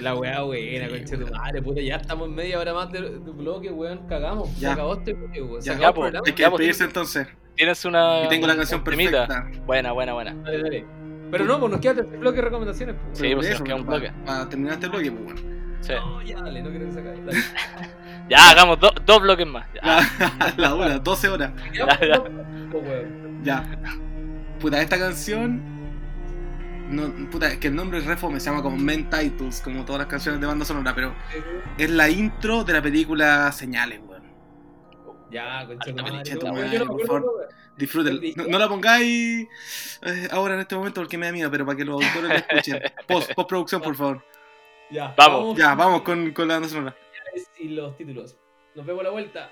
La 0.00 0.14
weá 0.14 0.42
buena, 0.42 0.88
conche 0.88 1.16
tu 1.16 1.26
madre, 1.28 1.62
puta, 1.62 1.80
ya 1.80 1.96
estamos 1.96 2.28
media 2.28 2.58
hora 2.60 2.74
más 2.74 2.92
de, 2.92 3.00
de 3.00 3.18
bloque, 3.32 3.70
weón, 3.70 4.06
cagamos. 4.06 4.50
Se 4.50 4.60
Ya. 4.60 4.72
acabó 4.74 4.94
este 4.94 5.14
bloque, 5.14 5.40
weón. 5.42 5.62
Se 5.62 5.70
Ya, 5.70 5.76
acabó 5.76 5.82
ya, 5.82 5.88
el 5.88 5.94
programa. 5.94 6.24
Hay 6.26 6.32
que 6.34 6.42
despedirse 6.42 6.84
entonces. 6.84 7.26
Tienes 7.54 7.82
una. 7.86 8.24
Y 8.24 8.28
tengo 8.28 8.46
la 8.46 8.56
canción 8.56 8.80
un 8.80 8.84
temita. 8.84 9.26
perfecta. 9.26 9.60
Buena, 9.64 9.92
buena, 9.92 10.12
buena. 10.12 10.34
Dale, 10.34 10.62
dale. 10.62 10.84
Pero 11.30 11.44
no, 11.44 11.58
pues 11.60 11.72
nos 11.72 11.80
queda 11.80 12.00
el 12.00 12.06
bloque 12.18 12.36
de 12.36 12.42
recomendaciones, 12.42 12.96
pues. 13.04 13.18
Sí, 13.18 13.34
pues, 13.34 13.50
nos 13.50 13.62
queda 13.62 13.76
un 13.76 13.84
para, 13.86 13.98
bloque. 13.98 14.14
para 14.24 14.48
terminar 14.48 14.74
este 14.74 14.88
bloque, 14.88 15.10
pues 15.12 15.24
bueno. 15.24 15.40
Sí. 15.80 15.92
No, 15.92 16.22
ya, 16.22 16.40
dale, 16.40 16.62
no 16.62 16.70
quiero 16.70 16.86
que 16.86 16.92
se 16.92 17.00
acabe. 17.00 17.20
Dale. 17.24 17.38
Ya, 18.28 18.50
hagamos 18.50 18.80
do- 18.80 18.92
dos 19.04 19.22
bloques 19.22 19.46
más. 19.46 19.66
Ya. 19.72 19.82
La, 20.40 20.54
la 20.56 20.74
hora, 20.74 20.98
12 20.98 21.28
horas. 21.28 21.52
Ya, 21.72 21.86
ya. 22.00 22.18
weón. 22.20 23.40
Ya. 23.44 23.62
Puta, 24.58 24.82
esta 24.82 24.98
canción. 24.98 25.62
No, 26.90 27.12
puta, 27.30 27.48
es 27.52 27.58
que 27.58 27.68
el 27.68 27.76
nombre 27.76 27.98
es 27.98 28.06
refome, 28.06 28.40
se 28.40 28.50
llama 28.50 28.62
como 28.62 28.76
Main 28.78 29.08
Titles, 29.10 29.60
como 29.60 29.84
todas 29.84 30.00
las 30.00 30.08
canciones 30.08 30.40
de 30.40 30.46
banda 30.48 30.64
sonora, 30.64 30.92
pero 30.94 31.14
es 31.78 31.90
la 31.90 32.08
intro 32.08 32.64
de 32.64 32.72
la 32.72 32.82
película 32.82 33.50
Señales, 33.52 34.00
weón. 34.04 34.22
Ya, 35.30 35.66
madre, 35.66 36.22
yo 36.24 36.84
no. 36.84 38.48
No, 38.48 38.58
la 38.58 38.68
pongáis 38.68 39.48
eh, 40.02 40.28
ahora 40.30 40.54
en 40.54 40.60
este 40.60 40.74
momento 40.76 41.00
porque 41.00 41.18
me 41.18 41.26
da 41.26 41.32
miedo, 41.32 41.50
pero 41.50 41.66
para 41.66 41.76
que 41.76 41.84
los 41.84 41.96
auditores 41.96 42.28
la 42.28 42.36
escuchen. 42.36 42.80
Post, 43.06 43.34
postproducción, 43.34 43.82
por 43.82 43.94
favor. 43.96 44.24
Ya, 44.90 45.14
Vamos. 45.16 45.58
Ya, 45.58 45.74
vamos 45.74 46.02
con, 46.02 46.30
con 46.32 46.48
la 46.48 46.54
banda 46.54 46.68
sonora. 46.68 46.96
Y 47.58 47.68
los 47.68 47.96
títulos. 47.96 48.36
Nos 48.74 48.86
vemos 48.86 49.00
a 49.00 49.04
la 49.04 49.10
vuelta. 49.10 49.50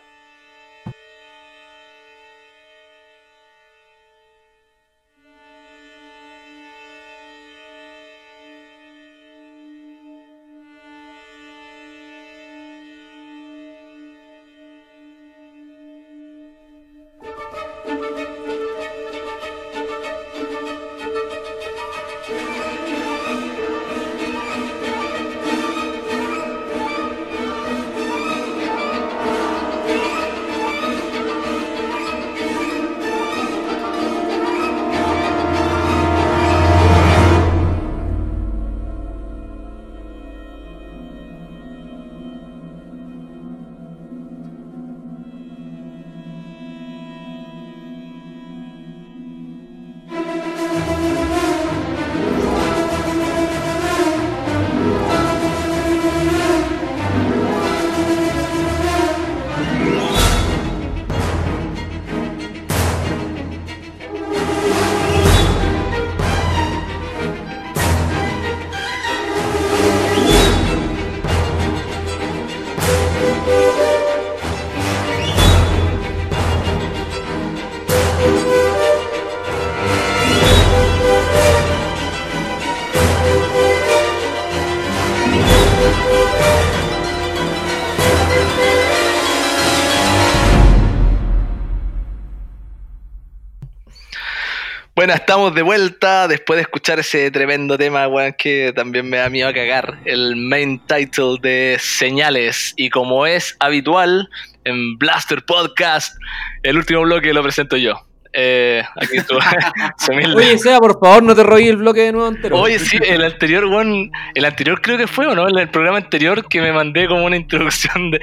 estamos 95.24 95.54
de 95.54 95.62
vuelta 95.62 96.26
después 96.26 96.56
de 96.56 96.62
escuchar 96.62 96.98
ese 96.98 97.30
tremendo 97.30 97.78
tema, 97.78 98.08
weón, 98.08 98.34
que 98.36 98.72
también 98.74 99.08
me 99.08 99.18
da 99.18 99.28
miedo 99.28 99.48
a 99.48 99.52
cagar. 99.52 99.98
El 100.04 100.36
main 100.36 100.80
title 100.86 101.36
de 101.40 101.76
Señales. 101.80 102.74
Y 102.76 102.90
como 102.90 103.26
es 103.26 103.56
habitual 103.60 104.28
en 104.64 104.98
Blaster 104.98 105.44
Podcast, 105.44 106.16
el 106.62 106.78
último 106.78 107.02
bloque 107.02 107.32
lo 107.32 107.42
presento 107.42 107.76
yo. 107.76 108.04
Eh, 108.36 108.82
aquí 108.96 109.18
tú, 109.28 109.36
Oye, 110.36 110.58
Seba, 110.58 110.80
por 110.80 110.98
favor, 110.98 111.22
no 111.22 111.36
te 111.36 111.44
robes 111.44 111.68
el 111.68 111.76
bloque 111.76 112.00
de 112.00 112.12
nuevo 112.12 112.26
entero. 112.26 112.58
Oye, 112.58 112.80
sí, 112.80 112.98
el 113.00 113.22
anterior, 113.22 113.64
weón, 113.66 114.10
el 114.34 114.44
anterior 114.44 114.82
creo 114.82 114.98
que 114.98 115.06
fue, 115.06 115.28
¿o 115.28 115.36
no? 115.36 115.46
El 115.46 115.68
programa 115.68 115.98
anterior 115.98 116.48
que 116.48 116.60
me 116.60 116.72
mandé 116.72 117.06
como 117.06 117.24
una 117.24 117.36
introducción 117.36 118.10
de... 118.10 118.20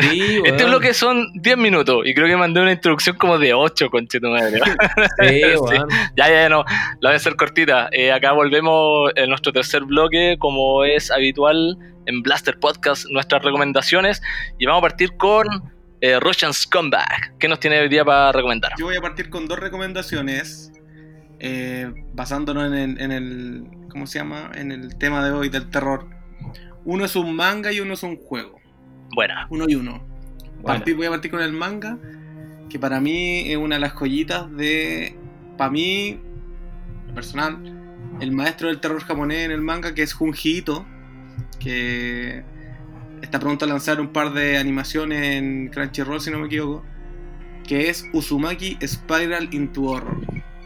Sí, 0.00 0.40
este 0.46 0.64
bloque 0.64 0.94
son 0.94 1.26
10 1.34 1.58
minutos 1.58 2.02
y 2.06 2.14
creo 2.14 2.26
que 2.26 2.36
mandé 2.36 2.62
una 2.62 2.72
introducción 2.72 3.16
como 3.16 3.38
de 3.38 3.52
8, 3.52 3.90
conchetumadre. 3.90 4.60
Sí, 5.20 5.42
weón. 5.60 5.88
Ya, 6.16 6.28
ya, 6.28 6.42
ya, 6.42 6.48
no. 6.48 6.64
La 7.00 7.10
voy 7.10 7.12
a 7.12 7.16
hacer 7.16 7.36
cortita. 7.36 7.90
Eh, 7.92 8.12
acá 8.12 8.32
volvemos 8.32 9.10
en 9.14 9.28
nuestro 9.28 9.52
tercer 9.52 9.84
bloque, 9.84 10.36
como 10.38 10.84
es 10.84 11.10
habitual 11.10 11.76
en 12.06 12.22
Blaster 12.22 12.58
Podcast, 12.58 13.04
nuestras 13.10 13.42
recomendaciones. 13.42 14.22
Y 14.58 14.66
vamos 14.66 14.80
a 14.80 14.88
partir 14.88 15.16
con 15.18 15.46
eh, 16.00 16.18
Russian 16.20 16.52
Scumbag. 16.52 17.36
¿Qué 17.38 17.48
nos 17.48 17.60
tiene 17.60 17.80
hoy 17.80 17.88
día 17.88 18.04
para 18.04 18.32
recomendar? 18.32 18.72
Yo 18.78 18.86
voy 18.86 18.96
a 18.96 19.00
partir 19.00 19.30
con 19.30 19.46
dos 19.46 19.58
recomendaciones, 19.58 20.72
eh, 21.38 21.92
basándonos 22.14 22.66
en 22.66 22.74
el, 22.74 23.00
en 23.00 23.12
el- 23.12 23.64
¿Cómo 23.90 24.06
se 24.06 24.18
llama? 24.20 24.50
En 24.54 24.70
el 24.72 24.96
tema 24.98 25.24
de 25.24 25.32
hoy 25.32 25.48
del 25.48 25.68
terror. 25.68 26.06
Uno 26.84 27.04
es 27.04 27.16
un 27.16 27.34
manga 27.34 27.72
y 27.72 27.80
uno 27.80 27.94
es 27.94 28.02
un 28.02 28.16
juego. 28.16 28.58
Buena. 29.14 29.46
Uno 29.50 29.66
y 29.68 29.74
uno. 29.74 30.06
Partir- 30.62 30.94
voy 30.96 31.06
a 31.06 31.10
partir 31.10 31.30
con 31.30 31.40
el 31.40 31.52
manga, 31.52 31.98
que 32.68 32.78
para 32.78 33.00
mí 33.00 33.50
es 33.50 33.56
una 33.56 33.76
de 33.76 33.80
las 33.80 33.92
joyitas 33.94 34.54
de. 34.56 35.16
Para 35.58 35.70
mí, 35.70 36.20
personal, 37.14 37.58
el 38.20 38.30
maestro 38.32 38.68
del 38.68 38.78
terror 38.80 39.02
japonés 39.02 39.44
en 39.46 39.50
el 39.50 39.60
manga, 39.60 39.92
que 39.94 40.02
es 40.02 40.12
Junji 40.12 40.58
Ito, 40.58 40.86
que 41.58 42.44
está 43.22 43.38
pronto 43.38 43.64
a 43.64 43.68
lanzar 43.68 44.00
un 44.00 44.08
par 44.08 44.32
de 44.32 44.56
animaciones 44.58 45.36
en 45.36 45.68
Crunchyroll, 45.68 46.20
si 46.20 46.30
no 46.30 46.38
me 46.38 46.46
equivoco, 46.46 46.84
que 47.66 47.88
es 47.88 48.06
Uzumaki 48.12 48.78
Spiral 48.86 49.48
into 49.52 49.82
Horror. 49.82 50.16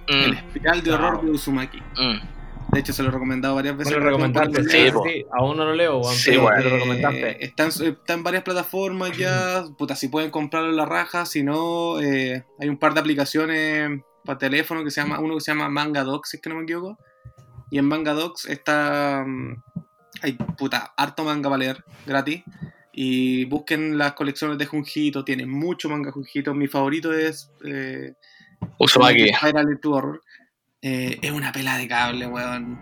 El 0.07 0.33
Mm, 0.33 0.35
espiral 0.35 0.83
de 0.83 0.93
horror 0.93 1.23
de 1.25 1.31
Uzumaki. 1.31 1.79
mm. 1.79 2.35
De 2.73 2.81
hecho, 2.81 2.93
se 2.93 3.03
lo 3.05 3.09
he 3.11 3.13
recomendado 3.13 3.55
varias 3.55 3.77
veces. 3.77 3.93
lo 3.95 4.01
recomendaste, 4.01 4.65
Sí, 4.65 4.89
sí. 4.91 5.25
Aún 5.33 5.57
no 5.57 5.65
lo 5.65 5.75
leo. 5.75 6.03
Sí, 6.05 6.31
me 6.33 6.37
lo 6.39 6.53
Eh, 6.55 6.61
recomendaste. 6.63 7.45
está, 7.45 7.63
en, 7.65 7.69
está 7.93 8.13
en 8.15 8.23
varias 8.25 8.43
plataformas 8.43 9.17
ya. 9.17 9.63
Puta, 9.79 9.95
si 9.95 10.09
pueden 10.09 10.31
comprarlo 10.31 10.71
en 10.71 10.77
la 10.77 10.85
raja. 10.87 11.25
Si 11.25 11.43
no, 11.45 12.01
eh, 12.01 12.45
hay 12.59 12.69
un 12.69 12.77
par 12.79 12.93
de 12.95 13.01
aplicaciones 13.01 14.01
para 14.25 14.39
teléfono 14.39 14.83
que 14.83 14.91
se 14.91 15.01
llama. 15.01 15.21
Uno 15.21 15.35
que 15.35 15.41
se 15.41 15.53
llama 15.53 15.69
Manga 15.69 16.03
Docs, 16.03 16.31
si 16.31 16.37
es 16.39 16.43
que 16.43 16.49
no 16.51 16.57
me 16.57 16.63
equivoco. 16.65 16.99
Y 17.71 17.79
en 17.79 17.85
Manga 17.87 18.13
Docs 18.13 18.47
está. 18.47 19.25
Hay 20.25 20.33
puta, 20.33 20.95
harto 20.97 21.23
manga 21.25 21.51
para 21.51 21.59
leer, 21.59 21.85
gratis. 22.07 22.43
Y 22.93 23.45
busquen 23.45 23.99
las 23.99 24.15
colecciones 24.15 24.57
de 24.57 24.67
Junjito. 24.67 25.25
Tienen 25.25 25.51
mucho 25.51 25.89
manga 25.91 26.11
Junjito. 26.13 26.55
Mi 26.55 26.67
favorito 26.67 27.13
es. 27.13 27.51
Eh, 27.65 28.15
Horror. 28.79 30.23
Eh, 30.81 31.19
es 31.23 31.31
una 31.31 31.53
pela 31.53 31.77
de 31.77 31.89
cable, 31.89 32.27
weón. 32.27 32.79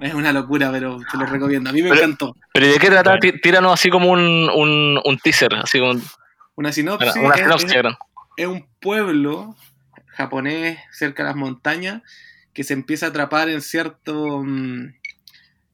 Es 0.00 0.14
una 0.14 0.32
locura, 0.32 0.70
pero 0.70 0.98
te 1.10 1.18
lo 1.18 1.26
recomiendo. 1.26 1.70
A 1.70 1.72
mí 1.72 1.82
me 1.82 1.90
Pero- 1.90 2.02
encantó. 2.02 2.36
¿Pero 2.54 2.66
de 2.68 2.78
qué 2.78 2.88
trata? 2.88 3.18
Tí- 3.18 3.40
Tíranos 3.40 3.72
así 3.72 3.90
como 3.90 4.10
un, 4.12 4.48
un, 4.48 5.00
un 5.04 5.18
teaser, 5.18 5.54
así 5.56 5.78
como 5.78 5.90
un- 5.92 6.02
Una 6.54 6.72
sinopsis. 6.72 7.16
una 7.16 7.34
es- 7.34 7.40
sinopsis, 7.40 7.72
es 8.36 8.46
un 8.46 8.66
pueblo 8.80 9.56
japonés 10.06 10.78
cerca 10.92 11.22
de 11.24 11.28
las 11.30 11.36
montañas 11.36 12.02
que 12.54 12.64
se 12.64 12.74
empieza 12.74 13.06
a 13.06 13.08
atrapar 13.10 13.48
en 13.48 13.60
cierto 13.60 14.42
mm, 14.44 14.94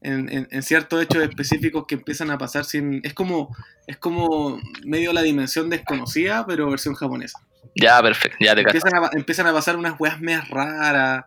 en, 0.01 0.29
en- 0.29 0.47
en 0.51 0.61
ciertos 0.63 1.01
hechos 1.03 1.23
específicos 1.23 1.85
que 1.87 1.95
empiezan 1.95 2.29
a 2.31 2.37
pasar 2.37 2.65
sin 2.65 3.01
es 3.03 3.13
como 3.13 3.55
es 3.87 3.97
como 3.97 4.59
medio 4.83 5.13
la 5.13 5.21
dimensión 5.21 5.69
desconocida 5.69 6.45
pero 6.45 6.69
versión 6.69 6.93
japonesa 6.95 7.39
Ya, 7.75 8.01
perfecto, 8.01 8.37
ya 8.39 8.53
te 8.55 8.61
empiezan 8.61 8.91
a, 8.95 9.09
empiezan 9.13 9.47
a 9.47 9.53
pasar 9.53 9.75
unas 9.77 9.99
weas 9.99 10.19
medias 10.21 10.47
raras 10.49 11.25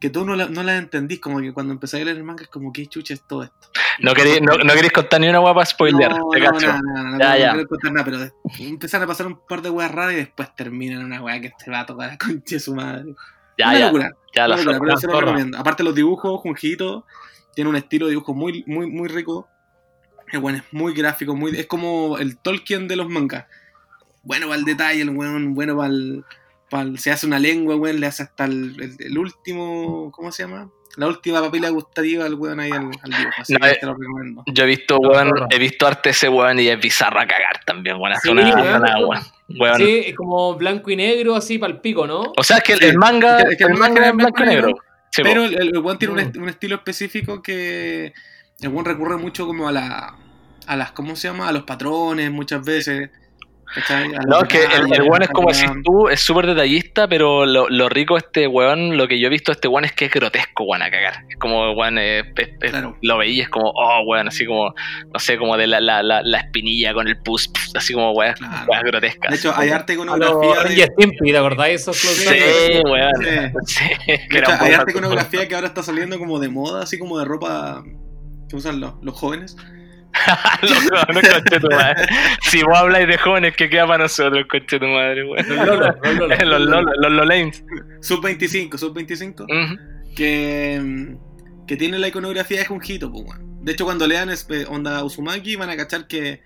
que 0.00 0.10
tú 0.10 0.24
no, 0.24 0.36
la- 0.36 0.48
no 0.48 0.62
las 0.62 0.78
entendís 0.78 1.20
como 1.20 1.40
que 1.40 1.52
cuando 1.52 1.72
empezáis 1.72 2.02
a 2.02 2.04
leer 2.06 2.18
el 2.18 2.24
manga 2.24 2.42
es 2.44 2.48
como 2.48 2.72
que 2.72 2.86
chucha 2.86 3.14
es 3.14 3.26
todo 3.26 3.42
esto 3.44 3.70
No 4.00 4.12
queréis, 4.14 4.40
no, 4.42 4.56
no 4.56 4.72
queréis 4.74 4.92
contar 4.92 5.20
ni 5.20 5.28
una 5.28 5.38
guapa 5.40 5.64
spoiler, 5.66 6.10
no, 6.10 6.28
te 6.30 6.38
no, 6.40 6.52
cacho. 6.52 6.66
no, 6.68 6.78
no, 6.82 7.02
no, 7.12 7.18
Ya, 7.18 7.30
no 7.32 7.38
ya. 7.38 7.52
quiero 7.52 7.68
contar 7.68 7.92
nada, 7.92 8.04
pero 8.04 8.18
empiezan 8.60 9.02
a 9.02 9.06
pasar 9.08 9.26
un 9.26 9.40
par 9.48 9.60
de 9.62 9.70
weas 9.70 9.90
raras 9.90 10.12
y 10.12 10.16
después 10.16 10.54
terminan 10.54 11.04
una 11.04 11.20
wea 11.22 11.40
que 11.40 11.50
te 11.64 11.68
va 11.70 11.80
a 11.80 11.86
tocar 11.86 12.10
la 12.10 12.18
concha 12.18 12.56
de 12.56 12.60
su 12.60 12.74
madre. 12.76 13.14
Ya, 13.58 13.70
una 13.70 13.78
ya, 13.78 13.86
locura. 13.86 14.12
ya 14.36 14.46
la 14.48 14.56
locura, 14.56 14.72
zorra. 14.74 14.78
pero 14.86 14.96
se 14.98 15.06
lo 15.08 15.12
zorra. 15.14 15.26
recomiendo. 15.26 15.58
Aparte 15.58 15.82
los 15.82 15.94
dibujos, 15.96 16.40
Junjito 16.42 17.04
tiene 17.58 17.70
un 17.70 17.74
estilo 17.76 18.06
de 18.06 18.10
dibujo 18.10 18.34
muy, 18.34 18.62
muy, 18.68 18.86
muy 18.86 19.08
rico. 19.08 19.48
El 20.30 20.38
weón 20.38 20.58
es 20.58 20.62
muy 20.70 20.94
gráfico, 20.94 21.34
muy, 21.34 21.58
es 21.58 21.66
como 21.66 22.16
el 22.18 22.38
Tolkien 22.38 22.86
de 22.86 22.94
los 22.94 23.08
mangas. 23.08 23.46
Bueno 24.22 24.46
para 24.46 24.60
el 24.60 24.64
detalle, 24.64 25.02
el 25.02 25.10
weón, 25.10 25.54
bueno 25.54 25.76
para 25.76 25.88
el, 25.88 26.22
para 26.70 26.96
se 26.96 27.10
hace 27.10 27.26
una 27.26 27.40
lengua, 27.40 27.74
weón, 27.74 27.98
le 27.98 28.06
hace 28.06 28.22
hasta 28.22 28.44
el, 28.44 28.76
el- 28.80 28.96
el 29.00 29.18
último, 29.18 30.12
¿cómo 30.12 30.30
se 30.30 30.44
llama? 30.44 30.70
La 30.96 31.08
última 31.08 31.40
papila 31.40 31.68
gustativa 31.70 32.26
al 32.26 32.34
weón 32.34 32.60
ahí 32.60 32.70
al, 32.70 32.90
al 33.02 33.10
dibujo. 33.10 33.34
Así 33.38 33.54
No, 33.54 33.58
que 33.58 33.70
eh, 33.70 33.78
te 33.80 33.86
lo 33.86 33.94
recomiendo. 33.94 34.44
Yo 34.46 34.62
he 34.62 34.66
visto, 34.68 34.98
weón, 34.98 35.32
he 35.50 35.58
visto 35.58 35.84
arte 35.84 36.10
de 36.10 36.12
ese 36.12 36.28
weón 36.28 36.60
y 36.60 36.68
es 36.68 36.80
bizarro 36.80 37.18
a 37.18 37.26
cagar 37.26 37.64
también, 37.66 37.96
weón. 37.96 38.12
Hace 38.12 38.28
Sí, 38.28 38.30
una, 38.30 38.54
weón. 38.54 38.76
una- 38.82 38.98
weón. 39.04 39.22
Weón. 39.58 39.76
Sí, 39.78 40.02
es 40.06 40.14
como 40.14 40.54
blanco 40.54 40.90
y 40.92 40.96
negro, 40.96 41.34
así 41.34 41.58
para 41.58 41.72
el 41.72 41.80
pico, 41.80 42.06
¿no? 42.06 42.32
O 42.36 42.44
sea, 42.44 42.58
es 42.58 42.62
que 42.62 42.74
el, 42.74 42.96
manga, 42.98 43.40
Es 43.40 43.56
que- 43.58 43.64
el 43.64 43.70
el 43.72 43.78
manga 43.78 43.94
manga 43.94 44.04
es 44.04 44.10
es 44.10 44.16
blanco 44.16 44.42
y 44.42 44.42
blanco 44.42 44.42
y 44.44 44.54
negro. 44.54 44.78
Sí. 45.10 45.22
Pero 45.22 45.44
el, 45.44 45.54
el 45.54 45.98
tiene 45.98 46.14
un, 46.14 46.20
Mm. 46.20 46.28
est- 46.28 46.36
un 46.36 46.48
estilo 46.48 46.76
específico 46.76 47.42
que 47.42 48.12
el 48.60 48.68
weón 48.68 48.84
recurre 48.84 49.16
mucho 49.16 49.46
como 49.46 49.68
a 49.68 49.72
la 49.72 50.14
a 50.66 50.76
las, 50.76 50.92
¿cómo 50.92 51.16
se 51.16 51.28
llama? 51.28 51.48
A 51.48 51.52
los 51.52 51.62
patrones 51.62 52.30
muchas 52.30 52.62
veces. 52.64 53.10
No, 54.26 54.40
es 54.40 54.48
que 54.48 54.64
el, 54.64 54.92
el 54.92 55.02
weón 55.02 55.22
es 55.22 55.28
como 55.28 55.50
decís 55.52 55.70
tú, 55.84 56.08
es 56.08 56.20
súper 56.20 56.46
detallista, 56.46 57.06
pero 57.06 57.44
lo, 57.46 57.68
lo 57.68 57.88
rico 57.88 58.14
de 58.14 58.20
este 58.20 58.46
weón, 58.46 58.96
lo 58.96 59.06
que 59.08 59.18
yo 59.20 59.26
he 59.26 59.30
visto 59.30 59.52
de 59.52 59.56
este 59.56 59.68
weón 59.68 59.84
es 59.84 59.92
que 59.92 60.06
es 60.06 60.10
grotesco, 60.12 60.64
weón, 60.64 60.82
a 60.82 60.90
cagar. 60.90 61.24
Es 61.28 61.36
como, 61.36 61.72
weón, 61.72 61.98
es- 61.98 62.24
es- 62.36 62.70
Claro. 62.70 62.96
lo 63.02 63.18
veí, 63.18 63.40
es 63.40 63.48
como, 63.48 63.70
oh, 63.74 64.02
weón, 64.06 64.28
así 64.28 64.46
como, 64.46 64.74
no 65.12 65.18
sé, 65.18 65.36
como 65.38 65.56
de 65.56 65.66
la, 65.66 65.80
la, 65.80 66.02
la, 66.02 66.22
la 66.22 66.38
espinilla 66.38 66.92
con 66.94 67.06
el 67.08 67.18
pus, 67.22 67.50
así 67.74 67.92
como, 67.92 68.12
weón, 68.12 68.34
Claro. 68.34 68.66
weón, 68.68 68.82
grotesca. 68.84 69.28
De 69.30 69.36
hecho, 69.36 69.52
hay 69.56 69.70
arte 69.70 69.92
A 69.92 69.96
los 69.96 70.04
iconografía 70.06 70.62
Ren 70.62 70.72
y 70.72 70.76
de, 70.76 70.86
Stimpy, 70.86 71.30
¿te 71.32 71.38
acordáis 71.38 71.80
esos 71.82 72.00
close 72.00 72.28
Sí. 72.28 72.72
Sí, 72.72 72.80
weón. 72.84 73.12
Sí. 73.66 73.84
Sí, 74.06 74.12
de 74.30 74.38
hecho, 74.38 74.52
hay 74.60 74.72
arte 74.72 74.90
iconografía 74.92 75.46
que 75.48 75.54
ahora 75.54 75.66
está 75.68 75.82
saliendo 75.82 76.18
como 76.18 76.38
de 76.40 76.48
moda, 76.48 76.82
así 76.82 76.98
como 76.98 77.18
de 77.18 77.24
ropa 77.24 77.82
que 78.48 78.56
usan 78.56 78.80
los, 78.80 78.94
los 79.02 79.14
jóvenes. 79.14 79.56
Los 80.62 80.90
jóvenes, 80.90 81.32
conche 81.34 81.60
tu 81.60 81.68
madre. 81.70 82.06
Si 82.42 82.62
vos 82.62 82.76
habláis 82.78 83.06
de 83.08 83.18
jóvenes, 83.18 83.56
que 83.56 83.68
queda 83.68 83.86
para 83.86 84.04
nosotros, 84.04 84.46
conche 84.50 84.78
tu 84.78 84.86
madre, 84.86 85.24
weón. 85.24 85.46
Los 85.48 85.66
Lolos, 85.66 85.94
los 86.40 86.60
Lolos. 86.60 86.92
Los 86.98 87.12
Lolanes. 87.12 87.64
Sub 88.00 88.22
25, 88.22 88.78
sub 88.78 88.94
25. 88.94 89.44
Ujú. 89.44 89.76
que, 90.16 91.16
que 91.66 91.76
tiene 91.76 91.98
la 91.98 92.08
iconografía 92.08 92.58
de 92.60 92.64
Junjito, 92.66 93.10
pues, 93.10 93.24
weón. 93.24 93.64
De 93.64 93.72
hecho, 93.72 93.84
cuando 93.84 94.06
lean 94.06 94.30
es- 94.30 94.46
eh, 94.50 94.64
Onda 94.68 95.02
Uzumaki, 95.04 95.56
van 95.56 95.70
a 95.70 95.76
cachar 95.76 96.06
que 96.06 96.40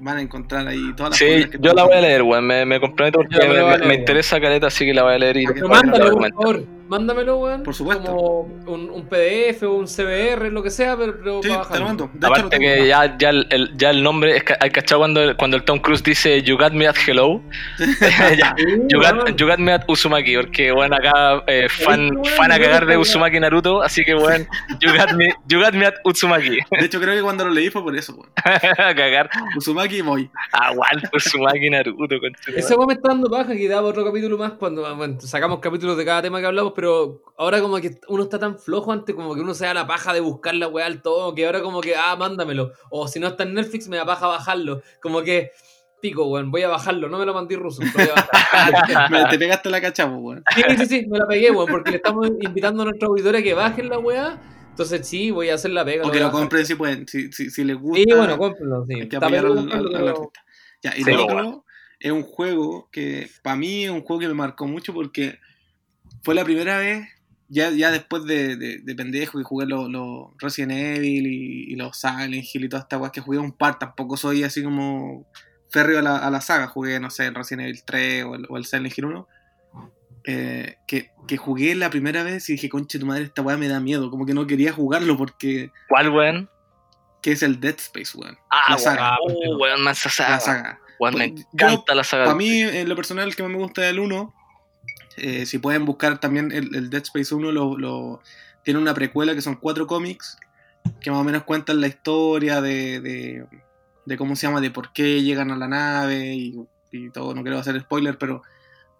van 0.00 0.18
a 0.18 0.20
encontrar 0.20 0.66
ahí 0.68 0.92
todas 0.96 1.10
las 1.10 1.18
Sí, 1.18 1.48
que 1.50 1.58
yo 1.60 1.72
la 1.72 1.84
voy 1.84 1.94
a 1.96 2.00
leer, 2.00 2.22
weón. 2.22 2.46
Me, 2.46 2.64
me 2.66 2.78
comprometo 2.80 3.18
porque 3.20 3.48
me, 3.48 3.62
me- 3.78 3.86
me 3.86 3.94
interesa 3.94 4.40
caleta, 4.40 4.66
así 4.68 4.84
que 4.84 4.92
la 4.94 5.02
voy 5.02 5.14
a 5.14 5.18
leer 5.18 5.36
y 5.38 5.46
Pero 5.46 5.68
por 5.68 6.30
favor. 6.30 6.64
Mándamelo, 6.98 7.38
weón. 7.38 7.62
Por 7.62 7.74
supuesto. 7.74 8.04
Como 8.04 8.40
un, 8.66 8.90
un 8.90 9.08
PDF 9.08 9.62
o 9.64 9.72
un 9.72 9.86
CBR, 9.86 10.50
lo 10.52 10.62
que 10.62 10.70
sea, 10.70 10.96
pero, 10.96 11.14
pero 11.18 11.40
Sí, 11.42 11.48
para 11.48 11.68
te 11.68 11.78
lo 11.80 11.84
mando. 11.86 12.04
De 12.04 12.10
hecho, 12.10 12.20
lo 12.20 12.26
Aparte 12.28 12.56
tengo. 12.58 12.74
que 12.74 12.86
ya, 12.86 13.18
ya, 13.18 13.30
el, 13.30 13.46
el- 13.50 13.76
ya 13.76 13.90
el 13.90 14.02
nombre, 14.02 14.36
es 14.36 14.44
que 14.44 14.54
hay 14.60 14.70
cachado 14.70 15.00
cuando, 15.00 15.36
cuando 15.36 15.56
el 15.56 15.64
Tom 15.64 15.78
Cruise 15.80 16.02
dice 16.02 16.42
You 16.42 16.56
got 16.56 16.72
me 16.72 16.86
at 16.86 16.94
hello, 17.06 17.42
Ya, 17.78 18.54
you, 18.88 19.00
got, 19.00 19.14
weón. 19.16 19.36
you 19.36 19.46
got 19.46 19.58
me 19.58 19.72
at 19.72 19.82
Uzumaki, 19.88 20.36
porque 20.36 20.70
bueno, 20.72 20.96
acá 20.96 21.42
eh, 21.46 21.68
fan, 21.68 22.10
fan 22.36 22.52
a 22.52 22.58
cagar 22.58 22.86
de 22.86 22.96
Uzumaki 22.96 23.40
Naruto, 23.40 23.82
así 23.82 24.04
que 24.04 24.14
bueno, 24.14 24.44
you 24.80 24.90
got 24.96 25.12
me, 25.14 25.26
you 25.48 25.60
got 25.60 25.74
me 25.74 25.86
at 25.86 25.94
Uzumaki, 26.04 26.58
De 26.78 26.86
hecho, 26.86 27.00
creo 27.00 27.14
que 27.14 27.22
cuando 27.22 27.44
lo 27.44 27.50
leí 27.50 27.70
fue 27.70 27.82
por 27.82 27.96
eso, 27.96 28.14
weón. 28.14 28.30
a 28.78 28.94
cagar, 28.94 29.28
Uzumaki 29.56 30.00
voy. 30.02 30.30
aguanta 30.52 31.10
Uzumaki 31.12 31.70
Naruto. 31.70 32.14
Ese 32.54 32.74
weón 32.74 32.86
me 32.88 32.94
está 32.94 33.08
dando 33.08 33.28
paja 33.30 33.52
que 33.54 33.68
daba 33.68 33.88
otro 33.88 34.04
capítulo 34.04 34.38
más 34.38 34.52
cuando 34.52 34.94
bueno, 34.96 35.20
sacamos 35.20 35.58
capítulos 35.60 35.96
de 35.96 36.04
cada 36.04 36.22
tema 36.22 36.40
que 36.40 36.46
hablamos, 36.46 36.72
pero 36.76 36.83
ahora 37.36 37.60
como 37.60 37.76
que 37.80 37.98
uno 38.08 38.22
está 38.24 38.38
tan 38.38 38.58
flojo 38.58 38.92
antes, 38.92 39.14
como 39.14 39.34
que 39.34 39.40
uno 39.40 39.54
se 39.54 39.64
da 39.66 39.74
la 39.74 39.86
paja 39.86 40.12
de 40.12 40.20
buscar 40.20 40.54
la 40.54 40.68
weá 40.68 40.86
al 40.86 41.02
todo, 41.02 41.34
que 41.34 41.46
ahora 41.46 41.62
como 41.62 41.80
que, 41.80 41.94
ah, 41.96 42.16
mándamelo. 42.16 42.72
O 42.90 43.08
si 43.08 43.20
no 43.20 43.28
está 43.28 43.42
en 43.44 43.54
Netflix, 43.54 43.88
me 43.88 43.96
da 43.96 44.04
paja 44.06 44.26
bajarlo. 44.26 44.82
Como 45.02 45.22
que, 45.22 45.50
pico, 46.00 46.26
weón, 46.26 46.50
voy 46.50 46.62
a 46.62 46.68
bajarlo, 46.68 47.08
no 47.08 47.18
me 47.18 47.26
lo 47.26 47.34
mandé 47.34 47.56
ruso. 47.56 47.82
Me- 49.10 49.24
te 49.30 49.38
pegaste 49.38 49.70
la 49.70 49.80
cachapa, 49.80 50.14
weón. 50.16 50.42
sí, 50.54 50.62
sí, 50.78 50.86
sí, 50.86 51.06
me 51.06 51.18
la 51.18 51.26
pegué, 51.26 51.50
weón, 51.50 51.66
porque 51.70 51.90
le 51.92 51.96
estamos 51.98 52.28
invitando 52.40 52.82
a 52.82 52.86
nuestra 52.86 53.08
auditoría 53.08 53.40
a 53.40 53.42
que 53.42 53.54
bajen 53.54 53.88
la 53.88 53.98
weá. 53.98 54.40
Entonces 54.70 55.06
sí, 55.06 55.30
voy 55.30 55.50
a 55.50 55.54
hacer 55.54 55.70
la 55.70 55.84
pega. 55.84 56.02
O 56.02 56.06
lo 56.06 56.12
que 56.12 56.20
lo 56.20 56.30
compren 56.32 56.66
si 56.66 56.74
pueden. 56.74 57.06
Si, 57.06 57.30
si, 57.32 57.48
si 57.50 57.62
les 57.64 57.76
gusta. 57.76 58.02
Sí, 58.02 58.12
bueno, 58.16 58.36
cómprenlo, 58.36 58.84
sí. 58.88 59.00
hay 59.02 59.08
que 59.08 59.16
apoyar 59.16 59.42
pegado 59.42 59.52
al, 59.52 59.58
comprarlo, 59.60 59.88
al- 59.88 59.94
al 59.96 60.00
pero- 60.02 60.16
artista. 60.16 60.40
Ya, 60.82 60.92
y 60.96 61.04
Sí, 61.04 61.10
lo 61.12 61.24
bueno. 61.24 61.40
otro 61.48 61.64
es 62.00 62.12
un 62.12 62.22
juego 62.24 62.88
que 62.90 63.30
para 63.42 63.56
mí 63.56 63.84
es 63.84 63.90
un 63.90 64.02
juego 64.02 64.20
que 64.20 64.28
me 64.28 64.34
marcó 64.34 64.66
mucho 64.66 64.92
porque 64.92 65.38
fue 66.24 66.34
la 66.34 66.44
primera 66.44 66.78
vez, 66.78 67.06
ya, 67.48 67.70
ya 67.70 67.90
después 67.90 68.24
de, 68.24 68.56
de, 68.56 68.78
de 68.78 68.94
pendejo 68.94 69.38
que 69.38 69.44
jugué 69.44 69.66
los 69.66 69.88
los 69.90 70.28
Resident 70.38 70.72
Evil 70.72 71.26
y, 71.26 71.72
y 71.72 71.76
los 71.76 71.96
Silent 71.98 72.44
Hill 72.52 72.64
y 72.64 72.68
todas 72.68 72.84
estas 72.84 72.98
weas 73.00 73.12
que 73.12 73.20
jugué 73.20 73.38
un 73.38 73.52
par, 73.52 73.78
tampoco 73.78 74.16
soy 74.16 74.42
así 74.44 74.62
como 74.64 75.26
férreo 75.70 75.98
a 75.98 76.02
la, 76.02 76.16
a 76.18 76.30
la 76.30 76.40
saga, 76.40 76.66
jugué, 76.68 76.98
no 77.00 77.10
sé, 77.10 77.26
el 77.26 77.34
Resident 77.34 77.68
Evil 77.68 77.82
3 77.84 78.24
o 78.24 78.34
el, 78.36 78.46
o 78.48 78.56
el 78.56 78.64
Silent 78.64 78.96
Hill 78.96 79.04
1. 79.06 79.28
eh, 80.26 80.76
que, 80.86 81.10
que 81.28 81.36
jugué 81.36 81.74
la 81.74 81.90
primera 81.90 82.22
vez 82.22 82.48
y 82.48 82.52
dije, 82.52 82.68
conche 82.68 82.98
tu 82.98 83.06
madre, 83.06 83.24
esta 83.24 83.42
weá 83.42 83.56
me 83.58 83.68
da 83.68 83.78
miedo. 83.80 84.10
Como 84.10 84.24
que 84.24 84.32
no 84.34 84.46
quería 84.46 84.72
jugarlo 84.72 85.16
porque. 85.18 85.70
¿Cuál, 85.88 86.08
weón? 86.10 86.50
que 87.22 87.32
es 87.32 87.42
el 87.42 87.58
Dead 87.58 87.74
Space, 87.78 88.16
weón. 88.18 88.36
Ah, 88.50 88.72
La 88.72 88.78
saga. 88.78 89.16
uh, 89.26 89.56
weón, 89.56 89.82
mansa 89.82 90.08
La 90.08 90.12
saga, 90.12 90.40
saga. 90.40 90.80
weón, 90.98 91.16
me 91.18 91.28
Pues, 91.30 91.46
encanta 91.54 91.94
la 91.94 92.04
saga. 92.04 92.24
Para 92.24 92.36
mí, 92.36 92.60
en 92.60 92.86
lo 92.88 92.94
personal, 92.96 93.26
el 93.28 93.34
que 93.36 93.42
más 93.42 93.50
me 93.52 93.58
gusta 93.58 93.80
del 93.82 93.98
1, 93.98 94.34
eh, 95.16 95.46
si 95.46 95.58
pueden 95.58 95.84
buscar 95.84 96.18
también 96.18 96.52
el, 96.52 96.74
el 96.74 96.90
Dead 96.90 97.02
Space 97.02 97.34
1, 97.34 97.52
lo, 97.52 97.76
lo- 97.78 98.20
tiene 98.62 98.80
una 98.80 98.94
precuela 98.94 99.34
que 99.34 99.42
son 99.42 99.56
cuatro 99.56 99.86
cómics 99.86 100.38
que 101.00 101.10
más 101.10 101.20
o 101.20 101.24
menos 101.24 101.44
cuentan 101.44 101.80
la 101.80 101.86
historia 101.86 102.60
de, 102.60 103.00
de, 103.00 103.44
de 104.06 104.16
cómo 104.16 104.36
se 104.36 104.46
llama, 104.46 104.60
de 104.60 104.70
por 104.70 104.92
qué 104.92 105.22
llegan 105.22 105.50
a 105.50 105.56
la 105.56 105.68
nave 105.68 106.34
y, 106.34 106.54
y 106.92 107.10
todo. 107.10 107.34
No 107.34 107.42
quiero 107.42 107.58
hacer 107.58 107.78
spoiler, 107.80 108.16
pero 108.18 108.42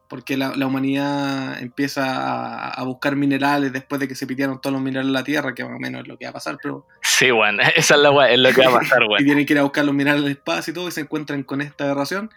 porque 0.09 0.36
la, 0.36 0.55
la 0.55 0.66
humanidad 0.66 1.61
empieza 1.62 2.05
a, 2.05 2.70
a 2.70 2.82
buscar 2.85 3.16
minerales 3.16 3.73
después 3.73 4.01
de 4.01 4.07
que 4.09 4.15
se 4.15 4.27
pitearon 4.27 4.61
todos 4.61 4.73
los 4.74 4.82
minerales 4.82 5.09
en 5.09 5.12
la 5.15 5.24
Tierra, 5.24 5.55
que 5.55 5.65
más 5.65 5.74
o 5.77 5.78
menos 5.78 6.03
es 6.03 6.09
lo 6.09 6.16
que 6.19 6.27
va 6.27 6.31
a 6.31 6.35
pasar, 6.35 6.59
pero 6.62 6.86
Sí, 7.01 7.32
weón, 7.32 7.59
esa 7.77 7.95
es 7.95 8.01
la 8.01 8.28
es 8.31 8.39
lo 8.39 8.53
que 8.53 8.66
va 8.66 8.77
a 8.77 8.78
pasar, 8.81 9.03
y 9.19 9.24
tienen 9.24 9.47
que 9.47 9.55
ir 9.55 9.59
a 9.59 9.62
buscar 9.62 9.85
los 9.85 9.95
minerales 9.95 10.24
al 10.27 10.31
espacio 10.31 10.70
y 10.70 10.74
todo, 10.74 10.89
y 10.89 10.93
se 10.93 11.01
encuentran 11.01 11.43
con 11.43 11.61
esta 11.62 11.85
aberración. 11.85 12.31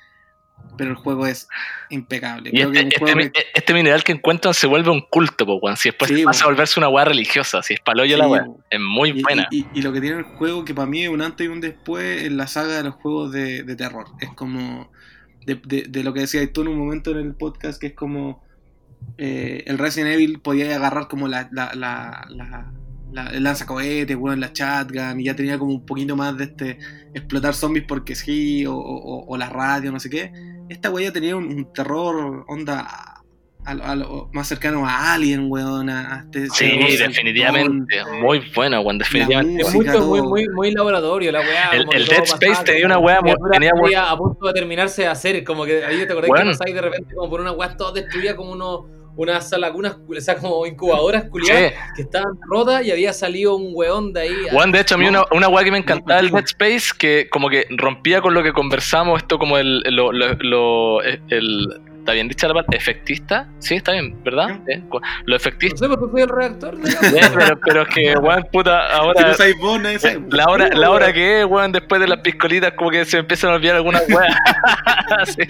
Pero 0.77 0.91
el 0.91 0.95
juego 0.95 1.25
es 1.25 1.47
impecable. 1.89 2.51
Creo 2.51 2.67
este, 2.71 2.81
que 2.81 2.87
este, 2.89 2.99
juego 2.99 3.17
mi- 3.17 3.29
que- 3.31 3.45
este 3.53 3.73
mineral 3.73 4.03
que 4.03 4.11
encuentran 4.11 4.53
se 4.53 4.67
vuelve 4.67 4.91
un 4.91 5.01
culto, 5.01 5.43
po, 5.45 5.55
weón. 5.55 5.75
Si 5.75 5.89
después 5.89 6.11
Sí, 6.11 6.23
pasa 6.23 6.43
a 6.43 6.47
volverse 6.47 6.79
una 6.79 6.87
weá 6.89 7.03
religiosa, 7.05 7.63
si 7.63 7.73
es 7.73 7.79
paloyo 7.79 8.15
la 8.15 8.25
Sí, 8.25 8.29
weá. 8.29 8.41
weón. 8.43 8.57
Es 8.69 8.79
muy 8.79 9.09
y, 9.09 9.23
buena. 9.23 9.47
y- 9.49 9.61
y- 9.61 9.67
y 9.73 9.81
lo 9.81 9.91
que 9.91 10.01
tiene 10.01 10.17
el 10.19 10.23
juego, 10.23 10.63
que 10.65 10.75
para 10.75 10.85
mí 10.87 11.01
es 11.03 11.09
un 11.09 11.21
antes 11.23 11.45
y 11.45 11.49
un 11.49 11.61
después 11.61 12.23
en 12.25 12.37
la 12.37 12.45
saga 12.45 12.77
de 12.77 12.83
los 12.83 12.93
juegos 12.95 13.31
de, 13.31 13.63
de 13.63 13.75
terror. 13.75 14.05
Es 14.19 14.29
como 14.29 14.91
de, 15.47 15.55
de- 15.65 15.85
de 15.89 16.03
lo 16.03 16.13
que 16.13 16.19
decías 16.21 16.47
tú 16.53 16.61
en 16.61 16.67
un 16.67 16.77
momento 16.77 17.09
en 17.11 17.25
el 17.25 17.33
podcast, 17.33 17.81
que 17.81 17.87
es 17.87 17.93
como 17.93 18.43
eh, 19.17 19.63
el 19.65 19.77
Resident 19.79 20.13
Evil 20.13 20.39
podía 20.41 20.75
agarrar 20.75 21.07
como 21.07 21.27
la, 21.27 21.49
la, 21.51 21.71
la, 21.73 22.27
la, 22.29 22.71
la- 23.11 23.27
el 23.27 23.43
lanzacohetes, 23.43 24.15
weón, 24.17 24.39
la 24.39 24.51
shotgun, 24.53 25.19
y 25.19 25.25
ya 25.25 25.35
tenía 25.35 25.57
como 25.57 25.71
un 25.71 25.85
poquito 25.85 26.15
más 26.15 26.37
de 26.37 26.43
este 26.45 26.77
explotar 27.13 27.53
zombies 27.53 27.85
porque 27.87 28.15
sí, 28.15 28.65
o, 28.65 28.75
o- 28.75 29.25
o 29.27 29.37
la 29.37 29.49
radio, 29.49 29.91
no 29.91 29.99
sé 29.99 30.09
qué. 30.09 30.31
Esta 30.69 30.89
weá 30.89 31.05
ya 31.07 31.13
tenía 31.13 31.35
un, 31.35 31.45
un 31.45 31.71
terror, 31.73 32.43
onda. 32.47 32.81
a 32.89 33.13
a 33.69 33.95
lo- 33.95 34.29
más 34.31 34.47
cercano 34.47 34.87
a 34.87 35.13
Alien, 35.13 35.47
weón. 35.51 35.89
A, 35.89 36.15
a 36.15 36.19
este 36.21 36.47
Sí, 36.51 36.71
definitivamente. 36.97 37.97
Muy 38.21 38.41
buena, 38.55 38.79
weón, 38.79 38.97
definitivamente. 38.97 39.61
Es 39.61 39.73
música, 39.73 39.91
mucho, 39.93 40.05
muy, 40.07 40.19
todo. 40.19 40.29
muy, 40.29 40.47
muy 40.49 40.71
laboratorio 40.71 41.31
la 41.33 41.39
weá. 41.41 41.71
El- 41.73 41.81
el 41.93 42.05
Dead 42.05 42.19
pasaba 42.19 42.37
Space 42.53 42.63
tenía 42.63 42.81
como 42.83 42.93
una 42.95 42.99
weá, 42.99 43.21
miniatura 43.21 43.51
tenía 43.51 43.71
weá- 43.73 44.09
a 44.11 44.17
punto 44.17 44.47
de 44.47 44.53
terminarse 44.53 45.01
de 45.01 45.07
hacer. 45.09 45.43
Como 45.43 45.65
que 45.65 45.83
ahí 45.83 45.97
te 46.05 46.11
acordás 46.13 46.29
Weón. 46.29 46.45
que 46.45 46.51
pasáis 46.57 46.75
de 46.75 46.81
repente 46.81 47.13
como 47.15 47.29
por 47.29 47.41
una 47.41 47.51
weá 47.51 47.75
toda 47.75 47.91
destruida, 47.91 48.35
como 48.37 48.51
uno, 48.53 48.87
unas 49.17 49.51
lagunas, 49.57 49.97
o 50.07 50.21
sea, 50.21 50.35
como 50.37 50.65
incubadoras 50.65 51.25
culiadas 51.29 51.71
Sí. 51.73 51.77
que 51.97 52.01
estaban 52.03 52.37
rotas 52.49 52.85
y 52.85 52.91
había 52.91 53.11
salido 53.13 53.55
un 53.57 53.71
weón 53.73 54.13
de 54.13 54.21
ahí. 54.21 54.35
Weón, 54.53 54.71
de 54.71 54.79
hecho, 54.79 54.95
a 54.95 54.97
mí 54.97 55.07
una, 55.07 55.23
una 55.31 55.49
weá 55.49 55.63
que 55.65 55.71
me 55.71 55.79
encantaba 55.79 56.21
No, 56.21 56.29
Dead 56.29 56.45
Space, 56.45 56.91
que 56.97 57.27
como 57.29 57.49
que 57.49 57.65
rompía 57.71 58.21
con 58.21 58.33
lo 58.33 58.43
que 58.43 58.53
conversamos, 58.53 59.21
esto 59.21 59.37
como 59.39 59.57
el, 59.57 59.79
lo, 59.89 60.11
lo, 60.11 60.33
lo- 60.39 61.01
el- 61.01 61.81
¿Está 62.07 62.13
bien 62.13 62.29
dicha 62.29 62.47
la 62.47 62.53
palabra? 62.53 62.77
¿Efectista? 62.77 63.49
Sí, 63.59 63.75
está 63.75 63.91
bien, 63.91 64.23
¿verdad? 64.23 64.61
Sí. 64.65 64.81
Lo 64.89 65.01
No 65.27 65.35
efectista. 65.35 65.89
sé, 65.89 65.89
porque 65.89 66.21
el 66.21 66.29
redactor. 66.29 66.77
Sí, 66.85 66.95
pero, 67.35 67.59
pero 67.59 67.81
es 67.81 67.87
que, 67.89 68.13
weón, 68.21 68.47
puta, 68.49 68.87
Si 68.87 68.93
ahora... 68.97 69.27
no 69.27 69.33
sabéis 69.33 69.57
vos, 69.59 69.81
nadie 69.81 69.99
sabe. 69.99 70.21
La 70.29 70.45
hora, 70.45 70.69
la 70.69 70.89
hora 70.89 71.11
que 71.11 71.41
es, 71.41 71.45
weón, 71.45 71.73
después 71.73 71.99
de 71.99 72.07
las 72.07 72.19
piscolitas, 72.21 72.71
como 72.77 72.91
que 72.91 73.03
se 73.03 73.17
empiezan 73.17 73.49
a 73.51 73.55
olvidar 73.55 73.75
algunas 73.75 74.03
weas. 74.09 74.33
Sí. 75.25 75.43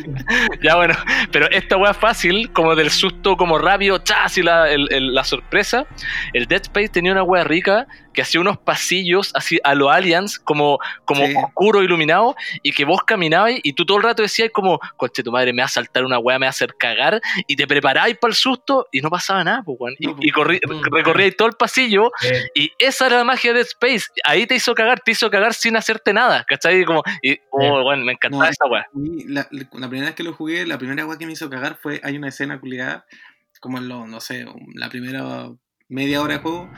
Ya 0.64 0.76
bueno, 0.76 0.94
pero 1.32 1.50
esta 1.52 1.78
wea 1.78 1.94
fácil, 1.94 2.52
como 2.54 2.76
del 2.76 2.90
susto, 2.92 3.36
como 3.38 3.58
rápido, 3.58 3.98
chas 4.00 4.38
y 4.38 4.44
la, 4.44 4.70
el- 4.70 4.88
el- 4.92 5.14
la 5.14 5.24
sorpresa. 5.24 5.86
El 6.34 6.46
Dead 6.48 6.62
Space 6.62 6.90
tenía 6.90 7.12
una 7.12 7.24
wea 7.24 7.44
rica 7.44 7.88
que 8.18 8.23
hacía 8.23 8.41
unos 8.41 8.57
pasillos 8.57 9.30
así 9.35 9.60
a 9.64 9.76
los 9.76 9.91
aliens, 9.91 10.39
como, 10.39 10.80
como 11.06 11.23
Sí. 11.27 11.35
oscuro, 11.38 11.84
iluminado, 11.84 12.35
y 12.64 12.72
que 12.72 12.84
vos 12.84 13.03
caminabas 13.03 13.53
y 13.61 13.73
tú 13.73 13.85
todo 13.85 13.98
el 13.98 14.03
rato 14.03 14.23
decías 14.23 14.49
como, 14.52 14.80
coche, 14.95 15.22
tu 15.22 15.31
madre 15.31 15.53
me 15.53 15.61
va 15.61 15.68
a 15.68 15.69
saltar 15.69 16.03
una 16.03 16.18
weá, 16.18 16.39
me 16.39 16.48
va 16.48 16.49
a 16.49 16.49
hacer 16.49 16.73
cagar, 16.80 17.22
y 17.45 17.56
te 17.56 17.68
preparabais 17.68 18.18
para 18.18 18.31
el 18.31 18.35
susto 18.35 18.88
y 18.91 19.02
no 19.02 19.11
pasaba 19.11 19.44
nada, 19.44 19.61
pues, 19.64 19.77
weón. 19.80 19.95
Y, 19.99 20.07
No, 20.07 20.15
y 20.19 20.31
corrí- 20.31 20.60
Mm. 20.68 20.81
recorríais 20.95 21.38
todo 21.38 21.48
el 21.48 21.53
pasillo 21.53 22.11
Eh, 22.23 22.41
y 22.56 22.72
esa 22.80 23.06
era 23.06 23.18
la 23.18 23.23
magia 23.23 23.52
de 23.53 23.60
Dead 23.60 23.68
Space. 23.68 24.06
Ahí 24.23 24.48
te 24.48 24.56
hizo 24.56 24.73
cagar, 24.73 24.99
te 25.02 25.11
hizo 25.11 25.30
cagar 25.30 25.53
sin 25.53 25.77
hacerte 25.77 26.11
nada, 26.11 26.44
¿cachai? 26.49 26.84
Como, 26.85 27.03
y, 27.22 27.38
oh, 27.52 27.84
bueno, 27.84 28.03
me 28.03 28.14
encantaba 28.14 28.45
No, 28.45 28.49
esa 28.49 28.65
weá. 28.65 28.88
Y 28.95 29.27
la 29.27 29.48
primera 29.89 30.07
vez 30.07 30.15
que 30.15 30.23
lo 30.23 30.34
jugué, 30.34 30.65
la 30.65 30.80
primera 30.80 31.06
weá 31.06 31.19
que 31.19 31.27
me 31.27 31.34
hizo 31.34 31.52
cagar 31.52 31.77
fue, 31.80 32.02
hay 32.03 32.18
una 32.18 32.30
escena 32.30 32.60
culiada, 32.60 33.06
como 33.61 33.77
en 33.77 33.88
lo, 33.88 34.07
no 34.07 34.19
sé, 34.22 34.44
la 34.73 34.89
primera 34.89 35.49
media 35.88 36.22
hora 36.23 36.34
de 36.35 36.39
juego, 36.39 36.69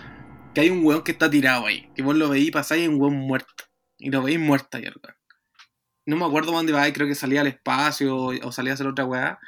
que 0.60 0.65
hay 0.65 0.69
un 0.72 0.86
weón 0.86 1.03
que 1.03 1.11
está 1.11 1.30
tirado 1.30 1.65
ahí, 1.65 1.90
que 1.95 2.02
vos 2.02 2.15
lo 2.15 2.30
veís 2.30 2.52
pasar 2.52 2.77
y 2.77 2.81
hay 2.81 2.88
un 2.88 2.99
weón 3.02 3.15
muerto, 3.15 3.64
y 3.98 4.10
lo 4.10 4.22
veís 4.23 4.40
muerto 4.40 4.77
ahí, 4.77 4.86
el 4.86 4.95
weón. 5.03 5.15
No 6.06 6.15
me 6.18 6.26
acuerdo 6.26 6.52
dónde 6.52 6.73
va, 6.73 6.88
y 6.88 6.94
creo 6.94 7.07
que 7.07 7.15
salía 7.15 7.41
al 7.41 7.48
espacio 7.48 8.15
o, 8.15 8.52
salía 8.52 8.72
a 8.72 8.76
hacer 8.76 8.88
otra 8.88 9.06
weá. 9.06 9.40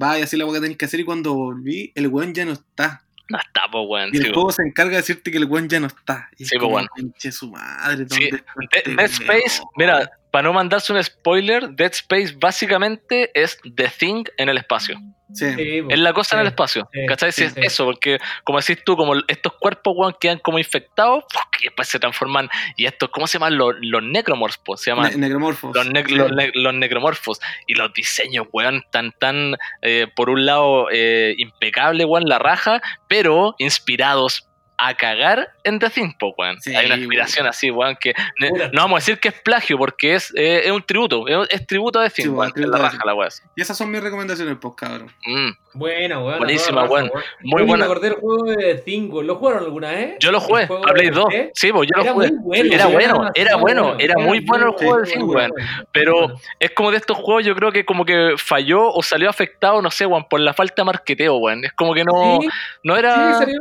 Va 0.00 0.18
y 0.18 0.22
así 0.22 0.36
la 0.36 0.44
weá 0.44 0.54
que 0.54 0.60
tenés 0.60 0.76
que 0.78 0.84
hacer 0.84 1.00
y 1.00 1.04
cuando 1.04 1.34
volví, 1.34 1.90
el 1.96 2.06
weón 2.08 2.32
ya 2.32 2.44
no 2.44 2.52
está. 2.52 3.04
No 3.28 3.38
está, 3.38 3.62
pues, 3.70 3.84
weón. 3.88 4.10
Y 4.12 4.18
el 4.18 4.24
sí, 4.24 4.30
juego 4.32 4.52
se 4.52 4.62
encarga 4.62 4.92
de 4.92 4.96
decirte 4.98 5.30
que 5.32 5.38
el 5.38 5.44
weón 5.46 5.68
ya 5.68 5.80
no 5.80 5.88
está. 5.88 6.28
Y 6.38 6.44
Sí, 6.44 6.56
pues, 6.58 6.70
bueno. 6.70 6.88
pinche 6.94 7.32
su 7.32 7.50
madre, 7.50 8.06
Sí, 8.08 8.28
¿dónde 8.30 8.36
está 8.36 8.52
De- 8.56 8.66
este 8.78 8.90
Dead 8.94 9.04
Space, 9.06 9.58
weón? 9.60 9.68
mira, 9.76 10.10
para 10.30 10.44
no 10.44 10.52
mandarse 10.52 10.92
un 10.92 11.02
spoiler, 11.02 11.70
Dead 11.70 11.90
Space 11.92 12.34
básicamente 12.38 13.30
es 13.34 13.58
The 13.76 13.88
Thing 13.88 14.24
en 14.36 14.48
el 14.48 14.58
espacio. 14.58 14.98
Sí. 15.32 15.52
sí. 15.54 15.82
Es 15.88 15.98
la 16.00 16.12
cosa 16.12 16.34
en 16.36 16.40
el 16.40 16.46
Sí, 16.46 16.50
espacio. 16.50 16.88
sí, 16.92 17.06
¿Cachai? 17.06 17.30
Si 17.30 17.42
sí, 17.42 17.46
es 17.46 17.52
sí. 17.54 17.60
eso, 17.62 17.84
porque 17.84 18.18
como 18.42 18.58
decís 18.60 18.82
tú, 18.84 18.96
como 18.96 19.14
estos 19.28 19.52
cuerpos, 19.60 19.94
weón, 19.96 20.16
quedan 20.20 20.38
como 20.40 20.58
infectados 20.58 21.22
y 21.60 21.64
después 21.66 21.86
se 21.88 22.00
transforman. 22.00 22.48
Y 22.76 22.86
estos, 22.86 23.10
¿cómo 23.10 23.28
se 23.28 23.34
llaman? 23.38 23.56
Los, 23.56 23.74
los 23.80 24.02
necromorphos, 24.02 24.80
se 24.80 24.90
llaman. 24.90 25.10
Ne- 25.12 25.18
necromorfos. 25.28 25.72
Los, 25.74 25.86
Sí. 25.86 26.14
los, 26.16 26.32
ne- 26.32 26.50
los 26.54 26.74
necromorfos 26.74 27.40
y 27.68 27.74
los 27.74 27.92
diseños, 27.94 28.48
weón, 28.52 28.82
tan, 28.90 29.12
tan, 29.12 29.54
eh, 29.82 30.08
por 30.16 30.30
un 30.30 30.46
lado, 30.46 30.88
eh, 30.90 31.34
impecable, 31.38 32.04
weón, 32.04 32.24
la 32.28 32.40
raja, 32.40 32.82
pero 33.08 33.54
inspirados 33.58 34.48
a 34.82 34.94
cagar 34.94 35.48
en 35.64 35.78
The 35.78 35.90
Thing, 35.90 36.12
po, 36.18 36.34
weón. 36.38 36.60
Sí, 36.60 36.74
Hay 36.74 36.86
una 36.86 36.96
inspiración 36.96 37.46
así, 37.46 37.70
weón, 37.70 37.96
que 38.00 38.14
Puta. 38.48 38.70
no 38.72 38.82
vamos 38.82 38.96
a 38.96 39.00
decir 39.00 39.20
que 39.20 39.28
es 39.28 39.34
plagio, 39.42 39.76
porque 39.78 40.14
es, 40.14 40.32
eh, 40.36 40.62
es 40.64 40.70
un 40.70 40.82
tributo, 40.82 41.26
es, 41.28 41.48
es 41.50 41.66
tributo 41.66 42.00
a 42.00 42.04
The 42.04 42.10
Thing, 42.10 42.24
Sí, 42.24 42.28
weón, 42.30 42.52
la 42.56 42.76
The 42.76 42.82
raja 42.82 42.90
Thing. 42.98 43.06
la 43.06 43.14
weón. 43.14 43.30
Y 43.56 43.60
esas 43.62 43.76
son 43.76 43.90
mis 43.90 44.02
recomendaciones, 44.02 44.56
pues, 44.60 44.74
cabrón. 44.76 45.12
Mm. 45.26 45.50
Buena, 45.72 46.18
weón. 46.18 46.38
Buenísima, 46.38 46.84
weón. 46.84 47.10
Muy 47.42 47.60
Oye, 47.62 47.68
buena. 47.68 47.84
Me 47.84 47.90
acordé 47.92 48.08
del 48.10 48.18
juego 48.18 48.42
de 48.44 48.82
Cinco. 48.84 49.22
¿Lo 49.22 49.36
jugaron 49.36 49.62
alguna 49.64 49.90
vez? 49.92 50.16
Yo 50.18 50.32
lo 50.32 50.40
jugué, 50.40 50.64
a 50.64 50.92
Play 50.92 51.06
de 51.06 51.12
2. 51.12 51.24
PC. 51.28 51.50
Sí, 51.54 51.72
pues 51.72 51.88
yo 51.88 51.96
lo 51.98 52.02
Era 52.02 52.12
jugué. 52.12 52.32
muy 52.32 52.38
bueno. 52.42 52.74
Era 52.74 52.86
sí, 52.86 52.92
bueno, 52.92 53.30
era 53.34 53.56
bueno, 53.56 53.96
era 54.00 54.14
muy 54.18 54.40
bueno 54.40 54.66
el 54.66 54.72
juego 54.72 54.96
de 54.96 55.02
muy 55.02 55.10
Thing, 55.12 55.22
weón. 55.28 55.52
Pero 55.92 56.32
es 56.58 56.70
como 56.72 56.90
de 56.90 56.96
estos 56.96 57.16
juegos, 57.18 57.44
yo 57.44 57.54
creo 57.54 57.70
que 57.70 57.84
como 57.84 58.04
que 58.04 58.34
falló 58.36 58.90
o 58.92 59.00
salió 59.02 59.30
afectado, 59.30 59.80
no 59.80 59.90
sé, 59.92 60.06
weón, 60.06 60.26
por 60.28 60.40
la 60.40 60.54
falta 60.54 60.82
de 60.82 60.86
marketeo, 60.86 61.36
weón. 61.36 61.64
Es 61.64 61.72
como 61.74 61.94
que 61.94 62.02
no, 62.02 62.40
Sí, 62.40 62.48
no 62.82 62.94
sí, 62.94 62.98
era. 62.98 63.34
salió- 63.34 63.60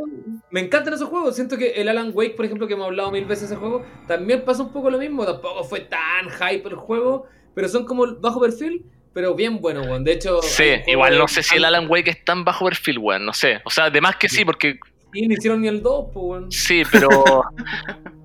Me 0.49 0.61
encantan 0.61 0.93
esos 0.95 1.08
juegos. 1.09 1.35
Siento 1.35 1.57
que 1.57 1.71
el 1.71 1.87
Alan 1.89 2.11
Wake, 2.13 2.35
por 2.35 2.45
ejemplo, 2.45 2.67
que 2.67 2.73
hemos 2.73 2.85
hablado 2.87 3.11
mil 3.11 3.25
veces 3.25 3.49
de 3.49 3.55
ese 3.55 3.59
juego, 3.59 3.83
también 4.07 4.43
pasa 4.45 4.63
un 4.63 4.71
poco 4.71 4.89
lo 4.89 4.97
mismo. 4.97 5.25
Tampoco 5.25 5.63
fue 5.63 5.81
tan 5.81 6.29
hype 6.29 6.67
el 6.69 6.75
juego, 6.75 7.25
pero 7.53 7.67
son 7.67 7.85
como 7.85 8.05
bajo 8.15 8.39
perfil, 8.39 8.85
pero 9.13 9.35
bien 9.35 9.59
bueno, 9.61 9.81
weón. 9.81 10.03
De 10.03 10.13
hecho, 10.13 10.41
Sí, 10.41 10.65
igual 10.87 11.17
no 11.17 11.27
sé 11.27 11.43
si 11.43 11.55
el 11.57 11.65
Alan 11.65 11.87
Wake 11.89 12.09
es 12.11 12.23
tan 12.23 12.43
bajo 12.45 12.65
perfil, 12.65 12.99
weón, 12.99 13.25
no 13.25 13.33
sé. 13.33 13.59
O 13.65 13.69
sea, 13.69 13.85
además 13.85 14.15
que 14.17 14.29
sí, 14.29 14.45
porque 14.45 14.79
Sí, 15.11 15.27
no 15.27 15.33
hicieron 15.33 15.61
ni 15.61 15.67
el 15.67 15.81
2, 15.81 16.05
pues, 16.13 16.23
weón. 16.25 16.51
sí, 16.51 16.83
pero 16.91 17.09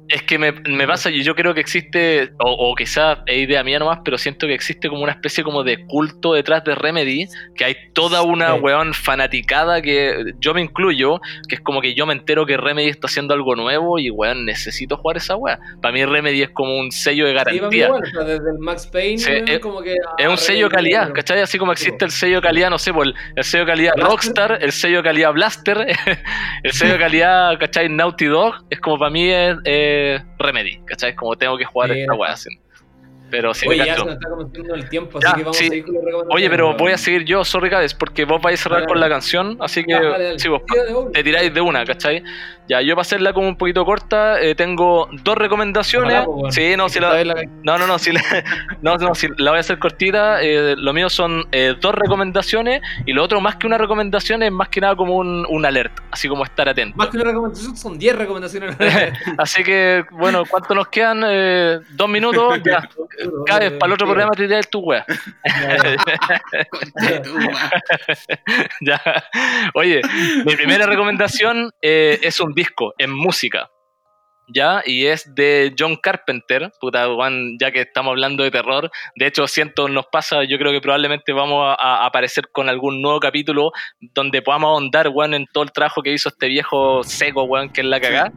es 0.09 0.23
que 0.23 0.39
me, 0.39 0.53
me 0.53 0.87
pasa 0.87 1.11
y 1.11 1.23
yo 1.23 1.35
creo 1.35 1.55
que 1.55 1.61
existe, 1.61 2.31
o, 2.39 2.71
o 2.71 2.75
quizás 2.75 3.19
es 3.27 3.39
idea 3.43 3.65
mía 3.65 3.79
nomás, 3.79 4.01
pero 4.05 4.19
siento 4.19 4.47
que 4.47 4.55
existe 4.55 4.89
como 4.89 5.03
una 5.03 5.13
especie 5.13 5.43
como 5.45 5.63
de 5.65 5.85
culto 5.87 6.35
detrás 6.35 6.63
de 6.65 6.75
Remedy, 6.75 7.27
que 7.57 7.65
hay 7.65 7.77
toda 7.95 8.23
una 8.23 8.55
Sí. 8.55 8.61
weón 8.61 8.93
fanaticada 8.95 9.81
que 9.83 10.33
yo 10.39 10.53
me 10.55 10.61
incluyo, 10.61 11.21
que 11.49 11.55
es 11.57 11.61
como 11.61 11.81
que 11.81 11.95
yo 11.95 12.05
me 12.07 12.13
entero 12.13 12.45
que 12.47 12.57
Remedy 12.57 12.89
está 12.89 13.07
haciendo 13.07 13.33
algo 13.35 13.55
nuevo 13.57 13.99
y 13.99 14.11
weón, 14.11 14.45
necesito 14.45 14.97
jugar 14.97 15.17
esa 15.17 15.37
weá. 15.37 15.59
Para 15.81 15.93
mí 15.93 16.05
Remedy 16.05 16.43
es 16.43 16.51
como 16.51 16.77
un 16.79 16.91
sello 16.93 17.25
de 17.27 17.31
Sí, 17.31 17.37
garantía. 17.37 17.87
igual, 17.87 18.03
o 18.03 18.07
sea, 18.11 18.25
desde 18.25 18.51
el 18.51 18.59
Max 18.59 18.87
Payne, 18.87 19.19
Sí, 19.19 19.31
es- 19.47 19.61
como 19.61 19.81
que. 19.83 19.95
Es 20.19 20.29
un 20.29 20.37
sello 20.39 20.69
de 20.69 20.75
calidad, 20.75 21.03
weón. 21.05 21.15
¿cachai? 21.15 21.41
Así 21.41 21.59
como 21.59 21.73
existe 21.73 22.05
el 22.05 22.11
sello 22.11 22.37
de 22.37 22.43
calidad, 22.43 22.69
no 22.71 22.79
sé, 22.79 22.93
por 22.93 23.07
el, 23.07 23.15
el 23.37 23.45
sello 23.45 23.65
de 23.65 23.71
calidad 23.73 23.93
Blaster. 23.95 24.11
Rockstar, 24.11 24.59
el 24.61 24.73
sello 24.73 24.97
de 24.99 25.03
calidad 25.03 25.33
Blaster, 25.33 25.87
el 26.63 26.73
sello 26.73 26.93
de 26.95 26.99
calidad, 26.99 27.59
¿cachai? 27.59 27.89
Naughty 27.89 28.27
Dog, 28.27 28.55
es 28.71 28.81
como 28.81 28.99
para 28.99 29.11
mí 29.11 29.29
es 29.31 29.57
eh, 29.65 29.93
Remedy, 30.39 30.79
¿cachai? 30.85 31.15
Como 31.15 31.37
tengo 31.37 31.57
que 31.59 31.65
jugar 31.65 31.91
Sí, 31.93 32.01
esta 32.01 32.15
weá. 32.15 32.33
así. 32.33 32.51
Pero 33.31 33.53
sí, 33.53 33.67
Oye, 33.67 33.79
ya 33.85 33.97
se 33.97 34.05
nos 34.05 34.15
está 34.15 34.29
cometiendo 34.29 34.75
el 34.77 34.89
tiempo, 34.89 35.19
Ya, 35.21 35.29
así 35.31 35.37
que 35.39 35.43
vamos 35.43 35.57
sí. 35.57 35.65
a 35.65 35.69
seguir 35.71 35.85
con. 35.87 35.95
Oye, 36.31 36.49
pero 36.51 36.77
voy 36.77 36.93
a 36.93 36.99
seguir 36.99 37.25
yo, 37.25 37.45
sorry 37.45 37.69
Cades, 37.69 37.93
porque 37.95 38.25
vos 38.25 38.41
vais 38.41 38.61
a 38.61 38.63
cerrar 38.63 38.81
Dale, 38.81 38.87
con 38.87 39.01
dale. 39.01 39.09
la 39.11 39.15
canción, 39.15 39.57
así 39.61 39.83
que 39.83 39.91
Ya, 39.93 40.03
dale, 40.03 40.25
dale. 40.25 40.39
sí, 40.39 40.49
vos 40.49 40.63
te 41.13 41.25
tiráis 41.25 41.53
de 41.53 41.61
una, 41.61 41.85
¿cachai? 41.85 42.23
Ya, 42.69 42.81
yo 42.81 42.95
para 42.95 43.03
hacerla 43.03 43.33
como 43.33 43.49
un 43.49 43.57
poquito 43.57 43.85
corta, 43.85 44.41
eh, 44.41 44.55
tengo 44.55 45.09
dos 45.23 45.37
recomendaciones. 45.37 46.25
Pues. 46.25 46.55
Sí, 46.55 46.75
no, 46.77 46.89
si 46.89 46.99
la, 46.99 47.23
no, 47.63 47.79
no, 47.79 47.87
no, 47.87 47.99
si 47.99 48.13
la, 48.13 48.23
no, 48.83 48.97
no, 48.97 49.15
si 49.15 49.29
la 49.37 49.51
voy 49.51 49.59
a 49.59 49.61
hacer 49.61 49.79
cortita. 49.79 50.43
eh, 50.43 50.75
lo 50.77 50.93
mío 50.93 51.11
son 51.11 51.47
eh, 51.53 51.75
dos 51.81 51.95
recomendaciones 51.95 52.81
y 53.05 53.13
lo 53.13 53.23
otro, 53.23 53.41
más 53.41 53.57
que 53.57 53.67
una 53.67 53.77
recomendación, 53.79 54.43
es 54.43 54.51
más 54.53 54.69
que 54.69 54.81
nada 54.81 54.97
como 54.97 55.17
un, 55.17 55.47
un 55.49 55.67
alert, 55.67 55.93
así 56.11 56.29
como 56.29 56.45
estar 56.45 56.69
atento. 56.69 56.97
Más 56.97 57.09
que 57.09 57.17
una 57.17 57.27
recomendación, 57.27 57.77
son 57.77 57.99
10 57.99 58.17
recomendaciones. 58.17 58.77
Así 59.39 59.63
que, 59.63 60.05
bueno, 60.13 60.45
¿cuánto 60.49 60.75
nos 60.75 60.89
quedan? 60.89 61.23
Eh, 61.27 61.81
dos 61.91 62.09
minutos, 62.09 62.61
ya. 62.65 62.89
Cada 63.47 63.61
vez 63.61 63.73
para 63.73 63.87
el 63.87 63.93
otro 63.93 64.07
programa 64.07 64.33
te 64.33 64.47
tiras 64.47 64.69
tu 64.69 64.81
wea. 64.81 65.05
Ya. 68.81 69.01
Oye, 69.75 70.01
mi 70.45 70.57
primera 70.57 70.87
recomendación 70.87 71.71
eh, 71.81 72.19
es 72.23 72.41
un 72.41 72.54
disco 72.55 72.95
en 72.99 73.13
música. 73.13 73.71
¿Ya? 74.47 74.83
Y 74.85 75.07
es 75.07 75.35
de 75.35 75.75
John 75.79 75.97
Carpenter, 75.97 76.71
puta, 76.79 77.07
Juan, 77.07 77.57
ya 77.59 77.71
que 77.71 77.81
estamos 77.81 78.11
hablando 78.11 78.45
de 78.45 78.51
terror. 78.51 78.91
De 79.17 79.27
hecho, 79.27 79.47
siento, 79.47 79.89
nos 79.89 80.05
pasa, 80.13 80.45
yo 80.45 80.59
creo 80.59 80.71
que 80.71 80.83
probablemente 80.83 81.33
vamos 81.33 81.65
a, 81.67 82.03
a 82.03 82.05
aparecer 82.05 82.51
con 82.53 82.69
algún 82.69 83.01
nuevo 83.01 83.21
capítulo 83.21 83.73
donde 84.13 84.43
podamos 84.43 84.69
ahondar, 84.69 85.09
weón, 85.09 85.33
en 85.33 85.47
todo 85.51 85.65
el 85.65 85.73
trabajo 85.73 86.03
que 86.03 86.13
hizo 86.13 86.29
este 86.29 86.49
viejo 86.49 87.03
seco, 87.05 87.45
weón, 87.45 87.73
que 87.73 87.81
es 87.81 87.87
la 87.87 87.99
cagá. 88.01 88.33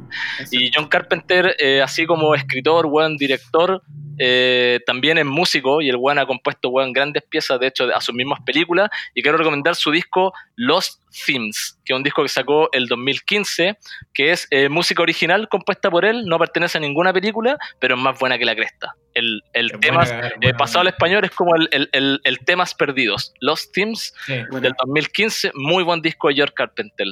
Y 0.50 0.72
John 0.74 0.88
Carpenter, 0.88 1.58
eh, 1.60 1.82
así 1.82 2.06
como 2.06 2.34
escritor, 2.36 2.86
weón, 2.86 3.18
director, 3.18 3.82
eh, 4.18 4.80
también 4.86 5.18
es 5.18 5.26
músico 5.26 5.82
y 5.82 5.90
el 5.90 5.98
weón 5.98 6.20
ha 6.20 6.26
compuesto, 6.26 6.70
weón, 6.70 6.94
grandes 6.94 7.24
piezas, 7.24 7.60
de 7.60 7.68
hecho, 7.68 7.94
a 7.94 8.00
sus 8.00 8.16
mismas 8.16 8.40
películas. 8.46 8.90
Y 9.14 9.22
quiero 9.22 9.38
recomendar 9.38 9.76
su 9.76 9.92
disco 9.92 10.34
Lost 10.56 11.02
Themes, 11.26 11.80
que 11.86 11.94
es 11.94 11.98
un 11.98 12.04
disco 12.04 12.22
que 12.24 12.30
sacó 12.30 12.70
el 12.74 12.88
2015, 12.88 13.78
que 14.14 14.32
es 14.32 14.48
eh, 14.52 14.70
música 14.70 15.02
original 15.02 15.48
compuesta 15.50 15.90
por 15.90 16.06
él, 16.06 16.26
no 16.26 16.38
pertenece 16.40 16.78
a 16.78 16.82
ninguna 16.82 17.12
película, 17.14 17.58
pero 17.80 17.96
es 17.96 18.02
más 18.02 18.18
buena 18.20 18.38
que 18.38 18.46
la 18.46 18.56
cresta. 18.56 18.94
El, 19.14 19.42
el 19.54 19.72
tema, 19.80 20.04
eh, 20.42 20.54
pasado 20.58 20.82
al 20.82 20.88
español, 20.88 21.24
es 21.26 21.32
como 21.32 21.56
el, 21.56 21.68
el, 21.72 21.90
el- 21.92 22.22
el 22.24 22.40
temas 22.40 22.74
perdidos. 22.76 23.34
Lost 23.40 23.74
Themes 23.74 24.14
Sí. 24.26 24.34
Del 24.62 24.74
2015, 24.86 25.52
muy 25.56 25.84
buen 25.84 26.02
disco 26.02 26.28
de 26.28 26.36
George 26.36 26.54
Carpenter. 26.54 27.08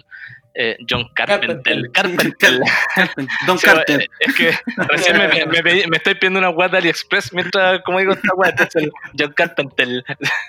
Eh, 0.57 0.77
John 0.89 1.09
Carpenter. 1.13 1.81
Carpenter. 1.91 2.59
Carpenter. 2.95 3.27
Don 3.45 3.57
eh, 3.87 4.07
Es 4.21 4.35
que 4.35 4.51
recién 4.87 5.17
me, 5.17 5.27
me 5.27 5.61
pedí- 5.61 5.85
me 5.89 5.97
estoy 5.97 6.15
pidiendo 6.15 6.39
una 6.39 6.47
guata 6.47 6.73
de 6.73 6.77
AliExpress 6.77 7.33
mientras, 7.33 7.81
como 7.83 7.99
digo, 7.99 8.13
esta 8.13 8.63
es 8.63 8.75
el 8.77 8.89
John 9.19 9.33
Carpenter. 9.35 9.87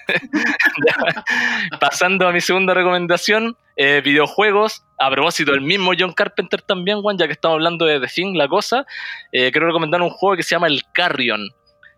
Pasando 1.80 2.28
a 2.28 2.32
mi 2.32 2.40
segunda 2.40 2.74
recomendación, 2.74 3.56
eh, 3.76 4.00
videojuegos. 4.04 4.84
A 4.98 5.10
propósito, 5.10 5.52
el 5.52 5.60
mismo 5.60 5.92
John 5.98 6.12
Carpenter 6.12 6.62
también, 6.62 7.02
Juan, 7.02 7.18
ya 7.18 7.26
que 7.26 7.32
estamos 7.32 7.56
hablando 7.56 7.84
de 7.84 8.00
The 8.00 8.06
Thing, 8.06 8.34
la 8.36 8.48
cosa. 8.48 8.86
eh, 9.32 9.50
quiero 9.52 9.66
recomendar 9.66 10.00
un 10.02 10.10
juego 10.10 10.36
que 10.36 10.42
se 10.42 10.54
llama 10.54 10.68
El 10.68 10.82
Carrion. 10.92 11.48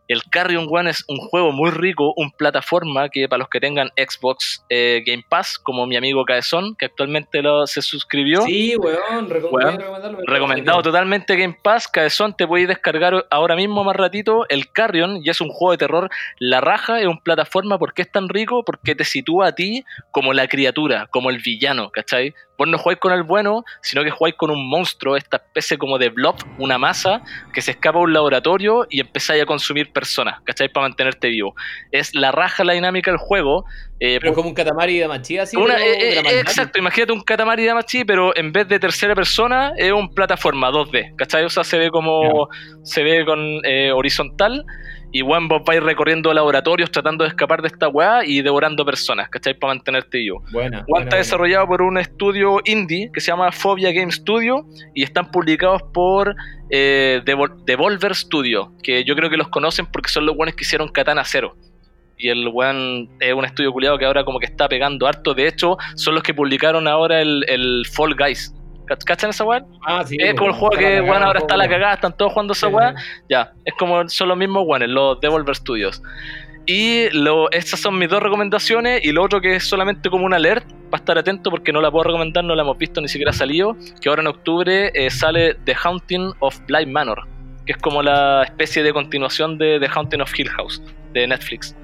El 0.08 0.24
Carrion 0.24 0.66
One 0.70 0.90
es 0.90 1.04
un 1.06 1.18
juego 1.18 1.52
muy 1.52 1.70
rico, 1.70 2.12
un 2.16 2.30
plataforma 2.32 3.08
que 3.08 3.28
para 3.28 3.38
los 3.40 3.48
que 3.48 3.60
tengan 3.60 3.90
Xbox 3.96 4.64
eh, 4.70 5.02
Game 5.06 5.24
Pass, 5.28 5.58
como 5.58 5.86
mi 5.86 5.96
amigo 5.96 6.24
Caezón, 6.24 6.74
que 6.76 6.86
actualmente 6.86 7.42
lo, 7.42 7.66
se 7.66 7.82
suscribió. 7.82 8.42
Sí, 8.42 8.74
weón, 8.76 9.28
recom- 9.28 9.52
Weón. 9.52 10.26
Recomendado 10.26 10.82
totalmente 10.82 11.36
Game 11.36 11.56
Pass, 11.62 11.86
Cabezón, 11.88 12.34
te 12.36 12.46
podéis 12.46 12.68
descargar 12.68 13.26
ahora 13.30 13.54
mismo 13.54 13.84
más 13.84 13.96
ratito 13.96 14.46
el 14.48 14.72
Carrion 14.72 15.20
y 15.22 15.30
es 15.30 15.40
un 15.40 15.48
juego 15.50 15.72
de 15.72 15.78
terror. 15.78 16.10
La 16.38 16.60
raja 16.60 17.00
es 17.00 17.06
un 17.06 17.20
plataforma, 17.20 17.78
¿por 17.78 17.92
qué 17.94 18.02
es 18.02 18.10
tan 18.10 18.28
rico? 18.28 18.64
Porque 18.64 18.94
te 18.94 19.04
sitúa 19.04 19.48
a 19.48 19.52
ti 19.54 19.84
como 20.10 20.32
la 20.32 20.48
criatura, 20.48 21.06
como 21.10 21.30
el 21.30 21.38
villano, 21.38 21.90
¿cachai? 21.90 22.34
Vos 22.58 22.66
no 22.68 22.76
jugáis 22.76 22.98
con 22.98 23.12
el 23.12 23.22
bueno, 23.22 23.64
sino 23.82 24.02
que 24.02 24.10
jugáis 24.10 24.34
con 24.34 24.50
un 24.50 24.68
monstruo, 24.68 25.16
esta 25.16 25.36
especie 25.36 25.78
como 25.78 25.96
de 25.96 26.08
blob, 26.08 26.34
una 26.58 26.76
masa, 26.76 27.22
que 27.54 27.62
se 27.62 27.70
escapa 27.70 27.98
a 27.98 28.02
un 28.02 28.12
laboratorio 28.12 28.84
y 28.90 29.00
empezáis 29.00 29.40
a 29.42 29.46
consumir 29.46 29.92
personas, 29.92 30.40
¿cachai? 30.42 30.68
Para 30.68 30.88
mantenerte 30.88 31.28
vivo. 31.28 31.54
Es 31.92 32.14
la 32.14 32.32
raja 32.32 32.64
la 32.64 32.72
dinámica 32.72 33.10
del 33.12 33.18
juego, 33.18 33.64
Eh, 34.00 34.18
Pero 34.20 34.32
como 34.32 34.48
un 34.50 34.54
Katamari 34.54 34.96
de 34.96 35.08
Machi, 35.08 35.38
así. 35.38 35.56
una- 35.56 35.76
eh, 35.84 35.88
de 35.98 36.18
eh, 36.20 36.40
exacto, 36.40 36.78
imagínate 36.78 37.12
un 37.12 37.20
Katamari 37.20 37.64
Damacy, 37.64 38.04
pero 38.04 38.32
en 38.36 38.52
vez 38.52 38.68
de 38.68 38.78
tercera 38.78 39.12
persona 39.12 39.72
es 39.76 39.90
un 39.90 40.14
plataforma 40.14 40.70
2D, 40.70 41.14
¿cachai? 41.16 41.42
O 41.44 41.48
sea, 41.50 41.64
se 41.64 41.78
ve 41.78 41.90
como 41.90 42.48
se 42.84 43.02
ve 43.02 43.24
con 43.24 43.40
eh, 43.64 43.90
horizontal 43.90 44.64
y 45.10 45.22
bueno, 45.22 45.48
vos 45.48 45.62
vais 45.64 45.82
recorriendo 45.82 46.32
laboratorios 46.34 46.90
tratando 46.90 47.24
de 47.24 47.28
escapar 47.28 47.62
de 47.62 47.68
esta 47.68 47.88
weá 47.88 48.24
y 48.24 48.42
devorando 48.42 48.84
personas, 48.84 49.28
¿cachai? 49.30 49.54
Para 49.54 49.74
mantenerte. 49.74 50.26
Juan 50.28 50.52
buena, 50.52 50.84
está 51.04 51.16
desarrollado 51.16 51.66
por 51.66 51.82
un 51.82 51.96
estudio 51.98 52.60
indie 52.64 53.10
que 53.12 53.20
se 53.20 53.28
llama 53.28 53.50
Phobia 53.52 53.92
Game 53.92 54.12
Studio 54.12 54.66
y 54.94 55.02
están 55.02 55.30
publicados 55.30 55.82
por 55.94 56.34
eh, 56.70 57.22
Devol- 57.24 57.64
Devolver 57.64 58.14
Studio, 58.14 58.72
que 58.82 59.04
yo 59.04 59.14
creo 59.16 59.30
que 59.30 59.36
los 59.36 59.48
conocen 59.48 59.86
porque 59.86 60.10
son 60.10 60.26
los 60.26 60.36
buenos 60.36 60.54
que 60.54 60.64
hicieron 60.64 60.88
Katana 60.88 61.24
Zero. 61.24 61.56
Y 62.20 62.30
el 62.30 62.48
weón 62.48 63.08
es 63.20 63.32
un 63.32 63.44
estudio 63.44 63.72
culiado 63.72 63.96
que 63.96 64.04
ahora 64.04 64.24
como 64.24 64.40
que 64.40 64.46
está 64.46 64.68
pegando 64.68 65.06
harto. 65.06 65.34
De 65.34 65.46
hecho, 65.46 65.76
son 65.94 66.14
los 66.16 66.24
que 66.24 66.34
publicaron 66.34 66.88
ahora 66.88 67.22
el, 67.22 67.44
el 67.48 67.84
Fall 67.92 68.16
Guys. 68.16 68.52
¿Cach- 68.88 69.04
¿Cachan 69.04 69.30
esa 69.30 69.44
weá? 69.44 69.62
Ah, 69.86 70.02
sí, 70.06 70.16
es 70.18 70.34
como 70.34 70.50
el 70.50 70.54
juego 70.56 70.76
que 70.76 70.98
ahora 70.98 71.38
está 71.40 71.56
la 71.56 71.68
cagada, 71.68 71.94
están 71.94 72.16
todos 72.16 72.32
jugando 72.32 72.52
esa 72.52 72.68
weá. 72.68 72.94
Ya, 73.28 73.52
es 73.64 73.74
como 73.78 74.08
son 74.08 74.28
los 74.28 74.36
mismos 74.36 74.64
weones, 74.66 74.88
los 74.88 75.20
Devolver 75.20 75.54
Studios. 75.54 76.02
Y 76.66 77.08
lo, 77.12 77.50
estas 77.50 77.80
son 77.80 77.98
mis 77.98 78.10
dos 78.10 78.22
recomendaciones. 78.22 79.02
Y 79.02 79.12
lo 79.12 79.22
otro 79.22 79.40
que 79.40 79.56
es 79.56 79.64
solamente 79.64 80.10
como 80.10 80.26
un 80.26 80.34
alert, 80.34 80.66
para 80.90 81.00
estar 81.00 81.16
atento 81.18 81.50
porque 81.50 81.72
no 81.72 81.80
la 81.80 81.90
puedo 81.90 82.04
recomendar, 82.04 82.44
no 82.44 82.54
la 82.54 82.62
hemos 82.62 82.76
visto, 82.76 83.00
ni 83.00 83.08
siquiera 83.08 83.30
ha 83.30 83.34
salido. 83.34 83.74
Que 84.02 84.08
ahora 84.10 84.20
en 84.20 84.26
octubre 84.28 84.90
eh, 84.94 85.08
sale 85.10 85.54
The 85.64 85.74
Haunting 85.82 86.32
of 86.40 86.58
Blind 86.66 86.92
Manor, 86.92 87.26
que 87.64 87.72
es 87.72 87.78
como 87.78 88.02
la 88.02 88.42
especie 88.42 88.82
de 88.82 88.92
continuación 88.92 89.56
de 89.56 89.80
The 89.80 89.88
Haunting 89.88 90.20
of 90.20 90.38
Hill 90.38 90.50
House 90.50 90.82
de 91.14 91.26
Netflix. 91.26 91.74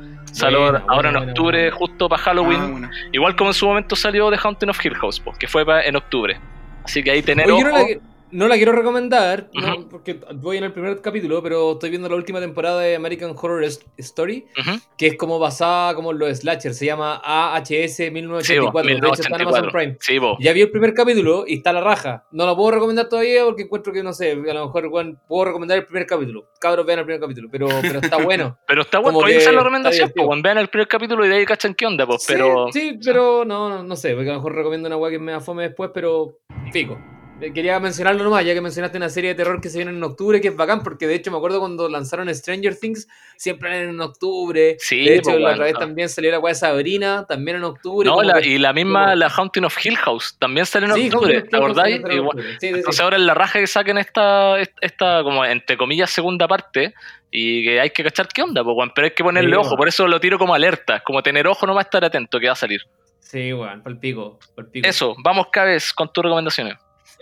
Buena, 0.40 0.85
ahora 0.89 1.09
en 1.10 1.16
octubre, 1.16 1.70
justo 1.70 2.09
para 2.09 2.20
Halloween. 2.22 2.60
Ah, 2.60 2.66
bueno. 2.70 2.90
Igual 3.12 3.36
como 3.36 3.51
en 3.51 3.55
su 3.55 3.66
momento 3.66 3.94
salió 3.97 4.31
The 4.31 4.36
Haunting 4.43 4.68
of 4.68 4.85
Hill 4.85 4.94
House, 4.97 5.18
po, 5.20 5.32
que 5.32 5.47
fue 5.47 5.64
en 5.86 5.97
octubre. 5.97 6.39
Así 6.85 7.02
que 7.02 7.11
ahí 7.11 7.23
tener 7.23 7.51
Oye, 7.51 7.61
yo 7.61 7.69
no 7.69 7.77
ojo. 7.77 7.89
la, 7.89 7.98
no 8.35 8.48
la 8.48 8.56
quiero 8.56 8.73
recomendar, 8.73 9.48
no, 9.55 9.74
Ujú. 9.77 9.89
porque 9.89 10.19
voy 10.35 10.56
en 10.56 10.65
el 10.65 10.73
primer 10.73 11.01
capítulo, 11.01 11.40
pero 11.43 11.73
estoy 11.73 11.90
viendo 11.90 12.09
la 12.09 12.16
última 12.16 12.40
temporada 12.40 12.81
de 12.81 12.97
American 12.97 13.35
Horror 13.40 13.65
Story, 13.98 14.44
Ujú. 14.59 14.81
que 14.98 15.06
es 15.06 15.16
como 15.16 15.39
basada 15.39 15.94
como 15.94 16.11
en 16.11 16.19
los 16.19 16.39
slashers, 16.39 16.77
se 16.77 16.86
llama 16.86 17.20
AHS 17.24 17.94
Sí, 17.97 18.11
1984, 18.11 18.73
bo, 18.73 18.82
de 18.82 18.93
hecho 18.93 19.23
está 19.23 19.36
en 19.36 19.43
Amazon 19.43 19.66
1984. 19.66 19.70
Prime. 19.73 19.97
Sí. 20.01 20.44
Ya 20.44 20.52
vi 20.52 20.62
el 20.62 20.70
primer 20.70 20.94
capítulo 20.94 21.44
y 21.47 21.55
está 21.55 21.73
la 21.73 21.81
raja. 21.81 22.24
No 22.32 22.44
la 22.47 22.56
puedo 22.56 22.73
recomendar 22.73 23.09
todavía 23.09 23.44
porque 23.44 23.62
encuentro 23.62 23.93
que, 23.93 24.02
no 24.02 24.12
sé, 24.12 24.32
a 24.32 24.35
lo 24.55 24.66
mejor 24.66 24.86
weón, 24.89 25.20
puedo 25.28 25.44
recomendar 25.44 25.78
el 25.78 25.85
primer 25.86 26.06
capítulo. 26.06 26.47
Cabros, 26.61 26.85
vean 26.85 26.98
el 26.98 27.05
primer 27.05 27.20
capítulo, 27.20 27.48
pero, 27.52 27.69
pero 27.82 28.01
está 28.01 28.16
bueno. 28.24 28.59
Pero 28.66 28.82
está 28.82 28.98
bueno, 28.98 29.20
podéis 29.20 29.39
hacer 29.43 29.55
la 29.55 29.61
recomendación, 29.61 30.12
pues, 30.15 30.43
vean 30.43 30.59
el 30.59 30.69
primer 30.69 30.89
capítulo 30.89 31.24
y 31.24 31.28
de 31.28 31.36
ahí 31.36 31.47
cachan 31.47 31.74
qué 31.74 31.86
onda, 31.86 32.05
pues, 32.06 32.23
Sí, 32.24 32.32
pero... 32.32 32.66
Sí, 32.73 32.98
pero 33.05 33.44
no, 33.44 33.69
no, 33.69 33.82
no 33.85 33.97
sé, 33.97 34.15
porque 34.15 34.31
a 34.31 34.32
lo 34.32 34.39
mejor 34.40 34.55
recomiendo 34.56 34.89
una 34.89 34.97
weá 34.97 35.11
que 35.12 35.19
me 35.19 35.31
da 35.32 35.40
fome 35.40 35.62
después, 35.65 35.90
pero 35.94 36.39
pico. 36.73 36.98
Eh, 37.40 37.52
Quería 37.52 37.78
mencionarlo 37.81 38.23
nomás, 38.24 38.44
ya 38.44 38.55
que 38.55 38.61
mencionaste 38.61 38.97
una 38.97 39.09
serie 39.09 39.31
de 39.31 39.35
terror 39.35 39.61
que 39.61 39.69
se 39.69 39.77
viene 39.78 39.90
en 39.90 40.02
octubre, 40.02 40.40
que 40.40 40.48
es 40.48 40.56
bacán, 40.56 40.82
porque 40.82 41.06
de 41.06 41.16
hecho 41.16 41.31
me 41.31 41.36
acuerdo 41.36 41.59
cuando 41.59 41.89
lanzaron 41.89 42.32
Stranger 42.32 42.77
Things, 42.77 43.09
siempre 43.36 43.69
eran 43.77 43.90
en 43.90 44.01
octubre. 44.01 44.77
Sí, 44.78 45.05
de 45.05 45.16
hecho, 45.16 45.31
pues, 45.31 45.35
la 45.36 45.40
bueno, 45.40 45.52
otra 45.55 45.65
vez 45.65 45.74
también 45.74 46.09
salió 46.09 46.31
la 46.31 46.39
de 46.40 46.55
Sabrina, 46.55 47.27
también 47.28 47.56
en 47.59 47.65
octubre. 47.65 48.06
No, 48.09 48.15
como 48.15 48.23
la- 48.24 48.40
que- 48.40 48.48
y 48.48 48.59
la 48.59 48.73
misma, 48.73 49.05
como- 49.05 49.15
la 49.16 49.28
Haunting 49.28 49.65
of 49.65 49.85
Hill 49.85 49.97
House, 49.97 50.36
también 50.39 50.65
sale 50.65 50.86
en 50.86 50.94
Sí, 50.94 51.06
octubre, 51.09 51.43
¿te 51.43 51.56
acordáis? 51.56 51.77
House 51.77 51.77
también 51.77 52.02
salió 52.02 52.12
en 52.16 52.23
Igual- 52.23 52.36
octubre. 52.39 52.52
Sí, 52.61 52.69
sí. 52.69 52.74
Entonces 52.78 53.01
ahora 53.01 53.16
en 53.16 53.27
la 53.27 53.35
raja 53.35 53.59
que 53.59 53.66
saquen 53.66 53.98
esta, 53.98 54.61
esta 54.81 55.23
como 55.24 55.44
entre 55.44 55.77
comillas 55.77 56.11
segunda 56.11 56.47
parte 56.48 56.94
y 57.31 57.65
que 57.65 57.81
hay 57.81 57.90
que 57.90 58.05
cachar 58.05 58.28
qué 58.28 58.43
onda, 58.43 58.62
pues, 58.62 58.77
pero 58.94 59.06
hay 59.06 59.11
que 59.12 59.24
ponerle 59.24 59.56
ojo, 59.56 59.77
por 59.77 59.89
eso 59.89 60.06
lo 60.06 60.20
tiro 60.20 60.39
como 60.39 60.55
alerta, 60.55 61.01
como 61.01 61.23
tener 61.23 61.47
ojo 61.48 61.66
no 61.66 61.74
va 61.74 61.81
a 61.81 61.82
estar 61.85 62.05
atento 62.05 62.39
que 62.39 62.47
va 62.47 62.52
a 62.52 62.56
salir. 62.56 62.81
Sí, 63.19 63.52
weón, 63.52 63.82
pal 63.82 63.98
pico, 63.98 64.39
pal 64.55 64.66
pico. 64.70 64.89
Eso, 64.89 65.16
vamos 65.24 65.48
Cabez 65.51 65.93
con 65.93 66.12
tus 66.12 66.23
recomendaciones. 66.23 66.77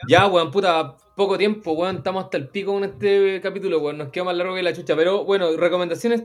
Ya, 0.09 0.27
weón, 0.27 0.51
puta, 0.51 0.97
poco 1.15 1.39
tiempo, 1.39 1.73
weón, 1.73 1.97
estamos 1.97 2.25
hasta 2.25 2.37
el 2.37 2.49
pico 2.49 2.73
con 2.73 2.85
este 2.85 3.41
capítulo, 3.41 3.79
weón, 3.79 3.99
nos 3.99 4.09
queda 4.09 4.25
más 4.25 4.37
largo 4.37 4.55
que 4.55 4.63
la 4.63 4.73
chucha. 4.73 4.97
Pero 4.97 5.25
bueno, 5.25 5.57
recomendaciones, 5.57 6.25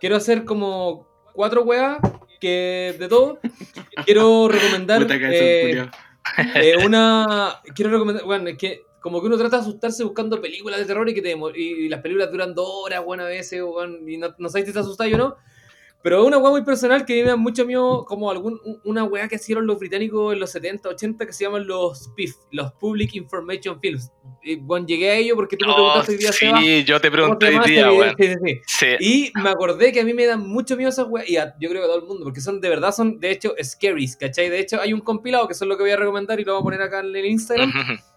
quiero 0.00 0.16
hacer 0.16 0.44
como 0.44 1.08
cuatro 1.32 1.62
weas 1.62 1.98
que 2.40 2.94
de 2.98 3.08
todo. 3.08 3.38
Quiero 4.04 4.48
recomendar 4.48 5.06
eh, 5.10 5.88
eh, 6.54 6.76
una. 6.84 7.60
Quiero 7.74 7.90
recomendar, 7.90 8.24
weón, 8.24 8.48
es 8.48 8.58
que 8.58 8.82
como 9.00 9.20
que 9.20 9.26
uno 9.26 9.38
trata 9.38 9.56
de 9.56 9.62
asustarse 9.62 10.04
buscando 10.04 10.40
películas 10.40 10.80
de 10.80 10.86
terror 10.86 11.08
y 11.08 11.14
que 11.14 11.22
te 11.22 11.36
y, 11.54 11.62
y 11.62 11.88
las 11.88 12.00
películas 12.00 12.30
duran 12.30 12.54
dos 12.54 12.68
horas, 12.68 13.02
weón, 13.04 13.20
a 13.20 13.24
veces, 13.24 13.62
weón, 13.62 14.08
y 14.08 14.16
no, 14.16 14.34
no 14.38 14.48
sabes 14.48 14.66
si 14.66 14.72
te 14.72 14.78
asustas 14.80 15.12
o 15.12 15.16
no. 15.16 15.36
Pero 16.02 16.24
una 16.24 16.38
weá 16.38 16.50
muy 16.52 16.62
personal 16.62 17.04
que 17.04 17.14
a 17.14 17.16
mí 17.16 17.22
me 17.22 17.28
da 17.30 17.36
mucho 17.36 17.66
miedo, 17.66 18.04
como 18.04 18.30
algún, 18.30 18.60
un- 18.64 18.80
una 18.84 19.02
weá 19.04 19.26
que 19.28 19.36
hicieron 19.36 19.66
los 19.66 19.78
británicos 19.78 20.32
en 20.34 20.38
los 20.38 20.50
70, 20.52 20.88
80, 20.90 21.26
que 21.26 21.32
se 21.32 21.44
llaman 21.44 21.66
los 21.66 22.12
PIF, 22.14 22.34
los 22.52 22.72
Public 22.74 23.14
Information 23.16 23.80
Films. 23.80 24.12
Y 24.42 24.54
bueno, 24.56 24.86
llegué 24.86 25.10
a 25.10 25.14
ello 25.16 25.34
porque 25.34 25.56
tú 25.56 25.66
me 25.66 25.72
Oh, 25.72 25.74
preguntaste 25.74 26.12
hoy 26.12 26.18
día, 26.18 26.32
Seba, 26.32 26.60
sí, 26.60 26.84
yo 26.84 27.00
te 27.00 27.08
¿cómo 27.10 27.36
pregunté 27.36 27.46
hoy 27.58 27.70
día, 27.70 27.90
weón. 27.92 28.14
Sí, 28.16 28.28
sí, 28.28 28.60
sí. 28.66 28.86
Y 29.00 29.32
me 29.42 29.48
acordé 29.48 29.90
que 29.90 30.00
a 30.00 30.04
mí 30.04 30.14
me 30.14 30.26
dan 30.26 30.46
mucho 30.46 30.76
miedo 30.76 30.90
esas 30.90 31.08
weas, 31.08 31.28
y 31.28 31.36
a- 31.38 31.54
yo 31.58 31.68
creo 31.68 31.80
que 31.82 31.86
a 31.86 31.88
todo 31.88 31.98
el 31.98 32.06
mundo, 32.06 32.22
porque 32.24 32.40
son 32.40 32.60
de 32.60 32.68
verdad, 32.68 32.92
son 32.92 33.18
de 33.18 33.32
hecho 33.32 33.54
scaries, 33.60 34.16
¿cachai? 34.16 34.48
De 34.48 34.60
hecho, 34.60 34.80
hay 34.80 34.92
un 34.92 35.00
compilado 35.00 35.48
que 35.48 35.54
son 35.54 35.68
lo 35.68 35.76
que 35.76 35.82
voy 35.82 35.90
a 35.92 35.96
recomendar 35.96 36.38
y 36.38 36.44
lo 36.44 36.52
voy 36.52 36.60
a 36.60 36.64
poner 36.64 36.82
acá 36.82 37.00
en 37.00 37.16
el 37.16 37.26
Instagram, 37.26 37.72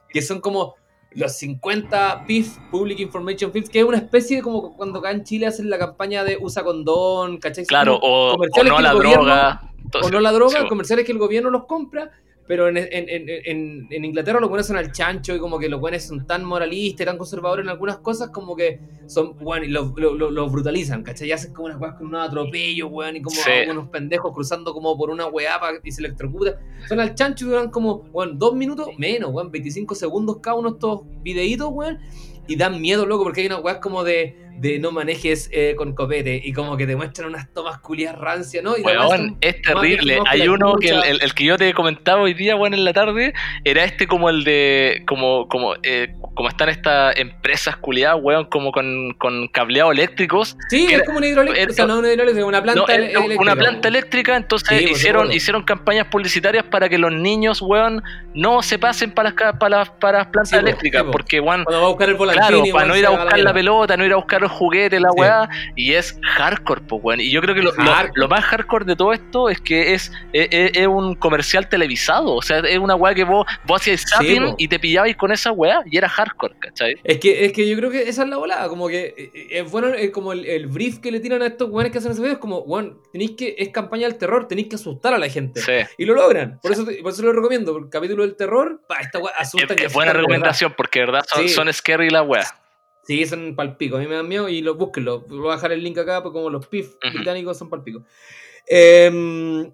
que 0.09 0.21
son 0.21 0.39
como 0.41 0.75
los 1.11 1.33
50 1.37 2.25
PIF, 2.27 2.57
Public 2.71 2.99
Information 2.99 3.51
Films, 3.51 3.69
que 3.69 3.79
es 3.79 3.85
una 3.85 3.97
especie 3.97 4.37
de 4.37 4.43
como 4.43 4.75
cuando 4.75 4.99
acá 4.99 5.11
en 5.11 5.23
Chile 5.23 5.47
hacen 5.47 5.69
la 5.69 5.77
campaña 5.79 6.23
de 6.23 6.37
usa 6.39 6.63
condón, 6.63 7.37
¿cachai? 7.37 7.65
Claro, 7.65 7.95
o, 8.01 8.33
o 8.35 8.63
no 8.63 8.79
la 8.79 8.93
gobierno- 8.93 9.23
droga. 9.25 9.71
o 10.03 10.09
no 10.09 10.19
la 10.19 10.31
droga, 10.31 10.61
sí, 10.61 10.67
comerciales 10.67 11.05
que 11.05 11.11
el 11.11 11.17
gobierno 11.17 11.49
los 11.49 11.65
compra, 11.65 12.11
pero 12.49 12.67
en, 12.67 12.77
en, 12.77 12.87
en, 12.89 13.87
en, 13.91 14.05
Inglaterra 14.05 14.39
los 14.39 14.49
buenos 14.49 14.65
son 14.65 14.75
al 14.75 14.91
chancho 14.91 15.35
y 15.35 15.39
como 15.39 15.59
que 15.59 15.69
los 15.69 15.79
buenos 15.79 16.01
son 16.01 16.25
tan 16.25 16.43
moralistas 16.43 17.01
y 17.03 17.05
tan 17.05 17.15
conservadores 17.19 17.63
en 17.63 17.69
algunas 17.69 17.99
cosas 17.99 18.31
como 18.31 18.55
que 18.55 18.79
son, 19.05 19.37
bueno, 19.37 19.67
y 19.67 19.69
los, 19.69 19.93
los 19.95 20.51
brutalizan, 20.51 21.03
¿cachai? 21.03 21.27
Y 21.27 21.31
hacen 21.31 21.53
como 21.53 21.67
unas 21.67 21.79
weas 21.79 21.93
con 21.93 22.07
unos 22.07 22.27
atropellos, 22.27 22.89
weón, 22.91 23.17
y 23.17 23.21
como 23.21 23.35
Sí. 23.35 23.51
unos 23.69 23.89
pendejos 23.89 24.33
cruzando 24.33 24.73
como 24.73 24.97
por 24.97 25.11
una 25.11 25.27
weá 25.27 25.59
y 25.83 25.91
se 25.91 26.01
electrocuta. 26.01 26.59
Son 26.87 26.99
al 26.99 27.13
chancho 27.13 27.45
y 27.45 27.49
duran 27.49 27.69
como, 27.69 27.99
bueno, 28.11 28.33
dos 28.35 28.55
minutos, 28.55 28.87
menos, 28.97 29.29
weón, 29.31 29.51
25 29.51 29.93
segundos 29.93 30.37
cada 30.41 30.55
uno 30.55 30.69
estos 30.69 31.01
videitos, 31.21 31.69
weón. 31.71 31.99
Y 32.47 32.55
dan 32.55 32.81
miedo, 32.81 33.05
loco, 33.05 33.25
porque 33.25 33.41
hay 33.41 33.45
unas 33.47 33.63
weas 33.63 33.77
como 33.77 34.03
de, 34.03 34.35
de 34.59 34.77
no 34.79 34.91
manejes 34.91 35.49
eh, 35.53 35.73
con 35.77 35.93
copete 35.95 36.41
y 36.43 36.51
como 36.53 36.75
que 36.77 36.85
te 36.85 36.95
muestran 36.95 37.29
unas 37.29 37.51
tomas 37.53 37.79
culias 37.79 38.17
rancias, 38.17 38.63
¿no? 38.63 38.75
Y 38.77 38.83
la 38.83 39.07
son 39.07 39.37
es 39.41 39.61
terrible. 39.61 40.19
Hay 40.27 40.45
la 40.45 40.51
uno 40.51 40.75
que 40.75 40.89
el, 40.89 41.03
el- 41.03 41.21
el 41.21 41.33
que 41.33 41.45
yo 41.45 41.57
te 41.57 41.73
comentaba 41.73 42.21
hoy 42.21 42.33
día, 42.33 42.55
bueno, 42.55 42.75
en 42.75 42.83
la 42.85 42.93
tarde, 42.93 43.33
era 43.63 43.83
este 43.83 44.07
como 44.07 44.29
el 44.29 44.43
de, 44.43 45.03
como, 45.07 45.47
como, 45.47 45.75
eh, 45.83 46.13
como 46.35 46.49
están 46.49 46.69
estas 46.69 47.17
empresas 47.17 47.77
culiadas, 47.77 48.19
weón, 48.21 48.45
como 48.45 48.71
con, 48.71 49.13
con 49.17 49.47
cableados 49.47 49.93
eléctricos. 49.93 50.57
Sí, 50.69 50.85
es 50.87 50.93
era- 50.93 51.05
como 51.05 51.17
una 51.19 51.27
hidroeléctrica, 51.27 51.61
era- 51.63 51.71
o 51.71 51.75
sea, 51.75 51.85
no 51.87 51.99
una 51.99 52.11
hidroeléctrica, 52.11 52.45
una 52.47 52.61
planta 52.63 52.81
No, 52.81 52.87
eléctrica. 52.93 53.41
una 53.41 53.55
planta 53.55 53.87
eléctrica, 53.87 54.35
entonces 54.35 54.77
Sí, 54.79 54.85
hicieron, 54.91 55.31
hicieron 55.31 55.63
campañas 55.63 56.07
publicitarias 56.07 56.63
para 56.65 56.89
que 56.89 56.97
los 56.97 57.11
niños, 57.13 57.61
weón, 57.61 58.03
no 58.33 58.61
se 58.61 58.77
pasen 58.77 59.11
para 59.11 59.29
las, 59.31 59.53
para 59.57 59.77
las, 59.77 59.89
para 59.91 60.17
las 60.19 60.27
plantas 60.27 60.49
Sí, 60.49 60.55
eléctricas, 60.57 61.03
sí, 61.03 61.09
porque, 61.11 61.39
weón, 61.39 61.63
Cuando 61.63 61.81
va 61.81 61.87
a 61.87 61.89
buscar 61.89 62.09
el 62.09 62.17
Claro, 62.17 62.63
para 62.73 62.85
no 62.87 62.97
ir 62.97 63.05
a 63.05 63.09
buscar 63.09 63.27
la 63.27 63.35
mierda. 63.35 63.53
pelota, 63.53 63.97
no 63.97 64.05
ir 64.05 64.13
a 64.13 64.15
buscar 64.17 64.41
los 64.41 64.48
juguetes, 64.51 64.99
la 65.01 65.09
Sí. 65.09 65.19
weá, 65.19 65.49
y 65.75 65.93
es 65.93 66.19
hardcore, 66.23 66.81
pues, 66.81 67.01
weón. 67.03 67.21
Y 67.21 67.29
yo 67.31 67.41
creo 67.41 67.55
que 67.55 67.61
lo, 67.61 67.71
lo- 67.75 67.83
Hardcore. 67.91 68.19
lo 68.21 68.27
más 68.27 68.43
hardcore 68.45 68.85
de 68.85 68.95
todo 68.95 69.13
esto 69.13 69.49
es 69.49 69.59
que 69.61 69.93
es, 69.93 70.11
es, 70.33 70.47
es- 70.51 70.71
es 70.77 70.87
un 70.87 71.15
comercial 71.15 71.67
televisado, 71.69 72.33
o 72.35 72.41
sea, 72.41 72.59
es 72.59 72.77
una 72.77 72.95
weá 72.95 73.13
que 73.13 73.23
vos, 73.23 73.45
vos 73.65 73.81
hacías 73.81 74.05
zapping 74.09 74.55
y 74.57 74.67
te 74.67 74.79
pillabais 74.79 75.15
con 75.15 75.31
esa 75.31 75.51
weá 75.51 75.81
y 75.85 75.97
era 75.97 76.09
hardcore, 76.09 76.55
¿cachai? 76.59 76.95
Es 77.03 77.17
que, 77.19 77.45
es 77.45 77.53
que 77.53 77.67
yo 77.69 77.75
creo 77.77 77.89
que 77.91 78.07
esa 78.09 78.23
es 78.23 78.29
la 78.29 78.37
volada, 78.37 78.67
como 78.69 78.87
que 78.87 79.13
eh, 79.17 79.31
eh, 79.33 79.47
es 79.51 79.71
bueno 79.71 79.89
como 80.13 80.33
el, 80.33 80.45
el 80.45 80.67
brief 80.67 80.99
que 80.99 81.11
le 81.11 81.19
tiran 81.19 81.41
a 81.41 81.47
estos 81.47 81.69
weones 81.69 81.91
que 81.91 81.97
hacen 81.99 82.11
ese 82.11 82.21
video, 82.21 82.33
es 82.33 82.39
como, 82.39 82.59
weón, 82.59 82.99
tenéis 83.11 83.31
que, 83.31 83.55
es 83.57 83.69
campaña 83.69 84.07
del 84.07 84.17
terror, 84.17 84.47
tenéis 84.47 84.67
que 84.67 84.75
asustar 84.75 85.13
a 85.13 85.17
la 85.17 85.29
gente. 85.29 85.61
Sí. 85.61 85.73
Y 85.97 86.05
lo 86.05 86.13
logran, 86.15 86.59
por 86.61 86.71
eso, 86.71 86.85
por 87.01 87.11
eso 87.11 87.21
lo 87.23 87.33
recomiendo, 87.33 87.77
el 87.77 87.89
capítulo 87.89 88.23
del 88.23 88.35
terror, 88.35 88.81
pa, 88.87 88.95
esta 89.01 89.19
weá 89.19 89.33
Es, 89.39 89.47
asusta 89.47 89.73
es 89.73 89.75
buena 89.75 89.85
asustan 89.85 89.93
de 89.93 90.05
verdad. 90.07 90.19
recomendación 90.21 90.73
porque 90.77 90.99
de 90.99 91.05
verdad 91.05 91.21
son, 91.27 91.49
son 91.49 91.73
scary 91.73 92.09
la 92.09 92.21
weá. 92.23 92.43
Sí, 93.09 93.25
son 93.25 93.55
palpico. 93.55 93.97
A 93.97 93.99
mí 93.99 94.05
me 94.05 94.13
dan 94.13 94.27
miedo 94.27 94.47
y 94.49 94.61
lo, 94.61 94.75
búsquenlo. 94.75 95.21
Voy 95.21 95.49
a 95.49 95.55
dejar 95.55 95.71
el 95.71 95.81
link 95.81 95.97
acá, 95.97 96.21
pues 96.21 96.31
como 96.31 96.47
los 96.51 96.67
PIF 96.67 96.93
británicos 97.11 97.57
son 97.57 97.67
palpico. 97.67 98.05
Eh, 98.67 99.71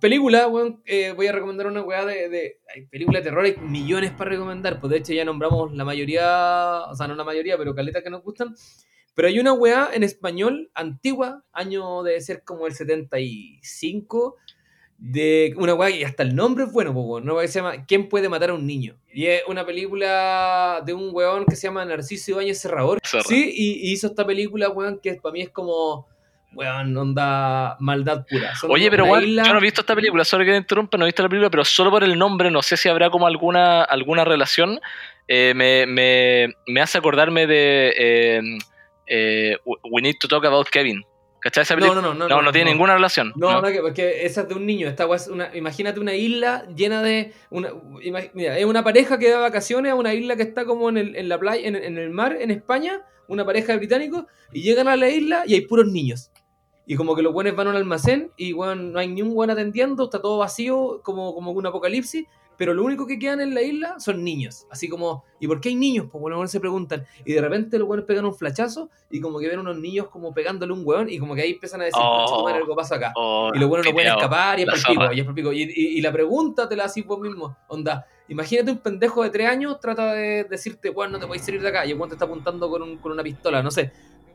película, 0.00 0.48
weón. 0.48 0.82
eh, 0.84 1.12
voy 1.12 1.28
a 1.28 1.32
recomendar 1.32 1.68
una 1.68 1.82
weá 1.82 2.04
de, 2.04 2.28
de. 2.28 2.60
Hay 2.74 2.86
película 2.86 3.20
de 3.20 3.24
terror, 3.26 3.44
hay 3.44 3.54
millones 3.58 4.10
para 4.10 4.30
recomendar. 4.30 4.80
Pues 4.80 4.90
de 4.90 4.96
hecho 4.96 5.12
ya 5.12 5.24
nombramos 5.24 5.72
la 5.76 5.84
mayoría, 5.84 6.80
o 6.90 6.96
sea, 6.96 7.06
no 7.06 7.14
la 7.14 7.22
mayoría, 7.22 7.56
pero 7.56 7.72
caletas 7.72 8.02
que 8.02 8.10
nos 8.10 8.24
gustan. 8.24 8.52
Pero 9.14 9.28
hay 9.28 9.38
una 9.38 9.52
weá 9.52 9.90
en 9.94 10.02
español 10.02 10.72
antigua, 10.74 11.44
año 11.52 12.02
de 12.02 12.20
ser 12.20 12.42
como 12.42 12.66
el 12.66 12.74
75, 12.74 14.38
de 15.04 15.52
una 15.56 15.74
weá 15.74 15.90
y 15.90 16.04
hasta 16.04 16.22
el 16.22 16.36
nombre 16.36 16.62
es 16.64 16.72
bueno, 16.72 16.92
weón, 16.92 17.24
una 17.24 17.34
weá 17.34 17.42
que 17.42 17.48
se 17.48 17.58
llama 17.58 17.84
¿Quién 17.88 18.08
puede 18.08 18.28
matar 18.28 18.50
a 18.50 18.54
un 18.54 18.64
niño? 18.64 18.94
Y 19.12 19.26
es 19.26 19.42
una 19.48 19.66
película 19.66 20.80
de 20.86 20.94
un 20.94 21.10
weón 21.12 21.44
que 21.44 21.56
se 21.56 21.66
llama 21.66 21.84
Narciso 21.84 22.30
Ibáñez 22.30 22.60
Serrador. 22.60 22.98
Serra. 23.02 23.24
Sí, 23.24 23.52
y, 23.52 23.88
y 23.88 23.92
hizo 23.92 24.06
esta 24.06 24.24
película, 24.24 24.68
weón, 24.70 25.00
que 25.02 25.14
para 25.14 25.32
mí 25.32 25.42
es 25.42 25.50
como 25.50 26.06
weón, 26.54 26.96
onda 26.96 27.76
maldad 27.80 28.24
pura. 28.30 28.54
Son 28.54 28.70
Oye, 28.70 28.90
pero 28.90 29.04
weón, 29.06 29.24
isla- 29.24 29.42
yo 29.44 29.52
no 29.54 29.58
he 29.58 29.62
visto 29.62 29.80
esta 29.80 29.94
película, 29.96 30.24
solo 30.24 30.44
que 30.44 30.52
te 30.52 30.56
interrumpa, 30.58 30.96
no 30.96 31.04
he 31.04 31.08
visto 31.08 31.22
la 31.24 31.28
película, 31.28 31.50
pero 31.50 31.64
solo 31.64 31.90
por 31.90 32.04
el 32.04 32.16
nombre, 32.16 32.50
no 32.50 32.62
sé 32.62 32.76
si 32.76 32.88
habrá 32.88 33.10
como 33.10 33.26
alguna, 33.26 33.82
alguna 33.82 34.24
relación. 34.24 34.78
eh, 35.28 35.52
me, 35.56 35.86
me, 35.86 36.54
me 36.66 36.80
hace 36.80 36.98
acordarme 36.98 37.46
de 37.48 37.92
eh, 37.96 38.40
eh, 39.06 39.56
We 39.90 40.00
Need 40.02 40.16
to 40.20 40.28
Talk 40.28 40.44
About 40.44 40.68
Kevin. 40.68 41.02
¿Cachai 41.42 41.62
esa 41.62 41.74
No, 41.74 41.80
película? 41.80 42.00
no, 42.02 42.14
no, 42.14 42.28
No, 42.28 42.40
no, 42.42 42.52
tiene 42.52 42.70
ninguna 42.70 42.94
relación. 42.94 43.32
No, 43.36 43.50
¿no? 43.52 43.62
no, 43.62 43.68
que- 43.68 43.80
porque 43.80 44.24
esa 44.24 44.42
es 44.42 44.48
de 44.48 44.54
un 44.54 44.64
niño. 44.64 44.88
Esta 44.88 45.12
es 45.14 45.26
una, 45.28 45.54
imagínate 45.56 45.98
una 46.00 46.14
isla 46.14 46.64
llena 46.74 47.02
de. 47.02 47.32
Una, 47.50 47.70
mira, 48.34 48.56
es 48.58 48.64
una 48.64 48.84
pareja 48.84 49.18
que 49.18 49.28
da 49.30 49.38
vacaciones 49.40 49.90
a 49.92 49.94
una 49.96 50.14
isla 50.14 50.36
que 50.36 50.42
está 50.44 50.64
como 50.64 50.88
en, 50.88 50.96
el, 50.98 51.16
en 51.16 51.28
la 51.28 51.38
playa, 51.38 51.66
en, 51.66 51.74
en 51.76 51.98
el 51.98 52.10
mar, 52.10 52.36
en 52.40 52.50
España, 52.52 53.02
una 53.28 53.44
pareja 53.44 53.72
de 53.72 53.78
británicos, 53.78 54.24
y 54.52 54.62
llegan 54.62 54.86
a 54.88 54.96
la 54.96 55.08
isla 55.08 55.42
y 55.46 55.54
hay 55.54 55.62
puros 55.62 55.86
niños. 55.88 56.30
Y 56.86 56.96
como 56.96 57.14
que 57.16 57.22
los 57.22 57.32
buenos 57.32 57.54
van 57.56 57.68
a 57.68 57.70
un 57.70 57.76
almacén 57.76 58.30
y 58.36 58.52
weón, 58.52 58.92
no 58.92 58.98
hay 58.98 59.08
ni 59.08 59.22
un 59.22 59.34
buen 59.34 59.50
atendiendo, 59.50 60.04
está 60.04 60.20
todo 60.20 60.38
vacío, 60.38 61.00
como, 61.02 61.34
como 61.34 61.50
un 61.52 61.66
apocalipsis. 61.66 62.26
Pero 62.58 62.74
lo 62.74 62.84
único 62.84 63.06
que 63.06 63.18
quedan 63.18 63.40
en 63.40 63.54
la 63.54 63.62
isla 63.62 63.98
son 63.98 64.22
niños. 64.22 64.66
Así 64.70 64.88
como, 64.88 65.24
¿y 65.40 65.46
por 65.46 65.60
qué 65.60 65.70
hay 65.70 65.74
niños? 65.74 66.06
Pues 66.10 66.20
bueno, 66.20 66.46
se 66.46 66.60
preguntan. 66.60 67.04
Y 67.24 67.32
de 67.32 67.40
repente 67.40 67.78
los 67.78 67.88
buenos 67.88 68.06
pegan 68.06 68.24
un 68.24 68.34
flachazo 68.34 68.90
y 69.10 69.20
como 69.20 69.38
que 69.38 69.48
ven 69.48 69.58
unos 69.58 69.78
niños 69.78 70.08
como 70.08 70.32
pegándole 70.34 70.72
un 70.72 70.82
weón 70.84 71.08
y 71.10 71.18
como 71.18 71.34
que 71.34 71.42
ahí 71.42 71.52
empiezan 71.52 71.80
a 71.80 71.84
decir, 71.84 72.00
Oh. 72.02 72.16
"Concha 72.18 72.34
tu 72.36 72.44
madre, 72.44 72.58
algo 72.58 72.76
pasa 72.76 72.96
acá. 72.96 73.12
Oh, 73.16 73.50
Y 73.54 73.58
los 73.58 73.68
buenos 73.68 73.86
no 73.86 73.92
pueden 73.92 74.10
escapar 74.12 74.58
y 74.58 74.62
es 74.62 74.68
por 74.68 74.76
pico, 74.94 75.12
y 75.12 75.20
es 75.20 75.24
por 75.26 75.34
pico. 75.34 75.52
Y, 75.52 75.62
y- 75.62 75.98
y 75.98 76.00
la 76.00 76.12
pregunta 76.12 76.68
te 76.68 76.76
la 76.76 76.84
haces 76.84 77.04
vos 77.06 77.18
mismo. 77.20 77.56
Onda, 77.68 78.06
imagínate 78.28 78.70
un 78.70 78.78
pendejo 78.78 79.22
de 79.22 79.30
tres 79.30 79.48
años 79.48 79.80
trata 79.80 80.12
de 80.12 80.44
decirte, 80.44 80.90
bueno, 80.90 81.12
no 81.14 81.18
te 81.18 81.26
podéis 81.26 81.44
salir 81.44 81.60
de 81.62 81.68
acá. 81.68 81.84
Y 81.86 81.90
el 81.92 81.98
te 81.98 82.06
está 82.14 82.24
apuntando 82.26 82.68
con, 82.70 82.82
un- 82.82 82.98
con 82.98 83.12
una 83.12 83.22
pistola, 83.22 83.62
no 83.62 83.70
sé. 83.70 83.90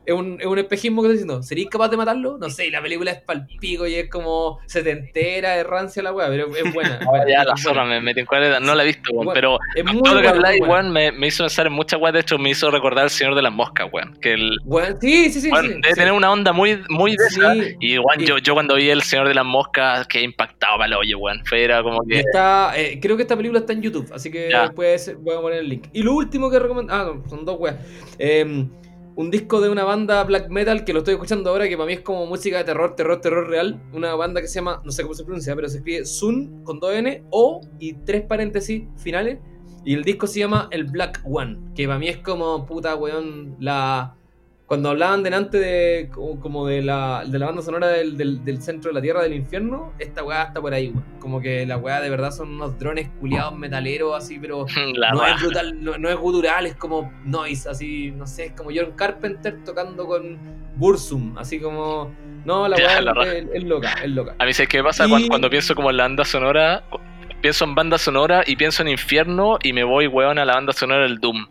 Es 0.08 0.14
un, 0.14 0.38
es 0.40 0.46
un 0.46 0.58
espejismo 0.58 1.02
que 1.02 1.08
estoy 1.10 1.18
diciendo. 1.18 1.44
¿Serías 1.44 1.70
capaz 1.70 1.90
de 1.90 1.98
matarlo? 1.98 2.38
No 2.38 2.50
sé, 2.50 2.68
y 2.68 2.72
la 2.72 2.82
película 2.82 3.12
es 3.12 3.20
pal 3.20 3.46
pico 3.60 3.86
y 3.86 3.96
es 3.96 4.10
como 4.10 4.60
setentera, 4.66 5.60
es 5.60 5.68
rancia 5.68 6.02
la 6.02 6.14
weá, 6.14 6.30
pero 6.30 6.48
es 6.56 6.74
buena. 6.74 7.00
Ya, 7.28 7.44
la 7.44 7.58
zorra, 7.58 7.84
me 7.84 8.00
metí 8.00 8.22
en 8.22 8.26
cuál 8.26 8.64
no 8.64 8.74
la 8.74 8.84
he 8.84 8.86
visto, 8.86 9.12
weón, 9.12 9.34
pero 9.34 9.60
Es 9.76 9.84
muy 9.84 10.02
todo 10.02 10.16
lo 10.16 10.22
que 10.22 10.28
habláis, 10.30 10.62
weón, 10.62 10.94
me, 10.94 11.12
me 11.12 11.28
hizo 11.28 11.44
pensar 11.44 11.68
en 11.68 11.74
muchas 11.74 12.00
weas, 12.00 12.14
de 12.14 12.22
hecho 12.22 12.38
me 12.38 12.52
hizo 12.52 12.72
recordar 12.72 13.04
el 13.04 13.10
Señor 13.10 13.36
de 13.36 13.42
las 13.42 13.52
Moscas, 13.52 13.90
weón, 13.92 14.18
que 14.22 14.34
el, 14.34 14.60
sí, 15.02 15.30
sí, 15.30 15.42
sí. 15.42 15.52
weón, 15.52 15.66
sí, 15.66 15.74
debe 15.74 15.90
sí. 15.90 15.96
tener 15.96 16.14
una 16.14 16.32
onda 16.32 16.54
muy, 16.54 16.82
muy 16.88 17.18
de 17.18 17.26
esa, 17.26 17.54
y 17.82 17.98
weón, 17.98 18.20
yo, 18.20 18.38
yo 18.38 18.54
cuando 18.54 18.76
vi 18.76 18.90
el 18.90 19.02
Señor 19.02 19.28
de 19.28 19.34
las 19.34 19.46
Moscas 19.46 20.08
quedé 20.08 20.24
impactado 20.24 20.78
para 20.78 20.86
el 20.86 20.94
hoyo, 20.94 21.18
weón, 21.18 21.44
fue 21.46 21.64
era 21.64 21.84
como 21.84 22.02
que... 22.08 22.20
está, 22.20 22.72
eh, 22.78 23.00
creo 23.02 23.18
que 23.18 23.24
esta 23.24 23.36
película 23.36 23.60
está 23.60 23.74
en 23.74 23.82
YouTube, 23.82 24.10
así 24.14 24.32
que 24.32 24.50
Ya. 24.50 24.72
ser, 24.98 25.18
voy 25.18 25.36
a 25.36 25.42
poner 25.42 25.60
el 25.60 25.68
link. 25.68 25.88
Y 25.92 26.02
lo 26.04 26.14
último 26.14 26.50
que 26.50 26.60
recomiendo, 26.60 26.94
ah, 26.94 27.12
no, 27.14 27.30
son 27.30 27.44
dos 27.44 27.58
weas. 27.60 27.76
Eh, 28.20 28.66
un 29.18 29.32
disco 29.32 29.60
de 29.62 29.70
una 29.70 29.84
banda 29.84 30.24
black 30.24 30.48
metal 30.50 30.86
que 30.86 30.94
lo 30.94 31.00
estoy 31.00 31.16
escuchando 31.16 31.50
ahora, 31.50 31.68
que 31.68 31.76
para 31.76 31.88
mí 31.88 31.94
es 31.94 32.02
como 32.02 32.28
música 32.28 32.60
de 32.60 32.66
terror, 32.66 32.96
terror, 32.96 33.20
terror 33.20 33.50
real. 33.50 33.82
Una 33.92 34.14
banda 34.14 34.42
que 34.42 34.48
se 34.48 34.56
llama, 34.56 34.80
no 34.86 34.92
sé 34.92 35.02
cómo 35.02 35.16
se 35.16 35.24
pronuncia, 35.24 35.56
pero 35.56 35.68
se 35.68 35.78
escribe 35.78 36.06
Sun 36.06 36.64
con 36.64 36.80
dos 36.80 36.94
N, 36.94 37.24
O 37.32 37.62
y 37.80 37.94
tres 37.94 38.22
paréntesis 38.28 38.84
finales. 38.96 39.40
Y 39.84 39.96
el 39.96 40.04
disco 40.04 40.28
se 40.28 40.40
llama 40.40 40.68
El 40.70 40.84
Black 40.84 41.24
One, 41.26 41.72
que 41.74 41.88
para 41.88 41.98
mí 41.98 42.08
es 42.08 42.18
como 42.18 42.64
puta 42.68 42.96
weón, 42.96 43.56
la. 43.60 44.16
Cuando 44.68 44.90
hablaban 44.90 45.24
delante 45.24 45.58
de 45.60 46.10
como, 46.14 46.40
como 46.42 46.68
de, 46.68 46.82
la, 46.82 47.24
de 47.26 47.40
la 47.40 47.46
banda 47.46 47.62
sonora 47.62 47.88
del, 47.88 48.18
del- 48.18 48.44
del 48.44 48.62
centro 48.62 48.90
de 48.90 48.96
la 48.96 49.02
tierra 49.02 49.24
del 49.24 49.34
infierno, 49.34 49.94
esta 49.98 50.24
weá 50.26 50.44
está 50.44 50.60
por 50.60 50.74
ahí, 50.74 50.90
weón. 50.90 51.06
Como 51.20 51.40
que 51.40 51.66
la 51.66 51.78
weá 51.78 52.02
de 52.02 52.10
verdad 52.10 52.32
son 52.32 52.50
unos 52.56 52.78
drones 52.78 53.08
culiados 53.22 53.56
metaleros 53.58 54.14
así, 54.14 54.38
pero 54.40 54.66
La 54.94 55.12
no 55.14 55.26
es 55.26 55.42
brutal, 55.42 55.82
no, 55.82 55.98
no 55.98 56.10
es 56.10 56.18
gutural, 56.18 56.66
es 56.66 56.76
como 56.76 57.10
noise, 57.24 57.70
así, 57.70 58.12
no 58.12 58.28
sé, 58.28 58.48
es 58.48 58.52
como 58.52 58.70
John 58.76 58.92
Carpenter 58.98 59.64
tocando 59.64 60.06
con 60.06 60.38
Bursum, 60.76 61.38
así 61.38 61.60
como. 61.62 62.14
No, 62.44 62.68
la 62.68 62.76
weá 62.76 63.02
la 63.02 63.14
es, 63.24 63.46
es 63.54 63.64
loca, 63.64 63.94
es 64.04 64.10
loca. 64.10 64.36
A 64.38 64.46
mí 64.46 64.52
sé 64.54 64.68
qué 64.68 64.84
pasa 64.84 65.06
Y- 65.08 65.10
cuando, 65.10 65.28
cuando 65.30 65.50
pienso 65.50 65.76
como 65.76 65.92
en 65.92 65.98
la 65.98 66.04
banda 66.04 66.26
sonora, 66.26 66.84
pienso 67.42 67.64
en 67.64 67.74
banda 67.74 67.98
sonora 67.98 68.44
y 68.46 68.58
pienso 68.58 68.82
en 68.84 68.90
infierno 68.90 69.60
y 69.64 69.72
me 69.72 69.86
voy, 69.86 70.08
weón, 70.08 70.40
a 70.40 70.44
la 70.46 70.56
banda 70.56 70.74
sonora 70.74 71.04
del 71.04 71.20
Doom. 71.20 71.48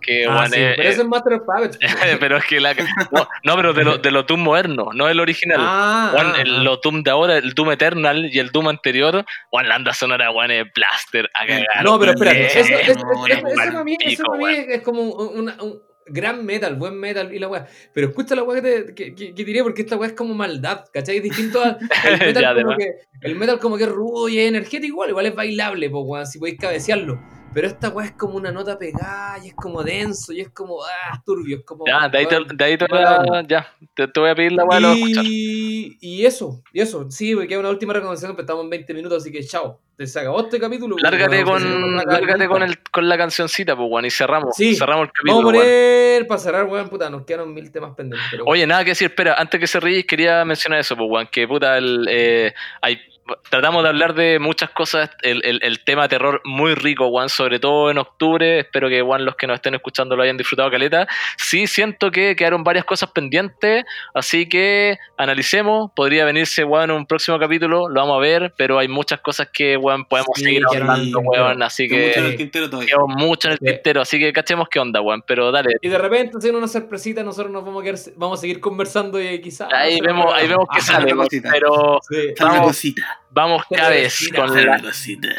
Que, 0.00 0.24
Ah, 0.26 0.36
weón, 0.36 0.50
sí, 0.50 0.60
es- 0.60 0.76
pero 0.76 0.88
es- 0.88 0.98
es 0.98 1.04
Master 1.06 1.32
of 1.34 1.42
Puppets. 1.46 1.78
pero 2.20 2.36
es 2.38 2.44
que 2.46 2.60
la... 2.60 2.74
No, 3.12 3.28
no, 3.44 3.56
pero 3.56 3.72
de 3.72 3.84
los 3.84 4.00
de 4.02 4.10
lo 4.10 4.22
Doom 4.22 4.40
modernos, 4.40 4.88
no 4.94 5.08
el 5.08 5.20
original. 5.20 5.58
ah, 5.60 6.12
Weón, 6.14 6.32
ah, 6.36 6.40
el, 6.42 6.64
los 6.64 6.80
Doom 6.80 7.02
de 7.02 7.10
ahora, 7.10 7.36
el 7.38 7.52
Doom 7.54 7.72
Eternal 7.72 8.28
y 8.32 8.38
el 8.38 8.50
Doom 8.50 8.68
anterior, 8.68 9.24
weón, 9.52 9.68
la 9.68 9.74
banda 9.74 9.92
sonora, 9.92 10.30
weón, 10.30 10.50
es 10.50 10.64
Blaster 10.74 11.30
a 11.34 11.46
cagar. 11.46 11.66
No, 11.84 11.98
pero 11.98 12.12
espérate, 12.12 12.46
eso, 12.46 12.58
eso, 12.60 12.74
eso, 12.92 12.94
demora, 13.06 13.34
eso 13.34 13.42
para 13.56 13.84
mí, 13.84 13.96
eso 14.00 14.24
para 14.24 14.38
mí 14.38 14.46
es 14.68 14.82
como 14.82 15.02
un, 15.02 15.38
una- 15.40 15.62
un 15.62 15.80
gran 16.12 16.44
metal, 16.44 16.74
buen 16.74 16.98
metal 16.98 17.32
y 17.32 17.38
la 17.38 17.46
weá. 17.46 17.66
Pero 17.94 18.08
escucha 18.08 18.34
la 18.34 18.42
weá 18.42 18.60
que, 18.60 18.68
te, 18.68 18.94
que, 18.94 19.14
que- 19.14 19.32
que 19.34 19.44
diré 19.44 19.62
porque 19.62 19.82
esta 19.82 19.96
weá 19.96 20.08
es 20.08 20.16
como 20.16 20.34
maldad, 20.34 20.84
¿cachai? 20.92 21.18
Es 21.18 21.22
distinto 21.22 21.62
al 21.62 21.78
el 22.04 22.18
metal, 22.34 22.42
Ya, 22.56 22.62
como 22.64 22.76
que, 22.76 22.90
el 23.20 23.36
metal 23.36 23.58
como 23.60 23.76
que 23.76 23.84
es 23.84 23.88
rudo 23.90 24.28
y 24.28 24.38
es 24.38 24.48
energético 24.48 24.86
igual, 24.94 25.10
igual 25.10 25.26
es 25.26 25.34
bailable, 25.36 25.88
pues 25.88 26.02
weón, 26.04 26.26
si 26.26 26.38
podéis 26.40 26.58
cabecearlo. 26.58 27.20
Pero 27.52 27.66
esta 27.66 27.88
weá 27.88 28.06
es 28.06 28.12
como 28.12 28.36
una 28.36 28.52
nota 28.52 28.78
pegada 28.78 29.36
y 29.44 29.48
es 29.48 29.54
como 29.54 29.82
denso 29.82 30.32
y 30.32 30.40
es 30.40 30.50
como, 30.50 30.82
ah, 30.84 31.20
turbio, 31.24 31.58
es 31.58 31.64
como... 31.64 31.84
Ya, 31.86 32.08
de 32.08 32.18
ahí 32.18 32.26
te, 32.26 32.36
de 32.54 32.64
ahí 32.64 32.78
te, 32.78 32.86
voy 32.88 33.02
a- 33.02 33.16
onda. 33.18 33.42
ya, 33.42 33.74
te, 33.94 34.06
te 34.06 34.20
voy 34.20 34.30
a 34.30 34.34
pedir 34.36 34.52
la 34.52 34.64
weá. 34.64 34.80
Y, 34.94 35.98
y 36.00 36.24
eso, 36.24 36.62
y 36.72 36.80
eso, 36.80 37.10
sí, 37.10 37.34
porque 37.34 37.48
queda 37.48 37.58
una 37.60 37.70
última 37.70 37.92
recomendación, 37.92 38.32
pero 38.32 38.42
estamos 38.42 38.64
en 38.64 38.70
20 38.70 38.94
minutos, 38.94 39.22
así 39.22 39.32
que 39.32 39.42
chao. 39.44 39.80
Se 39.98 40.18
acabó 40.18 40.40
este 40.40 40.58
capítulo. 40.58 40.96
Lárgate 40.98 41.44
con, 41.44 41.96
lárgate 41.96 42.48
con, 42.48 42.62
el, 42.62 42.78
con 42.90 43.06
la 43.06 43.18
cancioncita, 43.18 43.76
pues, 43.76 43.86
weón, 43.90 44.06
y 44.06 44.10
cerramos. 44.10 44.56
Sí. 44.56 44.74
Cerramos 44.74 45.08
el 45.08 45.10
Vamos 45.26 45.42
a 45.42 45.46
capítulo, 45.48 45.58
poner, 45.58 46.26
para 46.26 46.40
cerrar, 46.40 46.64
weón, 46.64 46.88
puta, 46.88 47.10
nos 47.10 47.26
quedaron 47.26 47.52
mil 47.52 47.70
temas 47.70 47.94
pendientes. 47.94 48.26
Pero 48.30 48.44
Oye, 48.46 48.66
nada 48.66 48.82
que 48.82 48.92
decir, 48.92 49.08
espera, 49.08 49.34
antes 49.34 49.60
que 49.60 49.66
se 49.66 49.78
ríe, 49.78 50.06
quería 50.06 50.42
mencionar 50.46 50.80
eso, 50.80 50.96
pues, 50.96 51.06
weón, 51.10 51.28
que 51.30 51.46
puta, 51.46 51.76
el, 51.76 52.06
eh, 52.08 52.54
hay, 52.80 52.98
tratamos 53.48 53.82
de 53.82 53.88
hablar 53.88 54.14
de 54.14 54.38
muchas 54.38 54.70
cosas, 54.70 55.10
el, 55.22 55.44
el, 55.44 55.60
el 55.62 55.84
tema 55.84 56.08
terror 56.08 56.40
muy 56.44 56.74
rico, 56.74 57.06
weón, 57.08 57.28
sobre 57.28 57.58
todo 57.58 57.90
en 57.90 57.98
octubre, 57.98 58.60
espero 58.60 58.88
que, 58.88 59.02
weón, 59.02 59.24
los 59.24 59.36
que 59.36 59.46
nos 59.46 59.56
estén 59.56 59.74
escuchando 59.74 60.16
lo 60.16 60.22
hayan 60.22 60.36
disfrutado, 60.36 60.70
caleta. 60.70 61.06
Sí, 61.36 61.66
siento 61.66 62.10
que 62.10 62.36
quedaron 62.36 62.64
varias 62.64 62.84
cosas 62.84 63.10
pendientes, 63.12 63.84
así 64.14 64.48
que 64.48 64.96
analicemos, 65.16 65.90
podría 65.94 66.24
venirse, 66.24 66.64
weón, 66.64 66.90
un 66.90 67.06
próximo 67.06 67.38
capítulo, 67.38 67.88
lo 67.88 68.00
vamos 68.00 68.16
a 68.16 68.20
ver, 68.20 68.54
pero 68.56 68.78
hay 68.78 68.88
muchas 68.88 69.20
cosas 69.20 69.48
que, 69.52 69.76
weón, 69.76 70.04
podemos 70.04 70.30
Sí, 70.36 70.44
seguir 70.44 70.62
hablando, 70.68 71.20
pero- 71.32 71.64
así 71.64 71.88
Tengo 71.88 72.00
mucho 72.06 72.18
en 72.18 72.24
que 72.24 72.30
el 72.30 72.36
tintero 72.36 72.70
todavía. 72.70 72.88
quedamos 72.88 73.16
mucho 73.16 73.48
en 73.48 73.52
el 73.52 73.58
Sí. 73.58 73.64
tintero, 73.66 74.00
así 74.00 74.18
que 74.18 74.32
cachemos 74.32 74.68
qué 74.70 74.78
onda, 74.78 75.00
weón, 75.00 75.22
pero 75.26 75.50
dale. 75.52 75.70
Y 75.82 75.88
de 75.88 75.98
repente, 75.98 76.38
haciendo 76.38 76.58
una 76.58 76.68
sorpresita, 76.68 77.22
nosotros 77.22 77.52
nos 77.52 77.64
vamos 77.64 77.82
a, 77.82 77.84
quedar, 77.84 77.98
vamos 78.16 78.38
a 78.38 78.40
seguir 78.40 78.60
conversando 78.60 79.20
y 79.20 79.40
quizás. 79.40 79.68
Ahí 79.72 80.00
vemos, 80.00 80.32
ahí 80.34 80.48
vemos 80.48 80.66
que 80.72 80.78
Ah, 80.78 80.82
sale, 80.82 81.14
pero 81.50 81.98
Sí. 82.08 82.34
Vamos. 82.40 82.60
cosita. 82.68 83.19
Vamos 83.30 83.62
cada 83.68 83.90
vez 83.90 84.30
con 84.34 84.54
la, 84.54 84.80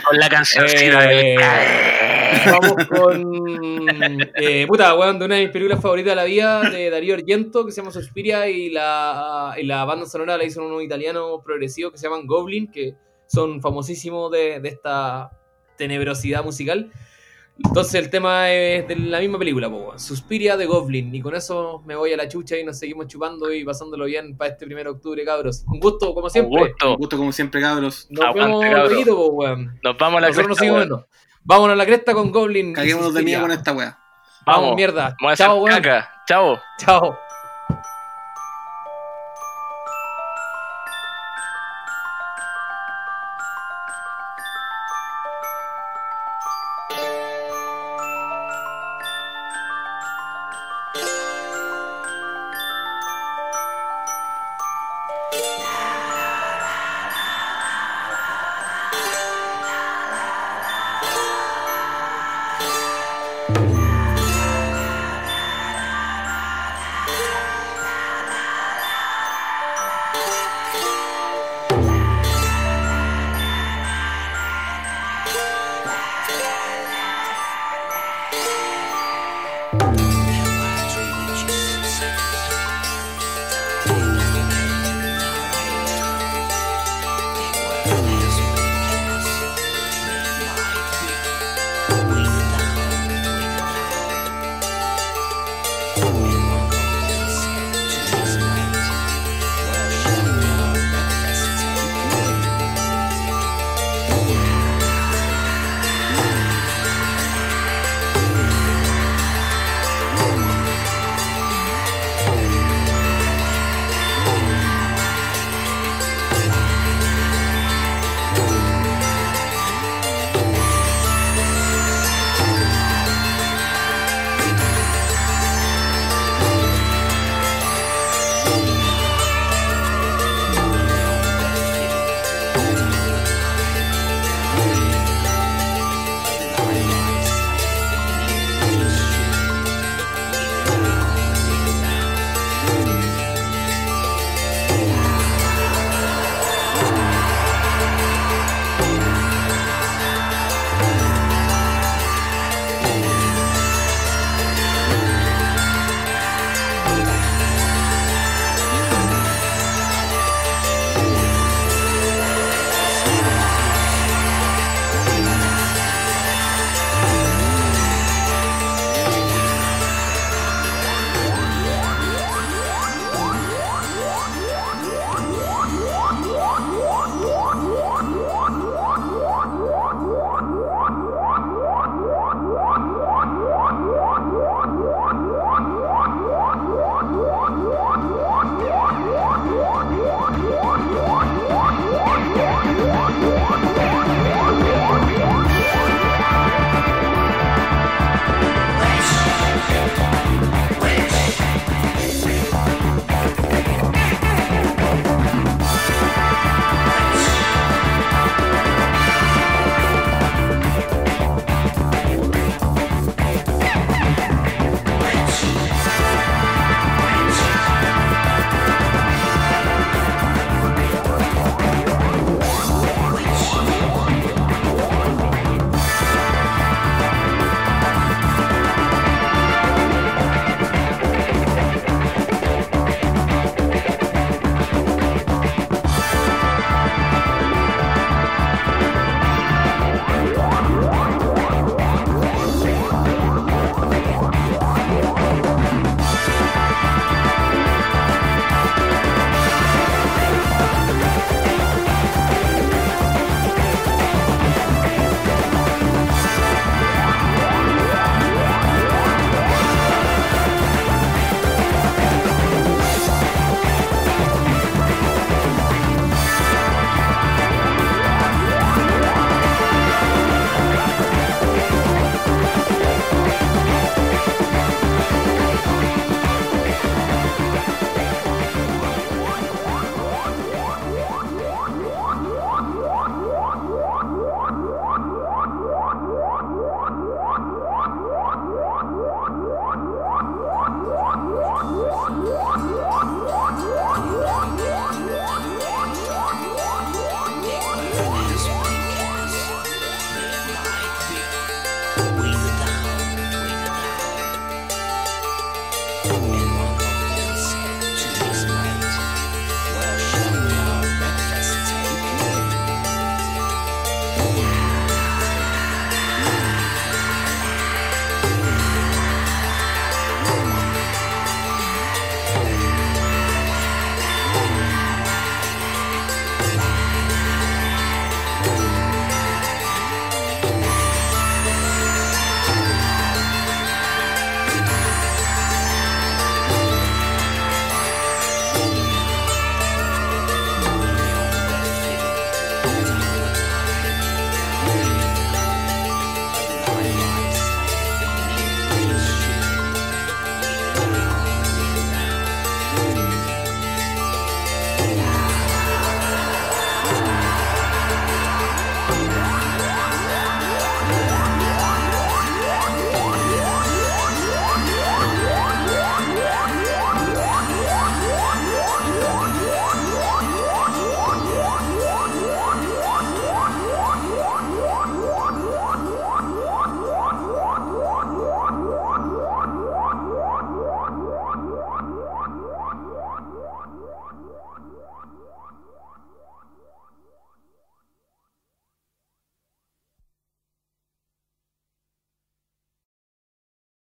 con 0.04 0.18
la 0.18 0.30
cancioncita 0.30 1.02
del 1.02 1.38
Eh, 2.34 2.46
vamos 2.46 2.88
con. 2.88 4.32
Eh, 4.36 4.66
puta, 4.68 4.96
weón, 4.96 5.20
de 5.20 5.26
una 5.26 5.36
de 5.36 5.44
mis 5.44 5.52
películas 5.52 5.82
favoritas 5.82 6.12
de 6.12 6.16
la 6.16 6.24
vida, 6.24 6.62
de 6.70 6.90
Darío 6.90 7.16
Argento, 7.16 7.66
que 7.66 7.72
se 7.72 7.82
llama 7.82 7.92
Suspiria, 7.92 8.48
y 8.48 8.70
la, 8.70 9.56
y 9.58 9.64
la 9.64 9.84
banda 9.86 10.06
sonora 10.06 10.38
la 10.38 10.44
hizo 10.44 10.64
unos 10.64 10.84
italianos 10.84 11.42
progresivos 11.44 11.92
que 11.92 11.98
se 11.98 12.08
llaman 12.08 12.26
Goblin, 12.26 12.72
que 12.72 12.96
son 13.28 13.62
famosísimos 13.62 14.32
de, 14.32 14.60
de 14.60 14.70
esta 14.70 15.32
tenebrosidad 15.78 16.44
musical. 16.44 16.92
Entonces 17.64 17.96
el 17.96 18.10
tema 18.10 18.52
es 18.52 18.88
de 18.88 18.96
la 18.96 19.20
misma 19.20 19.40
película, 19.40 19.70
po, 19.70 19.98
Suspiria 19.98 20.58
de 20.58 20.66
Goblin. 20.66 21.14
Y 21.16 21.22
con 21.22 21.36
eso 21.36 21.82
me 21.86 21.96
voy 21.96 22.12
a 22.12 22.18
la 22.18 22.28
chucha 22.28 22.58
y 22.58 22.64
nos 22.64 22.78
seguimos 22.78 23.08
chupando 23.08 23.54
y 23.54 23.64
pasándolo 23.64 24.06
bien 24.06 24.36
para 24.36 24.52
este 24.52 24.66
1 24.66 24.76
de 24.76 24.90
octubre, 24.90 25.24
cabros. 25.24 25.64
Un 25.68 25.80
gusto, 25.80 26.14
como 26.14 26.30
siempre. 26.30 26.54
Un 26.54 26.68
gusto, 26.68 26.92
Un 26.92 26.98
gusto 26.98 27.18
como 27.18 27.32
siempre, 27.32 27.62
cabros. 27.62 28.08
Nos 28.10 28.26
Aguante, 28.26 28.40
vemos 28.40 28.66
cabros. 28.66 28.94
Poquito. 28.94 29.78
Nos 29.84 29.98
vamos 29.98 30.18
a 30.18 30.22
la 30.22 30.28
Nosotros 30.28 30.58
cresta. 30.58 30.76
Bueno. 30.76 31.08
Vámonos 31.44 31.74
a 31.74 31.78
la 31.78 31.86
cresta 31.86 32.14
con 32.14 32.32
Goblin. 32.32 32.74
Caguémonos 32.74 33.14
de 33.14 33.24
miedo 33.24 33.42
con 33.42 33.52
esta 33.52 33.74
weá. 33.74 33.98
Vamos, 34.46 34.76
mierda. 34.76 35.16
Vamos 35.22 35.38
Chao, 35.38 35.64
weón. 35.64 35.82
Chao. 36.28 36.60
Chao. 36.78 37.18